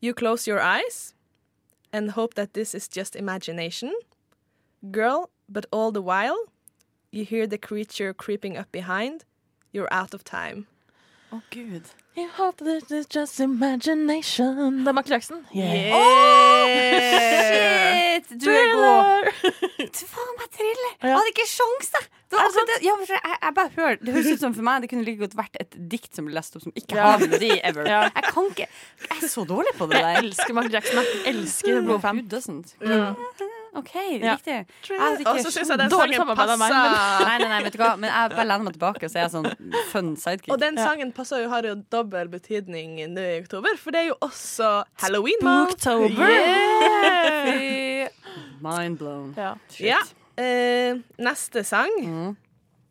You 0.00 0.12
close 0.12 0.46
your 0.46 0.60
eyes 0.60 1.14
and 1.94 2.10
hope 2.10 2.34
that 2.34 2.52
this 2.52 2.74
is 2.74 2.88
just 2.88 3.16
imagination. 3.16 3.94
Girl, 4.90 5.30
but 5.48 5.64
all 5.72 5.92
the 5.92 6.02
while 6.02 6.36
you 7.10 7.24
hear 7.24 7.46
the 7.46 7.56
creature 7.56 8.12
creeping 8.12 8.54
up 8.58 8.70
behind. 8.70 9.24
You're 9.72 9.88
out 9.90 10.12
of 10.12 10.24
time. 10.24 10.66
Å, 11.32 11.40
gud. 11.50 11.84
You 12.16 12.28
hope 12.38 12.64
this 12.64 12.90
is 12.90 13.06
just 13.14 13.40
imagination. 13.40 14.78
Det 14.84 14.88
er 14.88 14.92
Michael 14.96 15.12
Jackson. 15.12 15.42
Yeah. 15.54 15.92
Shit! 17.46 18.30
Du 18.40 18.48
er 18.50 18.70
god. 18.72 19.26
Du 19.76 20.04
faen 20.08 20.30
meg 20.38 20.48
triller. 20.56 20.94
Jeg 21.02 21.12
hadde 21.12 21.32
ikke 21.34 21.44
sjans, 21.50 21.90
da. 21.92 22.00
Det, 22.32 22.38
var 22.40 22.64
det. 22.70 22.78
Ja, 22.82 22.94
jeg, 23.06 23.20
jeg 23.44 23.52
bare 23.54 23.70
hører 23.76 23.98
Det 24.02 24.12
høres 24.16 24.26
ut 24.34 24.40
som 24.42 24.54
for 24.56 24.64
meg 24.66 24.82
Det 24.82 24.88
kunne 24.90 25.04
like 25.06 25.20
godt 25.20 25.36
vært 25.38 25.54
et 25.62 25.76
dikt 25.92 26.16
som 26.18 26.26
ble 26.26 26.34
lest 26.34 26.56
opp 26.58 26.64
som 26.64 26.72
ikke 26.74 26.96
Ja. 26.98 27.12
har 27.12 27.20
melodi 27.22 27.52
ever. 27.62 27.86
Ja. 27.86 28.00
Jeg 28.16 28.32
kan 28.34 28.48
ikke 28.50 28.66
Jeg 28.66 29.20
er 29.22 29.30
så 29.30 29.44
dårlig 29.46 29.76
på 29.78 29.86
det 29.92 30.00
Jeg 30.02 30.24
elsker 30.24 30.56
Michael 30.56 30.74
Jackson. 30.74 30.98
Jeg 31.04 31.34
elsker 31.36 31.78
blodfan. 31.86 32.18
Who 32.24 32.26
doesn't? 32.32 32.74
Ja. 32.82 33.12
OK, 33.76 33.94
Ja. 34.22 34.34
riktig. 34.36 34.58
Og 35.26 35.40
så 35.44 35.50
syns 35.54 35.68
jeg 35.68 35.78
den 35.78 35.90
sangen 35.90 36.26
passer 36.36 36.56
meg, 36.56 36.72
passer 36.72 37.26
Nei, 37.26 37.38
nei, 37.38 37.48
nei, 37.48 37.62
vet 37.66 37.72
du 37.76 37.78
hva 37.82 37.90
Men 38.00 38.10
jeg 38.10 38.30
bare 38.34 38.46
lener 38.48 38.64
meg 38.68 38.76
tilbake 38.78 39.04
og 39.04 39.10
så 39.12 39.18
er 39.18 39.26
jeg 39.26 39.32
sånn 39.34 39.48
fun 39.92 40.12
sidekick. 40.16 40.52
Og 40.54 40.60
den 40.60 40.76
sangen 40.80 41.12
passer 41.16 41.42
jo, 41.44 41.48
har 41.52 41.68
jo 41.68 41.74
dobbel 41.92 42.28
betydning 42.32 42.96
nå 43.14 43.26
i 43.36 43.40
oktober, 43.42 43.76
for 43.80 43.90
det 43.96 44.00
er 44.04 44.08
jo 44.12 44.18
også 44.26 44.70
halloween 45.02 45.42
month. 45.42 45.76
Spooktober. 45.76 46.30
Yeah. 46.30 48.08
Mind 48.60 48.98
blown. 48.98 49.34
Ja. 49.36 49.54
Shit. 49.70 49.86
Ja. 49.86 50.00
Uh, 50.38 51.00
neste 51.18 51.64
sang. 51.64 51.92
Mm. 52.00 52.36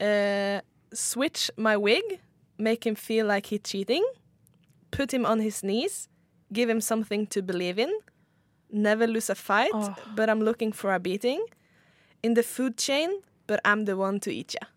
Uh, 0.01 0.59
switch 0.93 1.51
my 1.57 1.75
wig. 1.77 2.19
Make 2.57 2.85
him 2.87 2.95
feel 2.95 3.25
like 3.27 3.47
he's 3.47 3.61
cheating. 3.63 4.03
Put 4.91 5.13
him 5.13 5.25
on 5.25 5.39
his 5.41 5.61
knees. 5.63 6.07
Give 6.53 6.69
him 6.69 6.79
something 6.81 7.27
to 7.27 7.41
believe 7.41 7.77
in. 7.79 7.91
Never 8.75 9.07
lose 9.07 9.29
a 9.29 9.35
fight, 9.35 9.71
oh. 9.73 9.95
but 10.15 10.29
I'm 10.29 10.41
looking 10.43 10.73
for 10.73 10.93
a 10.93 10.99
beating. 10.99 11.39
In 12.23 12.33
the 12.33 12.43
food 12.43 12.75
chain, 12.77 13.21
but 13.47 13.59
I'm 13.63 13.85
the 13.85 13.95
one 13.95 14.19
to 14.19 14.33
eat 14.33 14.53
ya. 14.53 14.67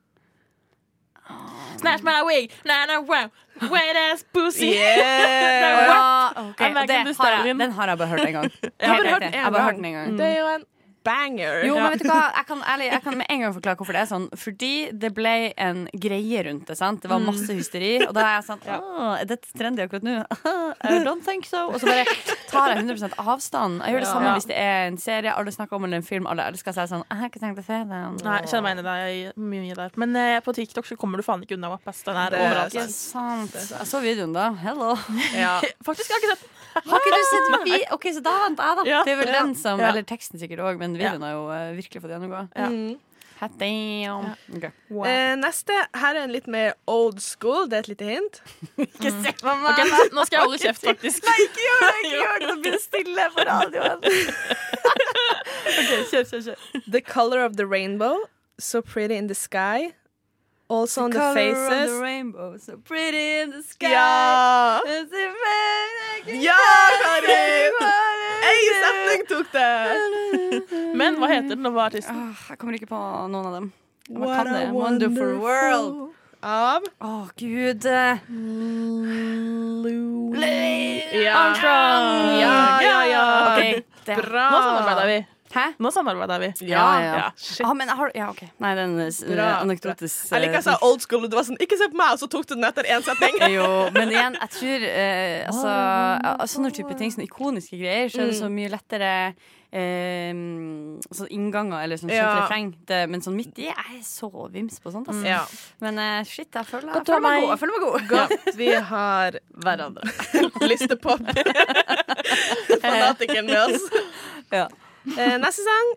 Snatch 1.78 2.02
my 2.02 2.22
wig, 2.22 2.50
Nah, 2.64 2.86
nah, 2.86 3.00
wow, 3.00 3.30
wet 3.70 3.96
ass 3.96 4.24
pussy. 4.32 4.68
Yeah! 4.68 5.88
Ja, 5.88 6.50
okay, 6.50 6.70
I'm 6.70 6.86
det 6.86 6.94
har 7.16 7.44
jeg, 7.44 7.54
den 7.58 7.72
har 7.72 7.88
jeg 7.88 7.98
bare 7.98 8.08
hørt 8.08 8.20
en 8.20 8.32
gang. 8.32 8.50
Jeg 8.80 8.88
har 8.88 8.96
bare 8.96 9.08
hørt 9.08 9.22
riktig. 9.22 9.34
Jeg 9.34 9.40
har 9.40 9.46
en 9.46 9.52
bare 9.52 9.62
hørt 9.62 9.74
gang. 9.74 9.76
den 9.76 9.84
en 9.84 9.92
gang. 9.92 10.18
Det 10.18 10.26
er 10.26 10.38
jo 10.38 10.46
en 10.54 10.64
banger. 11.08 11.64
Jo, 11.66 11.74
men 11.80 11.94
vet 11.96 12.04
du 12.04 12.08
hva? 12.10 12.20
Jeg 12.36 12.46
kan, 12.52 12.62
ærlig, 12.74 12.88
jeg 12.92 13.02
kan 13.06 13.16
med 13.22 13.26
en 13.32 13.44
gang 13.46 13.54
forklare 13.56 13.80
hvorfor 13.80 13.96
det 13.96 14.02
er 14.04 14.10
sånn. 14.12 14.26
Fordi 14.44 14.72
det 15.04 15.10
ble 15.16 15.34
en 15.56 15.82
greie 15.96 16.44
rundt 16.46 16.68
det. 16.68 16.76
sant? 16.78 17.02
Det 17.02 17.10
var 17.10 17.22
masse 17.24 17.48
hysteri. 17.56 17.94
Og 18.06 18.12
da 18.16 18.24
er 18.26 18.34
jeg 18.38 18.46
sånn 18.50 18.62
Åh, 18.68 19.14
Er 19.22 19.28
dette 19.32 19.50
trendy 19.58 19.84
akkurat 19.86 20.04
nå? 20.06 20.18
I 20.88 21.00
don't 21.06 21.24
think 21.26 21.48
so. 21.48 21.64
Og 21.72 21.80
så 21.82 21.88
bare 21.90 22.04
tar 22.50 22.74
jeg 22.74 22.84
100 22.84 23.16
avstand. 23.24 23.80
Jeg 23.84 23.96
gjør 23.96 24.04
det 24.06 24.10
samme 24.12 24.28
Ja. 24.28 24.34
hvis 24.38 24.48
det 24.50 24.58
er 24.60 24.86
en 24.90 24.98
serie 25.00 25.32
alle 25.34 25.52
snakker 25.54 25.78
om, 25.78 25.84
eller 25.88 26.02
en 26.02 26.06
film. 26.06 26.26
Alle 26.30 26.44
elsker 26.52 26.74
seg 26.76 26.90
sånn 26.90 27.04
Jeg 27.08 27.18
har 27.22 27.30
ikke 27.32 27.40
tenkt 27.42 27.62
å 27.62 27.66
se 27.66 27.78
den. 27.88 28.18
Nei, 28.24 28.36
jeg 28.42 28.50
kjenner 28.52 28.66
meg 28.68 28.76
enig 28.76 28.84
i 28.84 29.22
deg 29.32 29.42
mye 29.48 29.78
der. 29.78 29.96
Men 30.02 30.16
eh, 30.20 30.38
på 30.44 30.54
TikTok 30.56 30.86
så 30.88 30.98
kommer 31.00 31.18
du 31.20 31.24
faen 31.26 31.42
ikke 31.46 31.56
unna 31.58 31.72
Wappast. 31.72 32.04
Den 32.08 32.18
er 32.20 32.34
Det 32.34 32.38
er 32.42 32.46
overalt. 32.50 32.74
Ikke 32.76 32.92
sant. 32.92 33.56
Jeg 33.56 33.88
så 33.88 34.02
videoen, 34.04 34.34
da. 34.36 34.50
Hello. 34.62 34.94
Ja. 35.38 35.58
Faktisk, 35.86 36.10
jeg 36.10 36.18
har 36.18 36.22
ikke 36.24 36.34
sett 36.34 36.44
den. 36.44 36.54
Har 36.88 37.00
ikke 37.02 37.16
du 37.16 37.24
sett 37.28 37.64
vi 37.68 37.78
OK, 37.94 38.04
så 38.14 38.20
da 38.22 38.32
vant 38.44 38.60
jeg, 38.62 38.76
da. 38.78 38.82
Ja. 38.88 38.98
Det 39.06 39.12
er 39.14 39.18
vel 39.22 39.30
den 39.34 39.54
som 39.58 39.80
Ja. 39.80 39.88
Eller 39.92 40.04
teksten 40.06 40.38
sikkert 40.40 40.60
òg, 40.66 40.78
men 40.80 40.94
videoen 40.98 41.24
har 41.26 41.36
jo 41.36 41.44
eh, 41.54 41.68
virkelig 41.78 42.02
fått 42.04 42.14
gjennomgå. 42.16 42.42
Ja. 42.54 42.72
Mm. 42.72 42.96
Hot 43.38 43.52
damn. 43.58 44.32
Ok. 44.56 44.64
Eh, 45.06 45.36
neste 45.38 45.74
her 45.94 46.16
er 46.16 46.24
en 46.24 46.32
litt 46.34 46.48
mer 46.50 46.72
old 46.90 47.20
school. 47.22 47.68
Det 47.70 47.76
er 47.76 47.84
et 47.84 47.90
lite 47.92 48.08
hint. 48.08 48.40
Ikke 48.82 49.12
se 49.14 49.34
på 49.38 49.54
meg! 49.60 49.68
Okay, 49.76 49.86
nå, 49.92 50.00
nå 50.16 50.24
skal 50.26 50.40
jeg 50.40 50.48
holde 50.48 50.58
kjeft, 50.64 50.86
faktisk. 50.88 51.28
Nei, 51.28 51.36
ikke 51.46 51.68
gjør 51.68 51.84
det! 51.84 51.92
Ikke 52.00 52.16
gjør 52.24 52.42
det! 52.42 52.48
Nå 52.48 52.56
blir 52.64 52.74
det 52.74 52.82
stille 52.82 53.28
på 53.36 53.46
radioen. 53.46 54.02
OK, 55.78 55.94
kjør, 56.10 56.26
kjør, 56.32 56.42
kjør. 56.48 56.66
The 56.88 57.04
color 57.14 57.44
of 57.46 57.54
the 57.60 57.66
rainbow, 57.66 58.26
so 58.58 58.82
pretty 58.82 59.14
in 59.14 59.30
the 59.30 59.38
sky. 59.38 59.94
Also 60.68 61.04
on 61.04 61.10
the, 61.10 61.18
Color 61.18 61.62
of 61.62 61.88
the 61.88 61.98
rainbow, 62.02 62.58
so 62.58 62.76
pretty 62.76 63.40
in 63.40 63.52
the 63.52 63.62
sky. 63.62 63.88
Ja! 63.88 64.82
Ja, 66.26 66.58
Karin! 67.04 67.78
Én 68.50 68.74
setning 68.82 69.24
tok 69.30 69.46
det! 69.54 70.37
Men 70.98 71.18
hva 71.20 71.30
heter 71.30 71.54
den, 71.56 71.66
og 71.70 71.76
hva 71.76 71.86
er 71.86 71.92
artisten? 71.94 72.18
Åh, 72.28 72.44
jeg 72.52 72.58
kommer 72.60 72.78
ikke 72.78 72.90
på 72.90 73.00
noen 73.32 73.46
av 73.48 73.56
dem. 73.60 73.72
Hva 74.10 74.26
What 74.26 74.36
kan 74.38 74.52
det? 74.54 74.62
a 74.68 74.72
Wonderful 74.72 75.34
world. 75.42 75.96
Av 76.42 76.84
Å, 77.02 77.14
gud. 77.36 77.82
Ja. 81.18 81.34
Armstrong. 81.40 82.38
Ja, 82.40 82.82
ja, 82.82 82.98
ja. 83.10 83.24
Okay. 83.56 83.82
det- 84.04 84.16
Bra. 84.22 84.50
Nå 84.50 84.60
samarbeider 84.62 85.06
vi. 85.06 85.18
Hæ? 85.54 85.64
Nå 85.80 85.90
samarbeider 85.90 86.38
vi. 86.38 86.52
Ja, 86.68 87.00
ja. 87.00 87.14
Ja. 87.16 87.30
Ah, 87.64 87.74
men 87.74 87.88
har, 87.88 88.10
ja, 88.14 88.28
OK. 88.30 88.42
Nei, 88.60 88.74
den 88.76 88.98
er 89.00 89.10
Bra. 89.34 89.46
anekdotisk 89.64 90.30
Jeg 90.30 90.42
liker 90.44 90.58
å 90.60 90.62
sa 90.62 90.76
old 90.82 91.00
school, 91.00 91.28
du 91.28 91.36
var 91.36 91.42
sånn 91.44 91.56
'ikke 91.58 91.78
se 91.78 91.88
på 91.88 91.96
meg', 91.96 92.12
og 92.12 92.18
så 92.20 92.28
tok 92.28 92.46
du 92.46 92.54
den 92.54 92.64
etter 92.64 92.84
én 92.84 93.02
setning. 93.02 93.34
Jo, 93.56 93.90
men 93.90 94.08
igjen, 94.10 94.36
jeg 94.40 94.50
tror 94.50 94.80
eh, 94.84 95.46
altså, 95.48 96.58
Sånne 96.58 96.70
type 96.72 96.94
ting, 96.98 97.10
sånne 97.10 97.24
ikoniske 97.28 97.78
greier, 97.80 98.08
så 98.12 98.20
er 98.22 98.26
det 98.26 98.36
så 98.40 98.48
mye 98.52 98.68
lettere 98.68 99.34
eh, 99.72 100.32
sånn 101.12 101.28
innganger 101.30 101.82
eller 101.84 101.96
sånn 101.96 102.10
Ja. 102.10 102.40
refreng. 102.46 102.74
Det- 102.86 103.08
Men 103.08 103.20
sånn 103.20 103.34
midt 103.36 103.58
i 103.58 103.64
Jeg 103.66 103.74
er 103.76 104.00
så 104.02 104.30
vims 104.50 104.80
på 104.80 104.90
sånt, 104.92 105.06
altså. 105.08 105.24
Ja. 105.26 105.46
Men 105.80 105.98
eh, 105.98 106.24
shit, 106.24 106.50
jeg 106.52 106.64
føler, 106.66 106.94
jeg 106.94 107.04
føler 107.06 107.20
meg 107.20 107.40
god. 107.42 107.50
Jeg 107.50 107.58
føler 107.58 107.72
meg 107.72 107.82
god. 107.88 108.08
Godt 108.08 108.56
vi 108.56 108.68
har 108.72 109.32
Hverandre. 109.54 110.02
listepop. 110.68 111.20
Fanatikeren 112.82 113.46
med 113.46 113.64
oss. 113.74 113.82
Ja. 114.50 114.68
Eh, 115.18 115.36
neste 115.38 115.62
sang. 115.62 115.88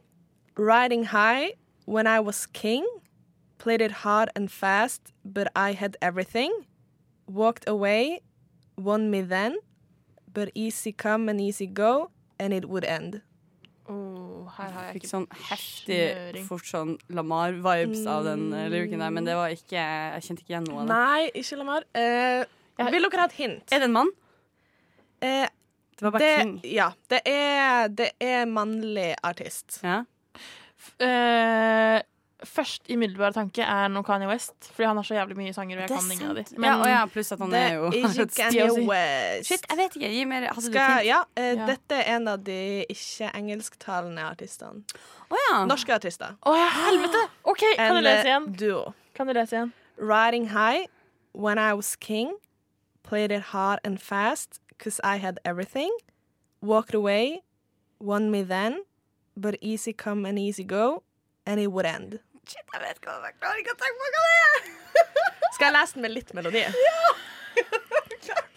'Riding 0.58 1.06
High 1.06 1.52
When 1.86 2.06
I 2.08 2.20
Was 2.20 2.46
King'. 2.46 2.86
Played 3.58 3.82
it 3.82 3.92
hard 4.04 4.30
and 4.36 4.50
fast, 4.52 5.14
but 5.24 5.48
I 5.56 5.74
had 5.74 5.96
everything. 6.02 6.52
Walked 7.28 7.68
away, 7.70 8.20
won 8.78 9.10
me 9.12 9.22
then. 9.22 9.58
But 10.34 10.50
easy 10.56 10.92
come 10.92 11.30
and 11.30 11.40
easy 11.40 11.68
go, 11.68 12.10
and 12.40 12.54
it 12.54 12.66
would 12.66 12.84
end. 12.84 13.22
Her 14.58 14.72
har 14.72 14.84
jeg 14.88 14.94
Fikk 14.96 15.04
ikke 15.04 15.12
sånn 15.12 15.28
heftig 15.50 16.00
snøring. 16.16 16.46
fort 16.48 16.66
sånn 16.70 16.98
Lamar-vibes 17.10 18.06
av 18.08 18.24
den 18.26 18.50
luken 18.50 18.72
lyrikken 18.72 19.00
der, 19.00 19.10
men 19.12 19.26
det 19.26 19.36
var 19.36 19.50
ikke 19.50 19.78
Jeg 19.82 20.22
kjente 20.28 20.42
ikke 20.44 20.54
igjen 20.56 20.68
noe 20.70 20.82
av 20.82 20.88
det. 20.88 20.96
Nei, 20.96 21.32
ikke 21.42 21.58
Lamar. 21.62 21.84
Eh, 21.94 22.46
vil 22.92 23.02
dere 23.10 23.20
ha 23.22 23.26
et 23.30 23.38
hint? 23.40 23.64
Er 23.72 23.80
det 23.80 23.90
en 23.90 23.94
mann? 23.94 24.12
Eh, 25.22 25.48
Det 25.98 26.02
var 26.08 26.12
bare 26.12 26.20
det, 26.26 26.38
King. 26.42 26.54
ja, 26.74 26.92
det 27.10 27.22
er, 27.30 27.88
det 27.90 28.12
er 28.20 28.46
mannlig 28.50 29.16
artist. 29.24 29.80
Ja. 29.84 30.00
Eh, 31.00 32.02
først 32.48 32.90
umiddelbare 32.90 33.34
tanke 33.36 33.62
er 33.62 33.88
noe 33.94 34.04
Kanye 34.04 34.28
West, 34.30 34.56
fordi 34.74 34.88
han 34.88 34.98
har 34.98 35.06
så 35.08 35.16
jævlig 35.16 35.38
mye 35.38 35.54
sanger, 35.54 35.78
og 35.78 35.82
jeg 35.82 35.90
Det 35.90 35.98
kan 35.98 36.12
ingen 36.12 36.30
av 36.30 36.36
dem. 36.36 36.46
sant. 36.46 36.64
Ja, 36.66 36.88
ja, 36.90 37.06
pluss 37.06 37.32
at 37.32 37.40
han 37.40 37.54
er 37.54 37.74
jo. 37.76 37.92
Shit, 39.46 39.66
jeg 39.70 39.78
vet 39.78 39.96
ikke. 39.98 40.10
Gi 40.12 40.26
mer 40.26 40.48
Hadde 40.48 40.62
du 40.66 40.72
Skal, 40.72 40.96
fint? 40.98 41.08
ja, 41.08 41.20
uh, 41.22 41.44
Ja. 41.44 41.66
Dette 41.70 42.00
er 42.00 42.16
en 42.16 42.28
av 42.28 42.44
de 42.44 42.86
ikke-engelsktalende 42.90 44.24
artistene. 44.26 44.84
Oh, 45.30 45.38
ja. 45.52 45.66
Norske 45.66 45.94
artister. 45.96 46.36
Å 46.46 46.56
ja, 46.58 46.70
helvete! 46.88 47.22
OK, 47.44 47.64
kan 47.78 47.96
du 47.96 48.02
lese 48.02 48.26
eh, 48.26 48.32
igjen? 48.32 48.48
duo. 48.58 48.94
Kan 49.16 49.28
du 49.28 49.34
lese 49.34 49.56
igjen? 49.56 49.74
Riding 49.98 50.48
high 50.56 50.88
when 51.34 51.58
I 51.60 51.74
was 51.74 51.96
king. 51.96 52.34
Played 53.04 53.32
it 53.32 53.52
hard 53.54 53.80
and 53.84 54.02
fast 54.02 54.60
cause 54.78 55.00
I 55.04 55.18
had 55.18 55.40
everything. 55.46 55.92
Walked 56.62 56.94
away, 56.94 57.42
won 58.00 58.30
me 58.32 58.42
then. 58.44 58.84
But 59.38 59.56
easy 59.62 59.94
come 59.94 60.26
and 60.26 60.38
easy 60.38 60.64
go. 60.64 61.04
And 61.46 61.60
it 61.60 61.72
would 61.72 61.86
end. 61.86 62.20
Shit, 62.50 62.66
jeg 62.74 62.82
vet 62.82 63.04
hva 63.06 63.18
jeg 63.22 63.36
klarer 63.38 63.60
ikke 63.62 63.74
å 63.76 63.80
tenke 63.80 63.98
på 63.98 64.06
hva 64.06 64.10
det 64.16 64.22
er. 64.38 64.56
Skal 65.56 65.66
jeg 65.68 65.76
lese 65.76 65.98
den 65.98 66.06
med 66.06 66.14
litt 66.16 66.34
melodi? 66.38 66.64
Ja! 66.66 67.04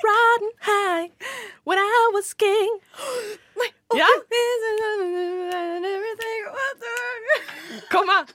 Riding 0.05 0.55
high 0.61 1.11
when 1.65 1.79
I 1.79 2.11
was 2.15 2.33
king. 2.35 2.79
Nei! 3.57 3.71
Ja, 3.97 4.09
kom 7.91 8.11
an! 8.11 8.27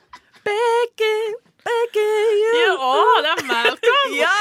Begging, 0.44 1.34
begging 1.64 2.38
you. 2.42 2.54
Ja, 2.60 2.72
å, 2.74 2.92
det 3.24 3.34
er 3.34 3.44
Malcolm! 3.50 4.14
Ja! 4.18 4.36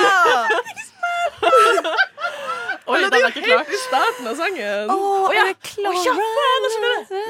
Oi, 2.90 3.02
den 3.02 3.14
er 3.14 3.20
er 3.20 3.28
ikke 3.30 3.44
klar. 3.46 3.58
helt 3.60 3.74
i 3.74 3.82
starten 3.84 4.30
av 4.32 4.40
sangen. 4.40 4.90
Å, 4.90 4.96
oh? 4.96 5.28
Å, 5.28 5.34
ja, 5.36 5.44
oh. 5.52 6.00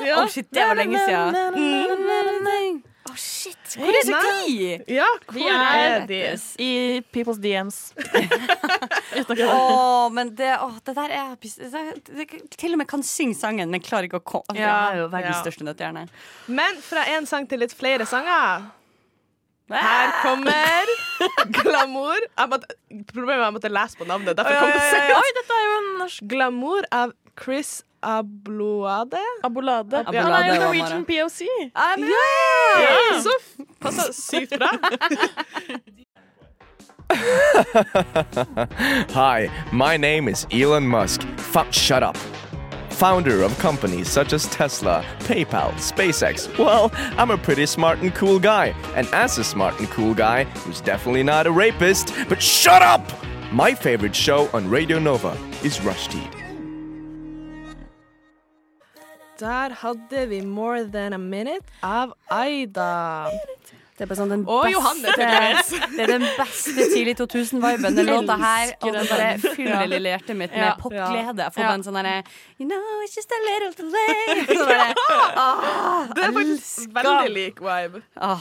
Ja. 0.05 0.21
oh, 0.21 0.29
shit, 0.29 0.47
det 0.55 0.69
var 0.69 0.79
lenge 0.79 1.01
siden. 1.03 1.35
Å, 1.43 2.88
shit. 3.19 3.75
Hvor 3.77 3.93
er 3.93 4.07
de? 4.07 4.95
Ja, 4.95 5.07
Vi 5.29 5.43
hvor 5.43 5.51
er 5.53 5.83
er 5.99 6.07
de? 6.09 6.21
i 6.63 6.71
People's 7.13 7.39
DMs. 7.43 7.91
Åh, 9.19 9.45
å 9.49 10.09
men 10.13 10.33
det, 10.37 10.53
oh, 10.63 10.73
det 10.85 10.95
der 10.95 11.13
er 11.13 11.35
det 11.35 12.27
Til 12.55 12.73
og 12.75 12.81
med 12.81 12.87
kan 12.89 13.03
synge 13.05 13.35
sangen, 13.37 13.69
men 13.69 13.83
klarer 13.83 14.07
ikke 14.07 14.21
å 14.21 14.25
komme 14.37 14.57
Ja, 14.57 14.89
det 14.89 14.97
er 14.97 15.03
jo 15.03 15.07
verdens 15.11 15.37
ja. 15.39 15.45
største 15.45 15.67
nøttehjerne. 15.67 16.07
Men 16.47 16.81
fra 16.85 17.05
en 17.15 17.27
sang 17.29 17.47
til 17.49 17.61
litt 17.63 17.75
flere 17.75 18.07
sanger. 18.09 18.69
Her 19.69 20.15
kommer 20.23 20.89
Glamour. 21.59 22.23
Problemet 23.11 23.35
er 23.35 23.43
at 23.43 23.49
jeg 23.49 23.57
måtte 23.59 23.73
lese 23.73 23.99
på 23.99 24.07
navnet. 24.09 24.37
Derfor 24.37 24.63
kom 24.63 24.71
det 24.73 24.87
sent. 24.89 25.13
Oi, 25.19 25.35
dette 25.37 25.57
er 25.59 25.65
jo 25.67 25.75
en 25.77 25.91
norsk 26.01 26.31
Glamour 26.31 26.89
av 26.95 27.13
Chris 27.39 27.79
Abloade. 28.01 29.17
Abolade. 29.43 30.03
Abolade 30.07 30.13
Han 30.13 30.49
er 30.49 30.55
jo 30.55 30.61
var 30.61 30.65
Norwegian 30.65 30.89
Mara. 30.89 31.03
POC. 31.03 31.41
Ja, 31.75 31.95
så 33.23 33.29
f- 33.41 33.65
passer 33.81 34.11
sykt 34.13 34.53
bra. 34.57 34.69
Hi, 39.13 39.49
my 39.71 39.97
name 39.97 40.27
is 40.27 40.45
Elon 40.51 40.87
Musk. 40.87 41.21
F- 41.37 41.73
shut 41.73 42.03
up. 42.03 42.17
Founder 42.89 43.43
of 43.43 43.57
companies 43.59 44.09
such 44.09 44.33
as 44.33 44.45
Tesla, 44.47 45.03
PayPal, 45.19 45.71
SpaceX. 45.75 46.49
Well, 46.57 46.91
I'm 47.17 47.31
a 47.31 47.37
pretty 47.37 47.65
smart 47.65 47.99
and 47.99 48.13
cool 48.13 48.39
guy. 48.39 48.73
And 48.95 49.07
as 49.13 49.37
a 49.37 49.43
smart 49.43 49.79
and 49.79 49.89
cool 49.89 50.13
guy, 50.13 50.43
who's 50.65 50.81
definitely 50.81 51.23
not 51.23 51.47
a 51.47 51.51
rapist, 51.51 52.13
but 52.27 52.41
shut 52.41 52.81
up! 52.81 53.01
My 53.53 53.73
favorite 53.73 54.15
show 54.15 54.49
on 54.53 54.69
Radio 54.69 54.99
Nova 54.99 55.31
is 55.63 55.79
Rushdie. 55.79 56.38
Der 59.39 59.69
hadde 59.81 60.25
vi 60.29 60.41
More 60.41 60.83
Than 60.91 61.13
A 61.13 61.17
Minute 61.17 61.63
av 61.83 62.11
Aida. 62.29 63.29
Det 63.99 64.05
er 64.05 64.07
bare 64.07 64.15
sånn 64.19 64.29
beste. 64.47 65.79
Det 65.95 66.03
er 66.05 66.11
den 66.13 66.23
beste 66.37 66.85
tidlig 66.93 67.15
2000-viben. 67.19 67.95
Den 67.97 68.07
låta 68.07 68.35
her. 68.39 68.71
Og 68.79 68.93
den 68.95 68.95
den 68.95 69.09
bare 69.11 69.29
fyller 69.57 69.89
lille 69.91 70.13
hjertet 70.13 70.37
mitt 70.39 70.51
med 70.55 70.63
Ja. 70.69 70.75
popglede. 70.79 71.43
Jeg 71.43 71.53
får 71.55 71.63
Ja. 71.63 71.67
bare 71.67 71.79
en 71.79 71.83
sånn 71.83 71.97
derre 71.99 72.23
You 72.59 72.67
know, 72.67 73.03
it's 73.03 73.15
just 73.15 73.31
a 73.31 73.39
little 73.47 73.73
too 73.75 73.89
late. 73.91 74.95
Ah, 75.35 76.07
Det 76.15 76.23
er 76.23 76.31
faktisk 76.31 76.87
elsker. 76.87 76.93
veldig 76.99 77.33
lik 77.35 77.59
vibe. 77.59 78.01
Ah, 78.17 78.39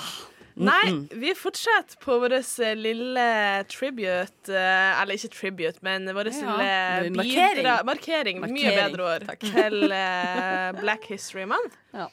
Nei, 0.59 1.09
vi 1.20 1.34
fortsetter 1.38 1.98
på 2.02 2.16
vår 2.22 2.32
eh, 2.40 2.72
lille 2.74 3.26
tribute 3.70 4.48
eh, 4.50 5.00
Eller 5.02 5.14
ikke 5.18 5.30
tribute, 5.34 5.78
men 5.86 6.09
vår 6.16 6.30
Ja. 6.32 6.56
lille 7.02 7.16
Markering. 7.16 7.61
bidra- 7.64 7.84
markering. 7.86 8.40
Mye 8.42 8.72
bedre 8.76 9.04
ord. 9.14 9.26
takk. 9.28 9.40
Til 9.40 9.92
eh, 9.92 10.72
Black 10.80 11.06
History 11.12 11.44
Month. 11.46 11.76
Ja. 11.94 12.09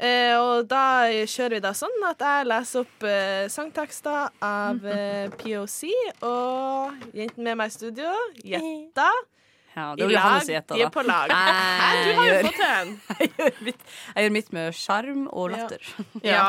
Eh, 0.00 0.32
og 0.40 0.64
da 0.70 1.10
kjører 1.28 1.58
vi 1.58 1.60
da 1.60 1.74
sånn 1.76 2.04
at 2.08 2.22
jeg 2.24 2.46
leser 2.48 2.86
opp 2.86 3.02
eh, 3.04 3.48
sangtekster 3.52 4.30
av 4.40 4.78
POC, 5.42 5.82
og 6.24 6.94
jentene 7.12 7.44
med 7.50 7.58
meg 7.60 7.68
i 7.68 7.74
studio 7.74 8.14
Jetta. 8.40 9.10
ja, 9.76 9.90
I 10.00 10.08
lag. 10.08 10.40
som 10.40 10.54
gjetta, 10.54 10.78
De 10.78 10.86
er 10.86 10.94
på 10.94 11.04
lag. 11.04 11.28
Jeg 11.28 11.52
Hæ, 11.82 11.90
du 12.06 12.14
har 12.16 12.30
jo 12.30 12.38
fått 12.48 12.62
en! 12.70 12.94
Jeg 13.20 13.30
gjør 13.36 13.60
mitt, 13.68 13.84
jeg 14.14 14.24
gjør 14.24 14.34
mitt 14.38 14.52
med 14.56 14.78
sjarm 14.80 15.26
og 15.36 15.50
latter. 15.52 15.84
Ja. 16.24 16.46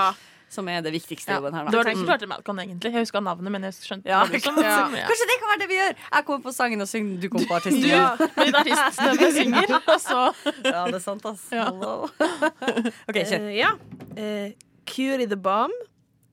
Som 0.52 0.68
er 0.68 0.82
det 0.84 0.92
viktigste 0.92 1.32
Ja. 1.32 1.38
jobben 1.40 1.54
her. 1.56 1.66
Det 1.72 1.78
var 1.78 1.84
Da. 1.86 1.90
det 1.90 1.98
som 1.98 2.06
klarte 2.10 2.28
Malcolm, 2.28 2.58
egentlig. 2.60 2.92
Jeg 2.92 3.02
huska 3.06 3.20
navnet, 3.24 3.52
men 3.52 3.64
jeg 3.64 3.74
skjønte 3.74 4.06
Ja, 4.12 4.24
det 4.26 4.34
liksom. 4.36 4.58
ja. 4.60 4.74
Kanskje 5.08 5.28
det 5.30 5.38
kan 5.40 5.48
være 5.52 5.60
det 5.62 5.68
vi 5.70 5.78
gjør! 5.80 5.94
Jeg 6.16 6.26
kommer 6.28 6.44
på 6.44 6.52
sangen 6.54 6.82
og 6.82 6.88
synger, 6.92 7.22
du 7.22 7.30
kommer 7.30 7.48
på 7.48 7.56
artisten. 7.56 7.88
Ja, 7.88 8.16
Min 8.20 8.56
artiststemme 8.60 9.32
synger, 9.32 9.80
altså. 9.88 10.34
Ja, 10.66 10.86
det 10.92 10.96
er 10.96 11.00
sant, 11.00 11.26
ass. 11.26 11.46
Ja. 11.52 11.70
OK, 13.10 13.16
kjør. 13.16 13.48
Uh, 13.48 13.56
ja. 13.56 13.72
Uh, 14.18 14.52
Cutie 14.86 15.26
the 15.28 15.38
Bomb 15.38 15.72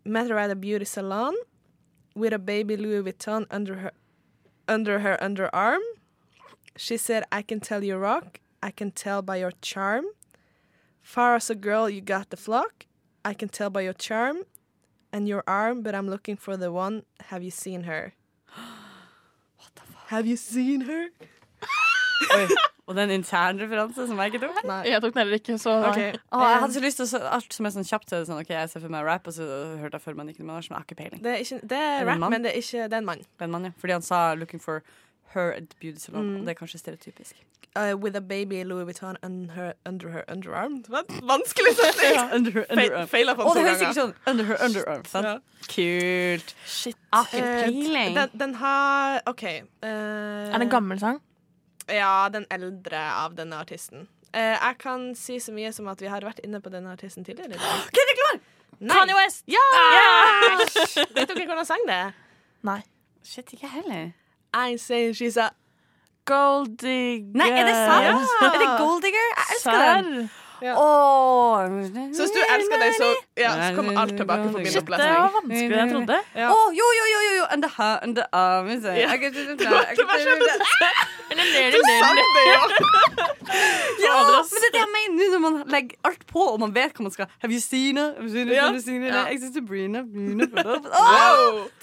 met 0.05 0.27
her 0.27 0.39
at 0.39 0.51
a 0.51 0.57
beauty 0.57 0.85
salon 0.85 1.35
with 2.17 2.35
a 2.35 2.39
baby 2.39 2.77
Louis 2.77 3.03
Vuitton 3.03 3.47
under 3.53 3.77
her 3.77 3.91
under 4.69 4.99
her 4.99 5.17
underarm. 5.23 5.81
She 6.77 6.97
said, 6.97 7.23
I 7.31 7.43
can 7.43 7.61
tell 7.61 7.85
you 7.85 7.97
rock. 7.97 8.41
I 8.63 8.71
can 8.73 8.91
tell 8.91 9.23
by 9.23 9.37
your 9.37 9.53
charm. 9.63 10.05
Far 11.03 11.37
as 11.37 11.49
a 11.51 11.55
girl, 11.55 11.89
you 11.89 12.01
got 12.01 12.31
the 12.31 12.37
flock. 12.37 12.85
I 13.25 13.35
can 13.35 13.49
tell 13.49 13.71
by 13.71 13.83
your 13.83 13.95
charm 13.95 14.45
and 15.13 15.29
your 15.29 15.43
arm, 15.47 15.83
but 15.83 15.95
I'm 15.95 16.09
looking 16.09 16.37
for 16.37 16.57
the 16.57 16.71
one. 16.73 17.03
Have 17.31 17.43
you 17.43 17.51
seen 17.51 17.85
her? 17.85 18.15
What 19.59 19.75
the 19.75 19.83
fuck? 19.83 20.09
Have 20.09 20.27
you 20.27 20.37
seen 20.37 20.83
her? 20.83 21.09
Oi. 22.35 22.49
Og 22.89 22.95
det 22.97 23.03
er 23.03 23.11
en 23.11 23.19
intern 23.19 23.59
referanse 23.61 24.07
som 24.09 24.21
jeg 24.23 24.33
ikke 24.33 24.47
tok. 24.47 24.63
Nei. 24.65 24.79
Jeg 24.89 25.03
tok 25.05 25.13
den 25.13 25.21
heller 25.21 25.37
ikke, 25.37 25.59
så 25.61 25.75
okay. 25.91 26.15
Ok. 26.15 26.23
Å, 26.39 26.45
jeg 26.49 26.61
hadde 26.63 26.77
så 26.79 26.83
lyst 26.85 27.01
til 27.03 27.11
å 27.19 27.33
Alt 27.37 27.57
som 27.59 27.69
er 27.69 27.75
sånn 27.75 27.89
kjapt, 27.89 28.09
så 28.09 28.17
er 28.17 28.23
sånn 28.31 28.41
OK, 28.41 28.53
jeg 28.55 28.71
ser 28.73 28.85
for 28.85 28.95
meg 28.95 29.05
rap, 29.05 29.29
og 29.29 29.37
så 29.37 29.49
hørte 29.83 29.99
jeg 29.99 30.05
for 30.07 30.17
meg 30.17 30.31
Nicki 30.31 30.41
Minaj, 30.41 30.71
men 30.71 30.73
jeg 30.73 30.79
har 30.79 30.87
ikke 30.87 30.97
peiling. 31.03 31.21
Det 31.27 31.35
er, 31.35 31.43
ikke, 31.45 31.59
det 31.69 31.81
Er 31.83 31.99
det 32.01 32.07
rap, 32.09 32.25
men 32.33 32.47
det 32.47 32.55
er 32.55 32.63
ikke 32.63 32.87
det 32.89 32.97
er 32.97 33.03
en 33.03 33.11
mann. 33.11 33.21
Det 33.29 33.45
er 33.45 33.51
en 33.51 33.55
mann, 33.59 33.69
ja. 33.69 33.75
Fordi 33.83 33.97
han 33.99 34.07
sa 34.07 34.23
'looking 34.39 34.63
for 34.65 34.81
her 35.35 35.53
at 35.53 35.63
beauty 35.81 35.99
salon', 35.99 36.37
Mm. 36.39 36.41
det 36.47 36.49
er 36.49 36.55
kanskje 36.55 36.79
stereotypisk. 36.79 37.37
Uh, 37.77 37.95
with 37.97 38.17
a 38.17 38.21
baby 38.21 38.65
Louis 38.65 38.85
Vuitton 38.85 39.17
under 39.23 39.53
her, 39.55 39.73
under 39.87 40.11
her 40.11 40.23
underarm. 40.33 40.85
Vanskelig 41.23 41.73
setning! 41.77 42.33
Under 42.35 42.51
her 42.53 42.65
Feil- 42.77 43.07
Feila 43.07 43.35
på 43.35 43.43
den 43.43 43.49
det 43.49 43.55
to 43.55 43.61
høres 43.61 43.81
ikke 43.81 43.95
ganger. 43.95 44.13
sånn 44.15 44.31
under 44.31 44.45
her 44.45 44.57
underarm. 44.65 45.03
Ja. 45.25 45.39
Kult. 45.69 46.55
Shit. 46.67 46.97
Ah, 47.13 47.25
Eh. 47.33 47.67
Den, 48.15 48.31
den 48.41 48.55
har 48.55 49.21
OK. 49.27 49.43
Uh, 49.43 49.89
Er 49.89 50.53
det 50.59 50.63
en 50.63 50.71
gammel 50.71 50.99
sang? 51.01 51.21
Ja, 51.89 52.29
den 52.29 52.47
eldre 52.51 52.99
av 53.13 53.35
denne 53.37 53.57
artisten. 53.57 54.09
Eh, 54.35 54.41
jeg 54.61 54.75
kan 54.79 55.15
si 55.15 55.37
så 55.39 55.53
mye 55.53 55.73
som 55.73 55.89
at 55.89 56.01
vi 56.01 56.07
har 56.07 56.21
vært 56.21 56.41
inne 56.45 56.61
på 56.61 56.69
denne 56.71 56.91
artisten 56.93 57.25
tidligere. 57.25 57.57
Kendrick 57.97 58.19
Lamar! 58.25 58.41
Kanye 58.81 59.15
West! 59.17 59.45
Ja! 59.47 59.63
Vet 61.15 61.29
dere 61.29 61.47
hvordan 61.47 61.65
sang 61.67 61.85
det 61.87 61.95
er? 61.95 62.13
Nei. 62.63 62.81
Shit, 63.25 63.53
ikke 63.53 63.69
heller. 63.73 64.11
I 64.55 64.71
ain't 64.71 64.81
saying 64.81 65.15
she's 65.15 65.37
a 65.37 65.51
Golddigger. 66.25 67.33
Nei, 67.35 67.49
er 67.49 67.65
det 67.65 67.75
sant? 67.75 68.05
Ja. 68.05 68.49
Er 68.49 68.59
det 68.59 68.69
Gold 68.79 69.03
Digger? 69.03 69.29
Jeg 69.37 69.45
elsker 69.55 70.03
den. 70.03 70.31
Ja. 70.63 70.75
Så 72.15 72.25
hvis 72.25 72.33
du 72.35 72.41
elsker 72.55 72.81
deg, 72.83 72.95
så, 72.99 73.09
ja, 73.39 73.51
så 73.63 73.69
kommer 73.77 74.01
alt 74.03 74.17
tilbake 74.19 74.49
på 74.49 74.59
min 74.59 74.67
Shit, 74.73 74.87
det 74.87 74.99
var 74.99 75.31
vanskeligere 75.37 75.69
enn 75.69 75.79
jeg 75.79 75.95
trodde. 75.95 76.19
Ja. 76.35 76.49
Oh, 76.55 76.69
jo, 76.75 76.87
jo, 76.99 77.05
jo, 77.13 77.21
jo, 77.27 77.33
jo. 77.39 77.45
And 77.55 77.63
the 77.63 77.71
her, 77.77 77.95
and 78.03 78.17
the 78.19 78.27
arm. 78.33 78.69
is 78.69 78.83
it? 78.83 78.85
Det 78.85 79.71
var 79.71 79.85
ikke 79.93 80.07
verst 80.11 80.27
du. 80.29 80.49
Sang 81.29 82.19
det, 82.37 82.45
jo! 82.49 82.63
Ja, 84.03 84.15
men 84.53 84.59
det 84.63 84.69
er 84.69 84.75
det 84.75 84.83
jeg 84.83 84.91
mener 84.97 85.31
når 85.35 85.43
man 85.45 85.59
legger 85.71 85.97
alt 86.11 86.27
på, 86.27 86.41
og 86.41 86.61
man 86.61 86.75
vet 86.75 86.97
hva 86.97 87.07
man 87.07 87.15
skal 87.15 87.29
Have 87.45 87.53
you 87.55 87.61
seen 87.61 87.97
her? 88.01 88.15
Have 88.17 88.25
you 88.27 88.33
seen 88.35 88.49
her? 88.49 88.61
Have 88.63 88.75
you 88.75 88.83
seen 88.83 89.03
her? 89.03 89.29
Jeg 89.29 89.39
synes 89.43 89.55
Sabrina. 89.55 90.03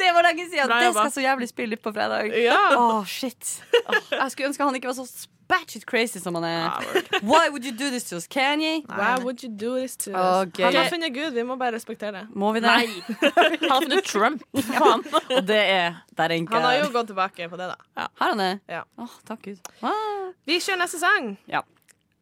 Det 0.01 0.09
var 0.17 0.21
lenge 0.27 0.49
siden! 0.51 0.69
Det 0.69 0.91
skal 0.91 1.05
skal 1.05 1.11
så 1.11 1.21
jævlig 1.21 1.49
spille 1.49 1.75
litt 1.75 1.83
på 1.83 1.93
fredag. 1.95 2.33
Oh, 2.77 2.99
Åh, 2.99 3.05
shit. 3.05 3.63
Oh, 3.85 3.95
jeg 4.11 4.31
skulle 4.31 4.47
ønske 4.51 4.63
han 4.63 4.75
ikke 4.75 4.91
var 4.91 4.97
så 4.97 5.05
batshit 5.47 5.85
crazy 5.85 6.19
som 6.19 6.35
han 6.35 6.43
er. 6.43 6.69
Why 7.23 7.49
would 7.49 7.65
you 7.65 7.71
do 7.71 7.89
this 7.89 8.03
to 8.09 8.15
us, 8.17 8.27
Kanye? 8.27 8.83
Why 8.87 9.17
would 9.23 9.43
you 9.43 9.49
do 9.49 9.77
this 9.79 9.95
to 9.97 10.11
us? 10.11 10.47
Han 10.59 10.75
har 10.75 10.89
funnet 10.89 11.13
Gud, 11.13 11.33
vi 11.33 11.43
må 11.43 11.55
bare 11.55 11.75
respektere 11.75 12.11
det. 12.11 12.27
Må 12.35 12.51
vi 12.53 12.59
det? 12.59 12.71
Nei. 12.71 12.87
Han 13.35 13.69
har 13.69 13.81
funnet 13.81 14.03
Trump. 14.05 14.43
Faen. 14.71 15.05
Og 15.37 15.47
det 15.47 15.61
er 15.61 16.01
der 16.17 16.23
er 16.31 16.49
Han 16.49 16.61
har 16.61 16.75
jo 16.79 16.89
gått 16.93 17.07
tilbake 17.07 17.49
på 17.49 17.57
det, 17.57 17.69
da. 17.73 18.07
Har 18.21 18.33
han 18.33 18.37
det? 18.39 18.59
Ja. 18.69 18.83
Oh, 18.97 19.15
takk 19.27 19.41
Gud. 19.43 19.59
Ah. 19.81 20.33
Vi 20.45 20.59
kjører 20.59 20.83
neste 20.85 20.99
sang. 20.99 21.37
Ja. 21.47 21.61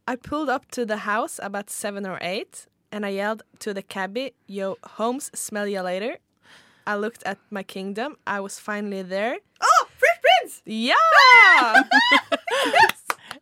I 0.07 0.15
pulled 0.15 0.49
up 0.49 0.69
to 0.71 0.85
the 0.85 0.97
house 1.07 1.39
about 1.39 1.69
seven 1.69 2.05
or 2.05 2.17
eight, 2.21 2.67
and 2.91 3.05
I 3.05 3.09
yelled 3.15 3.43
to 3.59 3.73
the 3.73 3.81
cabbie, 3.81 4.33
Yo, 4.47 4.75
homes, 4.97 5.31
smell 5.33 5.67
you 5.67 5.81
later. 5.81 6.17
I 6.85 6.95
looked 6.95 7.23
at 7.25 7.37
my 7.49 7.63
kingdom. 7.63 8.17
I 8.27 8.41
was 8.41 8.59
finally 8.59 9.03
there. 9.03 9.37
Oh, 9.61 9.87
Fresh 9.97 10.19
Prince! 10.21 10.61
Ja! 10.65 10.95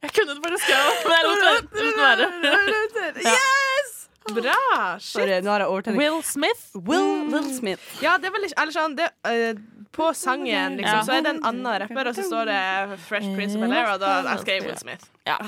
Jeg 0.02 0.14
kunne 0.18 0.34
det 0.36 0.43
bare 0.43 0.60
skrevet, 0.62 1.02
men 1.08 1.18
jeg 1.18 1.26
lot 1.28 1.41
det 1.41 1.49
lot 1.52 1.68
det 1.78 1.91
være. 2.02 3.22
Yes! 3.32 3.97
Bra! 4.32 4.97
Shit. 4.99 5.12
Sorry, 5.12 5.38
nå 5.43 5.49
har 5.52 5.64
jeg 5.64 5.70
overtenning. 5.74 5.99
Will 5.99 6.22
Smith. 6.24 6.62
Will, 6.76 7.30
Will 7.34 7.47
Smith. 7.56 7.82
Ja, 8.04 8.16
det 8.22 8.30
er 8.30 8.36
vel 8.36 8.45
ikke 8.47 8.62
Eller 8.62 8.76
sånn 8.76 8.93
det, 8.95 9.08
uh, 9.26 9.58
På 9.91 10.12
sangen, 10.16 10.78
liksom, 10.78 10.99
Ja. 10.99 11.06
så 11.08 11.16
er 11.18 11.26
det 11.26 11.34
en 11.36 11.41
annen 11.49 11.80
rapper, 11.84 12.12
og 12.12 12.16
så 12.16 12.26
står 12.28 12.52
det 12.52 12.99
Fresh 13.08 13.34
Prince 13.36 13.58
of 13.58 13.66
Bel-Air, 13.66 13.89
og 13.95 13.99
da 14.04 14.12
jeg 14.30 14.43
skrev 14.45 14.70
Will 14.70 14.78
Smith. 14.80 15.10
Ja. 15.28 15.39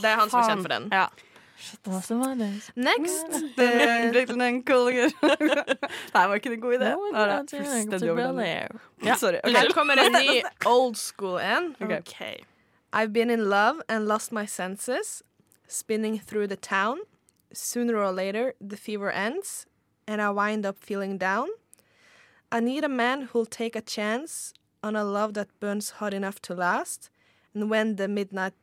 Det 0.00 0.12
er 0.12 0.16
han 0.22 0.30
som 0.32 0.40
er 0.40 0.48
kjent 0.54 0.64
for 0.64 0.72
den. 0.76 0.88
Ja. 0.94 1.08
Det. 1.84 2.48
Next. 2.80 3.34
Coolinger. 4.70 5.10
Nei, 6.14 6.22
var 6.24 6.34
ikke 6.38 6.48
det 6.48 6.56
en 6.56 6.62
god 6.62 6.76
idé? 6.78 6.92
No, 6.96 7.26
not 7.26 7.52
fullstendig 7.52 8.10
overtenning. 8.14 8.80
Ja. 9.04 9.18
Sorry. 9.20 9.42
Okay. 9.44 9.58
Her 9.58 9.74
kommer 9.76 10.00
en 10.00 10.16
ny 10.16 10.40
old 10.64 10.96
school 10.96 11.36
en. 11.38 11.74
Okay. 11.80 12.00
OK. 12.00 12.46
I've 12.92 13.12
been 13.12 13.30
in 13.30 13.48
love 13.48 13.80
and 13.88 14.06
lost 14.06 14.32
my 14.32 14.46
senses, 14.46 15.22
spinning 15.68 16.18
through 16.18 16.48
the 16.48 16.56
town. 16.56 16.98
Sooner 17.52 17.96
or 17.96 18.12
later, 18.12 18.54
the 18.60 18.76
fever 18.76 19.10
ends, 19.10 19.66
and 20.06 20.20
I 20.22 20.30
wind 20.30 20.64
up 20.66 20.78
feeling 20.78 21.18
down. 21.18 21.48
I 22.52 22.60
need 22.60 22.84
a 22.84 22.88
man 22.88 23.22
who'll 23.22 23.46
take 23.46 23.76
a 23.76 23.80
chance 23.80 24.52
on 24.82 24.96
a 24.96 25.04
love 25.04 25.34
that 25.34 25.48
burns 25.60 25.90
hot 25.90 26.14
enough 26.14 26.40
to 26.42 26.54
last. 26.54 27.10
And 27.54 27.70
when 27.70 27.96
the 27.96 28.08
midnight 28.08 28.54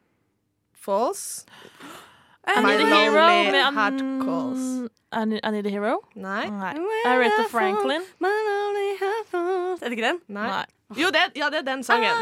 falls 0.74 1.46
I 2.48 2.62
My 2.62 2.78
need 2.78 2.84
a 2.84 2.96
hero 2.96 3.52
med 3.52 3.74
heart 3.74 4.00
calls. 4.24 4.90
I 5.12 5.26
need, 5.26 5.42
I 5.44 5.52
need 5.52 5.66
a 5.66 5.70
hero? 5.70 6.02
Nei. 6.16 6.50
Nei. 6.50 6.76
Aretha 7.06 7.46
Franklin? 7.50 8.02
My 8.20 8.30
lonely 8.30 8.98
heart 8.98 9.28
falls. 9.28 9.82
Er 9.82 9.90
det 9.90 9.98
ikke 9.98 10.08
den? 10.08 10.20
Nei. 10.28 10.64
Jo, 10.96 11.10
det, 11.12 11.36
ja, 11.36 11.50
det 11.50 11.60
er 11.60 11.68
den 11.68 11.84
sangen. 11.84 12.16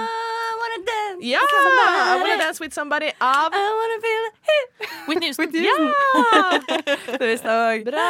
Dance. 0.90 1.20
Ja! 1.26 1.42
I 1.42 2.18
wanna 2.22 2.38
dance 2.44 2.62
with 2.64 2.74
somebody 2.74 3.10
av 3.22 3.52
I 3.54 3.66
wanna 3.80 3.98
feel 4.06 4.24
it. 4.30 4.34
Whitney 5.08 5.28
Houston. 5.28 5.50
Ja! 5.54 5.76
Det 7.20 7.28
visste 7.28 7.50
jeg 7.50 7.82
òg. 7.82 7.86
Bra, 7.90 8.08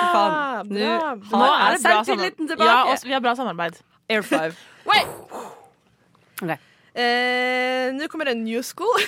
bra, 0.63 1.15
bra, 1.15 1.39
Nå 1.39 1.49
er 1.53 1.75
det 1.75 1.81
bra 1.83 2.03
samarbeid. 2.03 2.55
Ja, 2.59 2.77
også, 2.91 3.05
vi 3.07 3.13
har 3.13 3.19
bra 3.25 3.35
samarbeid. 3.35 3.81
Air 4.09 4.21
five. 4.21 4.55
Eh, 6.95 7.91
Nå 7.91 8.07
kommer 8.07 8.25
det 8.25 8.37
New 8.37 8.61
School. 8.63 9.01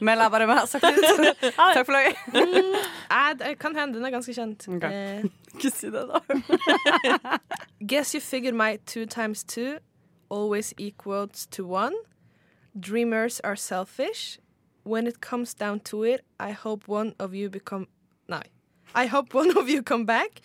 Melder 0.00 0.22
jeg 0.24 0.30
bare 0.32 0.46
meg 0.48 0.62
sagt 0.70 0.86
ut. 0.88 1.42
Takk 1.52 1.84
for 1.84 1.92
laget. 1.92 2.16
mm, 2.32 3.58
kan 3.60 3.76
hende 3.76 3.98
den 3.98 4.06
er 4.08 4.14
ganske 4.14 4.32
kjent. 4.32 4.64
Eh, 4.88 5.26
Ikke 5.52 5.68
si 5.70 5.90
det, 5.92 6.06
da. 6.08 7.36
Guess 7.84 8.14
you 8.14 8.20
figure 8.24 8.56
my 8.56 8.78
two 8.86 9.04
times 9.04 9.44
two 9.44 9.76
always 10.30 10.72
equals 10.78 11.46
to 11.52 11.66
one. 11.68 11.92
Dreamers 12.78 13.38
are 13.40 13.56
selfish. 13.56 14.38
When 14.82 15.06
it 15.06 15.20
comes 15.20 15.52
down 15.52 15.80
to 15.80 16.04
it, 16.04 16.24
I 16.40 16.52
hope 16.52 16.88
one 16.88 17.14
of 17.18 17.34
you 17.34 17.50
become. 17.50 17.86
No. 18.28 18.40
I 18.94 19.06
hope 19.06 19.34
one 19.42 19.56
of 19.58 19.68
you 19.68 19.82
come 19.82 20.06
back 20.06 20.40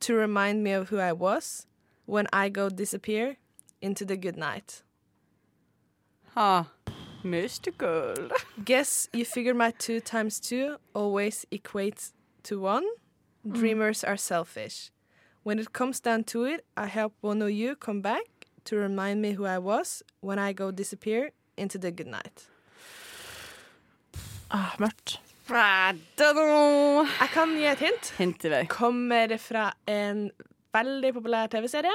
to 0.00 0.14
remind 0.14 0.62
me 0.62 0.72
of 0.72 0.88
who 0.88 0.98
I 0.98 1.12
was 1.12 1.66
when 2.06 2.26
I 2.32 2.48
go 2.48 2.68
disappear 2.68 3.36
into 3.80 4.04
the 4.04 4.16
good 4.16 4.36
night. 4.36 4.82
Ha. 6.34 6.70
Mystical. 7.24 8.14
Guess 8.64 9.08
you 9.12 9.24
figured 9.24 9.56
my 9.56 9.72
two 9.72 10.00
times 10.00 10.40
two 10.40 10.76
always 10.94 11.46
equates 11.52 12.12
to 12.44 12.60
one. 12.60 12.84
Hmm. 13.44 13.52
Dreamers 13.52 14.04
are 14.04 14.16
selfish. 14.16 14.90
When 15.42 15.58
it 15.58 15.72
comes 15.72 15.98
down 15.98 16.24
to 16.24 16.44
it, 16.44 16.64
I 16.76 16.86
hope 16.86 17.14
one 17.20 17.42
of 17.42 17.50
you 17.50 17.74
come 17.74 18.00
back 18.00 18.46
to 18.64 18.76
remind 18.76 19.20
me 19.20 19.32
who 19.32 19.44
I 19.44 19.58
was 19.58 20.02
when 20.20 20.38
I 20.38 20.52
go 20.52 20.70
disappear 20.70 21.32
into 21.62 21.78
the 21.80 21.92
good 21.94 22.10
night. 22.10 22.48
Ah, 24.52 24.74
mørkt. 24.82 25.20
I 25.48 25.94
don't 26.16 26.34
know. 26.36 27.04
Jeg 27.04 27.30
kan 27.34 27.54
gi 27.58 27.68
et 27.70 27.82
hint. 27.82 28.10
Hint 28.18 28.44
i 28.46 28.50
vei. 28.52 28.64
Kommer 28.70 29.32
fra 29.42 29.70
en 29.90 30.26
veldig 30.72 31.12
populær 31.16 31.50
TV-serie. 31.52 31.94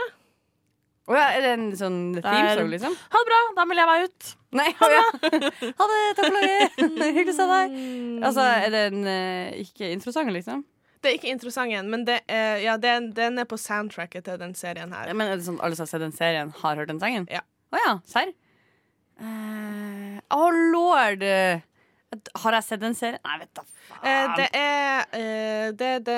Å 1.08 1.16
ja, 1.16 1.28
er 1.38 1.46
det 1.46 1.52
en 1.56 1.68
sånn 1.80 2.00
theme 2.18 2.56
song, 2.58 2.72
liksom? 2.74 2.96
Ha 3.14 3.20
det 3.22 3.30
bra, 3.30 3.38
da 3.56 3.64
melder 3.70 3.86
jeg 3.86 3.90
meg 3.92 4.08
ut. 4.08 4.32
Nei, 4.60 4.66
å 4.76 4.90
ja. 4.92 5.04
Ha 5.14 5.88
det, 5.92 6.00
takk 6.18 6.26
for 6.26 6.36
laget. 6.36 6.82
Hyggelig 7.18 7.32
å 7.32 7.38
se 7.38 7.46
deg. 7.52 7.78
Altså, 8.28 8.48
er 8.66 8.74
det 8.74 8.82
en 8.90 9.08
eh, 9.14 9.62
ikke 9.64 9.94
introsang, 9.96 10.34
liksom? 10.36 10.66
Det 11.00 11.14
er 11.14 11.16
ikke 11.16 11.32
introsangen, 11.32 11.88
men 11.94 12.04
det 12.10 12.18
er, 12.28 12.58
ja, 12.66 12.76
den, 12.82 13.14
den 13.16 13.40
er 13.40 13.48
på 13.48 13.56
soundtracket 13.62 14.26
til 14.28 14.42
den 14.42 14.58
serien 14.58 14.92
her. 14.92 15.14
Men 15.16 15.32
er 15.32 15.40
det 15.40 15.48
sånn 15.48 15.62
alle 15.64 15.78
som 15.80 15.88
har 15.88 15.94
sett 15.94 16.04
den 16.04 16.16
serien, 16.18 16.52
har 16.60 16.82
hørt 16.82 16.92
den 16.92 17.00
sangen? 17.00 17.30
Ja. 17.32 17.46
Å 17.72 17.84
ja, 17.86 17.94
serr? 18.10 18.34
Eh, 19.20 20.20
oh 20.36 20.52
lord! 20.74 21.24
Har 22.42 22.56
jeg 22.56 22.64
sett 22.64 22.82
den 22.82 22.96
serien? 22.96 23.20
Nei, 23.26 23.38
vet 23.42 23.52
da 23.58 23.64
faen. 23.68 24.00
Uh, 24.00 24.36
det 24.38 24.48
er 24.56 25.06
uh, 25.12 25.68
det, 25.76 25.92
det, 26.08 26.18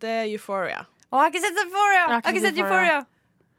det 0.00 0.12
er 0.22 0.26
Euphoria. 0.32 0.84
Å, 1.08 1.18
jeg 1.18 1.20
har 1.20 1.32
ikke 1.32 1.44
sett 1.44 1.62
Euphoria! 1.64 2.02
Jeg 2.02 2.12
har 2.14 2.32
ikke 2.32 2.44
sett 2.46 2.60
Euphoria. 2.62 2.98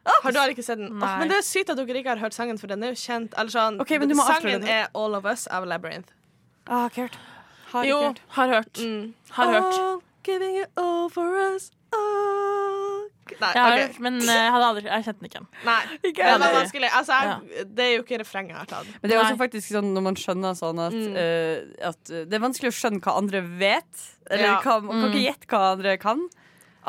Har 0.10 0.32
du 0.34 0.54
ikke 0.56 0.66
sett 0.66 0.80
den? 0.80 0.94
Nei. 1.02 1.12
men 1.22 1.30
det 1.30 1.38
er 1.40 1.46
sykt 1.46 1.70
at 1.74 1.78
dere 1.78 2.00
ikke 2.02 2.14
har 2.16 2.22
hørt 2.24 2.34
sangen, 2.38 2.58
for 2.62 2.72
den 2.72 2.84
er 2.86 2.96
jo 2.96 3.00
kjent. 3.02 3.36
Eller 3.38 3.54
sånn, 3.54 3.80
okay, 3.84 4.00
men 4.02 4.10
du 4.10 4.16
må 4.18 4.26
sangen 4.28 4.64
den. 4.64 4.70
er 4.70 4.88
All 4.98 5.18
of 5.18 5.28
Us 5.30 5.46
av 5.54 5.68
Labyrinth. 5.70 6.14
Ah, 6.66 6.88
ikke 6.90 7.08
hørt. 7.08 7.20
Har 7.74 7.86
Jo, 7.86 7.98
ikke 8.00 8.08
hørt. 8.08 8.22
har 8.38 8.54
hørt. 8.56 8.82
Mm. 8.82 9.14
Har 9.38 9.54
hørt. 9.54 9.74
All 9.74 10.02
giving 10.26 10.58
it 10.64 10.72
all 10.78 11.10
for 11.10 11.36
us. 11.38 11.72
all- 11.94 12.99
Nei, 13.40 13.52
Jeg 13.56 13.64
har 13.64 13.78
okay. 13.84 14.02
men 14.06 14.18
eh, 14.22 14.40
jeg 14.40 14.52
hadde 14.56 14.68
aldri 14.70 14.84
Jeg 14.90 15.06
kjente 15.08 15.20
den 15.20 15.30
ikke. 15.30 15.42
Nei. 15.66 15.80
Ikke 16.10 16.24
Den 16.32 16.40
var 16.46 16.54
vanskelig. 16.58 16.90
Altså, 17.00 17.20
jeg, 17.24 17.68
det 17.76 17.86
er 17.86 17.92
jo 17.96 18.04
ikke 18.04 18.20
refrenget 18.24 18.50
jeg 18.56 18.60
har 18.64 18.70
tatt. 18.74 18.92
Men 19.02 19.10
det 19.12 19.16
er 19.18 19.24
også 19.24 19.40
faktisk 19.44 19.72
sånn 19.76 19.94
når 19.96 20.06
man 20.10 20.16
skjønner 20.20 20.60
sånn 20.60 20.80
at, 20.88 20.98
Mm. 21.00 21.16
uh, 21.16 21.88
at 21.94 22.12
eh, 22.14 22.26
Det 22.30 22.34
er 22.40 22.44
vanskelig 22.48 22.72
å 22.74 22.78
skjønne 22.80 23.02
hva 23.06 23.18
andre 23.22 23.42
vet. 23.62 24.06
Eller 24.30 24.46
Ja. 24.54 24.60
hva, 24.62 24.80
man 24.84 25.02
kan 25.02 25.10
Mm. 25.10 25.14
ikke 25.14 25.26
gjette 25.30 25.48
hva 25.54 25.64
andre 25.74 25.98
kan. 25.98 26.28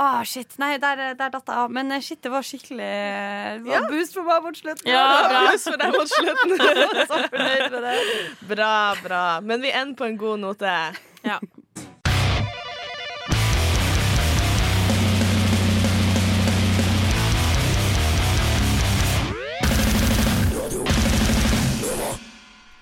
Å, 0.01 0.23
shit. 0.25 0.55
Nei, 0.63 0.77
der, 0.79 1.15
der 1.19 1.29
datt 1.35 1.47
jeg 1.51 1.57
av. 1.57 1.71
Men 1.71 1.91
shit, 2.01 2.21
det 2.23 2.31
var 2.33 2.43
skikkelig 2.47 2.79
det 2.79 3.65
var 3.67 3.73
Ja. 3.75 3.89
boost 3.91 4.15
for 4.15 4.23
meg 4.25 4.43
mot 4.43 4.57
slutten. 4.57 4.87
Ja, 4.87 5.29
bra. 5.29 5.41
boost 5.51 5.69
for 5.69 5.77
deg 5.77 5.93
mot 5.93 6.09
slutten. 6.09 6.57
Så 7.11 7.19
fornøyd 7.29 7.71
med 7.75 7.83
det. 7.83 7.97
bra, 8.49 8.95
bra. 9.03 9.25
Men 9.43 9.61
vi 9.61 9.73
ender 9.73 9.97
på 9.99 10.07
en 10.07 10.17
god 10.17 10.39
note. 10.41 10.77
Ja. 11.27 11.39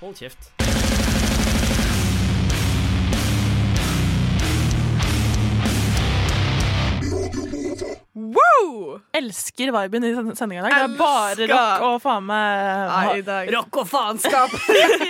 Hold 0.09 0.17
kjeft. 0.17 0.39
Wow! 8.15 9.01
Elsker 9.13 9.73
viben 9.83 10.05
i 10.05 10.15
sendinga 10.37 10.61
i 10.61 10.65
dag. 10.65 10.73
Det 10.73 10.81
er 10.81 10.97
bare 10.97 11.49
rock 11.51 11.85
og 11.91 11.99
faen 12.07 12.25
meg 12.31 12.89
Nei, 12.89 13.19
i 13.21 13.27
dag. 13.27 13.53
Rock 13.53 13.83
og 13.83 13.91
faenskap! 13.91 14.57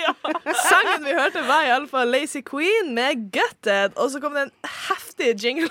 Sangen 0.68 1.06
vi 1.06 1.14
hørte, 1.14 1.46
var 1.46 1.70
iallfall 1.70 2.10
Lazy 2.10 2.42
Queen 2.42 2.90
med 2.98 3.28
Gutted. 3.30 3.94
Og 3.94 4.10
så 4.10 4.18
kom 4.24 4.34
det 4.34 4.48
en 4.48 4.54
heftig 4.88 5.36
jingle 5.38 5.70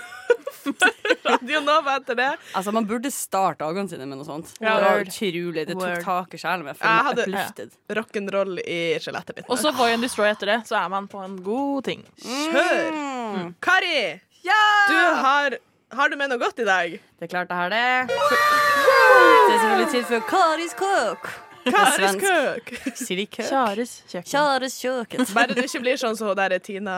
Radio 1.28 1.60
Nova 1.66 1.96
etter 2.00 2.16
det. 2.20 2.30
Altså, 2.56 2.72
Man 2.76 2.86
burde 2.90 3.12
starte 3.14 3.64
dagene 3.66 3.90
sine 3.92 4.06
med 4.08 4.18
noe 4.20 4.28
sånt. 4.28 4.54
Ja. 4.60 4.76
det 4.78 4.84
var 4.86 4.98
Word. 5.02 5.12
utrolig. 5.14 5.66
Det 5.68 5.76
tok 5.80 6.04
tak 6.06 6.34
i 6.34 6.42
sjelen 6.42 6.66
min. 6.68 6.76
Jeg 6.82 7.06
hadde- 7.10 7.26
uplifted. 7.28 7.72
Rock'n'roll 8.00 8.60
i 8.64 8.80
skjelettet 9.04 9.36
mitt. 9.42 9.50
Og 9.50 9.60
så 9.62 9.72
Boy 9.78 9.92
and 9.96 10.06
Destroy 10.06 10.30
etter 10.32 10.52
det, 10.54 10.60
så 10.70 10.78
er 10.84 10.90
man 10.94 11.08
på 11.12 11.24
en 11.24 11.38
god 11.44 11.84
ting. 11.90 12.06
Kjør! 12.24 12.92
Mm. 13.38 13.56
Kari, 13.62 14.22
du 14.44 14.96
har 15.24 15.58
Har 15.92 16.10
du 16.12 16.18
med 16.20 16.30
noe 16.30 16.38
godt 16.42 16.60
i 16.60 16.66
dag? 16.68 16.92
Det 17.20 17.28
er 17.28 17.32
klart 17.32 17.48
jeg 17.52 17.58
har 17.58 17.70
det. 17.72 18.08
Det 18.12 19.54
er 19.54 19.60
selvfølgelig 19.60 19.92
tid 19.94 20.04
for 20.10 20.26
Karis 20.28 20.74
kok. 20.76 21.30
Karis 21.76 22.18
kjøk. 22.22 22.72
Kjares 23.38 23.94
kjøkken. 24.08 24.30
Kjares 24.32 24.78
kjøkken. 24.82 25.26
Bare 25.36 25.58
det 25.58 25.66
ikke 25.68 25.82
blir 25.84 26.00
sånn 26.02 26.18
som 26.20 26.32
hun 26.32 26.38
der 26.40 26.56
er 26.58 26.64
Tina 26.64 26.98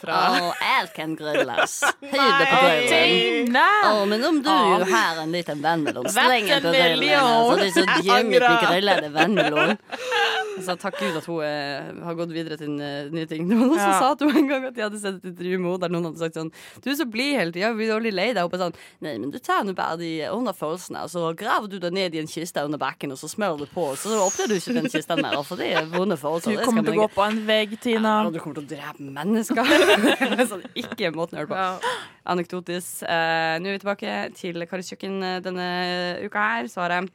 fra 0.00 0.18
oh, 0.38 0.64
alt 0.76 0.94
kan 0.96 1.14
grilles. 1.18 1.78
Høyde 2.12 2.46
på 2.50 2.60
grillen. 2.62 3.58
Oh, 3.90 4.02
men 4.08 4.24
om 4.28 4.42
du 4.44 4.50
oh. 4.52 4.84
har 4.92 5.22
en 5.22 5.34
liten 5.34 5.62
vennmelon, 5.64 6.08
sleng 6.12 6.48
den 6.50 6.68
på 6.68 6.74
grillen. 6.74 7.16
Så 7.22 7.58
det 7.58 7.68
er 7.68 7.74
så 7.76 7.86
Jeg 7.86 8.06
i 8.06 8.14
angrer. 8.18 8.58
grillade 8.66 9.12
vannmelon. 9.16 9.76
Altså, 10.52 10.74
takk 10.76 10.98
Gud 11.00 11.16
at 11.16 11.26
hun 11.26 11.40
eh, 11.46 11.86
har 12.04 12.16
gått 12.18 12.32
videre 12.34 12.58
til 12.60 12.74
uh, 12.76 13.08
nye 13.12 13.26
ting. 13.26 13.46
Det 13.48 13.56
var 13.56 13.70
noen 13.70 13.78
Ja. 13.80 13.86
som 13.88 14.04
sa 14.04 14.10
til 14.20 14.28
hun 14.28 14.42
en 14.42 14.50
gang 14.50 14.66
at 14.68 14.76
de 14.76 14.82
hadde 14.84 15.00
sett 15.00 15.16
et 15.16 15.30
intervju 15.30 15.58
med 15.58 15.70
henne 15.70 15.82
der 15.82 15.92
noen 15.94 16.06
hadde 16.10 16.20
sagt 16.20 16.36
sånn 16.38 16.50
Du 16.84 16.90
er 16.92 16.98
så 16.98 17.06
blid 17.08 17.38
hele 17.38 17.54
tida, 17.54 17.72
blir 17.76 17.90
dårlig 17.90 18.12
lei 18.14 18.28
deg. 18.36 18.42
Hun 18.44 18.52
bare 18.52 18.66
sånn 18.66 18.76
Nei, 19.02 19.14
men 19.16 19.32
du 19.32 19.38
tar 19.42 19.64
nå 19.66 19.74
bare 19.78 19.96
de 20.02 20.10
underfølelsene, 20.28 21.02
og 21.06 21.10
så 21.12 21.24
graver 21.38 21.72
du 21.72 21.78
deg 21.82 21.96
ned 21.96 22.14
i 22.14 22.20
en 22.22 22.30
kiste 22.30 22.62
under 22.62 22.80
bakken, 22.82 23.14
og 23.14 23.20
så 23.20 23.30
smører 23.32 23.64
du 23.64 23.72
på, 23.72 23.88
og 23.94 23.98
så 24.02 24.18
åpner 24.26 24.50
du 24.50 24.56
ikke 24.58 24.74
den 24.76 24.90
kista 24.92 25.16
mer, 25.18 25.38
Altså, 25.38 25.56
det 25.60 25.70
er 25.78 25.88
vonde 25.92 26.18
følelser. 26.20 26.58
Du 26.58 26.64
kommer 26.66 26.86
til 26.86 26.98
å 26.98 27.04
gå 27.04 27.08
på 27.14 27.24
en 27.28 27.40
vegg, 27.48 27.78
Tina. 27.82 28.18
Ja, 28.26 28.34
du 28.34 28.40
kommer 28.42 28.60
til 28.60 28.66
å 28.66 28.70
drepe 28.74 29.08
mennesker. 29.16 29.72
sånn, 30.52 30.66
ikke 30.78 31.12
måten 31.16 31.38
å 31.38 31.44
høre 31.44 31.50
på. 31.54 31.96
Anekdotis. 32.34 32.92
Uh, 33.06 33.56
Nå 33.62 33.70
er 33.72 33.78
vi 33.78 33.82
tilbake 33.86 34.20
til 34.38 34.68
Karis 34.70 34.92
kjøkken 34.92 35.18
denne 35.44 35.72
uka 36.26 36.46
her. 36.52 36.70
Svaret 36.72 37.10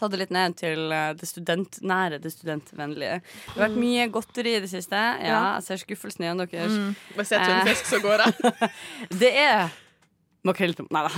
ta 0.00 0.08
det 0.08 0.20
litt 0.22 0.32
ned 0.34 0.56
til 0.58 0.92
eh, 0.94 1.12
det 1.18 1.28
studentnære, 1.28 2.20
det 2.22 2.32
studentvennlige. 2.32 3.20
Det 3.20 3.56
har 3.56 3.66
vært 3.66 3.78
mye 3.80 4.06
godteri 4.12 4.56
i 4.56 4.62
det 4.64 4.70
siste. 4.72 4.96
Ja, 4.96 5.30
Ja. 5.30 5.42
jeg 5.58 5.66
ser 5.66 5.82
skuffelsen 5.84 6.24
i 6.24 6.30
øynene 6.30 6.48
deres. 6.50 6.72
Mm. 6.72 6.94
Hvis 7.16 7.32
jeg 7.34 7.40
er 7.40 7.64
fisk, 7.68 7.86
så 7.90 8.00
går 8.02 8.24
jeg. 8.24 8.70
det 9.22 9.32
er 9.36 9.70
makrell 10.46 10.74
til 10.76 10.88
Nei 10.90 11.04
da. 11.06 11.10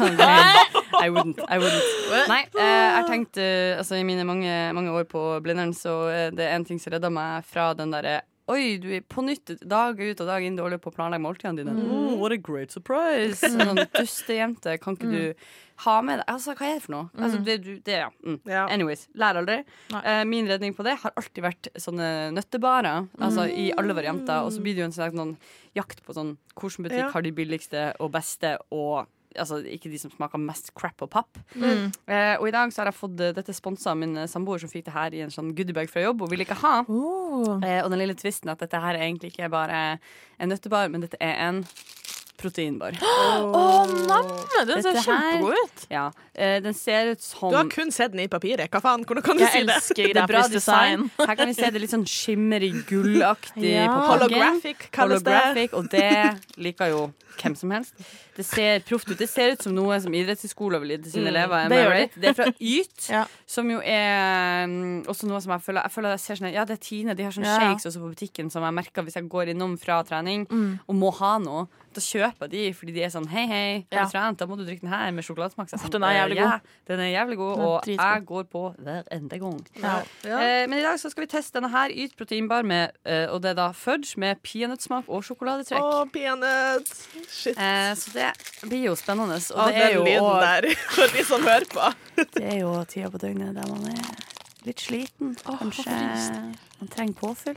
I 1.02 1.08
wouldn't. 1.10 1.40
I 1.48 1.58
wouldn't. 1.58 2.28
Nei, 2.30 2.42
eh, 2.52 2.62
jeg 2.62 3.06
tenkte 3.08 3.10
tenkt 3.10 3.38
eh, 3.42 3.78
altså, 3.78 3.96
I 3.98 4.04
mine 4.06 4.26
mange, 4.28 4.52
mange 4.76 4.92
år 4.94 5.06
på 5.10 5.22
Blindern 5.42 5.72
så 5.74 5.94
er 6.12 6.36
det 6.36 6.46
en 6.52 6.66
ting 6.68 6.78
som 6.82 6.92
redda 6.94 7.10
meg 7.12 7.46
fra 7.48 7.72
den 7.78 7.94
derre 7.94 8.20
Oi, 8.50 8.76
du 8.82 8.88
er 8.96 9.04
på 9.06 9.22
nytt 9.22 9.52
dag 9.70 10.00
ut 10.02 10.18
og 10.20 10.26
dag 10.26 10.42
inn 10.42 10.56
dårlig 10.58 10.80
på 10.82 10.90
å 10.90 10.94
planlegge 10.96 11.22
måltidene 11.22 11.62
dine. 11.62 11.74
Mm. 11.78 11.92
Oh, 11.94 12.14
what 12.18 12.34
a 12.34 12.38
great 12.42 12.74
surprise! 12.74 13.38
Sånn 13.38 13.78
dustejente. 13.94 14.74
Kan 14.82 14.96
ikke 14.98 15.10
du 15.12 15.46
ha 15.84 15.94
med 16.02 16.18
deg 16.20 16.32
Altså, 16.32 16.56
hva 16.58 16.66
er 16.66 16.74
det 16.80 16.82
for 16.82 16.94
noe? 16.96 17.06
Altså, 17.14 17.38
det, 17.46 17.56
du, 17.62 17.70
det, 17.86 18.00
ja. 18.02 18.08
Mm. 18.26 18.40
Anyways. 18.66 19.06
Lær 19.14 19.38
aldri. 19.38 19.60
Eh, 19.94 20.24
min 20.26 20.50
redning 20.50 20.74
på 20.74 20.82
det 20.86 20.96
har 21.04 21.14
alltid 21.22 21.46
vært 21.46 21.70
sånne 21.86 22.10
nøttebarer. 22.34 23.06
Altså 23.22 23.46
i 23.46 23.70
alle 23.78 23.94
varianter. 23.96 24.42
Og 24.42 24.50
så 24.56 24.64
blir 24.66 24.74
det 24.74 24.82
jo 24.84 24.90
en 24.90 24.98
slags 24.98 25.16
sånn 25.22 25.36
jakt 25.78 26.02
på 26.02 26.18
sånn 26.18 26.34
hvilken 26.58 26.88
butikk 26.88 27.04
Ja. 27.06 27.10
har 27.14 27.22
de 27.22 27.32
billigste 27.38 27.86
og 28.02 28.10
beste 28.18 28.56
og 28.74 29.06
Altså 29.40 29.60
ikke 29.64 29.90
de 29.92 30.00
som 30.00 30.12
smaker 30.12 30.40
mest 30.42 30.72
crap 30.78 31.04
og 31.04 31.10
papp. 31.12 31.40
Mm. 31.54 31.90
Eh, 32.06 32.34
og 32.38 32.48
i 32.48 32.54
dag 32.54 32.72
så 32.72 32.82
har 32.82 32.90
jeg 32.90 32.98
fått 32.98 33.22
eh, 33.22 33.34
dette 33.36 33.54
sponsa 33.56 33.92
av 33.92 34.00
min 34.00 34.16
eh, 34.24 34.30
samboer, 34.30 34.62
som 34.62 34.72
fikk 34.72 34.86
det 34.88 34.96
her 34.96 35.16
i 35.16 35.22
en 35.24 35.32
sånn 35.32 35.52
goodiebag 35.56 35.90
fra 35.92 36.04
jobb. 36.04 36.24
Hun 36.24 36.32
ville 36.32 36.46
ikke 36.46 36.60
ha. 36.62 36.74
Eh, 36.82 37.80
og 37.82 37.90
den 37.92 38.00
lille 38.02 38.18
tvisten 38.18 38.52
at 38.52 38.62
dette 38.62 38.80
her 38.82 38.98
er 38.98 39.06
egentlig 39.06 39.32
ikke 39.32 39.50
bare 39.52 39.82
en 40.38 40.52
nøttebar, 40.52 40.90
men 40.92 41.04
dette 41.04 41.20
er 41.22 41.38
en 41.48 41.62
proteinbar. 42.42 42.98
Å, 43.02 43.62
namme, 44.08 44.64
den 44.68 44.82
ser 44.84 44.98
kjempegod 45.04 45.56
ut. 45.62 45.86
Ja, 45.92 46.04
eh, 46.34 46.58
den 46.64 46.74
ser 46.76 47.12
ut 47.14 47.22
som 47.24 47.50
Du 47.52 47.56
har 47.56 47.70
kun 47.72 47.92
sett 47.94 48.12
den 48.12 48.24
i 48.24 48.28
papiret. 48.32 48.68
Hva 48.72 48.82
faen? 48.84 49.06
Hvordan 49.06 49.24
kan 49.26 49.38
du 49.38 49.44
Jeg 49.46 49.52
si 49.54 49.62
det? 49.64 49.76
elsker 49.78 50.12
det 50.12 50.22
er 50.24 50.30
bra 50.30 50.44
design. 50.50 51.08
Her 51.18 51.34
kan 51.38 51.48
vi 51.50 51.54
se 51.58 51.70
det 51.70 51.80
litt 51.82 51.94
sånn 51.94 52.06
skimmerig 52.08 52.72
gullaktig 52.90 53.72
Ja. 53.72 53.86
på 53.88 53.98
pakken. 54.00 54.28
Holographic 54.28 54.90
kalles 54.94 55.22
det. 55.26 55.68
Og 55.72 55.88
det 55.92 56.40
liker 56.58 56.92
jo 56.92 57.02
hvem 57.40 57.54
som 57.56 57.70
helst. 57.72 57.94
Det 58.36 58.44
ser 58.44 58.80
proft 58.84 59.08
ut. 59.10 59.16
Det 59.18 59.28
ser 59.28 59.52
ut 59.54 59.62
som 59.64 59.74
noe 59.76 59.96
som 60.00 60.12
idrettshøyskolen 60.12 60.80
vil 60.82 60.90
gi 60.94 60.98
til 61.04 61.12
sine 61.12 61.30
Mm, 61.30 61.34
elever. 61.34 61.68
det 61.68 61.80
right? 61.88 62.14
Det 62.20 62.28
er 62.30 62.34
fra 62.36 62.46
Yt, 62.60 63.08
Ja. 63.12 63.24
som 63.46 63.68
jo 63.70 63.80
er 63.80 64.66
mm, 64.68 65.06
også 65.08 65.28
noe 65.28 65.40
som 65.40 65.52
jeg 65.52 65.60
føler 65.64 65.82
Jeg 65.82 65.92
føler 65.92 66.10
jeg 66.16 66.20
ser 66.20 66.34
sånn 66.40 66.52
Ja, 66.52 66.64
det 66.64 66.76
er 66.78 66.82
Tine. 66.84 67.14
De 67.16 67.22
har 67.24 67.32
sånne 67.32 67.48
Ja. 67.48 67.58
shakes 67.58 67.86
også 67.88 68.00
på 68.00 68.12
butikken 68.14 68.50
som 68.52 68.62
jeg 68.64 68.72
merker 68.74 69.02
hvis 69.04 69.14
jeg 69.16 69.28
går 69.28 69.48
innom 69.54 69.78
fra 69.80 70.02
trening 70.02 70.46
Mm. 70.48 70.80
og 70.88 70.94
må 70.96 71.12
ha 71.14 71.38
noe. 71.38 71.68
Da 71.92 72.00
kjøper 72.00 72.48
de 72.48 72.60
fordi 72.72 72.92
de 72.96 73.02
er 73.04 73.10
sånn 73.12 73.26
Hei, 73.28 73.42
hei, 73.46 73.84
har 73.92 73.98
Ja. 73.98 74.04
du 74.06 74.10
trent? 74.14 74.38
Da 74.38 74.46
må 74.48 74.56
du 74.56 74.64
drikke 74.64 74.80
den 74.86 74.90
her 74.92 75.10
med 75.12 75.24
sjokoladesmak. 75.26 75.68
Sånn, 75.68 75.90
den 75.92 76.02
er 76.08 76.14
jævlig 76.16 76.38
«Eh, 76.38 76.42
god. 76.42 76.52
Ja, 76.52 76.58
den 76.88 77.00
er 77.04 77.10
jævlig 77.12 77.36
god, 77.36 77.58
er 77.58 77.62
og 77.66 77.86
jeg 77.92 78.24
går 78.26 78.44
på 78.52 78.62
hver 78.80 79.02
ende 79.12 79.38
gang. 79.42 79.58
Ja. 79.82 79.96
Eh, 80.24 80.66
men 80.66 80.78
i 80.78 80.82
dag 80.82 80.96
så 80.98 81.10
skal 81.12 81.26
vi 81.26 81.30
teste 81.34 81.58
denne 81.60 81.70
her 81.70 81.90
Yt 81.92 82.16
proteinbar 82.16 82.64
med 82.64 82.92
eh, 83.04 83.26
Og 83.32 83.42
det 83.42 83.50
er 83.52 83.54
da 83.60 83.68
fudge 83.72 84.16
med 84.16 84.40
peanøttsmak 84.42 85.04
og 85.08 85.22
sjokoladetrekk. 85.24 85.82
Å, 85.82 86.04
peanøtt. 86.12 86.92
Shit. 87.28 87.56
Eh, 87.58 87.92
så 87.94 88.12
det 88.16 88.30
blir 88.70 88.84
jo 88.88 88.94
spennende. 88.96 89.36
Og 89.52 89.58
Å, 89.58 89.68
det 89.68 89.76
er 89.76 89.88
den 89.88 89.98
jo 89.98 90.04
lyden 90.04 90.40
der, 90.40 90.68
for 90.96 91.06
de 91.16 91.24
som 91.24 91.42
hører 91.42 91.68
på. 91.72 91.92
Det 92.36 92.42
er 92.44 92.58
jo 92.60 92.72
tida 92.88 93.08
på 93.10 93.18
døgnet 93.18 93.54
der 93.56 93.68
man 93.68 93.86
er 93.88 94.16
litt 94.66 94.80
sliten. 94.80 95.34
Kanskje 95.42 95.90
man 96.78 96.88
trenger 96.92 97.14
påfyll. 97.18 97.56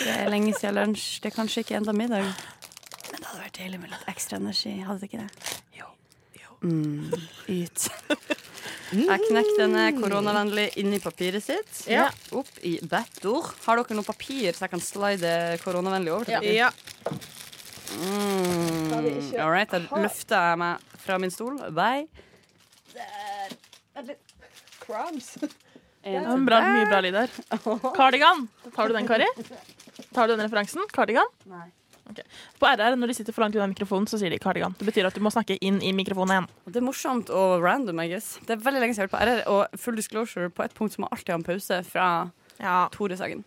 Det 0.00 0.08
er 0.14 0.28
lenge 0.30 0.52
siden 0.56 0.76
lunsj. 0.78 1.20
Det 1.20 1.32
er 1.32 1.34
kanskje 1.36 1.64
ikke 1.64 1.76
enda 1.80 1.92
middag. 1.96 2.28
Men 3.10 3.18
det 3.20 3.26
hadde 3.30 3.42
vært 3.44 3.58
deilig 3.58 3.80
med 3.82 3.90
litt 3.94 4.06
ekstra 4.12 4.38
energi. 4.40 4.74
Hadde 4.86 5.00
det 5.02 5.10
ikke 5.10 5.24
det? 5.24 5.56
Jo. 5.78 5.88
Mm, 6.60 7.12
yt. 7.48 7.86
Jeg 8.90 9.22
knekker 9.22 9.56
denne 9.62 9.84
koronavennlig 9.96 10.66
inn 10.82 10.92
i 10.96 10.98
papiret 11.00 11.44
sitt. 11.44 11.84
Ja. 11.88 12.08
Opp 12.36 12.50
i 12.66 12.74
backdoor. 12.90 13.52
Har 13.64 13.78
dere 13.80 13.96
noe 13.96 14.06
papir 14.06 14.50
så 14.56 14.66
jeg 14.66 14.72
kan 14.72 14.82
slide 14.82 15.30
koronavennlig 15.62 16.10
over 16.12 16.26
til 16.26 16.42
dere? 16.42 16.56
Ja. 16.56 16.70
Mm. 18.00 18.90
All 19.38 19.52
right, 19.54 19.70
da 19.70 19.78
løfter 20.02 20.50
jeg 20.50 20.58
meg 20.60 20.98
fra 21.04 21.18
min 21.22 21.30
stol. 21.34 21.56
Bye. 21.74 22.08
Crumbs. 24.84 25.36
En 26.02 26.14
Ja, 26.16 26.32
bra, 26.48 26.58
der. 26.64 26.70
mye 26.72 26.84
bra 26.88 26.98
lyd 27.04 27.12
der. 27.12 27.32
Cardigan. 27.98 28.46
Tar 28.72 28.88
du 28.88 28.94
den, 28.96 29.04
Kari? 29.06 29.26
Tar 30.16 30.30
du 30.30 30.32
den 30.32 30.40
referansen? 30.46 30.80
Cardigan? 30.96 31.28
Nei. 31.44 31.66
Ok. 32.10 32.20
På 32.58 32.66
RR, 32.66 32.96
når 32.98 33.06
de 33.12 33.14
sitter 33.14 33.32
for 33.36 33.44
langt 33.44 33.54
unna 33.58 33.66
mikrofonen, 33.70 34.06
så 34.10 34.18
sier 34.18 34.30
de 34.32 34.38
kardigan. 34.42 34.74
Det 34.78 34.86
betyr 34.88 35.06
at 35.06 35.14
du 35.14 35.20
må 35.22 35.30
snakke 35.30 35.58
inn 35.62 35.78
i 35.84 35.92
mikrofonen 35.94 36.32
igjen. 36.34 36.48
Det 36.66 36.80
er 36.80 36.86
morsomt 36.86 37.30
og 37.30 37.62
random, 37.62 38.00
I 38.02 38.08
guess. 38.10 38.38
Det 38.46 38.56
er 38.56 38.64
veldig 38.64 38.80
lenge 38.82 38.96
siden 38.96 39.06
jeg 39.06 39.12
har 39.12 39.28
hørt 39.36 39.44
på 39.44 39.50
RR, 39.50 39.52
og 39.54 39.78
full 39.84 39.96
disclosure, 40.00 40.50
på 40.50 40.64
et 40.66 40.74
punkt 40.74 40.96
så 40.96 41.04
må 41.04 41.10
alltid 41.12 41.34
ha 41.34 41.38
en 41.38 41.46
pause 41.46 41.80
fra 41.90 42.08
Tore 42.96 43.16
Sagen. 43.20 43.44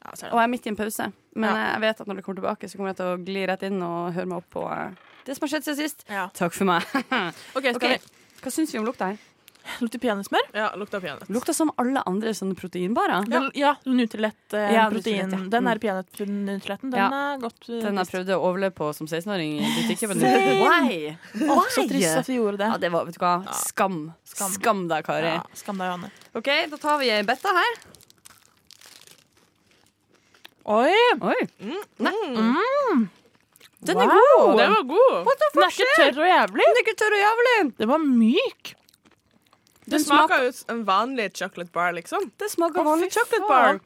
Ja. 0.00 0.14
Og 0.30 0.38
jeg 0.38 0.44
er 0.46 0.52
midt 0.54 0.66
i 0.66 0.72
en 0.72 0.76
pause, 0.80 1.10
men 1.36 1.50
Ja. 1.50 1.72
jeg 1.74 1.80
vet 1.84 2.00
at 2.00 2.06
når 2.08 2.16
det 2.16 2.24
kommer 2.24 2.40
tilbake, 2.40 2.68
så 2.70 2.76
kommer 2.78 2.94
jeg 2.94 2.96
til 3.02 3.10
å 3.12 3.18
gli 3.24 3.42
rett 3.46 3.62
inn 3.68 3.82
og 3.84 4.14
høre 4.16 4.26
meg 4.26 4.38
opp 4.40 4.48
på 4.50 4.64
eh, 4.72 4.94
det 5.26 5.36
som 5.36 5.44
har 5.44 5.52
skjedd 5.52 5.66
siden 5.68 5.76
sist. 5.82 6.06
Ja. 6.08 6.28
Takk 6.32 6.56
for 6.56 6.64
meg. 6.64 6.82
Ok, 7.58 7.68
skal 7.76 7.98
Vi... 7.98 7.98
Hva 8.40 8.48
syns 8.54 8.72
vi 8.72 8.78
om 8.80 8.86
lukta 8.88 9.10
her? 9.10 9.18
Vi 9.64 9.84
lukte 9.86 9.98
peanøttsmør? 10.02 10.46
Ja, 10.56 10.68
lukta 10.76 11.00
peanøtt. 11.00 11.28
Lukta 11.32 11.54
som 11.54 11.70
alle 11.78 12.02
andre 12.06 12.32
sånne 12.36 12.56
proteinbarer. 12.58 13.26
Ja, 13.30 13.40
ja 13.54 13.72
Nutrilett 13.86 14.54
eh, 14.56 14.72
Ja, 14.74 14.86
protein. 14.90 15.28
Nutrilett, 15.28 15.44
ja. 15.44 15.50
Den 15.54 15.64
Mm. 15.64 15.70
er 15.72 15.78
peanøttnutriletten. 15.84 16.90
Den 16.90 17.00
Ja. 17.00 17.08
er 17.34 17.38
godt 17.42 17.68
uh, 17.68 17.80
Den 17.84 17.96
jeg 18.00 18.06
prøvde 18.12 18.36
å 18.36 18.42
overleve 18.50 18.74
på 18.74 18.90
som 18.94 19.06
16-åring 19.06 19.60
i 19.60 19.70
butikken. 19.76 20.18
Why? 20.20 21.16
Åh, 21.48 21.64
så 21.70 21.86
trist 21.88 22.16
at 22.22 22.26
vi 22.28 22.36
gjorde 22.40 22.58
det. 22.58 22.68
Ja, 22.72 22.76
det 22.78 22.90
var, 22.92 23.04
vet 23.04 23.14
du 23.14 23.20
hva? 23.24 23.34
Skam. 23.54 24.12
Skam. 24.24 24.50
Skam 24.58 24.88
deg, 24.88 25.04
Kari. 25.04 25.34
Ja, 25.38 25.42
skam 25.54 25.78
deg, 25.78 25.86
Johanne. 25.92 26.10
OK, 26.34 26.50
da 26.70 26.76
tar 26.76 26.98
vi 26.98 27.10
ei 27.10 27.22
betta 27.22 27.48
her. 27.56 27.80
Oi! 30.70 30.92
Oi. 31.20 31.38
Mm. 31.60 31.80
Mm. 31.98 33.08
Den 33.80 33.96
Wow, 33.96 34.04
er 34.04 34.10
god! 34.12 34.58
Den 34.58 34.74
var 34.74 34.84
god. 34.84 35.30
Den 35.54 35.62
er 35.64 35.70
ikke 35.72 35.86
tørr 35.96 36.18
og 36.20 36.28
jævlig. 36.28 36.66
Den 36.66 36.76
er 36.76 36.82
ikke 36.84 36.96
tørr 37.00 37.16
og 37.16 37.22
jævlig. 37.24 37.54
Den 37.80 37.88
var 37.88 38.02
myk. 38.04 38.74
Det 39.90 40.00
smaker 40.04 40.44
jo 40.46 40.52
en 40.74 40.82
vanlig 40.88 41.30
chocolate 41.36 41.72
bar, 41.74 41.92
liksom. 41.96 42.30
Det 42.40 42.50
smaker 42.52 42.86
vanlig 42.86 43.10
chocolate 43.12 43.48
bar. 43.48 43.80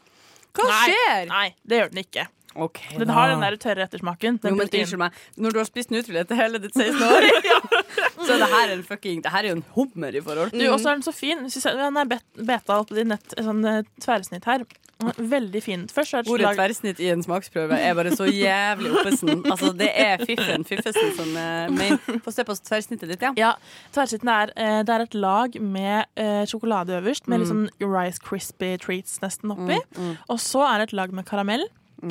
Hva 0.55 0.67
skjer? 0.85 1.27
Nei, 1.31 1.47
det 1.65 1.81
gjør 1.81 1.93
den 1.95 2.03
ikke. 2.05 2.27
Ok, 2.55 2.81
Den 2.99 3.11
har 3.11 3.33
den 3.33 3.43
der 3.43 3.57
tørre 3.57 3.89
ettersmaken. 3.89 4.39
Den 4.43 4.55
Jo, 4.55 4.59
men 4.61 4.69
unnskyld 4.69 5.01
meg. 5.01 5.19
Når 5.37 5.57
du 5.57 5.59
har 5.59 5.69
spist 5.69 5.91
Nutrilett 5.91 6.31
hele 6.39 6.61
ditt 6.63 6.77
16 6.77 7.03
år, 7.03 7.27
så 8.25 8.37
er 8.37 8.45
det 8.45 8.51
her 8.53 8.75
en 8.77 8.85
fucking 8.87 9.25
Det 9.25 9.35
her 9.35 9.45
er 9.45 9.53
jo 9.53 9.59
en 9.59 9.67
hummer 9.75 10.15
i 10.15 10.23
forhold. 10.23 10.55
Du, 10.55 10.65
også 10.71 10.93
er 10.93 11.01
den 11.01 11.07
så 11.07 11.15
fin. 11.15 11.45
Den 11.49 12.01
er 12.01 12.17
beta 12.39 12.79
opp 12.79 12.95
i 12.95 13.07
nett, 13.07 13.37
sånn 13.39 13.65
eh, 13.69 13.83
tverrsnitt 14.05 14.47
her. 14.51 14.63
Er 14.63 14.85
Veldig 15.19 15.61
fint. 15.63 15.93
Først 15.93 16.15
er 16.15 16.29
Ordet 16.31 16.55
tverrsnitt 16.55 17.01
i 17.03 17.11
en 17.13 17.23
smaksprøve 17.25 17.77
er 17.77 17.95
bare 17.99 18.15
så 18.15 18.29
jævlig 18.31 18.93
oppesen. 18.95 19.43
Altså, 19.51 19.73
det 19.77 19.91
er 19.91 20.23
fiffen, 20.23 20.65
fiffesen 20.69 21.11
som 21.19 21.35
uh, 21.35 21.67
main. 21.75 21.99
Få 22.25 22.33
se 22.33 22.45
på 22.47 22.57
tverrsnittet 22.63 23.11
ditt, 23.11 23.25
ja. 23.25 23.33
Ja, 23.39 23.53
Tverrsnitten 23.95 24.31
er, 24.31 24.53
eh, 24.57 24.81
det 24.87 24.95
er 24.95 25.05
et 25.05 25.17
lag 25.19 25.59
med 25.61 26.07
eh, 26.21 26.45
sjokolade 26.49 26.97
øverst, 27.01 27.29
med 27.29 27.43
litt 27.43 27.51
sånn 27.51 27.67
Rice 27.83 28.23
Crispy 28.23 28.75
treats 28.83 29.19
nesten 29.23 29.53
oppi. 29.55 29.79
Mm, 29.83 30.01
mm. 30.01 30.15
Og 30.33 30.41
så 30.43 30.65
er 30.69 30.81
det 30.81 30.91
et 30.91 30.97
lag 31.03 31.15
med 31.15 31.27
karamell. 31.29 31.67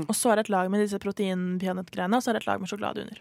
Og 0.08 0.16
så 0.18 0.32
er 0.32 0.40
det 0.40 0.46
et 0.48 0.54
lag 0.54 0.70
med 0.74 0.82
disse 0.84 1.00
proteinpeanøttgreiene, 1.04 2.18
og 2.18 2.24
så 2.24 2.32
er 2.32 2.38
det 2.38 2.44
et 2.44 2.48
lag 2.50 2.62
med 2.64 2.72
sjokolade 2.72 3.04
under. 3.06 3.20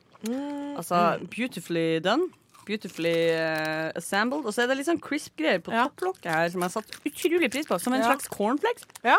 Altså, 0.79 1.01
beautifully 1.33 1.99
done. 2.05 2.29
Beautifully 2.67 3.15
uh, 3.35 3.91
assembled. 3.99 4.45
Og 4.47 4.55
så 4.55 4.63
er 4.63 4.71
det 4.71 4.77
litt 4.79 4.87
sånn 4.87 5.01
crisp-greier 5.03 5.59
på 5.67 5.73
topplokket 5.75 6.29
her 6.31 6.53
som 6.53 6.63
jeg 6.63 6.71
har 6.71 6.77
satt 6.77 6.95
utrolig 7.11 7.51
pris 7.51 7.67
på. 7.67 7.79
Som 7.83 7.97
en 7.97 8.05
Ja. 8.05 8.13
slags 8.13 8.29
cornflakes. 8.31 8.87
Ja. 9.03 9.17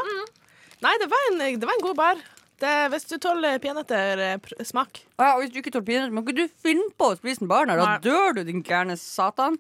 Nei, 0.83 0.93
det 1.01 1.09
var, 1.11 1.25
en, 1.31 1.43
det 1.59 1.67
var 1.67 1.75
en 1.75 1.83
god 1.83 1.95
bar. 1.99 2.23
Det, 2.63 2.73
hvis 2.93 3.07
du 3.09 3.17
tåler 3.19 3.57
peanøtter-smak. 3.59 5.01
Ja, 5.19 5.33
og 5.33 5.41
hvis 5.41 5.51
du 5.51 5.57
ikke 5.59 5.73
tåler 5.73 5.87
peanøtter, 5.89 6.13
må 6.15 6.21
ikke 6.23 6.35
du 6.37 6.59
finne 6.63 6.85
på 6.95 7.09
å 7.11 7.17
spise 7.17 7.43
en 7.43 7.49
barn. 7.51 7.73
Da 7.75 7.97
dør 8.03 8.37
du, 8.37 8.43
din 8.47 8.63
gærne 8.63 8.95
satan. 8.99 9.57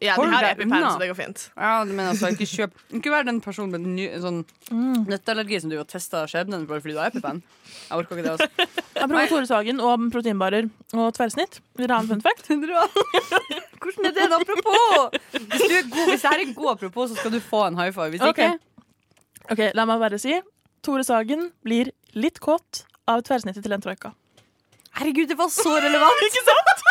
Ja, 0.00 0.14
Hold 0.16 0.28
de 0.28 0.36
har 0.36 0.46
EpiPen, 0.50 0.76
så 0.84 0.96
det 1.00 1.08
går 1.10 1.18
fint. 1.18 1.42
Ja, 1.56 1.74
men 1.88 2.02
altså, 2.04 2.28
ikke 2.32 2.44
kjøp 2.48 2.74
Ikke 2.98 3.12
vær 3.14 3.24
den 3.24 3.38
personen 3.44 3.72
med 3.72 3.86
ny, 3.96 4.08
sånn 4.20 4.42
nøtteallergi 5.08 5.62
som 5.62 5.72
du 5.72 5.78
har 5.78 5.86
testa 5.88 6.26
skjebnen 6.28 6.66
bare 6.68 6.84
fordi 6.84 6.96
du 6.96 7.00
har 7.00 7.12
EpiPen. 7.12 7.40
Jeg 7.76 8.00
orker 8.00 8.20
ikke 8.20 8.26
det. 8.26 8.34
altså 8.34 8.66
Apropos 9.04 9.30
Tore 9.32 9.48
Sagen 9.48 9.80
og 9.84 10.08
proteinbarer 10.12 10.68
og 10.96 11.06
tverrsnitt. 11.16 11.60
Vil 11.76 11.86
dere 11.86 12.00
ha 12.00 12.04
en 12.04 12.12
fun 12.12 12.24
fact? 12.24 12.48
Hvordan 13.86 14.08
er 14.08 14.16
det 14.16 14.26
en 14.26 14.36
apropos? 14.36 15.16
Hvis, 15.36 15.64
du 15.64 15.76
er 15.76 15.88
god, 15.92 16.10
hvis 16.10 16.24
det 16.24 16.30
her 16.30 16.40
er 16.40 16.44
en 16.48 16.56
god 16.56 16.74
apropos, 16.76 17.12
så 17.12 17.20
skal 17.20 17.36
du 17.36 17.40
få 17.40 17.66
en 17.68 17.80
high 17.80 17.92
five. 17.92 18.12
Hvis 18.16 18.24
okay. 18.24 18.56
ikke 18.56 18.62
Ok, 19.46 19.60
La 19.78 19.84
meg 19.86 20.00
bare 20.02 20.18
si 20.18 20.34
Tore 20.86 21.02
Sagen 21.02 21.48
blir 21.66 21.90
litt 22.14 22.38
kåt 22.38 22.84
av 23.10 23.24
tverrsnittet 23.26 23.64
til 23.66 23.74
en 23.74 23.82
troika. 23.82 24.12
Herregud, 24.94 25.26
det 25.28 25.36
var 25.38 25.50
så 25.50 25.72
relevant! 25.82 26.22
Ikke 26.28 26.44
sant? 26.46 26.84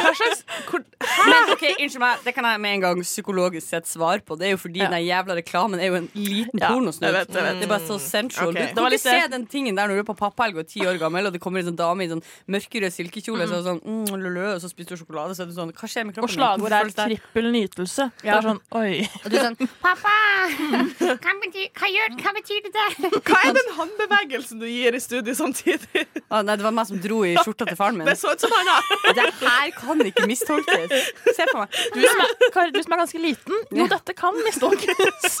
Hva 0.00 0.10
slags 0.16 0.44
Men 0.70 1.50
ok, 1.54 1.62
Unnskyld 1.80 2.00
meg, 2.02 2.22
det 2.24 2.32
kan 2.34 2.46
jeg 2.48 2.60
med 2.62 2.74
en 2.76 2.82
gang 2.84 3.00
psykologisk 3.04 3.66
sett 3.68 3.86
svare 3.88 4.22
på. 4.26 4.36
Det 4.38 4.48
er 4.48 4.52
jo 4.54 4.58
fordi 4.60 4.80
den 4.82 5.04
jævla 5.06 5.36
reklamen 5.38 5.80
er 5.82 5.90
jo 5.90 5.96
en 6.00 6.08
liten 6.16 6.60
Ja, 6.60 6.70
pornosnutt. 6.72 7.28
Det 7.30 7.40
er 7.40 7.68
bare 7.70 7.84
så 7.86 7.98
sensual. 8.02 8.50
Okay. 8.52 8.70
Du 8.70 8.80
Det 8.80 8.84
kan 8.84 8.96
ikke 8.96 9.04
se 9.04 9.28
den 9.32 9.46
tingen 9.50 9.76
der 9.78 9.88
når 9.90 10.00
du 10.00 10.02
er 10.04 10.08
på 10.10 10.16
pappahelg 10.18 10.56
og 10.58 10.64
er 10.64 10.68
ti 10.70 10.80
år 10.86 10.98
gammel, 11.00 11.26
og 11.28 11.32
det 11.36 11.40
kommer 11.42 11.60
en 11.62 11.70
sånn 11.70 11.78
dame 11.78 12.04
i 12.04 12.08
sånn 12.10 12.22
mørkerød 12.48 12.92
silkekjole 12.96 13.46
Mm. 13.46 13.52
så 13.52 13.60
sånn, 13.64 13.80
mm, 13.84 14.24
lø, 14.34 14.46
og 14.54 14.60
så 14.60 14.68
spiser 14.70 14.96
du 14.96 15.00
sjokolade, 15.04 15.34
så 15.36 15.42
er 15.42 15.46
du 15.50 15.54
sånn 15.56 15.72
Hva 15.72 15.88
skjer 15.88 16.04
med 16.06 16.16
Og 16.18 16.24
kroppen? 16.24 16.36
slagordet 16.36 16.80
er 16.80 17.08
'trippel 17.08 17.46
nytelse'. 17.54 18.10
Det 18.22 18.28
er 18.30 18.42
sånn, 18.42 18.60
oi. 18.72 19.08
Og 19.24 19.30
du 19.30 19.36
er 19.36 19.44
sånn 19.48 19.56
Pappa! 19.80 20.16
Hva 21.22 21.32
betyr, 21.40 21.68
hva, 21.76 21.86
gjør, 21.88 22.08
hva 22.20 22.30
betyr 22.36 22.60
det 22.66 22.72
der? 22.74 22.92
Hva 23.20 23.38
er 23.48 23.52
den 23.56 23.70
håndbevegelsen 23.78 24.60
du 24.60 24.66
gir 24.66 24.94
i 24.94 25.00
studio 25.00 25.32
samtidig? 25.34 26.06
ah, 26.30 26.42
Nei, 26.42 26.56
det 26.56 26.64
var 26.64 26.72
meg 26.72 26.86
som 26.86 26.98
dro 27.00 27.22
i 27.24 27.34
skjorta 27.36 27.66
til 27.68 27.76
faren 27.76 27.96
min. 27.98 28.06
Det 28.06 28.16
så 28.18 28.32
ut 28.34 28.40
som 28.40 28.50
han 28.52 28.66
da. 28.66 28.78
Det 29.00 29.24
her 29.40 29.70
kan 29.76 30.00
ikke 30.06 30.26
mistolkes. 30.28 30.92
Se 31.36 31.46
på 31.50 31.58
meg. 31.58 31.76
Du 31.94 32.00
som, 32.04 32.20
er, 32.24 32.34
Kari, 32.54 32.70
du 32.74 32.80
som 32.84 32.92
er 32.94 33.00
ganske 33.02 33.20
liten. 33.22 33.56
Jo, 33.74 33.86
dette 33.90 34.14
kan 34.18 34.36
mistolkes. 34.44 35.38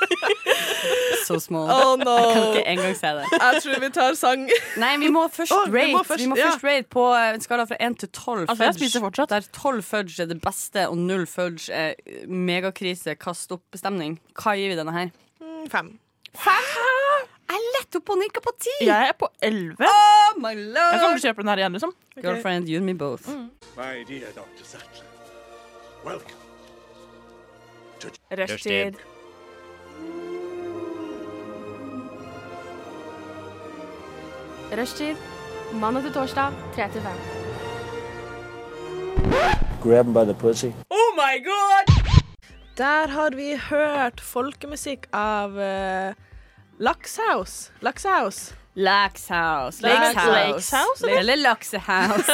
Så 1.26 1.38
små. 1.44 1.62
Oh, 1.70 1.94
no. 2.00 2.14
Jeg 2.16 2.32
kan 2.34 2.46
ikke 2.48 2.64
engang 2.74 2.96
se 2.98 3.12
det. 3.20 3.26
Jeg 3.36 3.62
tror 3.64 3.80
vi 3.84 3.90
tar 3.94 4.18
sang. 4.18 4.46
Nei, 4.80 4.92
vi 5.02 5.10
må 5.12 5.26
først 5.32 5.54
vi 5.68 5.78
rate. 5.78 5.92
må 5.92 6.02
først- 6.08 6.24
vi 6.24 6.28
må 6.32 6.36
ja. 6.40 6.50
rate 6.64 6.88
på 6.90 7.06
en 7.14 7.40
skala 7.44 7.66
fra 7.70 7.76
1 7.80 7.98
til 8.04 8.08
12 8.08 8.46
Altså, 8.48 8.64
jeg 8.64 8.74
spiser 8.80 9.00
fortsatt. 9.06 9.30
Der 9.30 9.40
12 9.62 9.82
fudge 9.82 10.22
er 10.22 10.26
det 10.32 10.40
beste, 10.42 10.88
og 10.88 10.96
0 10.98 11.26
fudge 11.30 11.72
er 11.72 11.94
megakrise, 12.26 13.14
kast 13.20 13.52
opp-bestemning. 13.52 14.18
Hva 14.40 14.56
gir 14.58 14.72
vi 14.72 14.78
denne 14.80 14.92
her? 14.96 15.12
Mm, 15.40 15.68
Fem. 15.70 15.98
Er 17.50 17.62
lett 17.74 17.96
opp 17.98 18.12
og 18.14 18.18
nikker 18.20 18.42
på 18.44 18.52
ti! 18.62 18.74
Jeg 18.86 19.08
er 19.10 19.16
på 19.18 19.26
11. 19.42 19.74
Oh 19.82 20.36
my 20.38 20.52
lord! 20.54 20.92
Jeg 20.94 21.00
kan 21.02 21.16
til 21.16 21.24
kjøpe 21.24 21.42
den 21.42 21.50
her 21.50 21.62
igjen, 21.62 21.72
liksom. 21.78 21.94
Girlfriend, 22.22 22.68
you 22.70 22.76
and 22.78 22.86
me 22.86 22.94
both. 22.94 23.26
My 23.76 24.04
dear 24.06 24.30
Dr. 24.36 24.64
Sattler, 24.64 25.08
welcome. 26.04 26.38
Rushtid. 28.30 28.94
Rushtid. 34.78 35.16
Mandag 35.74 36.02
til 36.02 36.12
torsdag, 36.12 36.52
3 36.74 36.88
til 36.92 37.02
5. 37.02 37.10
Grab 39.82 40.06
him 40.06 40.14
by 40.14 40.24
the 40.24 40.34
pussy. 40.34 40.70
Oh 40.90 41.10
my 41.18 41.34
god! 41.44 41.94
Der 42.78 43.08
har 43.08 43.30
vi 43.36 43.56
hørt 43.70 44.20
folkemusikk 44.20 45.06
av 45.12 45.50
uh, 45.50 46.14
Lakshaus. 46.80 47.70
Lakshaus. 47.82 48.54
Laxhouse. 48.76 49.82
Lakehouse. 49.82 50.30
Lakehouse. 50.32 51.04
Eller 51.10 51.36
laksehaus. 51.36 52.28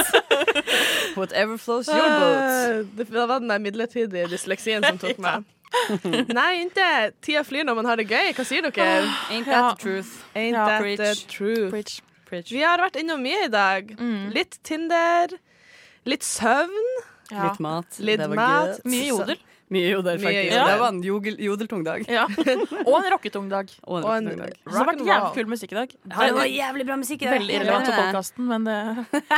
Whatever 1.17 1.57
flows 1.59 1.89
your 1.89 1.97
boat. 1.97 2.39
Uh, 2.39 2.99
det 2.99 3.11
var 3.11 3.39
den 3.39 3.49
der 3.49 3.59
midlertidige 3.59 4.29
dysleksien 4.31 4.85
som 4.85 4.99
tok 4.99 5.19
meg. 5.27 5.47
Nei, 6.31 6.51
ikke. 6.67 6.91
Tida 7.25 7.43
flyr 7.45 7.65
når 7.67 7.75
man 7.81 7.89
har 7.91 7.99
det 7.99 8.07
gøy. 8.11 8.31
Hva 8.37 8.45
sier 8.47 8.69
dere? 8.69 9.09
Ain't 9.33 9.49
that 9.49 9.79
the 9.81 9.83
truth? 9.83 10.13
Ain't 10.37 10.55
that 10.61 10.81
Preach. 10.85 11.01
the 11.01 11.15
truth? 11.33 11.99
Preach. 12.29 12.53
Vi 12.53 12.63
har 12.63 12.79
vært 12.85 13.01
innom 13.01 13.23
mye 13.25 13.47
i 13.49 13.51
dag. 13.53 13.91
Litt 14.35 14.61
Tinder, 14.67 15.35
litt 16.07 16.25
søvn. 16.27 16.89
Ja. 17.33 17.49
Litt 17.49 17.61
mat. 17.65 17.99
Litt 17.99 18.21
Det 18.23 18.29
var 18.31 18.39
mat. 18.39 18.85
Mye 18.87 19.09
jodel. 19.09 19.41
Mye 19.75 19.89
jodel, 19.91 20.19
faktisk. 20.23 20.53
jodel. 20.53 20.69
Det 20.71 20.79
var 20.79 20.93
en 20.93 21.01
jodel, 21.03 21.37
jodeltung 21.43 21.81
dag. 21.87 22.05
Ja. 22.07 22.27
Og 22.87 22.95
en 23.01 23.09
rocketung 23.11 23.49
dag. 23.51 23.73
Og 23.91 23.99
en 23.99 24.05
Og 24.07 24.13
en 24.15 24.29
dag. 24.39 24.53
Så 24.63 24.71
det 24.71 24.79
har 24.79 24.89
vært 24.93 25.03
jævlig 25.09 25.33
kul 25.35 25.51
musikk 25.51 25.75
i 25.75 25.79
dag. 25.81 25.95
Ja, 25.97 26.21
det 26.29 26.37
var 26.39 26.51
jævlig 26.53 26.87
bra 26.87 26.99
musikk 27.01 27.25
i 27.25 27.27
dag. 27.27 27.35
Veldig 27.41 27.57
irrelevant 27.59 27.91
for 27.91 27.99
podkasten, 28.05 28.47
men 28.53 28.69
det 28.69 28.79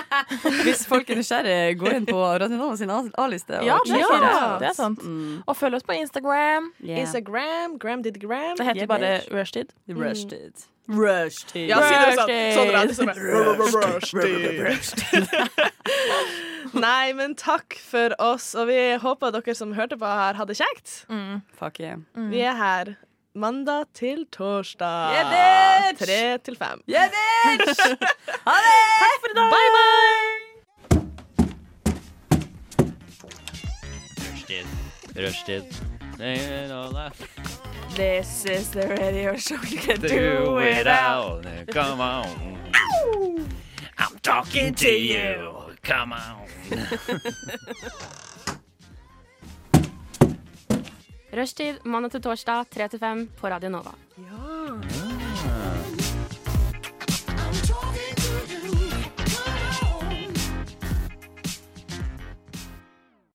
Hvis 0.68 0.84
folk 0.90 1.09
er 1.09 1.22
nysgjerrige, 1.22 1.74
gå 1.80 1.92
inn 1.96 2.09
på 2.09 2.20
Radio 2.20 2.60
Nova 2.60 2.76
sin 2.76 2.92
A-liste. 2.92 3.62
Ja, 3.64 3.80
det 3.88 4.02
er 4.02 4.09
sant. 4.12 4.60
Det 4.60 4.72
er 4.74 4.76
sant. 4.76 5.05
Mm. 5.05 5.36
Og 5.46 5.56
følg 5.56 5.80
oss 5.80 5.88
på 5.88 5.96
Instagram. 5.96 6.72
Yeah. 6.84 7.06
Instagram. 7.06 7.78
Gram 7.80 8.05
did 8.05 8.20
gram. 8.20 8.56
Det 8.60 8.68
heter 8.68 8.84
Yeah, 8.84 8.90
bare 8.90 9.14
Rushtid. 9.32 9.72
Rushtid. 9.88 10.05
Rushtid. 10.05 10.68
Rushtid. 10.89 11.69
Ja, 11.69 11.82
si 11.85 11.94
det 12.01 12.15
sånn, 12.16 12.31
sånn. 12.97 13.10
Rushtid. 13.85 14.62
Rushtid. 14.65 15.28
Nei, 16.73 17.12
men 17.16 17.35
takk 17.36 17.77
for 17.81 18.15
oss, 18.23 18.55
og 18.56 18.69
vi 18.70 18.78
håper 19.01 19.35
dere 19.36 19.55
som 19.56 19.74
hørte 19.77 19.98
på 20.01 20.09
her, 20.09 20.39
hadde 20.40 20.56
kjekt. 20.56 21.05
Fuck 21.59 21.81
yeah. 21.85 22.01
Vi 22.32 22.40
er 22.40 22.56
her 22.56 22.94
mandag 23.39 23.86
til 23.94 24.24
torsdag. 24.32 25.12
Yeah, 25.12 25.28
bitch! 25.93 25.98
Tre 26.05 26.39
til 26.48 26.56
fem. 26.56 26.82
Yeah, 26.89 27.12
bitch! 27.12 27.85
Ha 28.48 28.56
det! 28.65 28.78
Takk 29.05 29.20
for 29.20 29.28
i 29.28 29.36
dag. 29.36 29.51
Bye, 29.52 29.70
bye! 29.77 30.48
Rushtid. 34.24 34.66
Rushtid. 35.16 35.98
They 36.19 36.70
all 36.70 36.90
laugh. 36.90 37.16
This 37.97 38.45
is 38.45 38.70
the 38.70 38.89
radio 38.89 39.36
show 39.36 39.55
you 39.69 39.78
can 39.78 40.01
Do 40.01 40.09
do 40.09 40.59
it 40.59 40.78
without. 40.78 41.47
out. 41.47 41.66
Come 41.69 42.01
on. 42.01 42.59
I'm 43.99 44.19
talking 44.23 44.74
to 44.74 44.89
you. 44.90 45.53
Come 45.82 46.12
on. 46.12 46.47
Rushtid 51.32 51.78
mandag 51.85 52.11
til 52.11 52.23
torsdag, 52.23 52.65
3 52.70 52.89
til 52.89 52.99
5 53.01 53.28
på 53.40 53.49
Radio 53.49 53.69
Nova. 53.69 53.93
Ja. 54.16 55.07